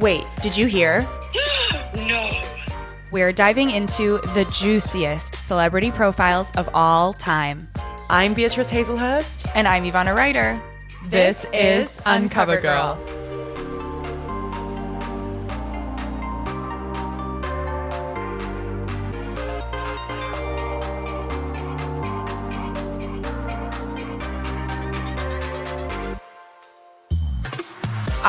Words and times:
Wait, 0.00 0.24
did 0.40 0.56
you 0.56 0.66
hear? 0.66 1.06
no. 1.94 2.40
We're 3.12 3.32
diving 3.32 3.70
into 3.70 4.16
the 4.34 4.46
juiciest 4.50 5.34
celebrity 5.34 5.90
profiles 5.90 6.50
of 6.52 6.70
all 6.72 7.12
time. 7.12 7.68
I'm 8.08 8.32
Beatrice 8.32 8.70
Hazlehurst. 8.70 9.50
And 9.54 9.68
I'm 9.68 9.84
Ivana 9.84 10.16
Ryder. 10.16 10.58
This, 11.04 11.44
is 11.52 12.00
Uncover 12.06 12.62
Girl. 12.62 12.98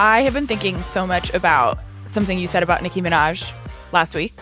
I 0.02 0.22
have 0.22 0.34
been 0.34 0.48
thinking 0.48 0.82
so 0.82 1.06
much 1.06 1.32
about 1.32 1.78
something 2.08 2.40
you 2.40 2.48
said 2.48 2.64
about 2.64 2.82
Nicki 2.82 3.04
Minaj 3.04 3.54
last 3.92 4.16
week. 4.16 4.34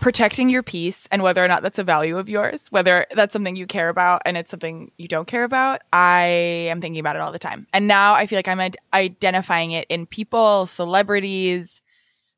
Protecting 0.00 0.50
your 0.50 0.62
peace 0.62 1.08
and 1.10 1.22
whether 1.22 1.42
or 1.42 1.48
not 1.48 1.62
that's 1.62 1.78
a 1.78 1.82
value 1.82 2.18
of 2.18 2.28
yours, 2.28 2.68
whether 2.68 3.06
that's 3.12 3.32
something 3.32 3.56
you 3.56 3.66
care 3.66 3.88
about 3.88 4.20
and 4.26 4.36
it's 4.36 4.50
something 4.50 4.92
you 4.98 5.08
don't 5.08 5.26
care 5.26 5.44
about. 5.44 5.80
I 5.94 6.24
am 6.68 6.82
thinking 6.82 7.00
about 7.00 7.16
it 7.16 7.22
all 7.22 7.32
the 7.32 7.38
time. 7.38 7.66
And 7.72 7.88
now 7.88 8.12
I 8.12 8.26
feel 8.26 8.36
like 8.36 8.48
I'm 8.48 8.60
ad- 8.60 8.76
identifying 8.92 9.70
it 9.70 9.86
in 9.88 10.04
people, 10.04 10.66
celebrities, 10.66 11.80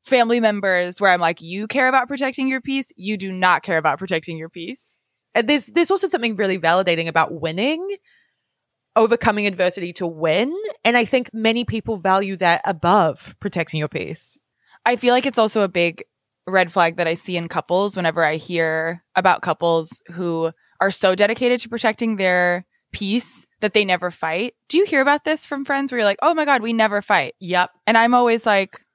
family 0.05 0.39
members, 0.39 1.01
where 1.01 1.11
I'm 1.11 1.19
like, 1.19 1.41
you 1.41 1.67
care 1.67 1.89
about 1.89 2.07
protecting 2.07 2.47
your 2.47 2.61
peace. 2.61 2.89
You 2.95 3.17
do 3.17 3.33
not 3.33 3.63
care 3.63 3.77
about 3.77 3.99
protecting 3.99 4.37
your 4.37 4.47
peace. 4.47 4.97
And 5.33 5.49
there's, 5.49 5.67
there's 5.67 5.91
also 5.91 6.07
something 6.07 6.37
really 6.37 6.57
validating 6.57 7.09
about 7.09 7.33
winning 7.33 7.97
overcoming 8.95 9.47
adversity 9.47 9.93
to 9.93 10.07
win. 10.07 10.55
And 10.83 10.97
I 10.97 11.05
think 11.05 11.29
many 11.33 11.65
people 11.65 11.97
value 11.97 12.35
that 12.37 12.61
above 12.65 13.35
protecting 13.39 13.79
your 13.79 13.89
peace. 13.89 14.37
I 14.85 14.95
feel 14.95 15.13
like 15.13 15.25
it's 15.25 15.37
also 15.37 15.61
a 15.61 15.67
big 15.67 16.03
red 16.47 16.71
flag 16.71 16.97
that 16.97 17.07
I 17.07 17.15
see 17.15 17.37
in 17.37 17.47
couples 17.47 17.95
whenever 17.95 18.23
I 18.23 18.35
hear 18.35 19.03
about 19.15 19.41
couples 19.41 19.99
who 20.11 20.51
are 20.79 20.91
so 20.91 21.15
dedicated 21.15 21.59
to 21.61 21.69
protecting 21.69 22.15
their 22.15 22.65
peace 22.91 23.45
that 23.61 23.73
they 23.73 23.83
never 23.83 24.11
fight. 24.11 24.53
Do 24.69 24.77
you 24.77 24.85
hear 24.85 25.01
about 25.01 25.25
this 25.25 25.45
from 25.45 25.65
friends 25.65 25.91
where 25.91 25.99
you're 25.99 26.05
like, 26.05 26.19
oh 26.21 26.33
my 26.33 26.45
God, 26.45 26.61
we 26.61 26.71
never 26.71 27.01
fight? 27.01 27.33
Yep. 27.39 27.71
And 27.87 27.97
I'm 27.97 28.13
always 28.13 28.45
like, 28.45 28.85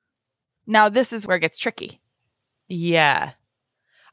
now 0.66 0.88
this 0.88 1.12
is 1.12 1.26
where 1.26 1.36
it 1.36 1.40
gets 1.40 1.58
tricky. 1.58 2.00
Yeah. 2.68 3.32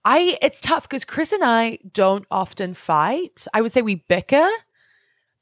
I 0.04 0.38
it's 0.42 0.61
tough 0.61 0.83
because 0.83 1.06
Chris 1.06 1.31
and 1.31 1.44
I 1.44 1.80
don't 1.92 2.26
often 2.31 2.73
fight. 2.73 3.45
I 3.54 3.61
would 3.61 3.72
say 3.72 3.81
we 3.81 4.04
bicker, 4.08 4.48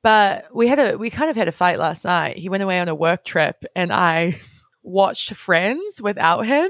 but 0.05 0.45
we 0.53 0.67
had 0.67 0.77
a 0.77 0.97
we 0.99 1.09
kind 1.09 1.31
of 1.31 1.35
had 1.35 1.47
a 1.47 1.51
fight 1.51 1.79
last 1.79 2.05
night. 2.05 2.37
He 2.37 2.47
went 2.47 2.61
away 2.61 2.79
on 2.79 2.87
a 2.87 2.93
work 2.93 3.25
trip 3.25 3.65
and 3.75 3.91
I 3.91 4.39
watched 4.83 5.33
Friends 5.33 5.99
without 5.99 6.45
him 6.45 6.69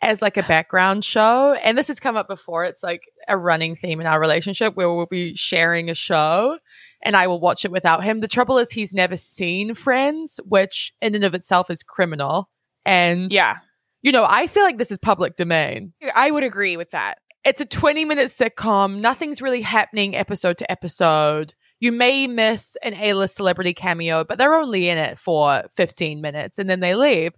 as 0.00 0.22
like 0.22 0.38
a 0.38 0.42
background 0.44 1.04
show. 1.04 1.52
And 1.62 1.76
this 1.76 1.88
has 1.88 2.00
come 2.00 2.16
up 2.16 2.26
before. 2.26 2.64
It's 2.64 2.82
like 2.82 3.02
a 3.28 3.36
running 3.36 3.76
theme 3.76 4.00
in 4.00 4.06
our 4.06 4.18
relationship 4.18 4.76
where 4.76 4.90
we'll 4.90 5.04
be 5.04 5.36
sharing 5.36 5.90
a 5.90 5.94
show 5.94 6.58
and 7.02 7.14
I 7.14 7.26
will 7.26 7.38
watch 7.38 7.66
it 7.66 7.70
without 7.70 8.02
him. 8.02 8.20
The 8.20 8.28
trouble 8.28 8.56
is 8.56 8.70
he's 8.70 8.94
never 8.94 9.18
seen 9.18 9.74
Friends, 9.74 10.40
which 10.46 10.94
in 11.02 11.14
and 11.14 11.24
of 11.24 11.34
itself 11.34 11.68
is 11.68 11.82
criminal. 11.82 12.48
And 12.86 13.30
Yeah. 13.30 13.56
you 14.00 14.10
know, 14.10 14.24
I 14.26 14.46
feel 14.46 14.62
like 14.62 14.78
this 14.78 14.90
is 14.90 14.96
public 14.96 15.36
domain. 15.36 15.92
I 16.14 16.30
would 16.30 16.44
agree 16.44 16.78
with 16.78 16.92
that. 16.92 17.18
It's 17.44 17.60
a 17.60 17.66
20 17.66 18.06
minute 18.06 18.28
sitcom. 18.28 19.00
Nothing's 19.00 19.42
really 19.42 19.60
happening 19.60 20.16
episode 20.16 20.56
to 20.58 20.70
episode. 20.72 21.52
You 21.80 21.92
may 21.92 22.26
miss 22.26 22.76
an 22.82 22.94
A 22.94 23.14
list 23.14 23.36
celebrity 23.36 23.72
cameo, 23.72 24.24
but 24.24 24.38
they're 24.38 24.54
only 24.54 24.88
in 24.88 24.98
it 24.98 25.18
for 25.18 25.64
15 25.74 26.20
minutes 26.20 26.58
and 26.58 26.68
then 26.68 26.80
they 26.80 26.94
leave. 26.94 27.32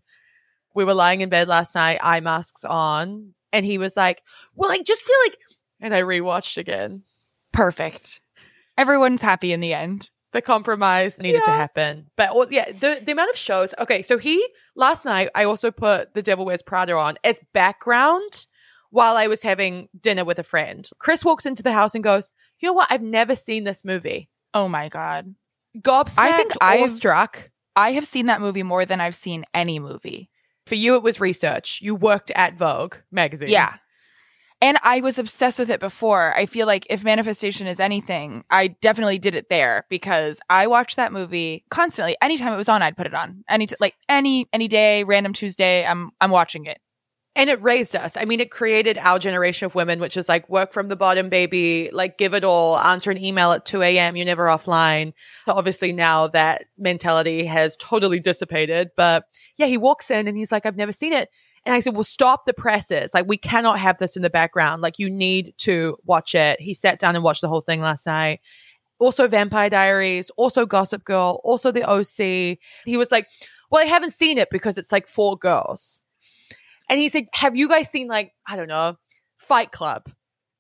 We 0.75 0.85
were 0.85 0.95
lying 0.95 1.21
in 1.21 1.29
bed 1.29 1.49
last 1.49 1.75
night, 1.75 1.99
eye 2.03 2.21
masks 2.21 2.65
on, 2.65 3.35
and 3.53 3.67
he 3.67 3.77
was 3.77 3.97
like, 3.97 4.23
Well, 4.55 4.71
I 4.71 4.79
just 4.79 5.03
feel 5.03 5.17
like. 5.25 5.39
And 5.81 5.95
I 5.95 6.03
rewatched 6.03 6.59
again. 6.59 7.03
Perfect. 7.53 8.21
Everyone's 8.79 9.23
happy 9.23 9.53
in 9.53 9.61
the 9.61 9.75
end. 9.75 10.11
The 10.33 10.43
compromise 10.43 11.19
needed 11.19 11.43
to 11.45 11.51
happen. 11.51 12.07
But 12.17 12.37
well, 12.37 12.47
yeah, 12.51 12.71
the, 12.71 13.03
the 13.05 13.13
amount 13.13 13.31
of 13.31 13.37
shows. 13.37 13.75
Okay, 13.81 14.01
so 14.01 14.17
he, 14.17 14.47
last 14.77 15.05
night, 15.05 15.29
I 15.35 15.45
also 15.45 15.73
put 15.73 16.15
The 16.15 16.23
Devil 16.23 16.45
Wears 16.45 16.63
Prada 16.63 16.97
on 16.97 17.17
as 17.25 17.41
background 17.53 18.47
while 18.91 19.17
I 19.17 19.27
was 19.27 19.43
having 19.43 19.89
dinner 20.01 20.25
with 20.25 20.39
a 20.39 20.43
friend. 20.45 20.89
Chris 20.99 21.25
walks 21.25 21.47
into 21.47 21.63
the 21.63 21.73
house 21.73 21.95
and 21.95 22.05
goes, 22.05 22.29
You 22.59 22.69
know 22.69 22.73
what? 22.75 22.89
I've 22.91 23.03
never 23.03 23.35
seen 23.37 23.65
this 23.65 23.85
movie. 23.85 24.29
Oh 24.53 24.69
my 24.69 24.89
God. 24.89 25.35
Gobsmacked, 25.79 26.19
I 26.19 26.37
think 26.37 26.53
I've- 26.61 26.91
struck. 26.91 27.51
I 27.77 27.93
have 27.93 28.07
seen 28.07 28.27
that 28.27 28.41
movie 28.41 28.65
more 28.65 28.85
than 28.85 29.01
I've 29.01 29.15
seen 29.15 29.45
any 29.55 29.79
movie. 29.79 30.29
For 30.67 30.75
you, 30.75 30.97
it 30.97 31.03
was 31.03 31.21
research. 31.21 31.79
You 31.81 31.95
worked 31.95 32.31
at 32.35 32.59
Vogue 32.59 32.97
magazine. 33.13 33.49
Yeah. 33.49 33.75
And 34.63 34.77
I 34.83 35.01
was 35.01 35.19
obsessed 35.19 35.59
with 35.59 35.71
it 35.71 35.81
before. 35.81 36.37
I 36.37 36.45
feel 36.45 36.67
like 36.67 36.87
if 36.91 37.03
manifestation 37.03 37.67
is 37.67 37.81
anything, 37.81 38.45
I 38.51 38.67
definitely 38.69 39.19
did 39.19 39.35
it 39.35 39.49
there 39.49 39.87
because 39.89 40.39
I 40.51 40.67
watched 40.67 40.97
that 40.97 41.13
movie 41.13 41.65
constantly. 41.71 42.15
Anytime 42.21 42.53
it 42.53 42.57
was 42.59 42.69
on, 42.69 42.83
I'd 42.83 42.97
put 42.97 43.07
it 43.07 43.15
on. 43.15 43.43
Any 43.49 43.67
t- 43.69 43.77
like 43.81 43.95
any 44.09 44.49
any 44.53 44.69
day, 44.69 45.03
random 45.05 45.33
Tuesday, 45.33 45.87
I'm 45.87 46.11
I'm 46.21 46.31
watching 46.31 46.67
it. 46.67 46.79
And 47.37 47.49
it 47.49 47.63
raised 47.63 47.95
us. 47.95 48.17
I 48.17 48.25
mean, 48.25 48.41
it 48.41 48.51
created 48.51 48.99
our 48.99 49.19
generation 49.19 49.67
of 49.67 49.75
women, 49.75 50.01
which 50.01 50.17
is 50.17 50.29
like 50.29 50.49
work 50.49 50.73
from 50.73 50.89
the 50.89 50.97
bottom, 50.97 51.29
baby, 51.29 51.89
like 51.93 52.19
give 52.19 52.35
it 52.35 52.43
all, 52.43 52.77
answer 52.77 53.11
an 53.11 53.23
email 53.23 53.53
at 53.53 53.65
2 53.65 53.83
a.m., 53.83 54.17
you're 54.17 54.27
never 54.27 54.47
offline. 54.47 55.13
So 55.47 55.53
obviously 55.53 55.93
now 55.93 56.27
that 56.29 56.65
mentality 56.77 57.45
has 57.45 57.77
totally 57.77 58.19
dissipated. 58.19 58.91
But 58.97 59.25
yeah, 59.57 59.67
he 59.67 59.77
walks 59.77 60.11
in 60.11 60.27
and 60.27 60.37
he's 60.37 60.51
like, 60.51 60.67
I've 60.67 60.77
never 60.77 60.93
seen 60.93 61.13
it. 61.13 61.29
And 61.65 61.75
I 61.75 61.81
said, 61.81 61.95
well, 61.95 62.05
stop 62.05 62.47
the 62.47 62.55
presses. 62.55 63.13
Like, 63.13 63.27
we 63.29 63.37
cannot 63.37 63.79
have 63.79 63.99
this 63.99 64.17
in 64.17 64.23
the 64.23 64.31
background. 64.31 64.81
Like, 64.81 64.99
you 64.99 65.11
need 65.11 65.53
to 65.59 65.99
watch 66.05 66.35
it. 66.35 66.59
He 66.59 66.73
sat 66.73 66.99
down 66.99 67.15
and 67.15 67.23
watched 67.23 67.43
the 67.43 67.49
whole 67.49 67.61
thing 67.61 67.81
last 67.81 68.07
night. 68.07 68.41
Also, 68.99 69.29
Vampire 69.29 69.69
Diaries, 69.69 70.31
also 70.37 70.65
Gossip 70.65 71.05
Girl, 71.05 71.41
also 71.45 71.71
The 71.71 71.85
OC. 71.85 72.59
He 72.87 72.97
was 72.97 73.13
like, 73.13 73.29
well, 73.71 73.83
I 73.83 73.87
haven't 73.89 74.15
seen 74.15 74.39
it 74.39 74.49
because 74.51 74.79
it's 74.79 74.91
like 74.91 75.07
four 75.07 75.37
girls. 75.37 76.01
And 76.91 77.01
he 77.01 77.09
said, 77.09 77.27
Have 77.33 77.57
you 77.57 77.69
guys 77.69 77.89
seen 77.89 78.09
like, 78.09 78.33
I 78.47 78.57
don't 78.57 78.69
know, 78.69 78.97
Fight 79.39 79.73
Club? 79.73 80.11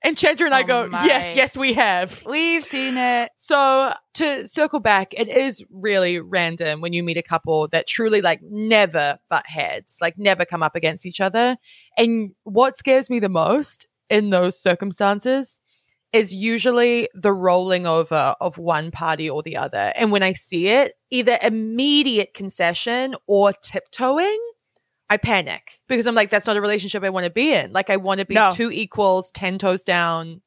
And 0.02 0.16
Chandra 0.16 0.46
and 0.46 0.54
I 0.54 0.62
Oh 0.62 0.66
go, 0.66 0.88
my. 0.88 1.04
Yes, 1.04 1.36
yes, 1.36 1.56
we 1.56 1.74
have. 1.74 2.22
We've 2.24 2.64
seen 2.64 2.96
it. 2.96 3.30
So 3.36 3.92
to 4.14 4.48
circle 4.48 4.80
back, 4.80 5.12
it 5.12 5.28
is 5.28 5.62
really 5.70 6.20
random 6.20 6.80
when 6.80 6.94
you 6.94 7.02
meet 7.02 7.18
a 7.18 7.22
couple 7.22 7.68
that 7.68 7.86
truly 7.86 8.22
like 8.22 8.40
never 8.42 9.18
butt 9.28 9.44
heads, 9.46 9.98
like 10.00 10.16
never 10.16 10.46
come 10.46 10.62
up 10.62 10.74
against 10.74 11.04
each 11.04 11.20
other. 11.20 11.58
And 11.98 12.30
what 12.44 12.76
scares 12.76 13.10
me 13.10 13.20
the 13.20 13.28
most 13.28 13.88
in 14.08 14.30
those 14.30 14.58
circumstances 14.58 15.58
is 16.12 16.34
usually 16.34 17.08
the 17.14 17.32
rolling 17.32 17.86
over 17.86 18.34
of 18.40 18.56
one 18.56 18.90
party 18.90 19.28
or 19.28 19.42
the 19.42 19.56
other. 19.56 19.92
And 19.96 20.10
when 20.10 20.22
I 20.22 20.32
see 20.32 20.68
it, 20.68 20.94
either 21.10 21.38
immediate 21.42 22.34
concession 22.34 23.14
or 23.26 23.52
tiptoeing, 23.52 24.40
I 25.10 25.16
panic 25.18 25.80
because 25.88 26.06
I'm 26.06 26.14
like, 26.14 26.30
that's 26.30 26.46
not 26.46 26.56
a 26.56 26.60
relationship 26.60 27.02
I 27.02 27.10
want 27.10 27.24
to 27.24 27.30
be 27.30 27.52
in. 27.52 27.72
Like, 27.72 27.90
I 27.90 27.96
want 27.96 28.20
to 28.20 28.24
be 28.26 28.34
No. 28.34 28.52
two 28.54 28.70
equals, 28.70 29.30
10 29.32 29.58
toes 29.58 29.82
down, 29.84 30.40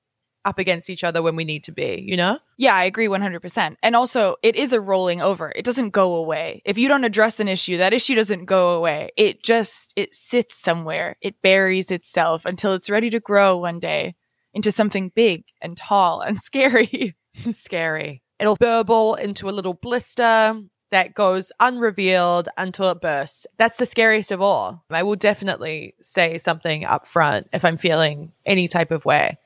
up 0.46 0.58
against 0.58 0.90
each 0.90 1.04
other 1.04 1.22
when 1.22 1.36
we 1.36 1.46
need 1.46 1.64
to 1.66 1.72
be, 1.72 2.04
you 2.06 2.18
know? 2.18 2.40
Yeah, 2.58 2.74
I 2.74 2.84
agree 2.86 3.08
100%. 3.08 3.76
And 3.84 3.96
also, 3.96 4.36
it 4.44 4.56
is 4.56 4.74
a 4.74 4.82
rolling 4.82 5.22
over. 5.22 5.52
It 5.56 5.64
doesn't 5.64 5.90
go 5.92 6.16
away. 6.16 6.62
If 6.66 6.78
you 6.78 6.88
don't 6.88 7.04
address 7.06 7.40
an 7.40 7.48
issue, 7.48 7.78
that 7.78 7.94
issue 7.94 8.16
doesn't 8.16 8.46
go 8.46 8.72
away. 8.76 9.12
It 9.18 9.44
just 9.44 9.94
it 9.96 10.14
sits 10.14 10.58
somewhere. 10.58 11.16
It 11.22 11.42
buries 11.42 11.92
itself 11.92 12.46
until 12.46 12.74
it's 12.74 12.90
ready 12.90 13.10
to 13.12 13.20
grow 13.22 13.58
one 13.58 13.80
day 13.80 14.16
into 14.54 14.72
something 14.72 15.12
big 15.16 15.44
and 15.62 15.78
tall 15.78 16.20
and 16.22 16.38
scary. 16.42 17.16
scary. 17.52 18.22
It'll 18.40 18.56
burble 18.58 19.16
into 19.16 19.50
a 19.50 19.52
little 19.52 19.74
blister 19.74 20.62
that 20.94 21.14
goes 21.16 21.52
unrevealed 21.60 22.50
until 22.58 22.90
it 22.90 23.02
bursts. 23.02 23.46
That's 23.58 23.78
the 23.78 23.86
scariest 23.86 24.32
of 24.32 24.42
all. 24.42 24.84
I 24.90 25.04
will 25.04 25.16
definitely 25.16 25.96
say 26.02 26.38
something 26.38 26.86
up 26.86 27.08
front 27.08 27.48
if 27.52 27.66
I'm 27.66 27.78
feeling 27.78 28.32
any 28.46 28.68
type 28.68 28.92
of 28.92 29.04
way. 29.04 29.38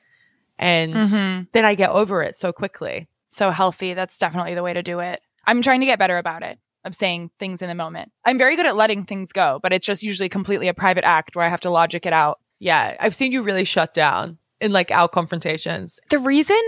And 0.58 0.94
Mhm. 0.94 1.48
then 1.52 1.64
I 1.64 1.74
get 1.74 1.90
over 1.90 2.22
it 2.22 2.36
so 2.36 2.52
quickly. 2.52 3.08
So 3.30 3.50
healthy, 3.50 3.94
that's 3.94 4.18
definitely 4.18 4.54
the 4.54 4.62
way 4.62 4.74
to 4.74 4.82
do 4.82 5.00
it. 5.00 5.20
I'm 5.46 5.62
trying 5.62 5.80
to 5.80 5.86
get 5.86 5.98
better 5.98 6.18
about 6.18 6.42
it. 6.42 6.58
Of 6.84 6.94
saying 6.94 7.30
things 7.38 7.60
in 7.60 7.68
the 7.68 7.74
moment. 7.74 8.12
I'm 8.24 8.38
very 8.38 8.54
good 8.54 8.64
at 8.64 8.76
letting 8.76 9.04
things 9.04 9.32
go, 9.32 9.58
but 9.62 9.72
it's 9.72 9.86
just 9.86 10.02
usually 10.02 10.28
completely 10.28 10.68
a 10.68 10.74
private 10.74 11.04
act 11.04 11.34
where 11.34 11.44
I 11.44 11.48
have 11.48 11.60
to 11.62 11.70
logic 11.70 12.06
it 12.06 12.12
out. 12.12 12.38
Yeah, 12.60 12.96
I've 13.00 13.14
seen 13.16 13.32
you 13.32 13.42
really 13.42 13.64
shut 13.64 13.92
down 13.92 14.38
in 14.60 14.70
like 14.70 14.90
our 14.92 15.08
confrontations. 15.08 15.98
The 16.08 16.20
reason 16.20 16.60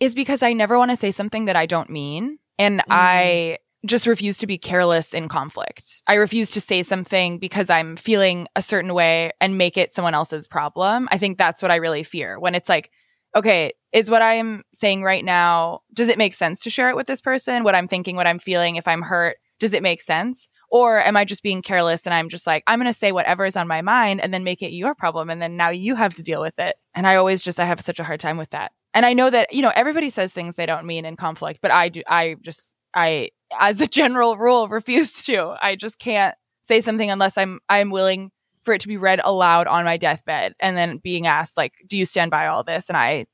is 0.00 0.14
because 0.14 0.42
I 0.42 0.52
never 0.54 0.78
want 0.78 0.90
to 0.90 0.96
say 0.96 1.10
something 1.12 1.44
that 1.44 1.54
I 1.56 1.66
don't 1.66 1.90
mean. 1.90 2.38
And 2.58 2.82
I 2.88 3.58
just 3.86 4.06
refuse 4.06 4.38
to 4.38 4.46
be 4.46 4.58
careless 4.58 5.14
in 5.14 5.28
conflict. 5.28 6.02
I 6.06 6.14
refuse 6.14 6.50
to 6.52 6.60
say 6.60 6.82
something 6.82 7.38
because 7.38 7.70
I'm 7.70 7.96
feeling 7.96 8.48
a 8.56 8.62
certain 8.62 8.92
way 8.92 9.32
and 9.40 9.56
make 9.56 9.76
it 9.76 9.94
someone 9.94 10.14
else's 10.14 10.48
problem. 10.48 11.08
I 11.12 11.18
think 11.18 11.38
that's 11.38 11.62
what 11.62 11.70
I 11.70 11.76
really 11.76 12.02
fear 12.02 12.38
when 12.38 12.54
it's 12.54 12.68
like, 12.68 12.90
okay, 13.36 13.72
is 13.92 14.10
what 14.10 14.22
I'm 14.22 14.64
saying 14.74 15.02
right 15.02 15.24
now, 15.24 15.80
does 15.92 16.08
it 16.08 16.18
make 16.18 16.34
sense 16.34 16.60
to 16.62 16.70
share 16.70 16.90
it 16.90 16.96
with 16.96 17.06
this 17.06 17.20
person? 17.20 17.62
What 17.62 17.74
I'm 17.74 17.88
thinking, 17.88 18.16
what 18.16 18.26
I'm 18.26 18.38
feeling, 18.38 18.76
if 18.76 18.88
I'm 18.88 19.02
hurt, 19.02 19.36
does 19.60 19.72
it 19.72 19.82
make 19.82 20.00
sense? 20.00 20.48
Or 20.70 21.00
am 21.00 21.16
I 21.16 21.24
just 21.24 21.42
being 21.42 21.62
careless 21.62 22.04
and 22.04 22.14
I'm 22.14 22.28
just 22.28 22.46
like, 22.46 22.62
I'm 22.66 22.78
going 22.78 22.92
to 22.92 22.98
say 22.98 23.12
whatever 23.12 23.44
is 23.44 23.56
on 23.56 23.68
my 23.68 23.80
mind 23.80 24.20
and 24.20 24.34
then 24.34 24.44
make 24.44 24.62
it 24.62 24.72
your 24.72 24.94
problem. 24.94 25.30
And 25.30 25.40
then 25.40 25.56
now 25.56 25.70
you 25.70 25.94
have 25.94 26.14
to 26.14 26.22
deal 26.22 26.40
with 26.40 26.58
it. 26.58 26.76
And 26.94 27.06
I 27.06 27.16
always 27.16 27.42
just, 27.42 27.58
I 27.58 27.64
have 27.64 27.80
such 27.80 28.00
a 28.00 28.04
hard 28.04 28.20
time 28.20 28.36
with 28.36 28.50
that. 28.50 28.72
And 28.92 29.06
I 29.06 29.14
know 29.14 29.30
that, 29.30 29.52
you 29.52 29.62
know, 29.62 29.72
everybody 29.74 30.10
says 30.10 30.32
things 30.32 30.54
they 30.54 30.66
don't 30.66 30.86
mean 30.86 31.04
in 31.04 31.16
conflict, 31.16 31.60
but 31.62 31.70
I 31.70 31.88
do, 31.88 32.02
I 32.06 32.36
just, 32.42 32.72
I, 32.94 33.30
as 33.58 33.80
a 33.80 33.86
general 33.86 34.36
rule, 34.36 34.68
refuse 34.68 35.24
to. 35.24 35.54
I 35.60 35.76
just 35.76 35.98
can't 35.98 36.34
say 36.64 36.80
something 36.80 37.10
unless 37.10 37.38
I'm, 37.38 37.60
I'm 37.68 37.90
willing 37.90 38.30
for 38.62 38.74
it 38.74 38.80
to 38.82 38.88
be 38.88 38.96
read 38.96 39.20
aloud 39.24 39.66
on 39.66 39.84
my 39.84 39.96
deathbed 39.96 40.54
and 40.60 40.76
then 40.76 40.98
being 40.98 41.26
asked, 41.26 41.56
like, 41.56 41.72
do 41.86 41.96
you 41.96 42.04
stand 42.04 42.30
by 42.30 42.46
all 42.46 42.64
this? 42.64 42.88
And 42.88 42.96
I 42.96 43.26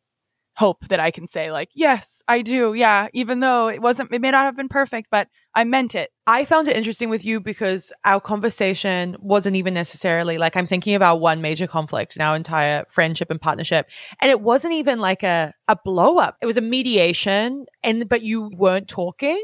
hope 0.57 0.87
that 0.89 1.01
I 1.01 1.11
can 1.11 1.27
say 1.27 1.51
like, 1.51 1.71
yes, 1.75 2.23
I 2.29 2.43
do. 2.43 2.75
Yeah. 2.75 3.09
Even 3.13 3.41
though 3.41 3.69
it 3.69 3.83
wasn't, 3.83 4.13
it 4.13 4.21
may 4.21 4.31
not 4.31 4.45
have 4.45 4.57
been 4.57 4.69
perfect, 4.69 5.09
but 5.11 5.29
I 5.55 5.65
meant 5.65 5.95
it. 5.95 6.11
I 6.27 6.45
found 6.45 6.69
it 6.69 6.77
interesting 6.77 7.11
with 7.11 7.25
you 7.25 7.41
because 7.41 7.93
our 8.05 8.21
conversation 8.21 9.17
wasn't 9.19 9.57
even 9.57 9.75
necessarily 9.75 10.39
like 10.39 10.57
I'm 10.57 10.67
thinking 10.67 10.95
about 10.95 11.21
one 11.21 11.43
major 11.43 11.67
conflict 11.67 12.15
in 12.15 12.23
our 12.23 12.37
entire 12.37 12.85
friendship 12.89 13.31
and 13.31 13.41
partnership. 13.41 13.89
And 14.21 14.31
it 14.31 14.41
wasn't 14.41 14.75
even 14.75 15.01
like 15.01 15.25
a, 15.25 15.53
a 15.67 15.77
blow 15.85 16.19
up. 16.19 16.37
It 16.41 16.47
was 16.47 16.57
a 16.57 16.63
mediation 16.63 17.67
and, 17.83 18.09
but 18.09 18.23
you 18.23 18.51
weren't 18.55 18.87
talking. 18.89 19.43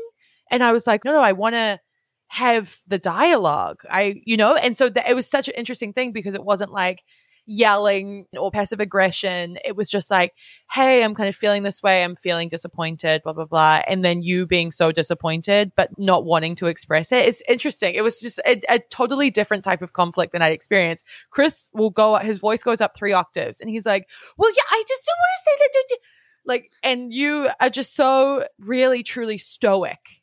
And 0.50 0.62
I 0.62 0.72
was 0.72 0.86
like, 0.86 1.04
no, 1.04 1.12
no, 1.12 1.22
I 1.22 1.32
want 1.32 1.54
to 1.54 1.80
have 2.28 2.78
the 2.86 2.98
dialogue. 2.98 3.82
I, 3.90 4.20
you 4.24 4.36
know, 4.36 4.56
and 4.56 4.76
so 4.76 4.88
th- 4.88 5.06
it 5.08 5.14
was 5.14 5.28
such 5.28 5.48
an 5.48 5.54
interesting 5.56 5.92
thing 5.92 6.12
because 6.12 6.34
it 6.34 6.44
wasn't 6.44 6.72
like, 6.72 7.02
yelling 7.46 8.26
or 8.38 8.50
passive 8.52 8.78
aggression. 8.78 9.58
It 9.64 9.74
was 9.74 9.90
just 9.90 10.08
like, 10.08 10.34
hey, 10.70 11.02
I'm 11.02 11.16
kind 11.16 11.28
of 11.28 11.34
feeling 11.34 11.64
this 11.64 11.82
way. 11.82 12.04
I'm 12.04 12.14
feeling 12.14 12.48
disappointed, 12.48 13.22
blah, 13.24 13.32
blah, 13.32 13.44
blah. 13.44 13.82
And 13.88 14.04
then 14.04 14.22
you 14.22 14.46
being 14.46 14.70
so 14.70 14.92
disappointed, 14.92 15.72
but 15.74 15.90
not 15.98 16.24
wanting 16.24 16.54
to 16.56 16.66
express 16.66 17.10
it. 17.10 17.26
It's 17.26 17.42
interesting. 17.48 17.94
It 17.96 18.02
was 18.02 18.20
just 18.20 18.38
a, 18.46 18.60
a 18.68 18.78
totally 18.90 19.30
different 19.30 19.64
type 19.64 19.82
of 19.82 19.94
conflict 19.94 20.32
than 20.32 20.42
I 20.42 20.50
experienced. 20.50 21.04
Chris 21.30 21.70
will 21.72 21.90
go, 21.90 22.16
his 22.16 22.38
voice 22.38 22.62
goes 22.62 22.80
up 22.80 22.96
three 22.96 23.12
octaves 23.12 23.60
and 23.60 23.68
he's 23.68 23.86
like, 23.86 24.08
well, 24.38 24.50
yeah, 24.50 24.62
I 24.70 24.84
just 24.86 25.06
don't 25.06 25.18
want 25.18 25.32
to 25.36 25.42
say 25.44 25.56
that. 25.72 25.98
Like, 26.44 26.70
and 26.84 27.12
you 27.12 27.48
are 27.60 27.70
just 27.70 27.96
so 27.96 28.46
really, 28.60 29.02
truly 29.02 29.38
stoic 29.38 30.19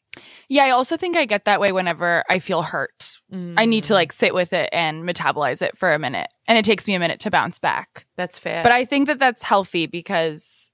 yeah, 0.49 0.63
I 0.63 0.69
also 0.71 0.97
think 0.97 1.17
I 1.17 1.25
get 1.25 1.45
that 1.45 1.59
way 1.59 1.71
whenever 1.71 2.23
I 2.29 2.39
feel 2.39 2.61
hurt. 2.61 3.17
Mm. 3.31 3.55
I 3.57 3.65
need 3.65 3.83
to 3.85 3.93
like 3.93 4.11
sit 4.11 4.33
with 4.33 4.53
it 4.53 4.69
and 4.71 5.03
metabolize 5.03 5.61
it 5.61 5.77
for 5.77 5.93
a 5.93 5.99
minute. 5.99 6.27
And 6.47 6.57
it 6.57 6.65
takes 6.65 6.87
me 6.87 6.95
a 6.95 6.99
minute 6.99 7.19
to 7.21 7.31
bounce 7.31 7.59
back. 7.59 8.05
That's 8.15 8.39
fair. 8.39 8.63
But 8.63 8.71
I 8.71 8.85
think 8.85 9.07
that 9.07 9.19
that's 9.19 9.43
healthy 9.43 9.85
because 9.85 10.69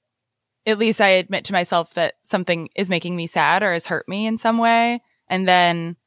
at 0.65 0.79
least 0.79 1.01
I 1.01 1.09
admit 1.09 1.45
to 1.45 1.53
myself 1.53 1.93
that 1.95 2.15
something 2.23 2.69
is 2.75 2.89
making 2.89 3.15
me 3.15 3.27
sad 3.27 3.63
or 3.63 3.73
has 3.73 3.87
hurt 3.87 4.07
me 4.07 4.27
in 4.27 4.37
some 4.37 4.57
way. 4.57 5.01
And 5.27 5.47
then 5.47 5.97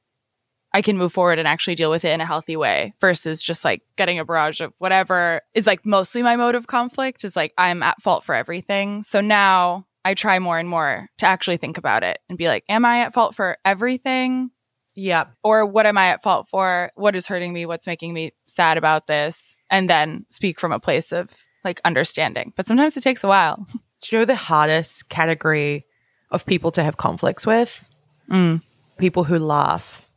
I 0.73 0.83
can 0.83 0.99
move 0.99 1.13
forward 1.13 1.39
and 1.39 1.49
actually 1.49 1.75
deal 1.75 1.91
with 1.91 2.05
it 2.05 2.13
in 2.13 2.21
a 2.21 2.27
healthy 2.27 2.57
way 2.57 2.95
versus 3.01 3.41
just 3.43 3.65
like 3.65 3.83
getting 3.97 4.19
a 4.19 4.25
barrage 4.25 4.61
of 4.61 4.75
whatever 4.79 5.41
is 5.55 5.67
like 5.67 5.87
mostly 5.87 6.23
my 6.23 6.37
mode 6.37 6.55
of 6.55 6.67
conflict 6.67 7.25
is 7.25 7.35
like 7.35 7.55
I'm 7.57 7.83
at 7.83 8.03
fault 8.03 8.25
for 8.25 8.35
everything. 8.35 9.03
So 9.03 9.21
now 9.21 9.86
I 10.07 10.15
try 10.15 10.39
more 10.39 10.57
and 10.57 10.69
more 10.69 11.09
to 11.19 11.27
actually 11.27 11.57
think 11.57 11.79
about 11.79 12.05
it 12.05 12.21
and 12.29 12.39
be 12.39 12.47
like, 12.47 12.63
am 12.69 12.85
I 12.85 13.01
at 13.01 13.13
fault 13.13 13.35
for 13.35 13.59
everything? 13.65 14.53
Yeah. 14.95 15.25
Or 15.43 15.67
what 15.67 15.85
am 15.85 15.99
I 15.99 16.11
at 16.11 16.23
fault 16.23 16.47
for? 16.49 16.93
What 16.95 17.17
is 17.17 17.27
hurting 17.27 17.53
me? 17.53 17.67
What's 17.67 17.89
making 17.89 18.15
me 18.15 18.31
sad 18.47 18.79
about 18.79 19.09
this? 19.09 19.57
And 19.69 19.91
then 19.91 20.25
speak 20.31 20.61
from 20.61 20.71
a 20.71 20.79
place 20.79 21.11
of 21.11 21.35
like 21.65 21.81
understanding. 21.85 22.53
But 22.55 22.69
sometimes 22.69 22.97
it 22.97 23.03
takes 23.03 23.25
a 23.25 23.27
while. 23.27 23.67
Do 24.01 24.15
you 24.15 24.19
know 24.21 24.25
the 24.25 24.37
hardest 24.37 25.09
category 25.09 25.87
of 26.31 26.47
people 26.47 26.71
to 26.71 26.85
have 26.85 26.97
conflicts 26.97 27.45
with? 27.45 27.89
Mm. 28.31 28.63
People 28.99 29.25
who 29.25 29.41
laugh. 29.41 30.09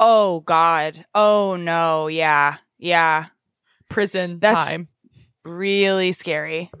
Oh, 0.00 0.40
God. 0.40 1.06
Oh, 1.14 1.54
no. 1.54 2.08
Yeah. 2.08 2.56
Yeah. 2.76 3.26
Prison 3.88 4.40
That's 4.40 4.68
time. 4.68 4.88
Really 5.44 6.10
scary 6.10 6.72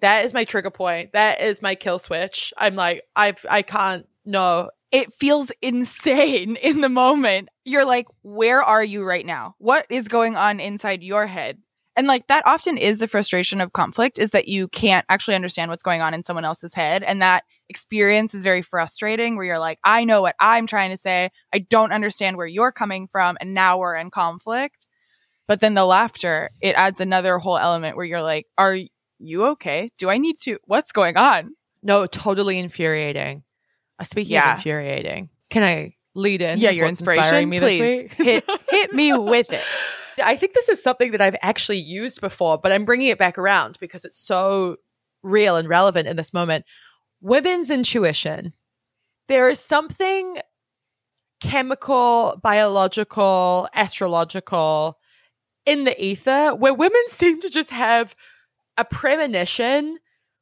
that 0.00 0.24
is 0.24 0.34
my 0.34 0.44
trigger 0.44 0.70
point. 0.70 1.12
That 1.12 1.40
is 1.40 1.62
my 1.62 1.74
kill 1.74 1.98
switch. 1.98 2.52
I'm 2.56 2.74
like, 2.74 3.02
I 3.14 3.34
I 3.48 3.62
can't. 3.62 4.06
No, 4.24 4.70
it 4.92 5.12
feels 5.12 5.52
insane 5.62 6.56
in 6.62 6.80
the 6.80 6.88
moment. 6.88 7.48
You're 7.64 7.86
like, 7.86 8.06
where 8.22 8.62
are 8.62 8.84
you 8.84 9.04
right 9.04 9.26
now? 9.26 9.54
What 9.58 9.86
is 9.90 10.08
going 10.08 10.36
on 10.36 10.60
inside 10.60 11.02
your 11.02 11.26
head? 11.26 11.58
And 11.98 12.06
like 12.06 12.26
that 12.26 12.46
often 12.46 12.76
is 12.76 12.98
the 12.98 13.08
frustration 13.08 13.62
of 13.62 13.72
conflict 13.72 14.18
is 14.18 14.30
that 14.30 14.48
you 14.48 14.68
can't 14.68 15.06
actually 15.08 15.34
understand 15.34 15.70
what's 15.70 15.82
going 15.82 16.02
on 16.02 16.12
in 16.12 16.24
someone 16.24 16.44
else's 16.44 16.74
head. 16.74 17.02
And 17.02 17.22
that 17.22 17.44
experience 17.70 18.34
is 18.34 18.42
very 18.42 18.60
frustrating 18.60 19.34
where 19.34 19.46
you're 19.46 19.58
like, 19.58 19.78
I 19.82 20.04
know 20.04 20.20
what 20.20 20.36
I'm 20.38 20.66
trying 20.66 20.90
to 20.90 20.98
say. 20.98 21.30
I 21.54 21.58
don't 21.58 21.92
understand 21.92 22.36
where 22.36 22.46
you're 22.46 22.70
coming 22.70 23.08
from. 23.08 23.38
And 23.40 23.54
now 23.54 23.78
we're 23.78 23.96
in 23.96 24.10
conflict. 24.10 24.86
But 25.48 25.60
then 25.60 25.72
the 25.72 25.86
laughter, 25.86 26.50
it 26.60 26.74
adds 26.74 27.00
another 27.00 27.38
whole 27.38 27.56
element 27.56 27.96
where 27.96 28.04
you're 28.04 28.22
like, 28.22 28.46
are 28.58 28.78
you 29.18 29.44
okay? 29.46 29.90
Do 29.98 30.10
I 30.10 30.18
need 30.18 30.36
to? 30.42 30.58
What's 30.64 30.92
going 30.92 31.16
on? 31.16 31.54
No, 31.82 32.06
totally 32.06 32.58
infuriating. 32.58 33.42
Uh, 33.98 34.04
speaking 34.04 34.34
yeah. 34.34 34.52
of 34.52 34.58
infuriating, 34.58 35.30
can 35.50 35.62
I 35.62 35.94
lead 36.14 36.42
in? 36.42 36.58
Yeah, 36.58 36.70
your 36.70 36.86
inspiration. 36.86 37.48
Me 37.48 37.58
Please 37.58 38.12
hit 38.12 38.44
hit 38.68 38.92
me 38.92 39.16
with 39.16 39.52
it. 39.52 39.62
I 40.22 40.36
think 40.36 40.54
this 40.54 40.68
is 40.68 40.82
something 40.82 41.12
that 41.12 41.20
I've 41.20 41.36
actually 41.42 41.78
used 41.78 42.20
before, 42.20 42.58
but 42.58 42.72
I'm 42.72 42.84
bringing 42.84 43.08
it 43.08 43.18
back 43.18 43.38
around 43.38 43.78
because 43.80 44.04
it's 44.04 44.18
so 44.18 44.76
real 45.22 45.56
and 45.56 45.68
relevant 45.68 46.08
in 46.08 46.16
this 46.16 46.32
moment. 46.32 46.64
Women's 47.20 47.70
intuition. 47.70 48.52
There 49.28 49.48
is 49.48 49.58
something 49.58 50.38
chemical, 51.40 52.38
biological, 52.42 53.68
astrological 53.74 54.98
in 55.64 55.84
the 55.84 56.02
ether 56.02 56.54
where 56.54 56.72
women 56.72 57.02
seem 57.08 57.40
to 57.40 57.50
just 57.50 57.70
have 57.70 58.14
a 58.78 58.84
premonition 58.84 59.98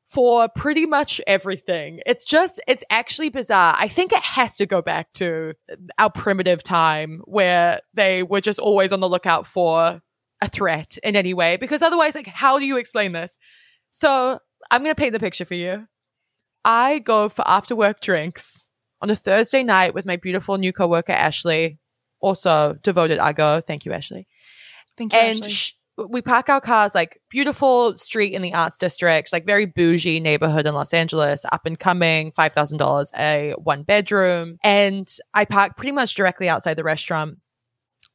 for 0.07 0.49
pretty 0.55 0.87
much 0.87 1.21
everything. 1.27 2.01
It's 2.05 2.25
just, 2.25 2.61
it's 2.69 2.85
actually 2.91 3.31
bizarre. 3.31 3.75
I 3.79 3.89
think 3.89 4.13
it 4.13 4.23
has 4.23 4.57
to 4.57 4.67
go 4.67 4.83
back 4.83 5.13
to 5.15 5.55
our 5.99 6.11
primitive 6.11 6.63
time 6.63 7.23
where 7.25 7.81
they 7.95 8.23
were 8.23 8.43
just 8.43 8.59
always 8.59 8.93
on 8.93 9.01
the 9.01 9.09
lookout 9.09 9.47
for 9.47 10.03
a 10.43 10.49
threat 10.49 10.99
in 11.03 11.17
any 11.17 11.33
way, 11.33 11.57
because 11.57 11.81
otherwise, 11.81 12.15
like, 12.15 12.27
how 12.27 12.59
do 12.59 12.67
you 12.67 12.77
explain 12.77 13.13
this? 13.13 13.39
So 13.93 14.39
I'm 14.71 14.83
going 14.83 14.95
to 14.95 15.01
paint 15.01 15.15
the 15.15 15.21
picture 15.21 15.47
for 15.47 15.55
you. 15.55 15.89
I 16.65 16.99
go 16.99 17.29
for 17.29 17.47
after 17.49 17.75
work 17.75 18.01
drinks 18.01 18.69
on 19.01 19.11
a 19.11 19.17
Thursday 19.17 19.63
night 19.63 19.95
with 19.95 20.05
my 20.07 20.17
beautiful 20.17 20.59
new 20.59 20.73
coworker, 20.73 21.13
Ashley, 21.13 21.79
also 22.21 22.75
devoted 22.83 23.19
I 23.19 23.33
go. 23.33 23.61
Thank 23.61 23.85
you, 23.85 23.93
Ashley. 23.93 24.27
Thank 24.97 25.13
you, 25.13 25.19
and 25.19 25.45
Ashley 25.45 25.77
we 25.97 26.23
park 26.23 26.49
our 26.49 26.61
cars 26.61 26.95
like 26.95 27.21
beautiful 27.31 27.97
street 27.97 28.33
in 28.33 28.43
the 28.43 28.55
arts 28.55 28.77
district, 28.77 29.33
like 29.33 29.47
very 29.47 29.67
bougie 29.67 30.21
neighborhood 30.21 30.67
in 30.67 30.75
Los 30.75 30.93
Angeles, 30.93 31.45
up 31.53 31.67
and 31.67 31.79
coming, 31.79 32.33
$5,000 32.33 33.07
a 33.17 33.55
one 33.63 33.83
bedroom. 33.83 34.59
And 34.65 35.09
I 35.33 35.45
park 35.45 35.77
pretty 35.77 35.93
much 35.93 36.15
directly 36.15 36.49
outside 36.49 36.75
the 36.75 36.85
restaurant. 36.85 37.39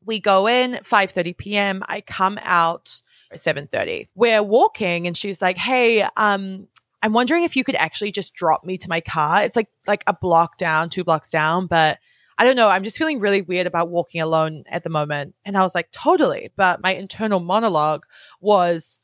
We 0.05 0.19
go 0.19 0.47
in 0.47 0.79
5:30 0.83 1.37
p.m. 1.37 1.83
I 1.87 2.01
come 2.01 2.39
out 2.41 3.01
7:30. 3.35 4.07
We're 4.15 4.41
walking 4.41 5.07
and 5.07 5.15
she's 5.15 5.41
like, 5.41 5.57
"Hey, 5.57 6.05
um 6.15 6.67
I'm 7.01 7.13
wondering 7.13 7.43
if 7.43 7.55
you 7.55 7.63
could 7.63 7.75
actually 7.75 8.11
just 8.11 8.33
drop 8.33 8.65
me 8.65 8.77
to 8.77 8.89
my 8.89 9.01
car. 9.01 9.43
It's 9.43 9.55
like 9.55 9.69
like 9.87 10.03
a 10.07 10.13
block 10.13 10.57
down, 10.57 10.89
two 10.89 11.03
blocks 11.03 11.29
down, 11.31 11.67
but 11.67 11.99
I 12.39 12.45
don't 12.45 12.55
know. 12.55 12.69
I'm 12.69 12.85
just 12.85 12.97
feeling 12.97 13.19
really 13.19 13.41
weird 13.41 13.67
about 13.67 13.89
walking 13.89 14.21
alone 14.21 14.63
at 14.69 14.83
the 14.83 14.89
moment. 14.89 15.35
And 15.43 15.57
I 15.57 15.61
was 15.61 15.75
like, 15.75 15.91
totally. 15.91 16.51
But 16.55 16.81
my 16.81 16.93
internal 16.93 17.41
monologue 17.41 18.05
was, 18.39 19.01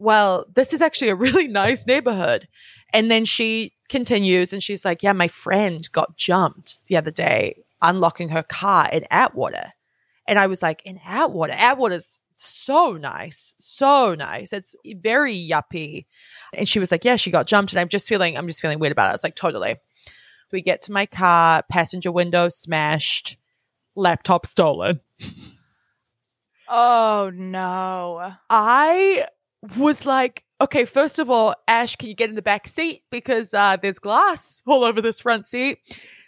well, 0.00 0.46
this 0.52 0.72
is 0.72 0.82
actually 0.82 1.10
a 1.10 1.14
really 1.14 1.46
nice 1.62 1.86
neighborhood. 1.86 2.48
And 2.92 3.08
then 3.08 3.24
she 3.24 3.72
continues 3.88 4.52
and 4.52 4.60
she's 4.60 4.84
like, 4.84 5.00
yeah, 5.04 5.12
my 5.12 5.28
friend 5.28 5.88
got 5.92 6.16
jumped 6.16 6.84
the 6.86 6.96
other 6.96 7.12
day 7.12 7.62
unlocking 7.80 8.30
her 8.30 8.42
car 8.42 8.88
in 8.92 9.04
Atwater. 9.12 9.72
And 10.26 10.40
I 10.40 10.48
was 10.48 10.60
like, 10.60 10.82
in 10.84 11.00
Atwater? 11.04 11.52
Atwater's 11.52 12.18
so 12.34 12.94
nice, 12.94 13.54
so 13.60 14.16
nice. 14.16 14.52
It's 14.52 14.74
very 14.84 15.36
yuppie. 15.36 16.06
And 16.52 16.68
she 16.68 16.80
was 16.80 16.90
like, 16.90 17.04
yeah, 17.04 17.14
she 17.14 17.30
got 17.30 17.46
jumped. 17.46 17.72
And 17.72 17.78
I'm 17.78 17.88
just 17.88 18.08
feeling, 18.08 18.36
I'm 18.36 18.48
just 18.48 18.60
feeling 18.60 18.80
weird 18.80 18.92
about 18.92 19.06
it. 19.06 19.10
I 19.10 19.12
was 19.12 19.24
like, 19.24 19.36
totally. 19.36 19.76
We 20.52 20.62
get 20.62 20.82
to 20.82 20.92
my 20.92 21.06
car, 21.06 21.62
passenger 21.70 22.12
window 22.12 22.48
smashed, 22.48 23.38
laptop 23.96 24.46
stolen. 24.46 25.00
oh 26.68 27.30
no. 27.34 28.34
I 28.50 29.26
was 29.78 30.06
like, 30.06 30.44
okay, 30.60 30.84
first 30.84 31.18
of 31.18 31.30
all, 31.30 31.54
Ash, 31.66 31.96
can 31.96 32.08
you 32.08 32.14
get 32.14 32.30
in 32.30 32.36
the 32.36 32.42
back 32.42 32.68
seat? 32.68 33.02
Because 33.10 33.54
uh, 33.54 33.76
there's 33.80 33.98
glass 33.98 34.62
all 34.66 34.84
over 34.84 35.00
this 35.00 35.20
front 35.20 35.46
seat. 35.46 35.78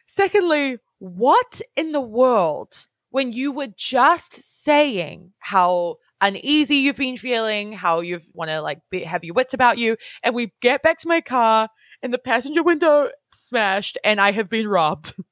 Secondly, 0.06 0.78
what 0.98 1.60
in 1.76 1.92
the 1.92 2.00
world 2.00 2.86
when 3.10 3.32
you 3.32 3.52
were 3.52 3.68
just 3.76 4.32
saying 4.64 5.32
how 5.38 5.96
uneasy 6.20 6.76
you've 6.76 6.96
been 6.96 7.16
feeling, 7.16 7.72
how 7.72 8.00
you've 8.00 8.28
want 8.32 8.48
to 8.50 8.60
like 8.60 8.80
be, 8.90 9.04
have 9.04 9.22
your 9.22 9.34
wits 9.34 9.54
about 9.54 9.78
you, 9.78 9.96
and 10.22 10.34
we 10.34 10.52
get 10.60 10.82
back 10.82 10.98
to 10.98 11.06
my 11.06 11.20
car 11.20 11.68
and 12.04 12.12
the 12.12 12.18
passenger 12.18 12.62
window 12.62 13.10
smashed 13.32 13.96
and 14.04 14.20
I 14.20 14.30
have 14.32 14.48
been 14.48 14.68
robbed. 14.68 15.14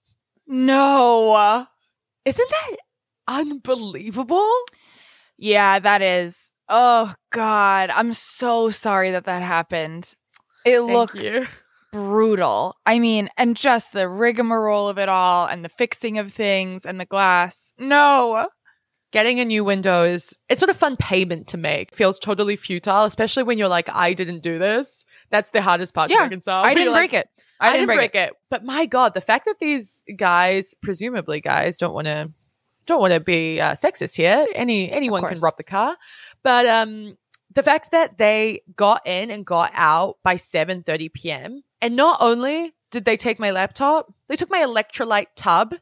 No. 0.44 1.66
Isn't 2.26 2.50
that 2.50 2.76
unbelievable? 3.26 4.50
Yeah, 5.38 5.78
that 5.78 6.02
is. 6.02 6.52
Oh 6.68 7.14
God, 7.30 7.88
I'm 7.90 8.12
so 8.12 8.68
sorry 8.68 9.12
that 9.12 9.24
that 9.24 9.42
happened. 9.42 10.12
It 10.66 10.78
Thank 10.80 10.92
looks 10.92 11.14
you. 11.14 11.46
brutal. 11.90 12.76
I 12.84 12.98
mean, 12.98 13.30
and 13.38 13.56
just 13.56 13.92
the 13.92 14.08
rigmarole 14.08 14.88
of 14.88 14.98
it 14.98 15.08
all, 15.08 15.46
and 15.46 15.64
the 15.64 15.70
fixing 15.70 16.18
of 16.18 16.32
things, 16.32 16.84
and 16.84 17.00
the 17.00 17.06
glass. 17.06 17.72
No, 17.78 18.48
Getting 19.12 19.40
a 19.40 19.44
new 19.44 19.62
window 19.62 20.04
is 20.04 20.34
it's 20.48 20.62
not 20.62 20.70
a 20.70 20.74
fun 20.74 20.96
payment 20.96 21.46
to 21.48 21.58
make. 21.58 21.94
Feels 21.94 22.18
totally 22.18 22.56
futile, 22.56 23.04
especially 23.04 23.42
when 23.42 23.58
you're 23.58 23.68
like, 23.68 23.88
I 23.94 24.14
didn't 24.14 24.40
do 24.40 24.58
this. 24.58 25.04
That's 25.30 25.50
the 25.50 25.60
hardest 25.60 25.92
part 25.92 26.08
to 26.08 26.14
Yeah, 26.14 26.22
reconcile. 26.22 26.64
I 26.64 26.70
didn't 26.70 26.84
you're 26.84 26.92
like, 26.92 27.10
break 27.10 27.20
it. 27.20 27.28
I, 27.60 27.72
didn't 27.76 27.94
break, 27.94 28.14
it. 28.14 28.32
But 28.50 28.64
my 28.64 28.86
God, 28.86 29.14
the 29.14 29.20
fact 29.20 29.44
that 29.44 29.60
these 29.60 30.02
guys, 30.16 30.74
presumably 30.82 31.40
guys, 31.40 31.76
don't 31.76 31.94
want 31.94 32.06
to 32.06 32.32
don't 32.86 33.00
want 33.00 33.12
to 33.12 33.20
be 33.20 33.60
uh, 33.60 33.74
sexist 33.74 34.16
here. 34.16 34.46
Any 34.54 34.90
anyone 34.90 35.22
can 35.22 35.38
rob 35.40 35.56
the 35.56 35.62
car, 35.62 35.96
but 36.42 36.66
um, 36.66 37.16
the 37.54 37.62
fact 37.62 37.92
that 37.92 38.18
they 38.18 38.62
got 38.74 39.06
in 39.06 39.30
and 39.30 39.46
got 39.46 39.70
out 39.74 40.16
by 40.24 40.36
seven 40.36 40.82
thirty 40.82 41.08
p.m. 41.08 41.62
and 41.80 41.94
not 41.94 42.16
only 42.20 42.72
did 42.90 43.04
they 43.04 43.16
take 43.16 43.38
my 43.38 43.50
laptop, 43.50 44.12
they 44.28 44.36
took 44.36 44.50
my 44.50 44.60
electrolyte 44.60 45.28
tub. 45.36 45.74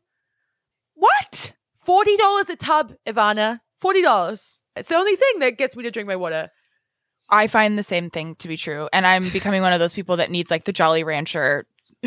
What? 0.95 1.53
Forty 1.81 2.17
dollars 2.17 2.51
a 2.51 2.57
tub, 2.57 2.93
Ivana. 3.07 3.61
Forty 3.79 4.03
dollars. 4.03 4.61
It's 4.77 4.89
the 4.89 4.97
only 4.97 5.17
thing 5.17 5.41
that 5.41 5.59
gets 5.59 5.77
me 5.77 5.83
to 5.85 5.91
drink 5.91 6.07
my 6.09 6.17
water. 6.17 6.51
I 7.31 7.47
find 7.47 7.79
the 7.79 7.83
same 7.83 8.11
thing 8.11 8.35
to 8.37 8.49
be 8.49 8.57
true, 8.57 8.89
and 8.93 9.07
I'm 9.07 9.29
becoming 9.31 9.63
one 9.63 9.73
of 9.73 9.81
those 9.81 9.93
people 9.93 10.17
that 10.19 10.31
needs 10.31 10.51
like 10.51 10.65
the 10.65 10.73
Jolly 10.73 11.05
Rancher 11.05 11.67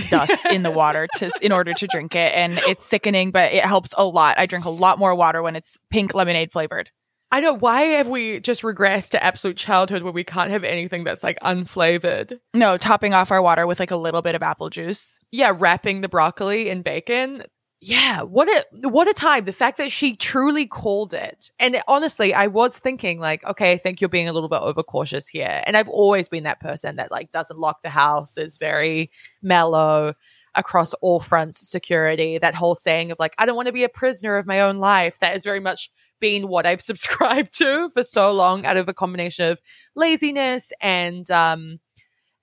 dust 0.10 0.46
in 0.48 0.64
the 0.64 0.72
water 0.82 1.08
to 1.18 1.32
in 1.42 1.52
order 1.52 1.74
to 1.74 1.88
drink 1.88 2.14
it, 2.16 2.34
and 2.36 2.58
it's 2.68 2.86
sickening, 2.86 3.32
but 3.32 3.52
it 3.52 3.66
helps 3.66 3.94
a 3.98 4.04
lot. 4.04 4.38
I 4.38 4.46
drink 4.46 4.66
a 4.66 4.70
lot 4.70 5.00
more 5.00 5.16
water 5.16 5.42
when 5.42 5.56
it's 5.56 5.78
pink 5.90 6.14
lemonade 6.14 6.52
flavored. 6.52 6.92
I 7.32 7.40
know. 7.40 7.54
Why 7.54 7.82
have 7.82 8.10
we 8.10 8.40
just 8.42 8.62
regressed 8.62 9.10
to 9.12 9.24
absolute 9.24 9.58
childhood 9.58 10.04
where 10.04 10.14
we 10.14 10.24
can't 10.24 10.52
have 10.52 10.64
anything 10.64 11.04
that's 11.04 11.24
like 11.24 11.40
unflavored? 11.40 12.40
No, 12.54 12.78
topping 12.78 13.16
off 13.16 13.32
our 13.32 13.42
water 13.42 13.66
with 13.66 13.80
like 13.80 13.90
a 13.90 13.96
little 13.98 14.22
bit 14.22 14.36
of 14.36 14.44
apple 14.44 14.70
juice. 14.70 15.20
yeah, 15.32 15.52
wrapping 15.58 16.02
the 16.02 16.10
broccoli 16.10 16.70
in 16.70 16.84
bacon. 16.84 17.44
Yeah, 17.86 18.22
what 18.22 18.48
a 18.48 18.66
what 18.88 19.10
a 19.10 19.14
time. 19.14 19.44
The 19.44 19.52
fact 19.52 19.78
that 19.78 19.92
she 19.92 20.16
truly 20.16 20.66
called 20.66 21.14
it. 21.14 21.52
And 21.60 21.82
honestly, 21.86 22.34
I 22.34 22.48
was 22.48 22.80
thinking 22.80 23.20
like, 23.20 23.44
okay, 23.44 23.74
I 23.74 23.78
think 23.78 24.00
you're 24.00 24.10
being 24.10 24.30
a 24.30 24.32
little 24.32 24.48
bit 24.48 24.62
overcautious 24.62 25.28
here. 25.28 25.62
And 25.66 25.76
I've 25.76 25.90
always 25.90 26.30
been 26.30 26.46
that 26.46 26.62
person 26.62 26.96
that 26.96 27.12
like 27.12 27.32
doesn't 27.32 27.60
lock 27.60 27.82
the 27.84 27.90
house, 27.90 28.38
is 28.38 28.58
very 28.58 29.12
mellow 29.42 30.14
across 30.56 30.94
all 31.02 31.20
fronts 31.20 31.68
security. 31.70 32.38
That 32.38 32.56
whole 32.56 32.76
saying 32.76 33.12
of 33.12 33.20
like, 33.20 33.36
I 33.38 33.46
don't 33.46 33.58
want 33.58 33.66
to 33.66 33.74
be 33.74 33.84
a 33.84 33.90
prisoner 33.90 34.38
of 34.38 34.48
my 34.48 34.62
own 34.62 34.78
life. 34.78 35.20
That 35.20 35.34
has 35.34 35.44
very 35.44 35.60
much 35.60 35.92
been 36.22 36.48
what 36.48 36.66
I've 36.66 36.82
subscribed 36.90 37.52
to 37.58 37.90
for 37.90 38.04
so 38.04 38.32
long 38.32 38.66
out 38.66 38.78
of 38.78 38.88
a 38.88 38.94
combination 38.94 39.52
of 39.52 39.60
laziness 39.94 40.72
and 40.80 41.30
um 41.32 41.80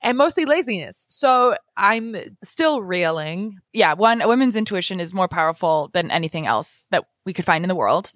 and 0.03 0.17
mostly 0.17 0.45
laziness. 0.45 1.07
So 1.09 1.57
I'm 1.77 2.17
still 2.43 2.83
reeling. 2.83 3.59
yeah, 3.73 3.95
one, 3.95 4.23
a 4.23 4.29
woman's 4.29 4.57
intuition 4.57 5.01
is 5.01 5.15
more 5.15 5.29
powerful 5.29 5.91
than 5.93 6.11
anything 6.11 6.47
else 6.47 6.85
that 6.91 7.05
we 7.27 7.33
could 7.33 7.45
find 7.45 7.65
in 7.65 7.69
the 7.69 7.75
world. 7.75 8.13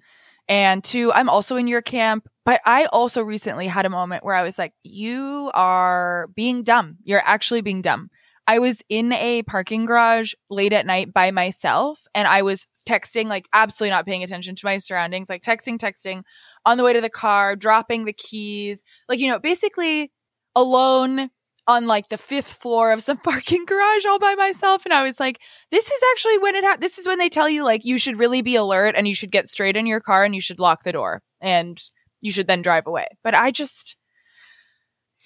And 0.47 0.83
two, 0.83 1.11
I'm 1.13 1.29
also 1.29 1.55
in 1.55 1.67
your 1.67 1.81
camp, 1.81 2.27
but 2.43 2.61
I 2.65 2.85
also 2.87 3.21
recently 3.23 3.67
had 3.67 3.85
a 3.85 3.89
moment 3.89 4.23
where 4.23 4.35
I 4.35 4.43
was 4.43 4.59
like, 4.59 4.73
you 4.83 5.51
are 5.53 6.29
being 6.35 6.63
dumb. 6.63 6.97
You're 7.03 7.23
actually 7.25 7.61
being 7.61 7.81
dumb. 7.81 8.09
I 8.47 8.59
was 8.59 8.83
in 8.89 9.11
a 9.11 9.41
parking 9.43 9.85
garage 9.85 10.33
late 10.51 10.73
at 10.73 10.85
night 10.85 11.11
by 11.11 11.31
myself 11.31 11.99
and 12.13 12.27
I 12.27 12.43
was 12.43 12.67
texting, 12.87 13.25
like 13.25 13.47
absolutely 13.53 13.89
not 13.89 14.05
paying 14.05 14.21
attention 14.21 14.55
to 14.55 14.65
my 14.65 14.77
surroundings, 14.77 15.29
like 15.29 15.41
texting, 15.41 15.79
texting 15.79 16.21
on 16.63 16.77
the 16.77 16.83
way 16.83 16.93
to 16.93 17.01
the 17.01 17.09
car, 17.09 17.55
dropping 17.55 18.05
the 18.05 18.13
keys, 18.13 18.83
like, 19.09 19.17
you 19.17 19.27
know, 19.27 19.39
basically 19.39 20.11
alone 20.55 21.31
on 21.67 21.87
like 21.87 22.09
the 22.09 22.17
fifth 22.17 22.53
floor 22.53 22.91
of 22.91 23.01
some 23.01 23.17
parking 23.23 23.65
garage 23.65 24.05
all 24.05 24.19
by 24.19 24.35
myself. 24.35 24.85
And 24.85 24.93
I 24.93 25.03
was 25.03 25.19
like, 25.19 25.39
this 25.71 25.85
is 25.85 26.01
actually 26.11 26.37
when 26.39 26.55
it 26.55 26.63
ha- 26.63 26.77
this 26.79 26.97
is 26.97 27.07
when 27.07 27.19
they 27.19 27.29
tell 27.29 27.49
you 27.49 27.63
like 27.63 27.85
you 27.85 27.97
should 27.97 28.19
really 28.19 28.41
be 28.41 28.55
alert 28.55 28.95
and 28.97 29.07
you 29.07 29.15
should 29.15 29.31
get 29.31 29.47
straight 29.47 29.77
in 29.77 29.85
your 29.85 29.99
car 29.99 30.23
and 30.23 30.35
you 30.35 30.41
should 30.41 30.59
lock 30.59 30.83
the 30.83 30.91
door 30.91 31.21
and 31.41 31.81
you 32.21 32.31
should 32.31 32.47
then 32.47 32.61
drive 32.61 32.87
away. 32.87 33.07
But 33.23 33.35
I 33.35 33.51
just 33.51 33.95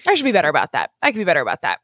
I 0.08 0.14
should 0.16 0.26
be 0.26 0.32
better 0.32 0.50
about 0.50 0.72
that. 0.74 0.92
I 1.02 1.12
could 1.12 1.20
be 1.20 1.26
better 1.26 1.42
about 1.42 1.62
that. 1.62 1.80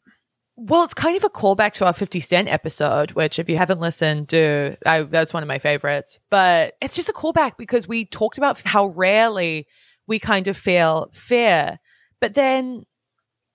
Well, 0.58 0.86
it's 0.86 0.94
kind 0.94 1.18
of 1.18 1.24
a 1.26 1.30
callback 1.30 1.74
to 1.74 1.86
our 1.86 1.92
50 1.92 2.22
Cent 2.22 2.48
episode, 2.48 3.12
which 3.12 3.40
if 3.40 3.50
you 3.50 3.58
haven't 3.58 3.82
listened, 3.82 4.28
do. 4.28 4.78
I, 4.86 5.02
that's 5.04 5.34
one 5.34 5.44
of 5.44 5.50
my 5.50 5.60
favorites. 5.60 6.18
But 6.32 6.76
it's 6.82 6.96
just 6.96 7.10
a 7.10 7.14
callback 7.14 7.58
because 7.58 7.90
we 7.90 8.06
talked 8.06 8.38
about 8.38 8.62
how 8.62 8.88
rarely 8.88 9.68
we 10.08 10.18
kind 10.18 10.48
of 10.48 10.56
feel 10.56 11.10
fear. 11.14 11.80
But 12.22 12.36
then 12.36 12.86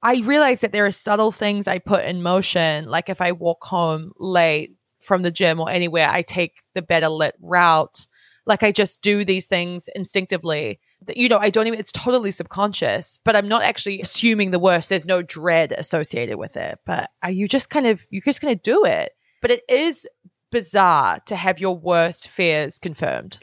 I 0.03 0.21
realize 0.21 0.63
that 0.63 0.73
there 0.73 0.87
are 0.87 0.93
subtle 0.93 1.33
things 1.33 1.69
I 1.69 1.79
put 1.79 2.05
in 2.05 2.23
motion. 2.23 2.87
Like 2.87 3.09
if 3.09 3.21
I 3.21 3.33
walk 3.33 3.65
home 3.65 4.13
late 4.19 4.75
from 5.01 5.23
the 5.23 5.31
gym 5.31 5.61
or 5.61 5.71
anywhere, 5.71 6.09
I 6.09 6.23
take 6.23 6.55
the 6.75 6.83
better 6.83 7.09
lit 7.09 7.35
route. 7.41 8.07
Like 8.47 8.63
I 8.63 8.73
just 8.73 9.03
do 9.03 9.25
these 9.25 9.47
things 9.47 9.89
instinctively. 9.95 10.81
That, 11.07 11.17
You 11.17 11.29
know, 11.29 11.39
I 11.39 11.51
don't 11.51 11.67
even, 11.67 11.79
it's 11.79 11.93
totally 11.93 12.31
subconscious, 12.31 13.19
but 13.25 13.37
I'm 13.37 13.49
not 13.49 13.63
actually 13.63 14.01
assuming 14.01 14.51
the 14.51 14.59
worst. 14.59 14.89
There's 14.89 15.07
no 15.07 15.23
dread 15.23 15.73
associated 15.73 16.37
with 16.39 16.57
it. 16.57 16.79
But 16.87 17.11
are 17.23 17.31
you 17.31 17.47
just 17.49 17.71
kind 17.71 17.87
of, 17.87 18.07
you're 18.11 18.23
just 18.23 18.41
going 18.41 18.55
to 18.55 18.63
do 18.63 18.85
it. 18.85 19.13
But 19.43 19.51
it 19.51 19.63
is 19.69 20.09
bizarre 20.51 21.21
to 21.27 21.37
have 21.37 21.61
your 21.61 21.77
worst 21.77 22.29
fears 22.29 22.79
confirmed. 22.79 23.39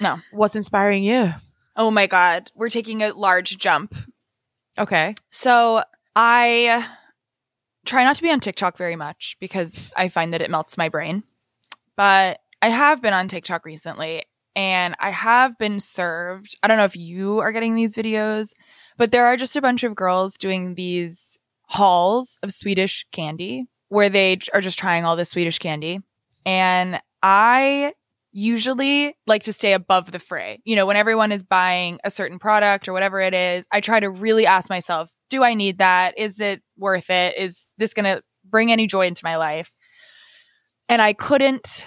No. 0.00 0.20
What's 0.30 0.56
inspiring 0.56 1.04
you? 1.04 1.32
Oh 1.76 1.90
my 1.90 2.06
god, 2.06 2.50
we're 2.54 2.68
taking 2.68 3.02
a 3.02 3.12
large 3.12 3.56
jump. 3.58 3.94
Okay. 4.78 5.14
So, 5.30 5.82
I 6.14 6.86
try 7.84 8.04
not 8.04 8.16
to 8.16 8.22
be 8.22 8.30
on 8.30 8.40
TikTok 8.40 8.76
very 8.76 8.96
much 8.96 9.36
because 9.40 9.90
I 9.96 10.08
find 10.08 10.32
that 10.32 10.42
it 10.42 10.50
melts 10.50 10.78
my 10.78 10.88
brain. 10.88 11.22
But 11.96 12.40
I 12.60 12.68
have 12.68 13.02
been 13.02 13.12
on 13.14 13.28
TikTok 13.28 13.64
recently 13.64 14.24
and 14.54 14.94
I 15.00 15.10
have 15.10 15.58
been 15.58 15.80
served. 15.80 16.56
I 16.62 16.68
don't 16.68 16.76
know 16.76 16.84
if 16.84 16.96
you 16.96 17.38
are 17.40 17.52
getting 17.52 17.74
these 17.74 17.96
videos, 17.96 18.52
but 18.96 19.10
there 19.10 19.26
are 19.26 19.36
just 19.36 19.56
a 19.56 19.62
bunch 19.62 19.82
of 19.82 19.94
girls 19.94 20.36
doing 20.36 20.74
these 20.74 21.38
hauls 21.68 22.38
of 22.42 22.52
Swedish 22.52 23.06
candy 23.12 23.66
where 23.88 24.08
they 24.08 24.38
are 24.54 24.60
just 24.60 24.78
trying 24.78 25.04
all 25.04 25.16
this 25.16 25.30
Swedish 25.30 25.58
candy. 25.58 26.00
And 26.44 27.00
I 27.22 27.92
usually 28.32 29.16
like 29.26 29.44
to 29.44 29.52
stay 29.52 29.72
above 29.74 30.10
the 30.10 30.18
fray. 30.18 30.60
You 30.64 30.74
know, 30.76 30.86
when 30.86 30.96
everyone 30.96 31.32
is 31.32 31.42
buying 31.42 31.98
a 32.04 32.10
certain 32.10 32.38
product 32.38 32.88
or 32.88 32.92
whatever 32.92 33.20
it 33.20 33.34
is, 33.34 33.64
I 33.70 33.80
try 33.80 34.00
to 34.00 34.10
really 34.10 34.46
ask 34.46 34.68
myself, 34.70 35.10
do 35.30 35.44
I 35.44 35.54
need 35.54 35.78
that? 35.78 36.18
Is 36.18 36.40
it 36.40 36.62
worth 36.76 37.10
it? 37.10 37.36
Is 37.38 37.70
this 37.78 37.94
going 37.94 38.04
to 38.04 38.22
bring 38.44 38.72
any 38.72 38.86
joy 38.86 39.06
into 39.06 39.24
my 39.24 39.36
life? 39.36 39.70
And 40.88 41.00
I 41.00 41.12
couldn't 41.12 41.86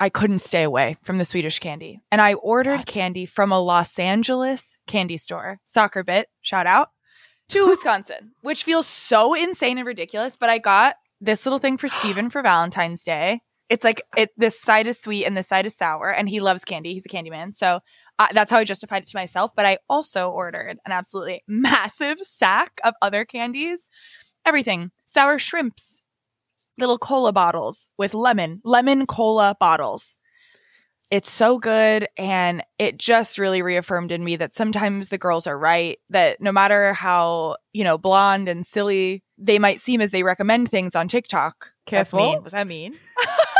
I 0.00 0.08
couldn't 0.08 0.40
stay 0.40 0.64
away 0.64 0.96
from 1.04 1.18
the 1.18 1.24
Swedish 1.24 1.60
candy. 1.60 2.00
And 2.10 2.20
I 2.20 2.34
ordered 2.34 2.78
What? 2.78 2.86
candy 2.86 3.26
from 3.26 3.52
a 3.52 3.60
Los 3.60 3.96
Angeles 3.96 4.76
candy 4.88 5.16
store, 5.16 5.60
Sockerbit, 5.68 6.24
shout 6.42 6.66
out, 6.66 6.88
to 7.50 7.66
Wisconsin, 7.70 8.32
which 8.42 8.64
feels 8.64 8.88
so 8.88 9.34
insane 9.34 9.78
and 9.78 9.86
ridiculous. 9.86 10.36
But 10.36 10.50
I 10.50 10.58
got 10.58 10.96
this 11.20 11.46
little 11.46 11.60
thing 11.60 11.76
for 11.76 11.86
Steven 12.00 12.28
for 12.28 12.42
Valentine's 12.42 13.04
Day. 13.04 13.40
It's 13.68 13.84
like 13.84 14.02
it, 14.16 14.30
this 14.36 14.60
side 14.60 14.86
is 14.86 15.00
sweet 15.00 15.24
and 15.24 15.36
this 15.36 15.48
side 15.48 15.66
is 15.66 15.76
sour, 15.76 16.10
and 16.10 16.28
he 16.28 16.40
loves 16.40 16.64
candy. 16.64 16.92
He's 16.92 17.06
a 17.06 17.08
candy 17.08 17.30
man. 17.30 17.52
So 17.52 17.80
uh, 18.18 18.28
that's 18.32 18.50
how 18.50 18.58
I 18.58 18.64
justified 18.64 19.02
it 19.02 19.08
to 19.08 19.16
myself. 19.16 19.52
But 19.56 19.66
I 19.66 19.78
also 19.88 20.30
ordered 20.30 20.78
an 20.84 20.92
absolutely 20.92 21.42
massive 21.48 22.18
sack 22.20 22.80
of 22.84 22.94
other 23.00 23.24
candies 23.24 23.86
everything 24.44 24.90
sour 25.06 25.38
shrimps, 25.38 26.02
little 26.78 26.98
cola 26.98 27.32
bottles 27.32 27.88
with 27.98 28.14
lemon, 28.14 28.60
lemon 28.64 29.06
cola 29.06 29.56
bottles. 29.58 30.16
It's 31.10 31.30
so 31.30 31.58
good. 31.58 32.08
And 32.16 32.62
it 32.78 32.98
just 32.98 33.38
really 33.38 33.62
reaffirmed 33.62 34.10
in 34.10 34.24
me 34.24 34.36
that 34.36 34.54
sometimes 34.54 35.10
the 35.10 35.18
girls 35.18 35.46
are 35.46 35.58
right, 35.58 35.98
that 36.08 36.40
no 36.40 36.50
matter 36.50 36.92
how, 36.92 37.56
you 37.72 37.84
know, 37.84 37.98
blonde 37.98 38.48
and 38.48 38.66
silly 38.66 39.22
they 39.36 39.58
might 39.58 39.80
seem 39.80 40.00
as 40.00 40.12
they 40.12 40.22
recommend 40.22 40.70
things 40.70 40.94
on 40.94 41.08
TikTok. 41.08 41.72
That's 41.86 42.10
Careful. 42.10 42.18
mean. 42.18 42.42
Was 42.42 42.52
that 42.52 42.66
mean? 42.66 42.94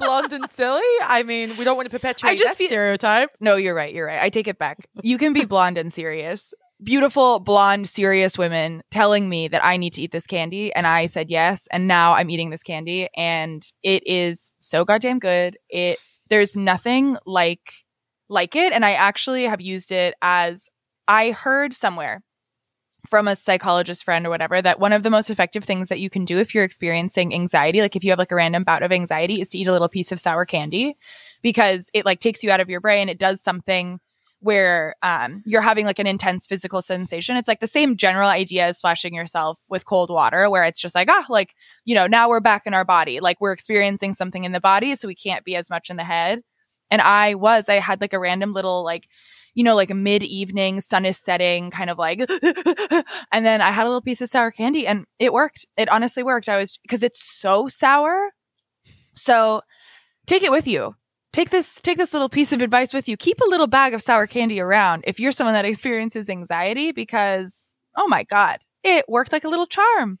Blonde 0.00 0.32
and 0.32 0.50
silly? 0.50 0.82
I 1.02 1.22
mean, 1.22 1.56
we 1.56 1.64
don't 1.64 1.76
want 1.76 1.86
to 1.86 1.90
perpetuate 1.90 2.30
I 2.30 2.36
just 2.36 2.52
that 2.52 2.56
feel- 2.58 2.68
stereotype. 2.68 3.30
No, 3.40 3.56
you're 3.56 3.74
right. 3.74 3.92
You're 3.94 4.06
right. 4.06 4.22
I 4.22 4.28
take 4.28 4.48
it 4.48 4.58
back. 4.58 4.86
You 5.02 5.18
can 5.18 5.32
be 5.32 5.44
blonde 5.44 5.78
and 5.78 5.92
serious. 5.92 6.52
Beautiful, 6.82 7.38
blonde, 7.40 7.88
serious 7.88 8.36
women 8.36 8.82
telling 8.90 9.28
me 9.28 9.48
that 9.48 9.64
I 9.64 9.76
need 9.76 9.92
to 9.94 10.02
eat 10.02 10.10
this 10.12 10.26
candy. 10.26 10.74
And 10.74 10.86
I 10.86 11.06
said 11.06 11.30
yes. 11.30 11.68
And 11.70 11.86
now 11.86 12.14
I'm 12.14 12.28
eating 12.30 12.50
this 12.50 12.62
candy. 12.62 13.08
And 13.16 13.62
it 13.82 14.06
is 14.06 14.50
so 14.60 14.84
goddamn 14.84 15.18
good. 15.20 15.56
It, 15.70 15.98
there's 16.28 16.56
nothing 16.56 17.16
like, 17.24 17.72
like 18.28 18.56
it. 18.56 18.72
And 18.72 18.84
I 18.84 18.92
actually 18.94 19.44
have 19.44 19.60
used 19.60 19.92
it 19.92 20.14
as 20.20 20.68
I 21.06 21.30
heard 21.30 21.74
somewhere 21.74 22.22
from 23.08 23.28
a 23.28 23.36
psychologist 23.36 24.04
friend 24.04 24.26
or 24.26 24.30
whatever 24.30 24.60
that 24.62 24.80
one 24.80 24.92
of 24.92 25.02
the 25.02 25.10
most 25.10 25.30
effective 25.30 25.64
things 25.64 25.88
that 25.88 26.00
you 26.00 26.08
can 26.08 26.24
do 26.24 26.38
if 26.38 26.54
you're 26.54 26.64
experiencing 26.64 27.34
anxiety, 27.34 27.80
like 27.80 27.96
if 27.96 28.04
you 28.04 28.10
have 28.10 28.18
like 28.18 28.32
a 28.32 28.36
random 28.36 28.64
bout 28.64 28.82
of 28.82 28.92
anxiety, 28.92 29.40
is 29.40 29.48
to 29.50 29.58
eat 29.58 29.66
a 29.66 29.72
little 29.72 29.88
piece 29.88 30.12
of 30.12 30.20
sour 30.20 30.44
candy 30.44 30.96
because 31.42 31.90
it 31.92 32.04
like 32.04 32.20
takes 32.20 32.42
you 32.42 32.50
out 32.50 32.60
of 32.60 32.70
your 32.70 32.80
brain. 32.80 33.08
It 33.08 33.18
does 33.18 33.42
something 33.42 34.00
where 34.40 34.94
um, 35.02 35.42
you're 35.46 35.62
having 35.62 35.86
like 35.86 35.98
an 35.98 36.06
intense 36.06 36.46
physical 36.46 36.82
sensation. 36.82 37.36
It's 37.36 37.48
like 37.48 37.60
the 37.60 37.66
same 37.66 37.96
general 37.96 38.28
idea 38.28 38.66
as 38.66 38.76
splashing 38.76 39.14
yourself 39.14 39.58
with 39.70 39.86
cold 39.86 40.10
water, 40.10 40.50
where 40.50 40.64
it's 40.64 40.80
just 40.80 40.94
like, 40.94 41.08
ah, 41.10 41.24
like, 41.30 41.54
you 41.86 41.94
know, 41.94 42.06
now 42.06 42.28
we're 42.28 42.40
back 42.40 42.66
in 42.66 42.74
our 42.74 42.84
body. 42.84 43.20
Like 43.20 43.40
we're 43.40 43.52
experiencing 43.52 44.12
something 44.12 44.44
in 44.44 44.52
the 44.52 44.60
body, 44.60 44.96
so 44.96 45.08
we 45.08 45.14
can't 45.14 45.44
be 45.44 45.56
as 45.56 45.70
much 45.70 45.88
in 45.88 45.96
the 45.96 46.04
head. 46.04 46.42
And 46.90 47.00
I 47.00 47.34
was, 47.34 47.70
I 47.70 47.76
had 47.76 48.02
like 48.02 48.12
a 48.12 48.18
random 48.18 48.52
little, 48.52 48.84
like, 48.84 49.08
you 49.54 49.64
know, 49.64 49.76
like 49.76 49.90
mid 49.90 50.22
evening, 50.22 50.80
sun 50.80 51.04
is 51.04 51.16
setting, 51.16 51.70
kind 51.70 51.90
of 51.90 51.98
like, 51.98 52.20
and 53.32 53.46
then 53.46 53.60
I 53.60 53.70
had 53.70 53.84
a 53.84 53.88
little 53.88 54.02
piece 54.02 54.20
of 54.20 54.28
sour 54.28 54.50
candy 54.50 54.86
and 54.86 55.06
it 55.18 55.32
worked. 55.32 55.66
It 55.76 55.88
honestly 55.88 56.22
worked. 56.22 56.48
I 56.48 56.58
was, 56.58 56.78
because 56.82 57.02
it's 57.02 57.22
so 57.22 57.68
sour. 57.68 58.30
So 59.14 59.62
take 60.26 60.42
it 60.42 60.50
with 60.50 60.66
you 60.66 60.96
take 61.34 61.50
this 61.50 61.80
take 61.82 61.98
this 61.98 62.12
little 62.12 62.28
piece 62.28 62.52
of 62.52 62.62
advice 62.62 62.94
with 62.94 63.08
you. 63.08 63.16
Keep 63.16 63.40
a 63.40 63.48
little 63.48 63.66
bag 63.66 63.92
of 63.92 64.00
sour 64.00 64.26
candy 64.26 64.60
around 64.60 65.02
if 65.06 65.18
you're 65.18 65.32
someone 65.32 65.54
that 65.54 65.64
experiences 65.64 66.30
anxiety 66.30 66.92
because 66.92 67.74
oh 67.96 68.06
my 68.06 68.22
god, 68.22 68.60
it 68.82 69.04
worked 69.08 69.32
like 69.32 69.44
a 69.44 69.48
little 69.48 69.66
charm. 69.66 70.18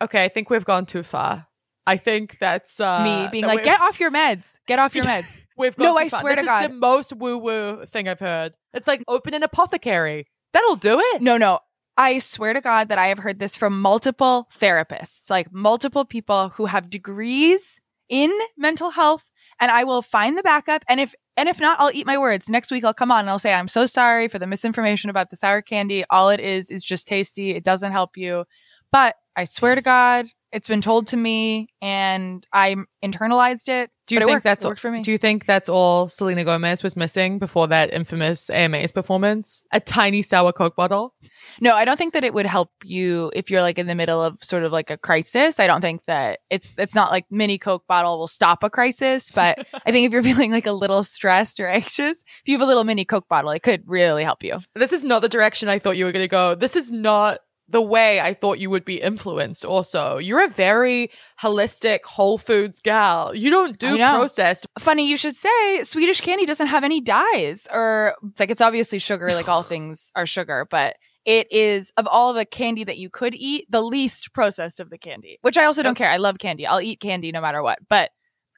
Okay, 0.00 0.24
I 0.24 0.28
think 0.28 0.48
we've 0.48 0.64
gone 0.64 0.86
too 0.86 1.02
far. 1.02 1.48
I 1.86 1.96
think 1.96 2.38
that's 2.38 2.80
uh, 2.80 3.04
me 3.04 3.28
being 3.30 3.46
like, 3.46 3.64
"Get 3.64 3.80
off 3.80 4.00
your 4.00 4.10
meds. 4.10 4.58
Get 4.66 4.78
off 4.78 4.94
your 4.94 5.04
meds." 5.04 5.40
we've 5.56 5.76
gone 5.76 5.86
no, 5.86 5.98
I 5.98 6.08
far. 6.08 6.20
swear 6.20 6.34
this 6.34 6.44
to 6.44 6.46
God, 6.46 6.70
the 6.70 6.74
most 6.74 7.12
woo 7.12 7.38
woo 7.38 7.84
thing 7.86 8.08
I've 8.08 8.20
heard. 8.20 8.54
It's 8.72 8.86
like 8.86 9.02
open 9.08 9.34
an 9.34 9.42
apothecary. 9.42 10.26
That'll 10.52 10.76
do 10.76 11.00
it. 11.00 11.22
No, 11.22 11.36
no. 11.36 11.60
I 11.96 12.18
swear 12.18 12.54
to 12.54 12.60
God 12.60 12.88
that 12.88 12.98
I 12.98 13.08
have 13.08 13.18
heard 13.18 13.38
this 13.38 13.56
from 13.56 13.80
multiple 13.80 14.48
therapists, 14.58 15.30
like 15.30 15.52
multiple 15.52 16.04
people 16.04 16.50
who 16.50 16.66
have 16.66 16.90
degrees 16.90 17.80
in 18.08 18.32
mental 18.56 18.90
health 18.90 19.24
and 19.60 19.70
I 19.70 19.84
will 19.84 20.02
find 20.02 20.36
the 20.36 20.42
backup. 20.42 20.84
And 20.88 21.00
if 21.00 21.14
and 21.36 21.48
if 21.48 21.60
not, 21.60 21.80
I'll 21.80 21.90
eat 21.92 22.06
my 22.06 22.18
words. 22.18 22.48
Next 22.48 22.70
week 22.70 22.84
I'll 22.84 22.94
come 22.94 23.10
on 23.10 23.20
and 23.20 23.30
I'll 23.30 23.38
say, 23.38 23.52
I'm 23.52 23.68
so 23.68 23.86
sorry 23.86 24.28
for 24.28 24.38
the 24.38 24.46
misinformation 24.46 25.10
about 25.10 25.30
the 25.30 25.36
sour 25.36 25.62
candy. 25.62 26.04
All 26.10 26.30
it 26.30 26.40
is 26.40 26.70
is 26.70 26.84
just 26.84 27.08
tasty. 27.08 27.52
It 27.52 27.64
doesn't 27.64 27.92
help 27.92 28.16
you. 28.16 28.44
But 28.92 29.16
I 29.36 29.44
swear 29.44 29.74
to 29.74 29.80
God, 29.80 30.26
it's 30.54 30.68
been 30.68 30.80
told 30.80 31.08
to 31.08 31.16
me 31.16 31.68
and 31.82 32.46
I 32.52 32.76
internalized 33.04 33.68
it. 33.68 33.90
Do 34.06 34.14
you 34.14 34.20
think 34.20 34.30
worked. 34.30 34.44
that's 34.44 34.64
all, 34.64 34.76
for 34.76 34.90
me? 34.90 35.02
Do 35.02 35.10
you 35.10 35.18
think 35.18 35.46
that's 35.46 35.68
all 35.68 36.08
Selena 36.08 36.44
Gomez 36.44 36.82
was 36.82 36.94
missing 36.94 37.38
before 37.38 37.66
that 37.68 37.92
infamous 37.92 38.50
AMAs 38.50 38.92
performance? 38.92 39.64
A 39.72 39.80
tiny 39.80 40.22
sour 40.22 40.52
Coke 40.52 40.76
bottle? 40.76 41.14
No, 41.60 41.74
I 41.74 41.84
don't 41.84 41.96
think 41.96 42.12
that 42.12 42.22
it 42.22 42.34
would 42.34 42.46
help 42.46 42.70
you 42.84 43.32
if 43.34 43.50
you're 43.50 43.62
like 43.62 43.78
in 43.78 43.86
the 43.86 43.94
middle 43.94 44.22
of 44.22 44.44
sort 44.44 44.62
of 44.62 44.72
like 44.72 44.90
a 44.90 44.98
crisis. 44.98 45.58
I 45.58 45.66
don't 45.66 45.80
think 45.80 46.02
that 46.06 46.40
it's 46.50 46.72
it's 46.78 46.94
not 46.94 47.10
like 47.10 47.24
mini 47.30 47.58
Coke 47.58 47.86
bottle 47.88 48.18
will 48.18 48.28
stop 48.28 48.62
a 48.62 48.70
crisis, 48.70 49.30
but 49.30 49.66
I 49.86 49.90
think 49.90 50.06
if 50.06 50.12
you're 50.12 50.22
feeling 50.22 50.52
like 50.52 50.66
a 50.66 50.72
little 50.72 51.02
stressed 51.02 51.58
or 51.58 51.66
anxious, 51.66 52.18
if 52.18 52.42
you 52.44 52.54
have 52.54 52.62
a 52.62 52.66
little 52.66 52.84
mini 52.84 53.06
Coke 53.06 53.26
bottle, 53.28 53.50
it 53.50 53.62
could 53.62 53.82
really 53.86 54.22
help 54.22 54.44
you. 54.44 54.60
This 54.74 54.92
is 54.92 55.02
not 55.02 55.22
the 55.22 55.28
direction 55.28 55.68
I 55.68 55.78
thought 55.78 55.96
you 55.96 56.04
were 56.04 56.12
going 56.12 56.24
to 56.24 56.28
go. 56.28 56.54
This 56.54 56.76
is 56.76 56.92
not 56.92 57.38
the 57.68 57.82
way 57.82 58.20
I 58.20 58.34
thought 58.34 58.58
you 58.58 58.70
would 58.70 58.84
be 58.84 59.00
influenced 59.00 59.64
also. 59.64 60.18
You're 60.18 60.44
a 60.44 60.48
very 60.48 61.10
holistic 61.40 62.04
whole 62.04 62.36
foods 62.38 62.80
gal. 62.80 63.34
You 63.34 63.50
don't 63.50 63.78
do 63.78 63.96
processed. 63.96 64.66
Funny 64.78 65.08
you 65.08 65.16
should 65.16 65.36
say 65.36 65.82
Swedish 65.84 66.20
candy 66.20 66.46
doesn't 66.46 66.66
have 66.66 66.84
any 66.84 67.00
dyes 67.00 67.66
or 67.72 68.16
like 68.38 68.50
it's 68.50 68.60
obviously 68.60 68.98
sugar 68.98 69.28
like 69.34 69.48
all 69.48 69.62
things 69.74 70.10
are 70.14 70.26
sugar, 70.26 70.66
but 70.70 70.96
it 71.24 71.50
is 71.50 71.90
of 71.96 72.06
all 72.06 72.34
the 72.34 72.44
candy 72.44 72.84
that 72.84 72.98
you 72.98 73.08
could 73.08 73.34
eat, 73.34 73.66
the 73.70 73.80
least 73.80 74.34
processed 74.34 74.78
of 74.78 74.90
the 74.90 74.98
candy. 74.98 75.38
Which 75.40 75.56
I 75.56 75.64
also 75.64 75.82
don't 75.82 75.94
care. 75.94 76.10
I 76.10 76.18
love 76.18 76.38
candy. 76.38 76.66
I'll 76.66 76.82
eat 76.82 77.00
candy 77.00 77.32
no 77.32 77.40
matter 77.40 77.62
what. 77.62 77.78
But 77.88 78.10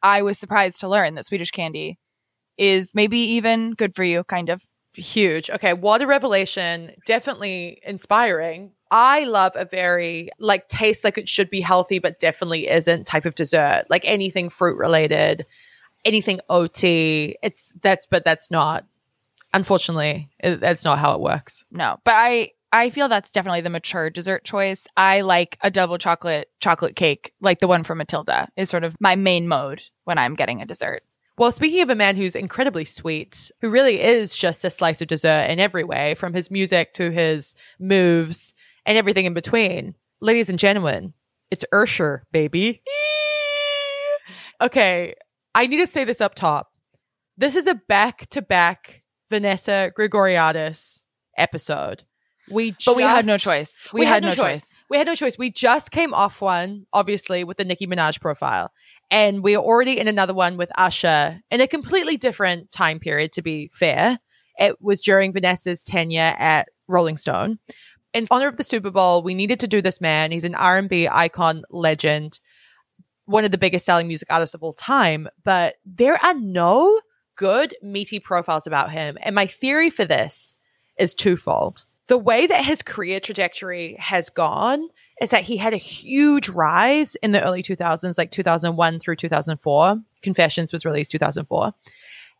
I 0.02 0.22
was 0.22 0.38
surprised 0.38 0.80
to 0.80 0.88
learn 0.88 1.14
that 1.14 1.26
Swedish 1.26 1.52
candy 1.52 1.98
is 2.58 2.92
maybe 2.94 3.18
even 3.18 3.72
good 3.72 3.94
for 3.94 4.02
you 4.02 4.24
kind 4.24 4.48
of 4.48 4.62
huge. 4.94 5.50
Okay, 5.50 5.74
what 5.74 6.02
a 6.02 6.06
revelation. 6.06 6.92
Definitely 7.06 7.80
inspiring. 7.84 8.72
I 8.90 9.24
love 9.24 9.52
a 9.54 9.64
very 9.64 10.30
like 10.38 10.68
tastes 10.68 11.04
like 11.04 11.18
it 11.18 11.28
should 11.28 11.50
be 11.50 11.60
healthy 11.60 11.98
but 11.98 12.20
definitely 12.20 12.68
isn't 12.68 13.06
type 13.06 13.24
of 13.24 13.34
dessert. 13.34 13.84
Like 13.88 14.04
anything 14.04 14.48
fruit 14.48 14.78
related, 14.78 15.46
anything 16.04 16.40
OT. 16.48 17.36
It's 17.42 17.72
that's 17.82 18.06
but 18.06 18.24
that's 18.24 18.50
not 18.50 18.86
unfortunately 19.52 20.30
it, 20.38 20.60
that's 20.60 20.84
not 20.84 20.98
how 20.98 21.14
it 21.14 21.20
works. 21.20 21.64
No. 21.70 21.98
But 22.04 22.14
I 22.14 22.50
I 22.72 22.90
feel 22.90 23.08
that's 23.08 23.30
definitely 23.30 23.62
the 23.62 23.70
mature 23.70 24.10
dessert 24.10 24.44
choice. 24.44 24.86
I 24.96 25.22
like 25.22 25.58
a 25.62 25.70
double 25.70 25.98
chocolate 25.98 26.50
chocolate 26.60 26.96
cake 26.96 27.32
like 27.40 27.60
the 27.60 27.68
one 27.68 27.82
from 27.82 27.98
Matilda 27.98 28.48
is 28.56 28.70
sort 28.70 28.84
of 28.84 28.94
my 29.00 29.16
main 29.16 29.48
mode 29.48 29.82
when 30.04 30.18
I'm 30.18 30.34
getting 30.34 30.62
a 30.62 30.66
dessert. 30.66 31.02
Well, 31.38 31.52
speaking 31.52 31.82
of 31.82 31.90
a 31.90 31.94
man 31.94 32.16
who's 32.16 32.34
incredibly 32.34 32.86
sweet, 32.86 33.50
who 33.60 33.68
really 33.68 34.00
is 34.00 34.34
just 34.34 34.64
a 34.64 34.70
slice 34.70 35.02
of 35.02 35.08
dessert 35.08 35.50
in 35.50 35.60
every 35.60 35.84
way, 35.84 36.14
from 36.14 36.32
his 36.32 36.50
music 36.50 36.94
to 36.94 37.10
his 37.10 37.54
moves 37.78 38.54
and 38.86 38.96
everything 38.96 39.26
in 39.26 39.34
between. 39.34 39.94
Ladies 40.20 40.48
and 40.48 40.58
gentlemen, 40.58 41.12
it's 41.50 41.64
Usher, 41.72 42.24
baby. 42.32 42.82
okay, 44.62 45.14
I 45.54 45.66
need 45.66 45.78
to 45.78 45.86
say 45.86 46.04
this 46.04 46.20
up 46.20 46.34
top. 46.34 46.70
This 47.36 47.56
is 47.56 47.66
a 47.66 47.74
back 47.74 48.28
to 48.30 48.40
back 48.40 49.02
Vanessa 49.28 49.92
Grigoriadis 49.98 51.02
episode. 51.36 52.04
We 52.48 52.70
just, 52.70 52.86
but 52.86 52.96
we 52.96 53.02
had 53.02 53.26
no 53.26 53.36
choice. 53.36 53.88
We, 53.92 54.00
we 54.00 54.06
had, 54.06 54.24
had, 54.24 54.24
no 54.24 54.30
choice. 54.30 54.70
choice. 54.70 54.84
We 54.88 54.96
had 54.96 55.06
no 55.08 55.16
choice. 55.16 55.36
We 55.36 55.50
just 55.50 55.90
came 55.90 56.14
off 56.14 56.40
one, 56.40 56.86
obviously, 56.92 57.42
with 57.42 57.56
the 57.56 57.64
Nicki 57.64 57.88
Minaj 57.88 58.20
profile, 58.20 58.70
and 59.10 59.42
we're 59.42 59.58
already 59.58 59.98
in 59.98 60.06
another 60.06 60.32
one 60.32 60.56
with 60.56 60.70
Usher 60.78 61.40
in 61.50 61.60
a 61.60 61.66
completely 61.66 62.16
different 62.16 62.70
time 62.70 63.00
period. 63.00 63.32
To 63.32 63.42
be 63.42 63.68
fair, 63.72 64.20
it 64.58 64.80
was 64.80 65.00
during 65.00 65.32
Vanessa's 65.32 65.82
tenure 65.82 66.34
at 66.38 66.68
Rolling 66.86 67.16
Stone, 67.16 67.58
in 68.16 68.26
honor 68.30 68.48
of 68.48 68.56
the 68.56 68.64
Super 68.64 68.90
Bowl, 68.90 69.22
we 69.22 69.34
needed 69.34 69.60
to 69.60 69.68
do 69.68 69.82
this 69.82 70.00
man. 70.00 70.32
He's 70.32 70.44
an 70.44 70.54
R&B 70.54 71.06
icon 71.06 71.64
legend, 71.70 72.40
one 73.26 73.44
of 73.44 73.50
the 73.50 73.58
biggest 73.58 73.84
selling 73.84 74.08
music 74.08 74.32
artists 74.32 74.54
of 74.54 74.62
all 74.62 74.72
time, 74.72 75.28
but 75.44 75.74
there 75.84 76.16
are 76.24 76.32
no 76.32 76.98
good 77.36 77.76
meaty 77.82 78.18
profiles 78.18 78.66
about 78.66 78.90
him. 78.90 79.18
And 79.20 79.34
my 79.34 79.46
theory 79.46 79.90
for 79.90 80.06
this 80.06 80.56
is 80.98 81.12
twofold. 81.12 81.84
The 82.06 82.16
way 82.16 82.46
that 82.46 82.64
his 82.64 82.80
career 82.80 83.20
trajectory 83.20 83.96
has 83.98 84.30
gone 84.30 84.88
is 85.20 85.28
that 85.28 85.42
he 85.42 85.58
had 85.58 85.74
a 85.74 85.78
huge 85.78 86.48
rise 86.48 87.16
in 87.16 87.32
the 87.32 87.44
early 87.44 87.62
2000s, 87.62 88.16
like 88.16 88.30
2001 88.30 88.98
through 88.98 89.16
2004. 89.16 89.98
Confessions 90.22 90.72
was 90.72 90.86
released 90.86 91.10
2004. 91.10 91.74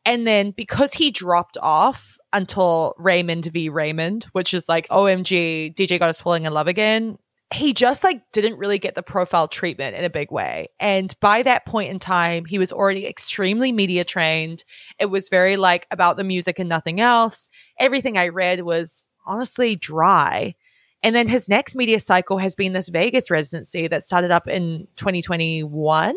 And 0.07 0.25
then 0.25 0.53
because 0.53 0.95
he 0.95 1.11
dropped 1.11 1.59
off 1.61 2.17
until 2.33 2.95
Raymond 2.97 3.47
v. 3.47 3.69
Raymond, 3.69 4.25
which 4.33 4.55
is 4.55 4.69
like, 4.69 4.87
OMG, 4.89 5.75
DJ 5.75 5.99
got 5.99 6.11
us 6.11 6.21
falling 6.21 6.47
in 6.47 6.55
love 6.55 6.69
again, 6.69 7.19
he 7.53 7.75
just 7.75 8.05
like 8.05 8.23
didn't 8.33 8.59
really 8.59 8.79
get 8.79 8.95
the 8.95 9.03
profile 9.03 9.49
treatment 9.49 9.97
in 9.97 10.05
a 10.05 10.11
big 10.11 10.31
way. 10.31 10.69
And 10.79 11.13
by 11.21 11.43
that 11.43 11.67
point 11.67 11.91
in 11.91 11.99
time, 11.99 12.45
he 12.45 12.59
was 12.59 12.73
already 12.73 13.07
extremely 13.07 13.73
media 13.73 14.05
trained. 14.05 14.65
It 15.01 15.07
was 15.07 15.29
very 15.29 15.57
like 15.57 15.87
about 15.91 16.17
the 16.17 16.25
music 16.25 16.61
and 16.61 16.69
nothing 16.69 17.01
else. 17.01 17.49
Everything 17.79 18.17
I 18.17 18.29
read 18.29 18.63
was 18.63 19.03
honestly 19.27 19.75
dry. 19.75 20.55
And 21.03 21.15
then 21.15 21.29
his 21.29 21.49
next 21.49 21.75
media 21.75 22.01
cycle 22.01 22.39
has 22.39 22.55
been 22.55 22.73
this 22.73 22.89
Vegas 22.89 23.31
residency 23.31 23.89
that 23.89 24.05
started 24.05 24.31
up 24.31 24.47
in 24.47 24.87
2021. 24.97 26.15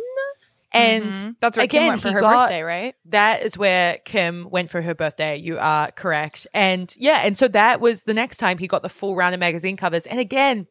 And 0.72 1.14
mm-hmm. 1.14 1.32
that's 1.40 1.58
where 1.58 1.64
again, 1.64 1.82
Kim 1.82 1.90
went 1.90 2.02
for 2.02 2.12
her 2.12 2.20
got, 2.20 2.48
birthday, 2.48 2.62
right? 2.62 2.96
That 3.06 3.44
is 3.44 3.58
where 3.58 3.98
Kim 4.06 4.48
went 4.50 4.70
for 4.70 4.82
her 4.82 4.94
birthday. 4.94 5.38
You 5.38 5.58
are 5.58 5.92
correct. 5.92 6.46
And 6.54 6.94
yeah, 6.96 7.22
and 7.24 7.38
so 7.38 7.48
that 7.48 7.82
was 7.82 8.04
the 8.04 8.14
next 8.14 8.38
time 8.38 8.60
he 8.60 8.68
got 8.68 8.84
the 8.84 8.90
full 8.90 9.16
round 9.16 9.34
of 9.34 9.40
magazine 9.40 9.78
covers. 9.78 10.06
And 10.06 10.20
again, 10.20 10.68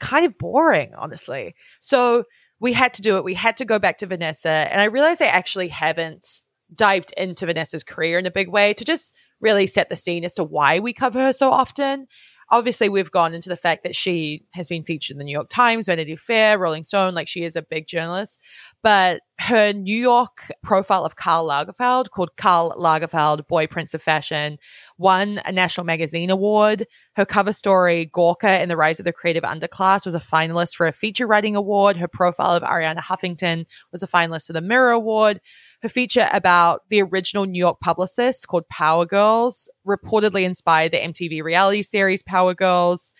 kind 0.00 0.24
of 0.24 0.38
boring, 0.38 0.94
honestly. 0.96 1.54
So 1.80 2.24
we 2.58 2.72
had 2.72 2.94
to 2.94 3.02
do 3.02 3.16
it. 3.16 3.24
We 3.24 3.34
had 3.34 3.56
to 3.58 3.64
go 3.64 3.78
back 3.78 3.98
to 3.98 4.06
Vanessa. 4.06 4.48
And 4.48 4.80
I 4.80 4.84
realized 4.84 5.20
I 5.20 5.26
actually 5.26 5.68
haven't 5.68 6.40
dived 6.74 7.12
into 7.16 7.46
Vanessa's 7.46 7.82
career 7.82 8.18
in 8.18 8.26
a 8.26 8.30
big 8.30 8.48
way 8.48 8.72
to 8.74 8.84
just 8.84 9.14
really 9.40 9.66
set 9.66 9.88
the 9.88 9.96
scene 9.96 10.24
as 10.24 10.34
to 10.34 10.44
why 10.44 10.78
we 10.78 10.92
cover 10.92 11.20
her 11.20 11.32
so 11.32 11.50
often 11.50 12.06
obviously 12.50 12.88
we've 12.88 13.10
gone 13.10 13.34
into 13.34 13.48
the 13.48 13.56
fact 13.56 13.82
that 13.84 13.94
she 13.94 14.44
has 14.52 14.66
been 14.68 14.82
featured 14.82 15.14
in 15.14 15.18
the 15.18 15.24
New 15.24 15.32
York 15.32 15.48
Times, 15.48 15.86
Vanity 15.86 16.16
Fair, 16.16 16.58
Rolling 16.58 16.84
Stone, 16.84 17.14
like 17.14 17.28
she 17.28 17.44
is 17.44 17.56
a 17.56 17.62
big 17.62 17.86
journalist. 17.86 18.40
But 18.82 19.22
her 19.40 19.72
New 19.72 19.96
York 19.96 20.52
profile 20.62 21.04
of 21.04 21.16
Karl 21.16 21.48
Lagerfeld, 21.48 22.10
called 22.10 22.36
Karl 22.36 22.74
Lagerfeld, 22.78 23.46
Boy 23.48 23.66
Prince 23.66 23.92
of 23.92 24.02
Fashion, 24.02 24.58
won 24.98 25.40
a 25.44 25.50
National 25.50 25.84
Magazine 25.84 26.30
Award. 26.30 26.86
Her 27.16 27.24
cover 27.24 27.52
story, 27.52 28.10
Gawker 28.12 28.44
and 28.44 28.70
the 28.70 28.76
Rise 28.76 29.00
of 29.00 29.04
the 29.04 29.12
Creative 29.12 29.42
Underclass, 29.42 30.04
was 30.04 30.14
a 30.14 30.20
finalist 30.20 30.76
for 30.76 30.86
a 30.86 30.92
feature 30.92 31.26
writing 31.26 31.56
award. 31.56 31.96
Her 31.96 32.08
profile 32.08 32.54
of 32.54 32.62
Arianna 32.62 33.00
Huffington 33.00 33.66
was 33.90 34.02
a 34.02 34.08
finalist 34.08 34.46
for 34.46 34.52
the 34.52 34.60
Mirror 34.60 34.92
Award. 34.92 35.40
Her 35.82 35.88
feature 35.88 36.28
about 36.32 36.82
the 36.88 37.02
original 37.02 37.46
New 37.46 37.58
York 37.58 37.80
publicist 37.80 38.46
called 38.46 38.68
Power 38.68 39.06
Girls 39.06 39.68
reportedly 39.86 40.44
inspired 40.44 40.92
the 40.92 40.98
MTV 40.98 41.42
reality 41.42 41.82
series 41.82 42.22
Power 42.22 42.54
Girls. 42.54 43.12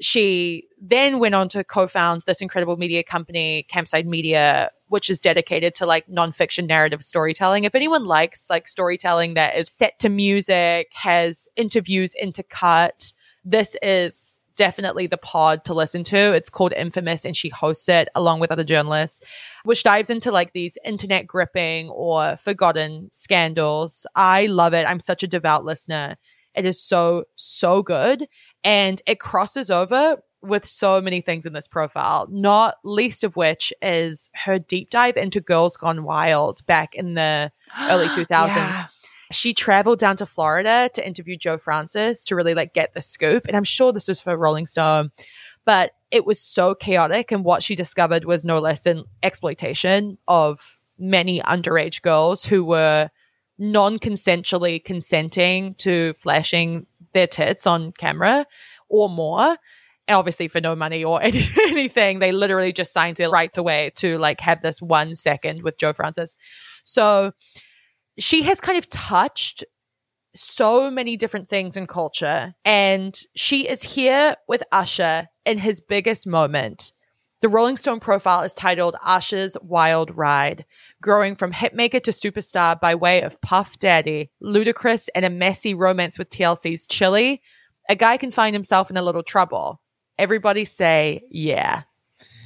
She 0.00 0.68
then 0.80 1.18
went 1.20 1.34
on 1.34 1.48
to 1.50 1.64
co-found 1.64 2.22
this 2.26 2.40
incredible 2.40 2.76
media 2.76 3.02
company, 3.02 3.66
Campside 3.72 4.04
Media, 4.04 4.70
which 4.88 5.10
is 5.10 5.20
dedicated 5.20 5.74
to 5.76 5.86
like 5.86 6.06
nonfiction 6.06 6.66
narrative 6.66 7.02
storytelling. 7.02 7.64
If 7.64 7.74
anyone 7.74 8.04
likes 8.04 8.48
like 8.48 8.68
storytelling 8.68 9.34
that 9.34 9.56
is 9.56 9.70
set 9.70 9.98
to 10.00 10.08
music, 10.08 10.88
has 10.94 11.48
interviews 11.56 12.14
intercut, 12.22 13.12
this 13.44 13.76
is 13.82 14.36
definitely 14.56 15.06
the 15.06 15.18
pod 15.18 15.64
to 15.66 15.74
listen 15.74 16.02
to. 16.04 16.16
It's 16.16 16.50
called 16.50 16.72
Infamous 16.72 17.24
and 17.24 17.36
she 17.36 17.50
hosts 17.50 17.88
it 17.88 18.08
along 18.14 18.40
with 18.40 18.50
other 18.50 18.64
journalists, 18.64 19.20
which 19.64 19.82
dives 19.82 20.10
into 20.10 20.32
like 20.32 20.52
these 20.52 20.78
internet 20.84 21.26
gripping 21.26 21.90
or 21.90 22.36
forgotten 22.36 23.10
scandals. 23.12 24.06
I 24.14 24.46
love 24.46 24.74
it. 24.74 24.88
I'm 24.88 25.00
such 25.00 25.22
a 25.22 25.28
devout 25.28 25.64
listener. 25.64 26.16
It 26.54 26.64
is 26.64 26.82
so, 26.82 27.24
so 27.36 27.82
good. 27.82 28.26
And 28.64 29.00
it 29.06 29.20
crosses 29.20 29.70
over 29.70 30.16
with 30.46 30.64
so 30.64 31.00
many 31.00 31.20
things 31.20 31.46
in 31.46 31.52
this 31.52 31.68
profile, 31.68 32.28
not 32.30 32.76
least 32.84 33.24
of 33.24 33.36
which 33.36 33.72
is 33.82 34.30
her 34.34 34.58
deep 34.58 34.90
dive 34.90 35.16
into 35.16 35.40
Girls 35.40 35.76
Gone 35.76 36.04
Wild 36.04 36.64
back 36.66 36.94
in 36.94 37.14
the 37.14 37.52
early 37.80 38.08
2000s. 38.08 38.56
Yeah. 38.56 38.86
She 39.32 39.52
traveled 39.52 39.98
down 39.98 40.16
to 40.16 40.26
Florida 40.26 40.88
to 40.94 41.06
interview 41.06 41.36
Joe 41.36 41.58
Francis 41.58 42.22
to 42.24 42.36
really 42.36 42.54
like 42.54 42.74
get 42.74 42.94
the 42.94 43.02
scoop. 43.02 43.46
And 43.48 43.56
I'm 43.56 43.64
sure 43.64 43.92
this 43.92 44.06
was 44.06 44.20
for 44.20 44.36
Rolling 44.36 44.66
Stone, 44.66 45.10
but 45.64 45.92
it 46.10 46.24
was 46.24 46.40
so 46.40 46.74
chaotic. 46.74 47.32
And 47.32 47.44
what 47.44 47.62
she 47.62 47.74
discovered 47.74 48.24
was 48.24 48.44
no 48.44 48.60
less 48.60 48.84
than 48.84 49.04
exploitation 49.22 50.18
of 50.28 50.78
many 50.98 51.40
underage 51.40 52.02
girls 52.02 52.44
who 52.44 52.64
were 52.64 53.10
non 53.58 53.98
consensually 53.98 54.82
consenting 54.84 55.74
to 55.74 56.12
flashing 56.14 56.86
their 57.12 57.26
tits 57.26 57.66
on 57.66 57.92
camera 57.92 58.46
or 58.88 59.08
more 59.08 59.56
obviously 60.08 60.48
for 60.48 60.60
no 60.60 60.76
money 60.76 61.04
or 61.04 61.22
any, 61.22 61.42
anything. 61.62 62.18
They 62.18 62.32
literally 62.32 62.72
just 62.72 62.92
signed 62.92 63.16
their 63.16 63.30
rights 63.30 63.58
away 63.58 63.90
to 63.96 64.18
like 64.18 64.40
have 64.40 64.62
this 64.62 64.80
one 64.80 65.16
second 65.16 65.62
with 65.62 65.78
Joe 65.78 65.92
Francis. 65.92 66.36
So 66.84 67.32
she 68.18 68.42
has 68.42 68.60
kind 68.60 68.78
of 68.78 68.88
touched 68.88 69.64
so 70.34 70.90
many 70.90 71.16
different 71.16 71.48
things 71.48 71.76
in 71.76 71.86
culture. 71.86 72.54
And 72.64 73.18
she 73.34 73.68
is 73.68 73.82
here 73.82 74.36
with 74.46 74.62
Usher 74.70 75.28
in 75.44 75.58
his 75.58 75.80
biggest 75.80 76.26
moment. 76.26 76.92
The 77.42 77.48
Rolling 77.48 77.76
Stone 77.76 78.00
profile 78.00 78.42
is 78.42 78.54
titled 78.54 78.96
Usher's 79.04 79.56
Wild 79.60 80.16
Ride, 80.16 80.64
growing 81.02 81.34
from 81.34 81.52
hitmaker 81.52 82.02
to 82.02 82.10
superstar 82.10 82.80
by 82.80 82.94
way 82.94 83.20
of 83.20 83.40
Puff 83.42 83.78
Daddy, 83.78 84.30
Ludacris, 84.42 85.08
and 85.14 85.24
a 85.24 85.30
messy 85.30 85.74
romance 85.74 86.18
with 86.18 86.30
TLC's 86.30 86.86
Chili. 86.86 87.42
A 87.88 87.94
guy 87.94 88.16
can 88.16 88.30
find 88.30 88.54
himself 88.54 88.90
in 88.90 88.96
a 88.96 89.02
little 89.02 89.22
trouble. 89.22 89.80
Everybody 90.18 90.64
say, 90.64 91.22
yeah. 91.30 91.82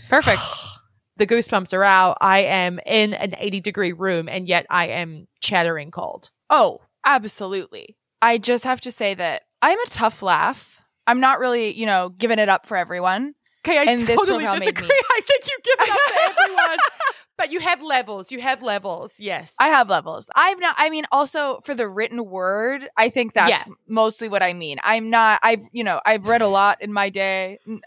Perfect. 0.09 0.43
the 1.17 1.27
goosebumps 1.27 1.73
are 1.73 1.85
out. 1.85 2.19
I 2.21 2.41
am 2.41 2.81
in 2.87 3.15
an 3.15 3.35
80 3.39 3.61
degree 3.61 3.93
room 3.93 4.29
and 4.29 4.49
yet 4.49 4.67
I 4.71 4.89
am 4.89 5.29
chattering 5.41 5.91
cold. 5.91 6.31
Oh, 6.49 6.81
absolutely. 7.05 7.97
I 8.23 8.39
just 8.39 8.65
have 8.65 8.81
to 8.83 8.91
say 8.91 9.15
that 9.15 9.43
I'm 9.63 9.79
a 9.79 9.87
tough 9.87 10.23
laugh. 10.23 10.83
I'm 11.07 11.21
not 11.21 11.39
really, 11.39 11.73
you 11.75 11.87
know, 11.87 12.11
giving 12.11 12.39
it 12.39 12.49
up 12.49 12.67
for 12.67 12.77
everyone. 12.77 13.35
Okay, 13.67 13.79
I 13.79 13.85
and 13.85 14.07
totally 14.07 14.45
disagree. 14.45 14.89
I 15.11 15.21
think 15.27 15.47
you 15.47 15.59
give 15.63 15.77
it 15.81 15.91
up 15.91 15.99
for 15.99 16.43
everyone. 16.43 16.79
but 17.41 17.51
you 17.51 17.59
have 17.59 17.81
levels. 17.81 18.31
You 18.31 18.39
have 18.43 18.63
levels. 18.63 19.19
Yes. 19.19 19.57
I 19.59 19.69
have 19.69 19.89
levels. 19.89 20.29
I've 20.37 20.61
not 20.61 20.75
I 20.79 20.91
mean 20.91 21.07
also 21.11 21.61
for 21.65 21.75
the 21.75 21.89
written 21.89 22.27
word, 22.27 22.87
I 22.99 23.09
think 23.09 23.33
that's 23.33 23.49
yeah. 23.49 23.65
mostly 23.89 24.29
what 24.29 24.43
I 24.43 24.53
mean. 24.53 24.77
I'm 24.83 25.09
not 25.09 25.41
I've, 25.43 25.63
you 25.73 25.83
know, 25.83 26.03
I've 26.05 26.29
read 26.29 26.43
a 26.43 26.49
lot 26.49 26.83
in 26.83 26.93
my 26.93 27.09
day, 27.09 27.59
N- 27.67 27.81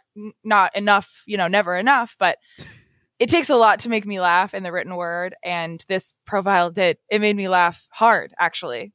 not 0.44 0.76
enough, 0.76 1.22
you 1.28 1.38
know, 1.38 1.48
never 1.48 1.78
enough, 1.78 2.16
but 2.18 2.40
it 3.20 3.30
takes 3.30 3.52
a 3.52 3.56
lot 3.56 3.82
to 3.82 3.90
make 3.90 4.08
me 4.08 4.20
laugh 4.20 4.56
in 4.56 4.64
the 4.64 4.72
written 4.72 4.96
word 4.96 5.36
and 5.44 5.86
this 5.88 6.16
profile 6.26 6.72
did 6.72 6.98
it 7.10 7.22
made 7.22 7.36
me 7.36 7.48
laugh 7.48 7.88
hard 7.92 8.34
actually 8.40 8.92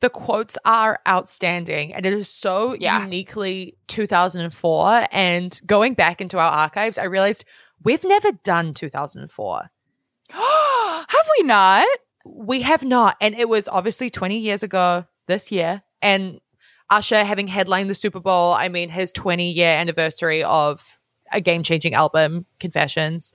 the 0.00 0.10
quotes 0.10 0.58
are 0.64 0.98
outstanding 1.06 1.94
and 1.94 2.04
it 2.04 2.12
is 2.12 2.28
so 2.28 2.74
yeah. 2.74 3.02
uniquely 3.02 3.76
2004 3.86 5.06
and 5.12 5.60
going 5.64 5.94
back 5.94 6.20
into 6.20 6.38
our 6.38 6.50
archives 6.50 6.98
i 6.98 7.04
realized 7.04 7.44
we've 7.84 8.04
never 8.04 8.32
done 8.44 8.74
2004 8.74 9.70
have 10.30 11.28
we 11.38 11.44
not 11.44 11.86
we 12.24 12.62
have 12.62 12.84
not 12.84 13.16
and 13.20 13.34
it 13.34 13.48
was 13.48 13.68
obviously 13.68 14.10
20 14.10 14.38
years 14.38 14.62
ago 14.62 15.04
this 15.26 15.50
year 15.50 15.82
and 16.02 16.40
usher 16.90 17.24
having 17.24 17.46
headlined 17.46 17.90
the 17.90 17.94
super 17.94 18.20
bowl 18.20 18.52
i 18.54 18.68
mean 18.68 18.88
his 18.88 19.12
20 19.12 19.50
year 19.50 19.68
anniversary 19.76 20.42
of 20.44 20.98
a 21.32 21.40
game 21.40 21.62
changing 21.62 21.94
album, 21.94 22.46
Confessions. 22.58 23.32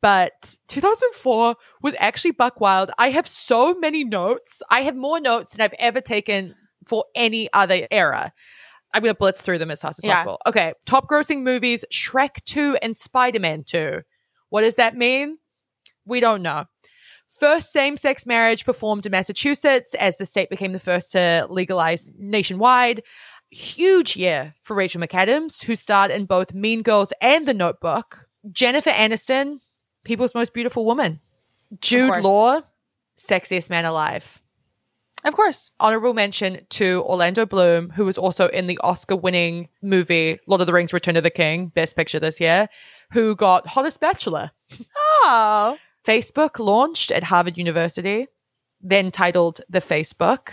But 0.00 0.58
2004 0.68 1.56
was 1.82 1.94
actually 1.98 2.32
buck 2.32 2.60
wild. 2.60 2.90
I 2.98 3.10
have 3.10 3.26
so 3.26 3.74
many 3.74 4.04
notes. 4.04 4.62
I 4.70 4.80
have 4.80 4.96
more 4.96 5.18
notes 5.18 5.52
than 5.52 5.62
I've 5.62 5.74
ever 5.78 6.00
taken 6.00 6.54
for 6.86 7.06
any 7.14 7.48
other 7.52 7.86
era. 7.90 8.32
I'm 8.94 9.02
to 9.02 9.14
blitz 9.14 9.42
through 9.42 9.58
them 9.58 9.70
as 9.70 9.82
fast 9.82 9.98
as 9.98 10.04
yeah. 10.04 10.16
possible. 10.16 10.38
Okay. 10.46 10.72
Top 10.86 11.08
grossing 11.08 11.42
movies 11.42 11.84
Shrek 11.92 12.42
2 12.46 12.78
and 12.80 12.96
Spider 12.96 13.40
Man 13.40 13.64
2. 13.64 14.00
What 14.48 14.62
does 14.62 14.76
that 14.76 14.96
mean? 14.96 15.38
We 16.06 16.20
don't 16.20 16.42
know. 16.42 16.64
First 17.40 17.72
same 17.72 17.96
sex 17.96 18.24
marriage 18.24 18.64
performed 18.64 19.04
in 19.04 19.10
Massachusetts 19.10 19.94
as 19.94 20.18
the 20.18 20.26
state 20.26 20.48
became 20.48 20.70
the 20.70 20.78
first 20.78 21.12
to 21.12 21.46
legalize 21.50 22.08
nationwide 22.16 23.02
huge 23.54 24.16
year 24.16 24.54
for 24.62 24.74
Rachel 24.74 25.00
McAdams, 25.00 25.64
who 25.64 25.76
starred 25.76 26.10
in 26.10 26.26
both 26.26 26.52
Mean 26.52 26.82
Girls 26.82 27.12
and 27.20 27.46
The 27.46 27.54
Notebook. 27.54 28.26
Jennifer 28.50 28.90
Aniston, 28.90 29.60
People's 30.04 30.34
Most 30.34 30.52
Beautiful 30.52 30.84
Woman. 30.84 31.20
Jude 31.80 32.22
Law, 32.22 32.60
Sexiest 33.18 33.70
Man 33.70 33.84
Alive. 33.84 34.42
Of 35.24 35.34
course. 35.34 35.70
Honorable 35.80 36.12
mention 36.12 36.66
to 36.70 37.02
Orlando 37.06 37.46
Bloom, 37.46 37.90
who 37.90 38.04
was 38.04 38.18
also 38.18 38.48
in 38.48 38.66
the 38.66 38.78
Oscar 38.82 39.16
winning 39.16 39.68
movie 39.80 40.38
Lord 40.46 40.60
of 40.60 40.66
the 40.66 40.72
Rings 40.72 40.92
Return 40.92 41.16
of 41.16 41.22
the 41.22 41.30
King, 41.30 41.68
Best 41.68 41.96
Picture 41.96 42.20
this 42.20 42.40
year, 42.40 42.68
who 43.12 43.34
got 43.34 43.66
Hottest 43.66 44.00
Bachelor. 44.00 44.50
Oh. 45.26 45.78
Facebook 46.06 46.58
launched 46.58 47.10
at 47.10 47.24
Harvard 47.24 47.56
University, 47.56 48.26
then 48.82 49.10
titled 49.10 49.62
The 49.70 49.80
Facebook. 49.80 50.50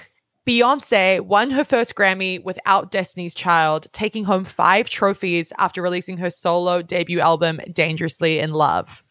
Beyonce 0.47 1.19
won 1.19 1.51
her 1.51 1.63
first 1.63 1.95
Grammy 1.95 2.41
without 2.41 2.89
Destiny's 2.89 3.33
Child, 3.33 3.87
taking 3.91 4.23
home 4.23 4.45
five 4.45 4.89
trophies 4.89 5.51
after 5.57 5.81
releasing 5.81 6.17
her 6.17 6.29
solo 6.29 6.81
debut 6.81 7.19
album, 7.19 7.59
Dangerously 7.71 8.39
in 8.39 8.53
Love. 8.53 9.03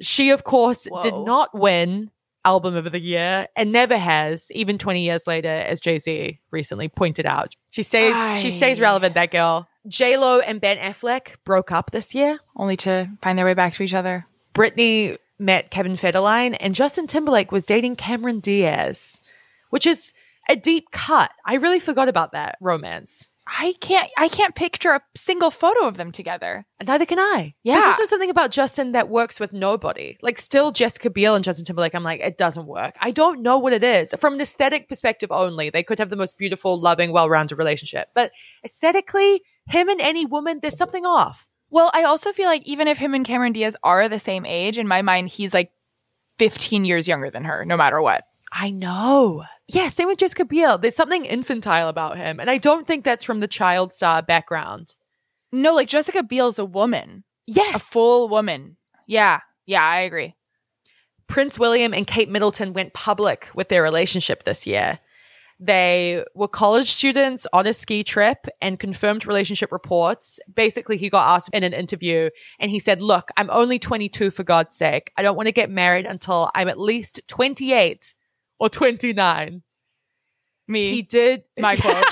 She, 0.00 0.30
of 0.30 0.44
course, 0.44 0.86
Whoa. 0.86 1.00
did 1.00 1.14
not 1.14 1.56
win 1.56 2.10
Album 2.44 2.76
of 2.76 2.90
the 2.90 3.00
Year 3.00 3.48
and 3.56 3.72
never 3.72 3.98
has, 3.98 4.50
even 4.52 4.78
20 4.78 5.02
years 5.02 5.26
later, 5.26 5.48
as 5.48 5.80
Jay 5.80 5.98
Z 5.98 6.40
recently 6.50 6.88
pointed 6.88 7.26
out. 7.26 7.54
She 7.70 7.82
stays, 7.82 8.14
Aye. 8.14 8.36
she 8.36 8.50
stays 8.50 8.80
relevant, 8.80 9.14
that 9.14 9.30
girl. 9.30 9.68
J 9.86 10.16
Lo 10.16 10.40
and 10.40 10.60
Ben 10.60 10.78
Affleck 10.78 11.36
broke 11.44 11.72
up 11.72 11.90
this 11.90 12.14
year, 12.14 12.40
only 12.56 12.76
to 12.78 13.10
find 13.22 13.38
their 13.38 13.46
way 13.46 13.54
back 13.54 13.74
to 13.74 13.82
each 13.82 13.94
other. 13.94 14.26
Britney 14.54 15.16
met 15.38 15.70
Kevin 15.70 15.94
Federline, 15.94 16.56
and 16.60 16.74
Justin 16.74 17.06
Timberlake 17.06 17.52
was 17.52 17.66
dating 17.66 17.96
Cameron 17.96 18.40
Diaz, 18.40 19.20
which 19.70 19.86
is 19.86 20.12
a 20.48 20.56
deep 20.56 20.90
cut. 20.90 21.30
I 21.44 21.54
really 21.54 21.80
forgot 21.80 22.08
about 22.08 22.32
that 22.32 22.56
romance. 22.60 23.30
I 23.50 23.74
can't 23.80 24.08
I 24.18 24.28
can't 24.28 24.54
picture 24.54 24.90
a 24.90 25.00
single 25.16 25.50
photo 25.50 25.86
of 25.86 25.96
them 25.96 26.12
together. 26.12 26.66
And 26.78 26.86
neither 26.86 27.06
can 27.06 27.18
I. 27.18 27.54
Yeah. 27.62 27.74
There's 27.74 27.86
also 27.86 28.04
something 28.04 28.30
about 28.30 28.50
Justin 28.50 28.92
that 28.92 29.08
works 29.08 29.40
with 29.40 29.52
nobody. 29.52 30.18
Like 30.20 30.38
still 30.38 30.70
Jessica 30.70 31.08
Biel 31.08 31.34
and 31.34 31.44
Justin 31.44 31.64
Timberlake, 31.64 31.94
I'm 31.94 32.02
like, 32.02 32.20
it 32.20 32.36
doesn't 32.36 32.66
work. 32.66 32.94
I 33.00 33.10
don't 33.10 33.42
know 33.42 33.58
what 33.58 33.72
it 33.72 33.82
is. 33.82 34.14
From 34.18 34.34
an 34.34 34.40
aesthetic 34.40 34.88
perspective 34.88 35.32
only, 35.32 35.70
they 35.70 35.82
could 35.82 35.98
have 35.98 36.10
the 36.10 36.16
most 36.16 36.36
beautiful, 36.36 36.78
loving, 36.78 37.10
well-rounded 37.10 37.56
relationship. 37.56 38.08
But 38.14 38.32
aesthetically, 38.64 39.42
him 39.66 39.88
and 39.88 40.00
any 40.00 40.26
woman, 40.26 40.60
there's 40.60 40.76
something 40.76 41.06
off. 41.06 41.48
Well, 41.70 41.90
I 41.94 42.04
also 42.04 42.32
feel 42.32 42.46
like 42.46 42.62
even 42.64 42.88
if 42.88 42.98
him 42.98 43.14
and 43.14 43.26
Cameron 43.26 43.52
Diaz 43.52 43.76
are 43.82 44.08
the 44.08 44.18
same 44.18 44.46
age, 44.46 44.78
in 44.78 44.88
my 44.88 45.02
mind, 45.02 45.28
he's 45.28 45.54
like 45.54 45.72
15 46.38 46.84
years 46.84 47.08
younger 47.08 47.30
than 47.30 47.44
her, 47.44 47.64
no 47.64 47.76
matter 47.76 48.00
what. 48.00 48.24
I 48.52 48.70
know. 48.70 49.44
Yeah, 49.68 49.88
same 49.88 50.08
with 50.08 50.18
Jessica 50.18 50.46
Biel. 50.46 50.78
There's 50.78 50.96
something 50.96 51.26
infantile 51.26 51.88
about 51.88 52.16
him. 52.16 52.40
And 52.40 52.50
I 52.50 52.56
don't 52.56 52.86
think 52.86 53.04
that's 53.04 53.24
from 53.24 53.40
the 53.40 53.48
child 53.48 53.92
star 53.92 54.22
background. 54.22 54.96
No, 55.52 55.74
like 55.74 55.88
Jessica 55.88 56.22
Biel's 56.22 56.58
a 56.58 56.64
woman. 56.64 57.24
Yes. 57.46 57.76
A 57.76 57.78
full 57.78 58.28
woman. 58.28 58.76
Yeah. 59.06 59.40
Yeah, 59.66 59.84
I 59.84 60.00
agree. 60.00 60.34
Prince 61.26 61.58
William 61.58 61.92
and 61.92 62.06
Kate 62.06 62.30
Middleton 62.30 62.72
went 62.72 62.94
public 62.94 63.50
with 63.54 63.68
their 63.68 63.82
relationship 63.82 64.44
this 64.44 64.66
year. 64.66 64.98
They 65.60 66.24
were 66.34 66.48
college 66.48 66.88
students 66.90 67.46
on 67.52 67.66
a 67.66 67.74
ski 67.74 68.04
trip 68.04 68.46
and 68.62 68.78
confirmed 68.78 69.26
relationship 69.26 69.72
reports. 69.72 70.38
Basically, 70.52 70.96
he 70.96 71.10
got 71.10 71.34
asked 71.34 71.50
in 71.52 71.64
an 71.64 71.72
interview 71.72 72.30
and 72.60 72.70
he 72.70 72.78
said, 72.78 73.02
Look, 73.02 73.30
I'm 73.36 73.50
only 73.50 73.78
22 73.78 74.30
for 74.30 74.44
God's 74.44 74.76
sake. 74.76 75.12
I 75.16 75.22
don't 75.22 75.36
want 75.36 75.46
to 75.46 75.52
get 75.52 75.68
married 75.68 76.06
until 76.06 76.50
I'm 76.54 76.68
at 76.68 76.78
least 76.78 77.20
28 77.26 78.14
or 78.58 78.68
29. 78.68 79.62
Me. 80.70 80.90
He 80.90 81.02
did. 81.02 81.44
My 81.58 81.76
quote. 81.76 82.04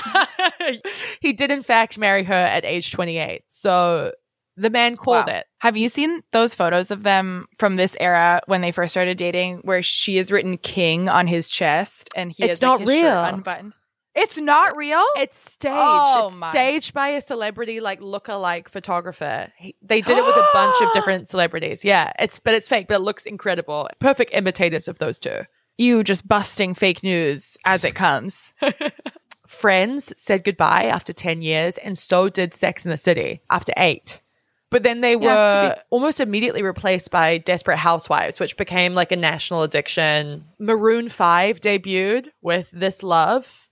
he 1.21 1.33
did, 1.33 1.51
in 1.51 1.61
fact, 1.63 1.97
marry 1.97 2.23
her 2.23 2.33
at 2.33 2.65
age 2.65 2.91
28. 2.91 3.43
So 3.49 4.13
The 4.55 4.69
man 4.71 4.97
called 4.97 5.27
Wow. 5.27 5.35
it. 5.35 5.45
Have 5.59 5.77
you 5.77 5.89
seen 5.89 6.23
those 6.31 6.55
photos 6.55 6.89
of 6.89 7.03
them 7.03 7.45
from 7.59 7.75
this 7.75 7.95
era 7.99 8.41
when 8.47 8.61
they 8.61 8.71
first 8.71 8.91
started 8.93 9.17
dating, 9.17 9.57
where 9.59 9.83
she 9.83 10.17
has 10.17 10.31
written 10.31 10.57
"King" 10.57 11.07
on 11.09 11.27
his 11.27 11.49
chest 11.51 12.09
and 12.15 12.31
he 12.31 12.43
It's 12.43 12.59
has 12.59 12.61
like, 12.63 12.67
not 12.67 12.79
his 12.81 12.89
shirt 12.89 13.03
real. 13.03 13.23
unbuttoned? 13.23 13.73
It's 14.15 14.39
not 14.39 14.75
real. 14.75 15.03
It's 15.15 15.37
staged. 15.37 15.75
Oh, 15.77 16.29
it's 16.29 16.39
my. 16.39 16.49
staged 16.49 16.93
by 16.95 17.09
a 17.09 17.21
celebrity 17.21 17.79
like 17.79 17.99
lookalike 18.01 18.67
photographer. 18.67 19.53
He, 19.57 19.75
they 19.83 20.01
did 20.01 20.17
it 20.17 20.25
with 20.25 20.35
a 20.35 20.47
bunch 20.53 20.81
of 20.81 20.91
different 20.93 21.29
celebrities. 21.29 21.85
Yeah, 21.85 22.11
it's 22.17 22.39
but 22.39 22.55
it's 22.55 22.67
fake, 22.67 22.87
but 22.87 22.95
it 22.95 23.01
looks 23.01 23.27
incredible. 23.27 23.87
Perfect 23.99 24.33
imitators 24.33 24.87
of 24.87 24.97
those 24.97 25.19
two. 25.19 25.41
You 25.77 26.03
just 26.03 26.27
busting 26.27 26.73
fake 26.73 27.03
news 27.03 27.57
as 27.65 27.83
it 27.83 27.95
comes. 27.95 28.53
Friends 29.47 30.13
said 30.17 30.43
goodbye 30.43 30.85
after 30.85 31.13
10 31.13 31.41
years, 31.41 31.77
and 31.77 31.97
so 31.97 32.27
did 32.29 32.53
Sex 32.53 32.85
in 32.85 32.91
the 32.91 32.97
City 32.97 33.41
after 33.49 33.71
eight. 33.77 34.21
But 34.69 34.83
then 34.83 34.99
they 34.99 35.13
Yeah, 35.13 35.69
were 35.69 35.75
could 35.75 35.83
almost 35.89 36.19
immediately 36.19 36.61
replaced 36.61 37.09
by 37.11 37.37
Desperate 37.37 37.77
Housewives, 37.77 38.39
which 38.39 38.57
became 38.57 38.93
like 38.93 39.13
a 39.13 39.15
national 39.15 39.63
addiction. 39.63 40.43
Maroon 40.59 41.07
5 41.07 41.61
debuted 41.61 42.27
with 42.41 42.69
This 42.71 43.01
Love, 43.03 43.69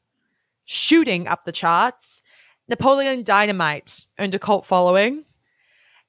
shooting 0.64 1.28
up 1.28 1.44
the 1.44 1.52
charts. 1.52 2.22
Napoleon 2.70 3.24
Dynamite 3.24 4.06
earned 4.18 4.36
a 4.36 4.40
cult 4.40 4.66
following. 4.66 5.26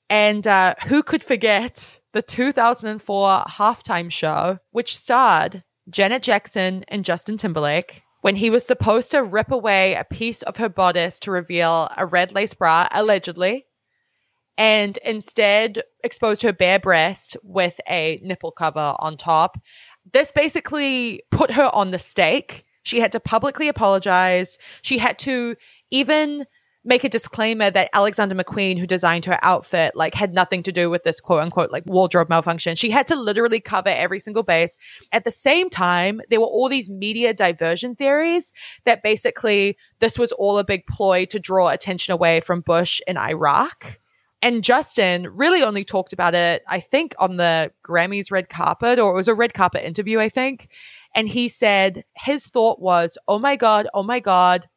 And 0.09 0.46
uh, 0.46 0.74
who 0.87 1.02
could 1.02 1.24
forget 1.24 1.98
the 2.12 2.22
2004 2.22 3.42
halftime 3.48 4.12
show, 4.12 4.61
which 4.70 4.96
starred 4.96 5.64
Janet 5.88 6.22
Jackson 6.22 6.85
and 6.88 7.05
Justin 7.05 7.37
Timberlake, 7.37 8.03
when 8.22 8.37
he 8.37 8.51
was 8.51 8.66
supposed 8.66 9.12
to 9.12 9.22
rip 9.22 9.51
away 9.51 9.94
a 9.94 10.05
piece 10.05 10.42
of 10.42 10.57
her 10.57 10.68
bodice 10.68 11.20
to 11.20 11.31
reveal 11.31 11.88
a 11.96 12.07
red 12.07 12.33
lace 12.33 12.55
bra, 12.55 12.88
allegedly, 12.90 13.66
and 14.59 14.96
instead 15.05 15.83
exposed 16.03 16.42
her 16.42 16.53
bare 16.53 16.79
breast 16.79 17.37
with 17.42 17.81
a 17.88 18.18
nipple 18.22 18.51
cover 18.51 18.94
on 18.99 19.16
top. 19.16 19.59
This 20.12 20.33
basically 20.33 21.22
put 21.31 21.53
her 21.53 21.70
on 21.72 21.90
the 21.90 21.99
stake. 21.99 22.64
She 22.83 23.01
had 23.01 23.12
to 23.12 23.20
publicly 23.20 23.68
apologize. 23.68 24.59
She 24.83 24.99
had 24.99 25.18
to 25.20 25.57
even 25.90 26.46
make 26.87 27.05
a 27.05 27.09
disclaimer 27.09 27.70
that 27.70 27.90
Alexander 27.92 28.37
McQueen, 28.37 28.79
who 28.79 28.87
designed 28.87 29.25
her 29.25 29.38
outfit, 29.42 29.96
like 29.96 30.14
had 30.14 30.33
nothing 30.33 30.62
to 30.62 30.72
do 30.72 30.88
with 30.88 31.03
this 31.03 31.20
quote 31.20 31.42
unquote 31.42 31.70
like 31.72 31.85
wardrobe 31.85 32.31
malfunction. 32.31 32.77
She 32.77 32.90
had 32.90 33.07
to 33.09 33.16
literally 33.16 33.61
cover 33.61 33.90
every 33.90 34.20
single 34.20 34.44
base. 34.44 34.77
At 35.12 35.25
the 35.25 35.31
same 35.31 35.68
time, 35.68 36.20
there 36.31 36.40
were 36.40 36.46
all 36.46 36.68
these 36.68 36.88
media 36.88 37.35
diversion 37.35 37.96
theories 37.96 38.53
that 38.85 39.03
basically 39.03 39.77
this 39.99 40.18
was 40.18 40.33
all 40.33 40.59
a 40.59 40.64
big 40.64 40.87
ploy 40.87 41.25
to 41.27 41.40
draw 41.40 41.68
attention 41.68 42.12
away 42.12 42.40
from 42.40 42.61
Bush 42.61 43.01
in 43.07 43.18
Iraq. 43.18 43.99
And 44.42 44.62
Justin 44.62 45.29
really 45.29 45.62
only 45.62 45.85
talked 45.85 46.12
about 46.12 46.35
it, 46.35 46.62
I 46.68 46.79
think, 46.79 47.14
on 47.18 47.37
the 47.37 47.72
Grammys 47.83 48.31
red 48.31 48.49
carpet, 48.49 48.99
or 48.99 49.11
it 49.11 49.16
was 49.16 49.29
a 49.29 49.35
red 49.35 49.55
carpet 49.55 49.85
interview, 49.85 50.20
I 50.20 50.29
think. 50.29 50.68
And 51.14 51.27
he 51.27 51.49
said 51.49 52.05
his 52.14 52.46
thought 52.46 52.79
was, 52.79 53.18
oh 53.27 53.38
my 53.38 53.57
God, 53.57 53.88
oh 53.94 54.03
my 54.03 54.20
God. 54.20 54.68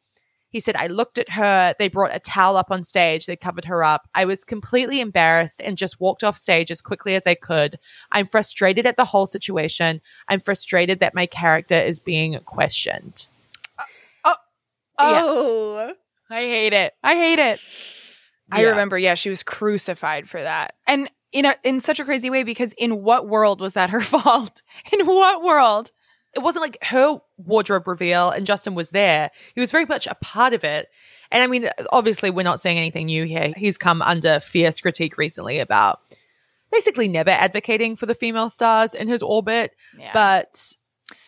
He 0.50 0.58
said, 0.58 0.74
I 0.76 0.88
looked 0.88 1.16
at 1.16 1.30
her. 1.30 1.74
They 1.78 1.88
brought 1.88 2.14
a 2.14 2.18
towel 2.18 2.56
up 2.56 2.70
on 2.70 2.82
stage. 2.82 3.26
They 3.26 3.36
covered 3.36 3.66
her 3.66 3.84
up. 3.84 4.08
I 4.14 4.24
was 4.24 4.44
completely 4.44 5.00
embarrassed 5.00 5.62
and 5.64 5.76
just 5.76 6.00
walked 6.00 6.24
off 6.24 6.36
stage 6.36 6.72
as 6.72 6.82
quickly 6.82 7.14
as 7.14 7.26
I 7.26 7.36
could. 7.36 7.78
I'm 8.10 8.26
frustrated 8.26 8.84
at 8.84 8.96
the 8.96 9.04
whole 9.04 9.26
situation. 9.26 10.00
I'm 10.28 10.40
frustrated 10.40 10.98
that 11.00 11.14
my 11.14 11.26
character 11.26 11.78
is 11.78 12.00
being 12.00 12.38
questioned. 12.44 13.28
Uh, 13.78 13.84
oh, 14.24 14.34
oh, 14.98 15.94
I 16.28 16.40
hate 16.40 16.72
it. 16.72 16.94
I 17.02 17.14
hate 17.14 17.38
it. 17.38 17.60
I 18.52 18.62
remember, 18.62 18.98
yeah, 18.98 19.14
she 19.14 19.30
was 19.30 19.44
crucified 19.44 20.28
for 20.28 20.42
that. 20.42 20.74
And 20.88 21.08
in 21.30 21.44
a, 21.44 21.54
in 21.62 21.78
such 21.78 22.00
a 22.00 22.04
crazy 22.04 22.28
way 22.28 22.42
because 22.42 22.72
in 22.72 23.02
what 23.02 23.28
world 23.28 23.60
was 23.60 23.74
that 23.74 23.90
her 23.90 24.00
fault? 24.00 24.62
In 24.92 25.06
what 25.06 25.44
world? 25.44 25.92
it 26.34 26.40
wasn't 26.40 26.62
like 26.62 26.78
her 26.84 27.18
wardrobe 27.46 27.86
reveal 27.88 28.30
and 28.30 28.46
Justin 28.46 28.74
was 28.74 28.90
there. 28.90 29.30
He 29.54 29.60
was 29.60 29.70
very 29.70 29.84
much 29.86 30.06
a 30.06 30.14
part 30.16 30.54
of 30.54 30.64
it. 30.64 30.88
And 31.30 31.42
I 31.42 31.46
mean, 31.46 31.68
obviously, 31.92 32.30
we're 32.30 32.42
not 32.42 32.60
saying 32.60 32.78
anything 32.78 33.06
new 33.06 33.24
here. 33.24 33.52
He's 33.56 33.78
come 33.78 34.02
under 34.02 34.40
fierce 34.40 34.80
critique 34.80 35.16
recently 35.16 35.58
about 35.58 36.00
basically 36.72 37.08
never 37.08 37.30
advocating 37.30 37.96
for 37.96 38.06
the 38.06 38.14
female 38.14 38.50
stars 38.50 38.94
in 38.94 39.08
his 39.08 39.22
orbit. 39.22 39.72
Yeah. 39.98 40.10
But 40.12 40.72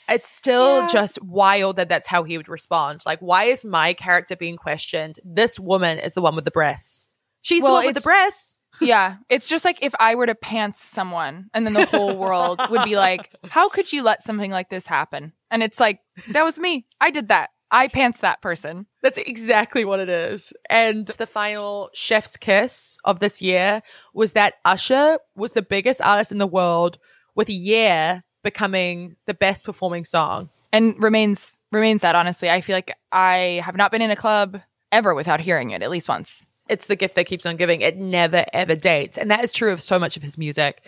it's 0.08 0.30
still 0.30 0.80
Yeah. 0.82 0.86
just 0.88 1.22
wild 1.22 1.76
that 1.76 1.88
that's 1.88 2.06
how 2.06 2.24
he 2.24 2.36
would 2.36 2.48
respond. 2.48 3.02
Like, 3.06 3.20
why 3.20 3.44
is 3.44 3.64
my 3.64 3.92
character 3.94 4.36
being 4.36 4.56
questioned? 4.56 5.18
This 5.24 5.58
woman 5.58 5.98
is 5.98 6.14
the 6.14 6.20
one 6.22 6.34
with 6.34 6.44
the 6.44 6.50
breasts. 6.50 7.08
She's 7.40 7.62
Well, 7.62 7.72
the 7.72 7.76
one 7.78 7.86
with 7.86 7.94
the 7.94 8.00
breasts. 8.00 8.56
Yeah, 8.80 9.16
it's 9.28 9.48
just 9.48 9.64
like 9.64 9.78
if 9.82 9.94
I 10.00 10.14
were 10.14 10.26
to 10.26 10.34
pants 10.34 10.82
someone 10.82 11.48
and 11.54 11.66
then 11.66 11.74
the 11.74 11.86
whole 11.86 12.16
world 12.24 12.60
would 12.70 12.84
be 12.84 12.96
like, 12.96 13.34
how 13.48 13.68
could 13.68 13.92
you 13.92 14.02
let 14.02 14.22
something 14.22 14.50
like 14.50 14.70
this 14.70 14.86
happen? 14.86 15.32
And 15.50 15.62
it's 15.62 15.78
like, 15.80 16.00
that 16.28 16.44
was 16.44 16.58
me. 16.58 16.86
I 17.00 17.10
did 17.10 17.28
that. 17.28 17.50
I 17.70 17.88
pants 17.88 18.20
that 18.20 18.42
person. 18.42 18.86
That's 19.02 19.18
exactly 19.18 19.84
what 19.84 19.98
it 20.00 20.08
is. 20.10 20.52
And 20.68 21.06
the 21.06 21.26
final 21.26 21.88
chef's 21.94 22.36
kiss 22.36 22.98
of 23.04 23.20
this 23.20 23.40
year 23.40 23.82
was 24.12 24.34
that 24.34 24.54
Usher 24.64 25.18
was 25.34 25.52
the 25.52 25.62
biggest 25.62 26.02
artist 26.02 26.32
in 26.32 26.38
the 26.38 26.46
world 26.46 26.98
with 27.34 27.48
Yeah 27.48 28.20
becoming 28.42 29.16
the 29.26 29.34
best 29.34 29.64
performing 29.64 30.04
song. 30.04 30.50
and 30.72 31.00
remains 31.02 31.58
remains 31.70 32.00
that 32.02 32.14
honestly 32.16 32.50
i 32.50 32.60
feel 32.60 32.74
like 32.76 32.92
i 33.12 33.62
have 33.64 33.76
not 33.76 33.90
been 33.92 34.02
in 34.02 34.10
a 34.10 34.16
club 34.16 34.60
ever 34.90 35.14
without 35.14 35.40
hearing 35.40 35.70
it 35.70 35.82
at 35.82 35.90
least 35.90 36.08
once 36.08 36.44
It's 36.68 36.86
the 36.86 36.96
gift 36.96 37.14
that 37.16 37.26
keeps 37.26 37.44
on 37.46 37.56
giving. 37.56 37.80
It 37.80 37.96
never 37.96 38.44
ever 38.52 38.74
dates. 38.74 39.18
And 39.18 39.30
that 39.30 39.44
is 39.44 39.52
true 39.52 39.72
of 39.72 39.80
so 39.82 39.98
much 39.98 40.16
of 40.16 40.22
his 40.22 40.38
music. 40.38 40.86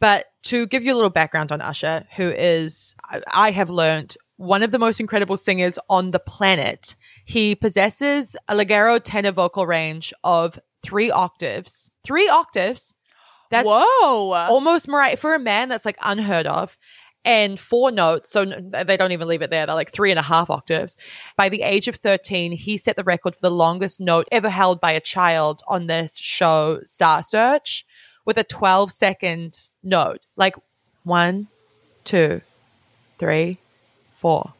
But 0.00 0.26
to 0.44 0.66
give 0.66 0.82
you 0.82 0.94
a 0.94 0.96
little 0.96 1.10
background 1.10 1.52
on 1.52 1.60
Usher, 1.60 2.06
who 2.16 2.28
is, 2.28 2.94
I- 3.28 3.50
have 3.50 3.70
learned, 3.70 4.16
one 4.36 4.62
of 4.62 4.70
the 4.70 4.78
most 4.78 4.98
incredible 5.00 5.36
singers 5.36 5.78
on 5.90 6.12
the 6.12 6.18
planet. 6.18 6.96
He 7.26 7.54
possesses 7.54 8.34
a 8.48 8.54
leggero 8.54 8.98
tenor 9.02 9.32
vocal 9.32 9.66
range 9.66 10.14
of 10.24 10.58
three 10.82 11.10
octaves. 11.10 11.90
Three 12.02 12.26
octaves. 12.26 12.94
That's 13.50 13.66
whoa 13.66 14.32
almost 14.32 14.88
Mariah 14.88 15.16
for 15.18 15.34
a 15.34 15.38
man 15.38 15.68
that's 15.68 15.84
like 15.84 15.98
unheard 16.02 16.46
of. 16.46 16.78
And 17.24 17.60
four 17.60 17.90
notes, 17.90 18.30
so 18.30 18.46
they 18.46 18.96
don't 18.96 19.12
even 19.12 19.28
leave 19.28 19.42
it 19.42 19.50
there. 19.50 19.66
They're 19.66 19.74
like 19.74 19.92
three 19.92 20.10
and 20.10 20.18
a 20.18 20.22
half 20.22 20.48
octaves. 20.48 20.96
By 21.36 21.50
the 21.50 21.60
age 21.62 21.86
of 21.86 21.96
13, 21.96 22.52
he 22.52 22.78
set 22.78 22.96
the 22.96 23.04
record 23.04 23.34
for 23.34 23.42
the 23.42 23.50
longest 23.50 24.00
note 24.00 24.26
ever 24.32 24.48
held 24.48 24.80
by 24.80 24.92
a 24.92 25.00
child 25.00 25.60
on 25.68 25.86
this 25.86 26.16
show, 26.16 26.80
Star 26.86 27.22
Search, 27.22 27.84
with 28.24 28.38
a 28.38 28.44
12 28.44 28.90
second 28.90 29.68
note. 29.82 30.20
Like 30.36 30.54
one, 31.04 31.48
two, 32.04 32.40
three, 33.18 33.58
four, 34.16 34.54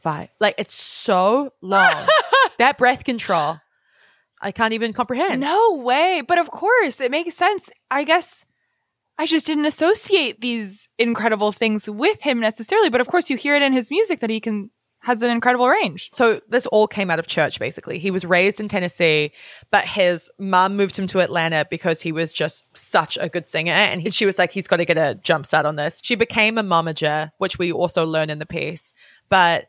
five. 0.00 0.28
Like 0.40 0.56
it's 0.58 0.74
so 0.74 1.52
long. 1.60 2.06
that 2.58 2.78
breath 2.78 3.04
control, 3.04 3.58
I 4.40 4.50
can't 4.50 4.72
even 4.72 4.92
comprehend. 4.92 5.40
no 5.40 5.76
way 5.76 6.20
but 6.26 6.38
of 6.38 6.50
course 6.50 7.00
it 7.00 7.12
makes 7.12 7.36
sense 7.36 7.70
i 7.92 8.02
guess 8.02 8.44
i 9.18 9.26
just 9.26 9.46
didn't 9.46 9.66
associate 9.66 10.40
these 10.40 10.88
incredible 10.98 11.52
things 11.52 11.88
with 11.88 12.20
him 12.20 12.40
necessarily 12.40 12.90
but 12.90 13.00
of 13.00 13.06
course 13.06 13.30
you 13.30 13.36
hear 13.36 13.54
it 13.54 13.62
in 13.62 13.72
his 13.72 13.90
music 13.90 14.20
that 14.20 14.30
he 14.30 14.40
can 14.40 14.70
has 15.02 15.20
an 15.22 15.30
incredible 15.30 15.68
range 15.68 16.10
So 16.12 16.40
this 16.48 16.66
all 16.66 16.86
came 16.86 17.10
out 17.10 17.18
of 17.18 17.26
church, 17.26 17.58
basically. 17.58 17.98
He 17.98 18.10
was 18.10 18.24
raised 18.24 18.60
in 18.60 18.68
Tennessee, 18.68 19.32
but 19.70 19.84
his 19.84 20.30
mom 20.38 20.76
moved 20.76 20.96
him 20.96 21.06
to 21.08 21.20
Atlanta 21.20 21.66
because 21.68 22.00
he 22.00 22.12
was 22.12 22.32
just 22.32 22.64
such 22.76 23.18
a 23.20 23.28
good 23.28 23.46
singer. 23.46 23.72
And 23.72 24.00
he, 24.00 24.10
she 24.10 24.26
was 24.26 24.38
like, 24.38 24.52
he's 24.52 24.68
got 24.68 24.76
to 24.76 24.84
get 24.84 24.98
a 24.98 25.16
jump 25.16 25.46
start 25.46 25.66
on 25.66 25.76
this. 25.76 26.00
She 26.04 26.14
became 26.14 26.56
a 26.56 26.62
momager, 26.62 27.32
which 27.38 27.58
we 27.58 27.72
also 27.72 28.06
learn 28.06 28.30
in 28.30 28.38
the 28.38 28.46
piece. 28.46 28.94
But 29.28 29.66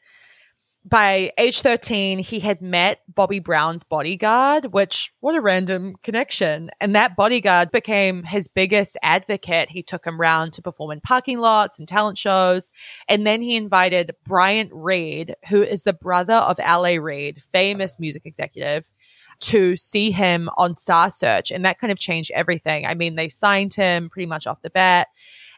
by 0.85 1.31
age 1.37 1.61
13, 1.61 2.19
he 2.19 2.41
had 2.41 2.61
met 2.61 2.99
Bobby 3.07 3.39
Brown's 3.39 3.83
bodyguard, 3.83 4.73
which, 4.73 5.13
what 5.21 5.35
a 5.35 5.41
random 5.41 5.95
connection. 6.03 6.71
And 6.81 6.93
that 6.95 7.15
bodyguard 7.15 7.71
became 7.71 8.23
his 8.23 8.49
biggest 8.49 8.97
advocate. 9.01 9.69
He 9.69 9.81
took 9.81 10.05
him 10.05 10.19
around 10.19 10.51
to 10.53 10.61
perform 10.61 10.91
in 10.91 10.99
parking 10.99 11.39
lots 11.39 11.79
and 11.79 11.87
talent 11.87 12.17
shows. 12.17 12.71
And 13.07 13.25
then 13.25 13.41
he 13.41 13.55
invited 13.55 14.15
Bryant 14.25 14.71
Reid, 14.73 15.35
who 15.49 15.61
is 15.61 15.83
the 15.83 15.93
brother 15.93 16.33
of 16.33 16.59
L.A. 16.59 16.99
Reid, 16.99 17.41
famous 17.41 17.97
music 17.97 18.23
executive, 18.25 18.91
to 19.39 19.77
see 19.77 20.11
him 20.11 20.49
on 20.57 20.75
Star 20.75 21.09
Search. 21.09 21.49
And 21.49 21.63
that 21.63 21.79
kind 21.79 21.91
of 21.91 21.99
changed 21.99 22.31
everything. 22.35 22.85
I 22.85 22.93
mean, 22.93 23.15
they 23.15 23.29
signed 23.29 23.73
him 23.73 24.09
pretty 24.09 24.27
much 24.27 24.47
off 24.47 24.61
the 24.61 24.69
bat. 24.69 25.07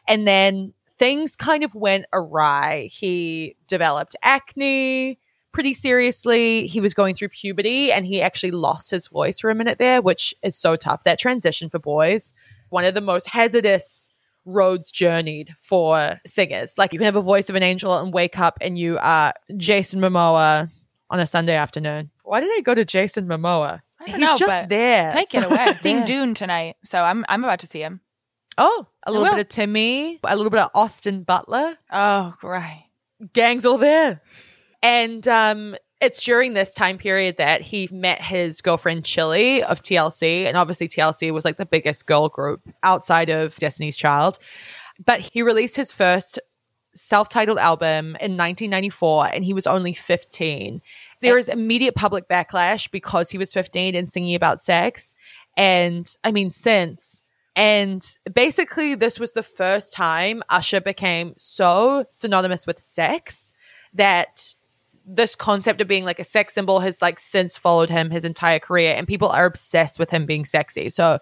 And 0.06 0.26
then 0.26 0.72
things 0.98 1.36
kind 1.36 1.62
of 1.64 1.74
went 1.74 2.06
awry. 2.12 2.88
He 2.92 3.56
developed 3.66 4.16
acne 4.22 5.18
pretty 5.52 5.74
seriously. 5.74 6.66
He 6.66 6.80
was 6.80 6.94
going 6.94 7.14
through 7.14 7.28
puberty 7.28 7.90
and 7.92 8.04
he 8.06 8.20
actually 8.20 8.50
lost 8.50 8.90
his 8.90 9.08
voice 9.08 9.40
for 9.40 9.50
a 9.50 9.54
minute 9.54 9.78
there, 9.78 10.02
which 10.02 10.34
is 10.42 10.56
so 10.56 10.76
tough. 10.76 11.04
That 11.04 11.18
transition 11.18 11.70
for 11.70 11.78
boys, 11.78 12.34
one 12.68 12.84
of 12.84 12.94
the 12.94 13.00
most 13.00 13.28
hazardous 13.28 14.10
roads 14.44 14.90
journeyed 14.90 15.54
for 15.60 16.20
singers. 16.26 16.76
Like 16.78 16.92
you 16.92 16.98
can 16.98 17.06
have 17.06 17.16
a 17.16 17.20
voice 17.22 17.48
of 17.50 17.56
an 17.56 17.62
angel 17.62 17.96
and 17.98 18.12
wake 18.12 18.38
up 18.38 18.58
and 18.60 18.78
you 18.78 18.98
are 18.98 19.32
Jason 19.56 20.00
Momoa 20.00 20.70
on 21.10 21.20
a 21.20 21.26
Sunday 21.26 21.54
afternoon. 21.56 22.10
Why 22.22 22.40
did 22.40 22.50
I 22.52 22.60
go 22.60 22.74
to 22.74 22.84
Jason 22.84 23.26
Momoa? 23.26 23.80
He's 24.04 24.18
know, 24.18 24.36
just 24.36 24.68
there. 24.68 25.10
Take 25.12 25.34
it 25.34 25.40
So- 25.42 25.48
away. 25.48 25.76
Seeing 25.80 25.98
Yeah. 25.98 26.04
Dune 26.04 26.34
tonight, 26.34 26.76
so 26.84 27.00
I'm 27.02 27.24
I'm 27.28 27.42
about 27.42 27.60
to 27.60 27.66
see 27.66 27.80
him. 27.80 28.00
Oh, 28.58 28.86
a 29.06 29.12
little 29.12 29.28
bit 29.28 29.40
of 29.40 29.48
Timmy, 29.48 30.18
a 30.24 30.36
little 30.36 30.50
bit 30.50 30.60
of 30.60 30.70
Austin 30.74 31.22
Butler. 31.22 31.76
Oh, 31.92 32.34
great. 32.40 32.86
Gang's 33.32 33.66
all 33.66 33.78
there. 33.78 34.22
And 34.82 35.26
um, 35.28 35.76
it's 36.00 36.24
during 36.24 36.54
this 36.54 36.74
time 36.74 36.98
period 36.98 37.36
that 37.38 37.60
he 37.60 37.88
met 37.92 38.20
his 38.20 38.60
girlfriend 38.60 39.04
Chili 39.04 39.62
of 39.62 39.82
TLC. 39.82 40.46
And 40.46 40.56
obviously, 40.56 40.88
TLC 40.88 41.32
was 41.32 41.44
like 41.44 41.56
the 41.56 41.66
biggest 41.66 42.06
girl 42.06 42.28
group 42.28 42.62
outside 42.82 43.30
of 43.30 43.56
Destiny's 43.56 43.96
Child. 43.96 44.38
But 45.04 45.20
he 45.20 45.42
released 45.42 45.76
his 45.76 45.92
first 45.92 46.38
self 46.94 47.28
titled 47.28 47.58
album 47.58 48.16
in 48.20 48.36
1994, 48.36 49.28
and 49.34 49.44
he 49.44 49.52
was 49.52 49.66
only 49.66 49.92
15. 49.92 50.80
There 51.20 51.38
is 51.38 51.48
immediate 51.48 51.94
public 51.94 52.28
backlash 52.28 52.90
because 52.90 53.30
he 53.30 53.38
was 53.38 53.52
15 53.52 53.94
and 53.94 54.08
singing 54.08 54.34
about 54.34 54.60
sex. 54.60 55.14
And 55.56 56.10
I 56.24 56.32
mean, 56.32 56.50
since. 56.50 57.22
And 57.56 58.06
basically, 58.30 58.94
this 58.94 59.18
was 59.18 59.32
the 59.32 59.42
first 59.42 59.94
time 59.94 60.42
Usher 60.50 60.80
became 60.80 61.32
so 61.36 62.04
synonymous 62.10 62.66
with 62.66 62.78
sex 62.78 63.54
that 63.94 64.54
this 65.06 65.34
concept 65.34 65.80
of 65.80 65.88
being 65.88 66.04
like 66.04 66.18
a 66.18 66.24
sex 66.24 66.52
symbol 66.52 66.80
has 66.80 67.00
like 67.00 67.18
since 67.18 67.56
followed 67.56 67.88
him 67.88 68.10
his 68.10 68.24
entire 68.24 68.58
career 68.58 68.92
and 68.94 69.06
people 69.06 69.28
are 69.28 69.46
obsessed 69.46 69.98
with 69.98 70.10
him 70.10 70.26
being 70.26 70.44
sexy. 70.44 70.90
So 70.90 71.20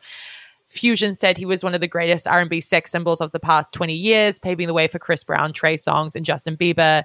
Fusion 0.67 1.15
said 1.15 1.37
he 1.37 1.45
was 1.45 1.63
one 1.63 1.75
of 1.75 1.81
the 1.81 1.87
greatest 1.87 2.27
R&B 2.27 2.61
sex 2.63 2.91
symbols 2.91 3.21
of 3.21 3.31
the 3.33 3.39
past 3.39 3.75
20 3.75 3.95
years, 3.95 4.39
paving 4.39 4.67
the 4.67 4.75
way 4.75 4.89
for 4.89 4.99
Chris 4.99 5.23
Brown, 5.23 5.53
Trey 5.53 5.77
Songz, 5.77 6.17
and 6.17 6.25
Justin 6.25 6.57
Bieber. 6.57 7.05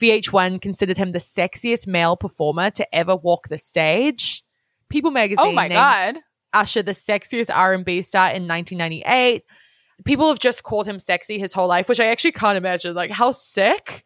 VH1 0.00 0.62
considered 0.62 0.96
him 0.96 1.12
the 1.12 1.18
sexiest 1.18 1.86
male 1.86 2.16
performer 2.16 2.70
to 2.70 2.94
ever 2.94 3.16
walk 3.16 3.48
the 3.48 3.58
stage. 3.58 4.44
People 4.88 5.10
magazine 5.10 5.46
Oh 5.46 5.52
my 5.52 5.68
named 5.68 5.74
god. 5.74 6.16
Usher 6.56 6.82
the 6.82 6.92
sexiest 6.92 7.54
R&B 7.54 8.02
star 8.02 8.28
in 8.28 8.48
1998. 8.48 9.44
People 10.04 10.28
have 10.28 10.38
just 10.38 10.62
called 10.62 10.86
him 10.86 10.98
sexy 10.98 11.38
his 11.38 11.52
whole 11.52 11.68
life, 11.68 11.88
which 11.88 12.00
I 12.00 12.06
actually 12.06 12.32
can't 12.32 12.56
imagine. 12.56 12.94
Like 12.94 13.10
how 13.10 13.32
sick 13.32 14.04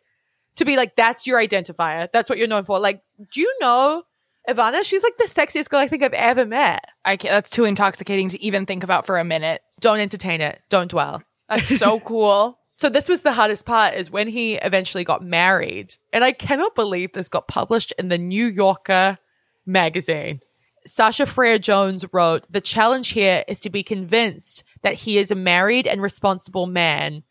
to 0.56 0.64
be 0.64 0.76
like 0.76 0.96
that's 0.96 1.26
your 1.26 1.40
identifier. 1.40 2.08
That's 2.12 2.28
what 2.28 2.38
you're 2.38 2.48
known 2.48 2.64
for. 2.64 2.78
Like, 2.78 3.02
do 3.32 3.40
you 3.40 3.52
know 3.60 4.02
Ivana? 4.48 4.84
She's 4.84 5.02
like 5.02 5.16
the 5.16 5.24
sexiest 5.24 5.68
girl 5.68 5.80
I 5.80 5.88
think 5.88 6.02
I've 6.02 6.12
ever 6.12 6.44
met. 6.44 6.84
I 7.04 7.16
can't, 7.16 7.32
that's 7.32 7.50
too 7.50 7.64
intoxicating 7.64 8.28
to 8.30 8.42
even 8.42 8.66
think 8.66 8.82
about 8.84 9.06
for 9.06 9.18
a 9.18 9.24
minute. 9.24 9.62
Don't 9.80 10.00
entertain 10.00 10.40
it. 10.40 10.60
Don't 10.68 10.90
dwell. 10.90 11.22
That's 11.48 11.78
so 11.78 12.00
cool. 12.04 12.58
So 12.76 12.88
this 12.88 13.08
was 13.08 13.22
the 13.22 13.32
hardest 13.32 13.66
part 13.66 13.94
is 13.94 14.10
when 14.10 14.26
he 14.26 14.54
eventually 14.54 15.04
got 15.04 15.22
married. 15.22 15.94
And 16.12 16.24
I 16.24 16.32
cannot 16.32 16.74
believe 16.74 17.12
this 17.12 17.28
got 17.28 17.46
published 17.46 17.92
in 17.98 18.08
the 18.08 18.18
New 18.18 18.46
Yorker 18.46 19.18
magazine. 19.66 20.40
Sasha 20.86 21.26
Frere-Jones 21.26 22.06
wrote, 22.12 22.46
The 22.50 22.60
challenge 22.60 23.10
here 23.10 23.44
is 23.48 23.60
to 23.60 23.70
be 23.70 23.82
convinced 23.82 24.64
that 24.82 24.94
he 24.94 25.18
is 25.18 25.30
a 25.30 25.34
married 25.34 25.86
and 25.86 26.00
responsible 26.00 26.66
man 26.66 27.22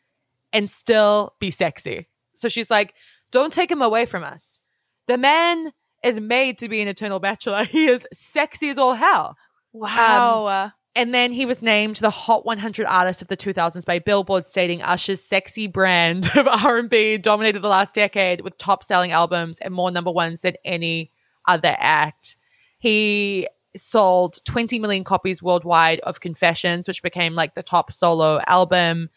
and 0.53 0.69
still 0.69 1.35
be 1.39 1.51
sexy. 1.51 2.07
So 2.35 2.47
she's 2.47 2.69
like, 2.69 2.93
Don't 3.31 3.53
take 3.53 3.71
him 3.71 3.81
away 3.81 4.05
from 4.05 4.23
us. 4.23 4.61
The 5.07 5.17
man 5.17 5.73
is 6.03 6.19
made 6.19 6.57
to 6.59 6.69
be 6.69 6.81
an 6.81 6.87
eternal 6.87 7.19
bachelor. 7.19 7.63
He 7.69 7.87
is 7.87 8.07
sexy 8.13 8.69
as 8.69 8.77
all 8.77 8.93
hell. 8.93 9.37
Wow. 9.73 10.47
Um, 10.47 10.71
and 10.95 11.13
then 11.13 11.31
he 11.31 11.45
was 11.45 11.61
named 11.61 11.97
the 11.97 12.09
Hot 12.09 12.45
100 12.45 12.85
Artist 12.85 13.21
of 13.21 13.27
the 13.27 13.37
2000s 13.37 13.85
by 13.85 13.99
Billboard, 13.99 14.45
stating 14.45 14.81
Usher's 14.81 15.23
sexy 15.23 15.67
brand 15.67 16.29
of 16.35 16.47
R&B 16.65 17.17
dominated 17.19 17.61
the 17.61 17.69
last 17.69 17.95
decade 17.95 18.41
with 18.41 18.57
top-selling 18.57 19.11
albums 19.11 19.59
and 19.59 19.73
more 19.73 19.91
number 19.91 20.11
ones 20.11 20.41
than 20.41 20.55
any 20.65 21.11
other 21.47 21.75
act. 21.79 22.37
He 22.79 23.47
sold 23.77 24.43
20 24.45 24.79
million 24.79 25.03
copies 25.03 25.43
worldwide 25.43 25.99
of 26.01 26.19
Confessions, 26.19 26.87
which 26.87 27.03
became 27.03 27.35
like 27.35 27.53
the 27.53 27.63
top 27.63 27.91
solo 27.91 28.39
album. 28.47 29.09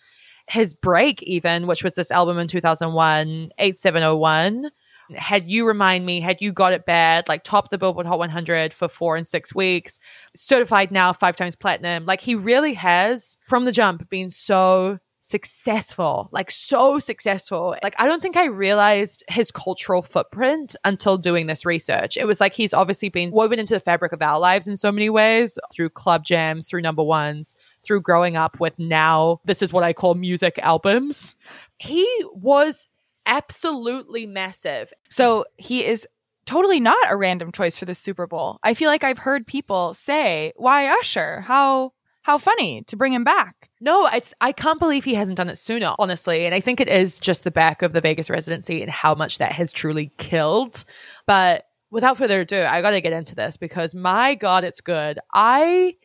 His 0.48 0.74
break, 0.74 1.22
even, 1.22 1.66
which 1.66 1.84
was 1.84 1.94
this 1.94 2.10
album 2.10 2.38
in 2.38 2.48
2001, 2.48 3.52
8701, 3.58 4.70
had 5.16 5.50
you 5.50 5.66
remind 5.66 6.04
me, 6.06 6.20
had 6.20 6.40
you 6.40 6.52
got 6.52 6.72
it 6.72 6.84
bad, 6.86 7.28
like 7.28 7.44
top 7.44 7.70
the 7.70 7.78
Billboard 7.78 8.06
Hot 8.06 8.18
100 8.18 8.74
for 8.74 8.88
four 8.88 9.16
and 9.16 9.26
six 9.26 9.54
weeks, 9.54 9.98
certified 10.34 10.90
now 10.90 11.12
five 11.12 11.36
times 11.36 11.56
platinum. 11.56 12.06
Like 12.06 12.20
he 12.20 12.34
really 12.34 12.74
has, 12.74 13.38
from 13.46 13.64
the 13.64 13.72
jump, 13.72 14.08
been 14.08 14.30
so 14.30 14.98
successful, 15.22 16.28
like 16.32 16.50
so 16.50 16.98
successful. 16.98 17.76
Like 17.82 17.94
I 17.98 18.06
don't 18.06 18.20
think 18.20 18.36
I 18.36 18.46
realized 18.46 19.24
his 19.28 19.50
cultural 19.50 20.02
footprint 20.02 20.76
until 20.84 21.16
doing 21.16 21.46
this 21.46 21.64
research. 21.64 22.16
It 22.16 22.26
was 22.26 22.40
like 22.40 22.52
he's 22.52 22.74
obviously 22.74 23.08
been 23.08 23.30
woven 23.30 23.58
into 23.58 23.74
the 23.74 23.80
fabric 23.80 24.12
of 24.12 24.20
our 24.20 24.38
lives 24.38 24.68
in 24.68 24.76
so 24.76 24.92
many 24.92 25.08
ways 25.08 25.58
through 25.72 25.90
club 25.90 26.24
jams, 26.24 26.68
through 26.68 26.82
number 26.82 27.02
ones, 27.02 27.56
through 27.82 28.02
growing 28.02 28.36
up 28.36 28.60
with 28.60 28.78
now, 28.78 29.40
this 29.44 29.62
is 29.62 29.72
what 29.72 29.84
I 29.84 29.92
call 29.92 30.14
music 30.14 30.58
albums. 30.58 31.36
He 31.78 32.06
was 32.34 32.88
absolutely 33.26 34.26
massive. 34.26 34.92
So 35.08 35.44
he 35.56 35.84
is 35.84 36.06
totally 36.46 36.80
not 36.80 36.98
a 37.08 37.16
random 37.16 37.52
choice 37.52 37.78
for 37.78 37.84
the 37.84 37.94
Super 37.94 38.26
Bowl. 38.26 38.58
I 38.62 38.74
feel 38.74 38.88
like 38.88 39.04
I've 39.04 39.18
heard 39.18 39.46
people 39.46 39.94
say, 39.94 40.52
"Why 40.56 40.88
Usher? 40.98 41.40
How 41.42 41.92
how 42.22 42.38
funny 42.38 42.82
to 42.88 42.96
bring 42.96 43.12
him 43.12 43.24
back." 43.24 43.70
No, 43.84 44.06
it's 44.06 44.32
I 44.40 44.52
can't 44.52 44.78
believe 44.78 45.02
he 45.02 45.14
hasn't 45.14 45.36
done 45.36 45.48
it 45.48 45.58
sooner, 45.58 45.92
honestly. 45.98 46.46
And 46.46 46.54
I 46.54 46.60
think 46.60 46.80
it 46.80 46.88
is 46.88 47.18
just 47.18 47.42
the 47.42 47.50
back 47.50 47.82
of 47.82 47.92
the 47.92 48.00
Vegas 48.00 48.30
residency 48.30 48.80
and 48.80 48.88
how 48.88 49.16
much 49.16 49.38
that 49.38 49.50
has 49.52 49.72
truly 49.72 50.12
killed. 50.18 50.84
But 51.26 51.64
without 51.90 52.16
further 52.16 52.42
ado, 52.42 52.62
I 52.62 52.80
got 52.80 52.92
to 52.92 53.00
get 53.00 53.12
into 53.12 53.34
this 53.34 53.56
because 53.56 53.92
my 53.92 54.36
god, 54.36 54.62
it's 54.62 54.80
good. 54.80 55.18
I 55.34 55.96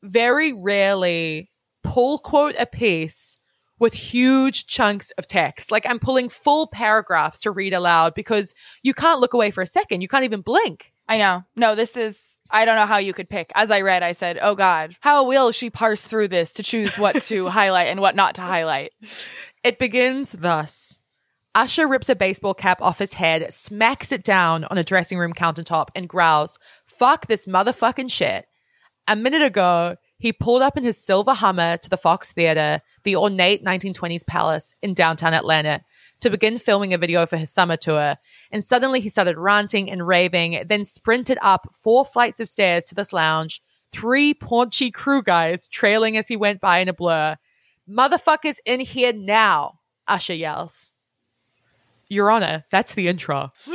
very 0.00 0.52
rarely 0.52 1.50
pull 1.82 2.18
quote 2.18 2.54
a 2.56 2.66
piece 2.66 3.36
with 3.80 3.94
huge 3.94 4.68
chunks 4.68 5.10
of 5.18 5.26
text. 5.26 5.72
Like 5.72 5.88
I'm 5.88 5.98
pulling 5.98 6.28
full 6.28 6.68
paragraphs 6.68 7.40
to 7.40 7.50
read 7.50 7.74
aloud 7.74 8.14
because 8.14 8.54
you 8.84 8.94
can't 8.94 9.18
look 9.18 9.34
away 9.34 9.50
for 9.50 9.62
a 9.62 9.66
second. 9.66 10.02
You 10.02 10.08
can't 10.08 10.24
even 10.24 10.40
blink. 10.40 10.92
I 11.08 11.18
know. 11.18 11.42
No, 11.56 11.74
this 11.74 11.96
is 11.96 12.36
I 12.50 12.64
don't 12.64 12.76
know 12.76 12.86
how 12.86 12.98
you 12.98 13.12
could 13.12 13.28
pick. 13.28 13.52
As 13.54 13.70
I 13.70 13.80
read, 13.82 14.02
I 14.02 14.12
said, 14.12 14.38
"Oh 14.40 14.54
god, 14.54 14.96
how 15.00 15.24
will 15.24 15.52
she 15.52 15.70
parse 15.70 16.06
through 16.06 16.28
this 16.28 16.52
to 16.54 16.62
choose 16.62 16.98
what 16.98 17.22
to 17.22 17.48
highlight 17.50 17.88
and 17.88 18.00
what 18.00 18.16
not 18.16 18.34
to 18.36 18.42
highlight?" 18.42 18.92
It 19.64 19.78
begins 19.78 20.32
thus. 20.32 21.00
Usher 21.54 21.88
rips 21.88 22.08
a 22.08 22.14
baseball 22.14 22.54
cap 22.54 22.80
off 22.80 22.98
his 22.98 23.14
head, 23.14 23.52
smacks 23.52 24.12
it 24.12 24.22
down 24.22 24.64
on 24.66 24.78
a 24.78 24.84
dressing 24.84 25.18
room 25.18 25.32
countertop, 25.32 25.88
and 25.94 26.08
growls, 26.08 26.58
Fuck 26.84 27.26
this 27.26 27.46
motherfucking 27.46 28.10
shit. 28.10 28.46
A 29.08 29.16
minute 29.16 29.42
ago, 29.42 29.96
he 30.18 30.32
pulled 30.32 30.62
up 30.62 30.76
in 30.76 30.84
his 30.84 31.02
silver 31.02 31.32
Hummer 31.32 31.78
to 31.78 31.88
the 31.88 31.96
Fox 31.96 32.32
Theater, 32.32 32.82
the 33.04 33.16
ornate 33.16 33.64
1920s 33.64 34.26
palace 34.26 34.74
in 34.82 34.92
downtown 34.94 35.32
Atlanta, 35.32 35.80
to 36.20 36.30
begin 36.30 36.58
filming 36.58 36.92
a 36.92 36.98
video 36.98 37.26
for 37.26 37.36
his 37.36 37.52
summer 37.52 37.76
tour. 37.76 38.16
And 38.50 38.64
suddenly 38.64 39.00
he 39.00 39.08
started 39.08 39.38
ranting 39.38 39.90
and 39.90 40.06
raving, 40.06 40.64
then 40.68 40.84
sprinted 40.84 41.38
up 41.42 41.68
four 41.74 42.04
flights 42.04 42.40
of 42.40 42.48
stairs 42.48 42.86
to 42.86 42.94
this 42.94 43.12
lounge, 43.12 43.62
three 43.92 44.34
paunchy 44.34 44.90
crew 44.90 45.22
guys 45.22 45.68
trailing 45.68 46.16
as 46.16 46.28
he 46.28 46.36
went 46.36 46.60
by 46.60 46.78
in 46.78 46.88
a 46.88 46.92
blur. 46.92 47.36
Motherfuckers 47.88 48.56
in 48.64 48.80
here 48.80 49.12
now, 49.12 49.80
Usher 50.06 50.34
yells. 50.34 50.92
Your 52.08 52.30
Honor, 52.30 52.64
that's 52.70 52.94
the 52.94 53.08
intro. 53.08 53.52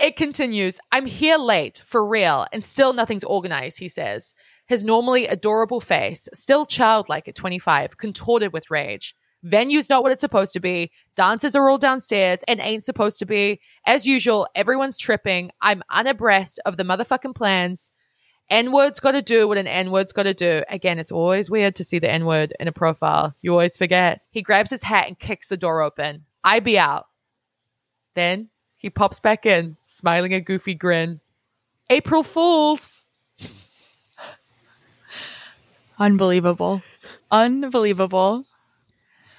it 0.00 0.16
continues. 0.16 0.80
I'm 0.90 1.06
here 1.06 1.38
late, 1.38 1.82
for 1.84 2.06
real, 2.06 2.46
and 2.52 2.64
still 2.64 2.92
nothing's 2.92 3.24
organized, 3.24 3.78
he 3.78 3.88
says. 3.88 4.34
His 4.66 4.82
normally 4.82 5.26
adorable 5.26 5.80
face, 5.80 6.28
still 6.34 6.66
childlike 6.66 7.28
at 7.28 7.34
25, 7.34 7.96
contorted 7.96 8.52
with 8.52 8.70
rage. 8.70 9.14
Venue's 9.42 9.90
not 9.90 10.02
what 10.02 10.12
it's 10.12 10.20
supposed 10.20 10.52
to 10.52 10.60
be. 10.60 10.90
Dancers 11.16 11.56
are 11.56 11.68
all 11.68 11.78
downstairs 11.78 12.44
and 12.46 12.60
ain't 12.60 12.84
supposed 12.84 13.18
to 13.18 13.26
be. 13.26 13.60
As 13.86 14.06
usual, 14.06 14.46
everyone's 14.54 14.98
tripping. 14.98 15.50
I'm 15.60 15.82
unabreast 15.90 16.60
of 16.64 16.76
the 16.76 16.84
motherfucking 16.84 17.34
plans. 17.34 17.90
N 18.50 18.70
word's 18.70 19.00
got 19.00 19.12
to 19.12 19.22
do 19.22 19.48
what 19.48 19.58
an 19.58 19.66
N 19.66 19.90
word's 19.90 20.12
got 20.12 20.24
to 20.24 20.34
do. 20.34 20.62
Again, 20.68 20.98
it's 20.98 21.12
always 21.12 21.50
weird 21.50 21.74
to 21.76 21.84
see 21.84 21.98
the 21.98 22.10
N 22.10 22.26
word 22.26 22.52
in 22.60 22.68
a 22.68 22.72
profile. 22.72 23.34
You 23.40 23.52
always 23.52 23.76
forget. 23.76 24.20
He 24.30 24.42
grabs 24.42 24.70
his 24.70 24.82
hat 24.82 25.08
and 25.08 25.18
kicks 25.18 25.48
the 25.48 25.56
door 25.56 25.82
open. 25.82 26.26
I 26.44 26.60
be 26.60 26.78
out. 26.78 27.06
Then 28.14 28.50
he 28.76 28.90
pops 28.90 29.20
back 29.20 29.46
in, 29.46 29.76
smiling 29.84 30.34
a 30.34 30.40
goofy 30.40 30.74
grin. 30.74 31.20
April 31.88 32.22
Fools! 32.22 33.06
Unbelievable. 35.98 36.82
Unbelievable. 37.30 38.44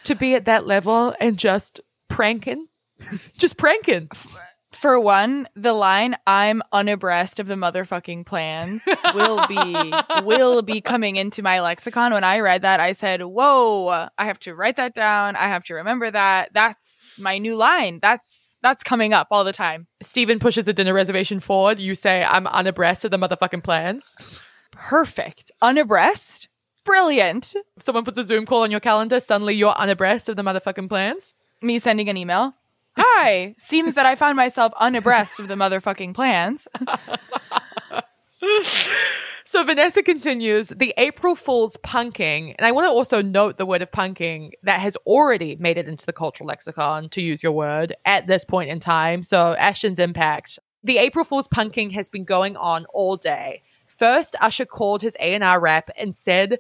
To 0.06 0.16
be 0.16 0.36
at 0.36 0.46
that 0.46 0.66
level 0.68 1.16
and 1.20 1.38
just 1.38 1.80
pranking. 2.10 2.68
just 3.38 3.58
pranking. 3.58 4.10
For 4.72 5.00
one, 5.00 5.48
the 5.56 5.72
line 5.72 6.16
"I'm 6.26 6.62
unabreast 6.72 7.40
of 7.40 7.48
the 7.48 7.54
motherfucking 7.56 8.26
plans" 8.26 8.84
will 9.14 9.46
be 9.48 9.94
will 10.24 10.62
be 10.62 10.82
coming 10.82 11.16
into 11.16 11.42
my 11.44 11.62
lexicon. 11.62 12.12
When 12.12 12.24
I 12.24 12.40
read 12.40 12.64
that, 12.64 12.80
I 12.80 12.94
said, 12.94 13.22
"Whoa! 13.22 14.10
I 14.18 14.26
have 14.26 14.40
to 14.40 14.56
write 14.56 14.76
that 14.78 14.94
down. 14.96 15.36
I 15.36 15.48
have 15.48 15.64
to 15.66 15.76
remember 15.76 16.10
that. 16.10 16.50
That's 16.54 17.14
my 17.20 17.38
new 17.38 17.56
line. 17.56 18.00
That's 18.02 18.58
That's 18.62 18.84
coming 18.84 19.14
up 19.14 19.28
all 19.32 19.44
the 19.44 19.54
time. 19.54 19.88
Stephen 20.02 20.40
pushes 20.40 20.68
a 20.68 20.74
dinner 20.74 20.94
reservation 20.94 21.40
forward. 21.40 21.80
You 21.80 21.96
say, 21.96 22.24
I'm 22.24 22.48
unabreast 22.48 23.06
of 23.06 23.12
the 23.12 23.18
motherfucking 23.18 23.64
plans. 23.64 24.40
Perfect. 24.72 25.52
Unabreast? 25.62 26.43
Brilliant. 26.86 27.54
Someone 27.80 28.04
puts 28.04 28.18
a 28.18 28.24
Zoom 28.24 28.46
call 28.46 28.64
on 28.64 28.72
your 28.72 28.80
calendar. 28.80 29.20
Suddenly 29.20 29.56
you're 29.56 29.74
unabreast 29.74 30.30
of 30.30 30.36
the 30.36 30.44
motherfucking 30.44 30.90
plans. 30.90 31.36
Me 31.62 31.80
sending 31.80 32.10
an 32.10 32.18
email. 32.18 32.54
Hi. 32.98 33.56
Seems 33.60 33.96
that 33.96 34.06
I 34.06 34.16
found 34.16 34.36
myself 34.36 34.74
unabreast 34.80 35.40
of 35.40 35.48
the 35.48 35.56
motherfucking 35.56 36.14
plans. 36.14 36.68
So 39.46 39.64
Vanessa 39.64 40.02
continues 40.02 40.70
the 40.70 40.96
April 40.98 41.36
Fool's 41.36 41.78
punking, 41.78 42.56
and 42.58 42.66
I 42.66 42.72
want 42.72 42.86
to 42.86 42.90
also 42.90 43.22
note 43.22 43.58
the 43.58 43.66
word 43.66 43.82
of 43.84 43.92
punking 43.92 44.54
that 44.64 44.80
has 44.80 44.96
already 45.06 45.58
made 45.58 45.78
it 45.78 45.88
into 45.88 46.06
the 46.06 46.14
cultural 46.14 46.48
lexicon, 46.48 47.10
to 47.10 47.22
use 47.22 47.44
your 47.44 47.52
word, 47.52 47.94
at 48.06 48.26
this 48.26 48.46
point 48.46 48.70
in 48.70 48.80
time. 48.80 49.22
So 49.22 49.54
Ashton's 49.54 50.00
impact. 50.00 50.60
The 50.82 50.98
April 50.98 51.24
Fool's 51.26 51.48
punking 51.48 51.92
has 51.92 52.10
been 52.10 52.24
going 52.24 52.56
on 52.56 52.86
all 52.94 53.16
day. 53.16 53.62
First, 53.86 54.36
Usher 54.42 54.66
called 54.66 55.02
his 55.02 55.16
A&R 55.20 55.60
rep 55.60 55.90
and 55.98 56.16
said 56.16 56.58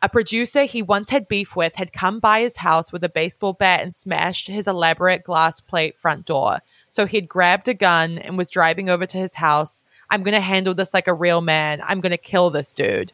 a 0.00 0.08
producer 0.08 0.64
he 0.64 0.80
once 0.80 1.10
had 1.10 1.26
beef 1.26 1.56
with 1.56 1.74
had 1.74 1.92
come 1.92 2.20
by 2.20 2.40
his 2.40 2.58
house 2.58 2.92
with 2.92 3.02
a 3.02 3.08
baseball 3.08 3.52
bat 3.52 3.80
and 3.80 3.92
smashed 3.92 4.46
his 4.46 4.68
elaborate 4.68 5.24
glass 5.24 5.60
plate 5.60 5.96
front 5.96 6.24
door. 6.24 6.60
So 6.88 7.04
he'd 7.04 7.28
grabbed 7.28 7.66
a 7.66 7.74
gun 7.74 8.18
and 8.18 8.38
was 8.38 8.50
driving 8.50 8.88
over 8.88 9.06
to 9.06 9.18
his 9.18 9.34
house. 9.34 9.84
I'm 10.08 10.22
going 10.22 10.34
to 10.34 10.40
handle 10.40 10.74
this 10.74 10.94
like 10.94 11.08
a 11.08 11.14
real 11.14 11.40
man. 11.40 11.80
I'm 11.82 12.00
going 12.00 12.12
to 12.12 12.16
kill 12.16 12.50
this 12.50 12.72
dude. 12.72 13.12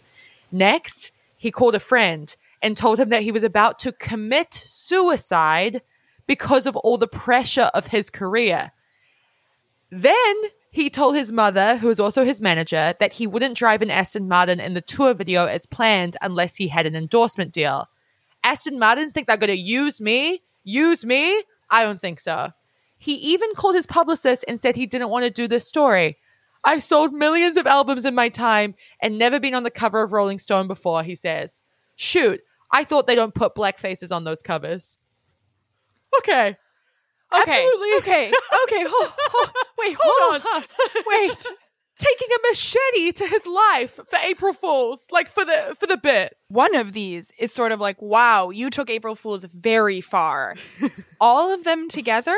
Next, 0.53 1.11
he 1.37 1.51
called 1.51 1.75
a 1.75 1.81
friend 1.81 2.35
and 2.61 2.77
told 2.77 3.01
him 3.01 3.09
that 3.09 3.23
he 3.23 3.33
was 3.33 3.43
about 3.43 3.79
to 3.81 3.93
commit 3.93 4.53
suicide 4.53 5.81
because 6.27 6.67
of 6.67 6.77
all 6.77 6.99
the 6.99 7.07
pressure 7.07 7.71
of 7.75 7.89
his 7.89 8.11
career. 8.11 8.73
Then 9.91 10.35
he 10.75 10.91
told 10.91 11.15
his 11.15 11.31
mother, 11.31 11.77
who 11.77 11.87
was 11.87 12.01
also 12.01 12.25
his 12.25 12.41
manager, 12.41 12.95
that 12.99 13.13
he 13.13 13.29
wouldn't 13.29 13.57
drive 13.57 13.81
an 13.81 13.93
Aston 13.93 14.27
Martin 14.27 14.59
in 14.59 14.75
the 14.75 14.81
tour 14.81 15.15
video 15.15 15.47
as 15.47 15.67
planned 15.67 16.17
unless 16.21 16.57
he 16.57 16.67
had 16.67 16.85
an 16.85 16.97
endorsement 16.97 17.53
deal. 17.53 17.89
Aston 18.43 18.81
Martin 18.81 19.13
think 19.13 19.29
they're 19.29 19.37
going 19.37 19.57
to 19.57 19.57
use 19.57 20.01
me? 20.01 20.43
Use 20.65 21.05
me? 21.05 21.45
I 21.71 21.85
don't 21.85 22.01
think 22.01 22.19
so. 22.19 22.51
He 22.99 23.15
even 23.15 23.55
called 23.55 23.77
his 23.77 23.87
publicist 23.87 24.45
and 24.49 24.61
said 24.61 24.75
he 24.75 24.87
didn't 24.87 25.11
want 25.11 25.23
to 25.25 25.31
do 25.31 25.47
this 25.47 25.65
story. 25.65 26.17
I've 26.65 26.83
sold 26.83 27.13
millions 27.13 27.57
of 27.57 27.69
albums 27.69 28.05
in 28.05 28.17
my 28.17 28.29
time 28.29 28.75
and 29.01 29.17
never 29.17 29.39
been 29.39 29.55
on 29.55 29.63
the 29.63 29.71
cover 29.71 30.03
of 30.03 30.13
Rolling 30.13 30.41
Stone 30.41 30.67
before, 30.67 31.05
he 31.05 31.15
says. 31.15 31.63
Shoot, 31.95 32.41
I 32.73 32.83
thought 32.83 33.07
they 33.07 33.15
don't 33.15 33.33
put 33.33 33.55
black 33.55 33.79
faces 33.79 34.11
on 34.11 34.25
those 34.25 34.43
covers. 34.43 34.99
Okay. 36.19 36.57
Okay. 37.43 37.65
Absolutely. 37.65 37.93
Okay. 37.99 38.33
Okay. 38.65 38.85
Hold, 38.89 39.13
hold, 39.17 39.51
wait, 39.79 39.97
hold, 40.01 40.43
Hold 40.43 40.65
on. 40.65 41.03
Wait. 41.07 41.47
Taking 41.97 42.29
a 42.35 42.49
machete 42.49 43.13
to 43.13 43.27
his 43.27 43.47
life 43.47 44.01
for 44.09 44.19
April 44.25 44.53
Fools, 44.53 45.07
like 45.13 45.29
for 45.29 45.45
the 45.45 45.77
for 45.79 45.87
the 45.87 45.97
bit. 45.97 46.37
One 46.49 46.75
of 46.75 46.93
these 46.93 47.33
is 47.39 47.53
sort 47.53 47.71
of 47.71 47.81
like, 47.81 48.03
wow, 48.03 48.51
you 48.51 48.69
took 48.69 48.91
April 48.91 49.15
Fool's 49.15 49.45
very 49.55 50.01
far. 50.01 50.57
All 51.21 51.55
of 51.55 51.63
them 51.63 51.89
together, 51.89 52.37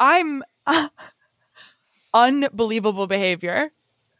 I'm 0.00 0.42
uh, 0.66 0.88
unbelievable 2.12 3.06
behavior. 3.06 3.70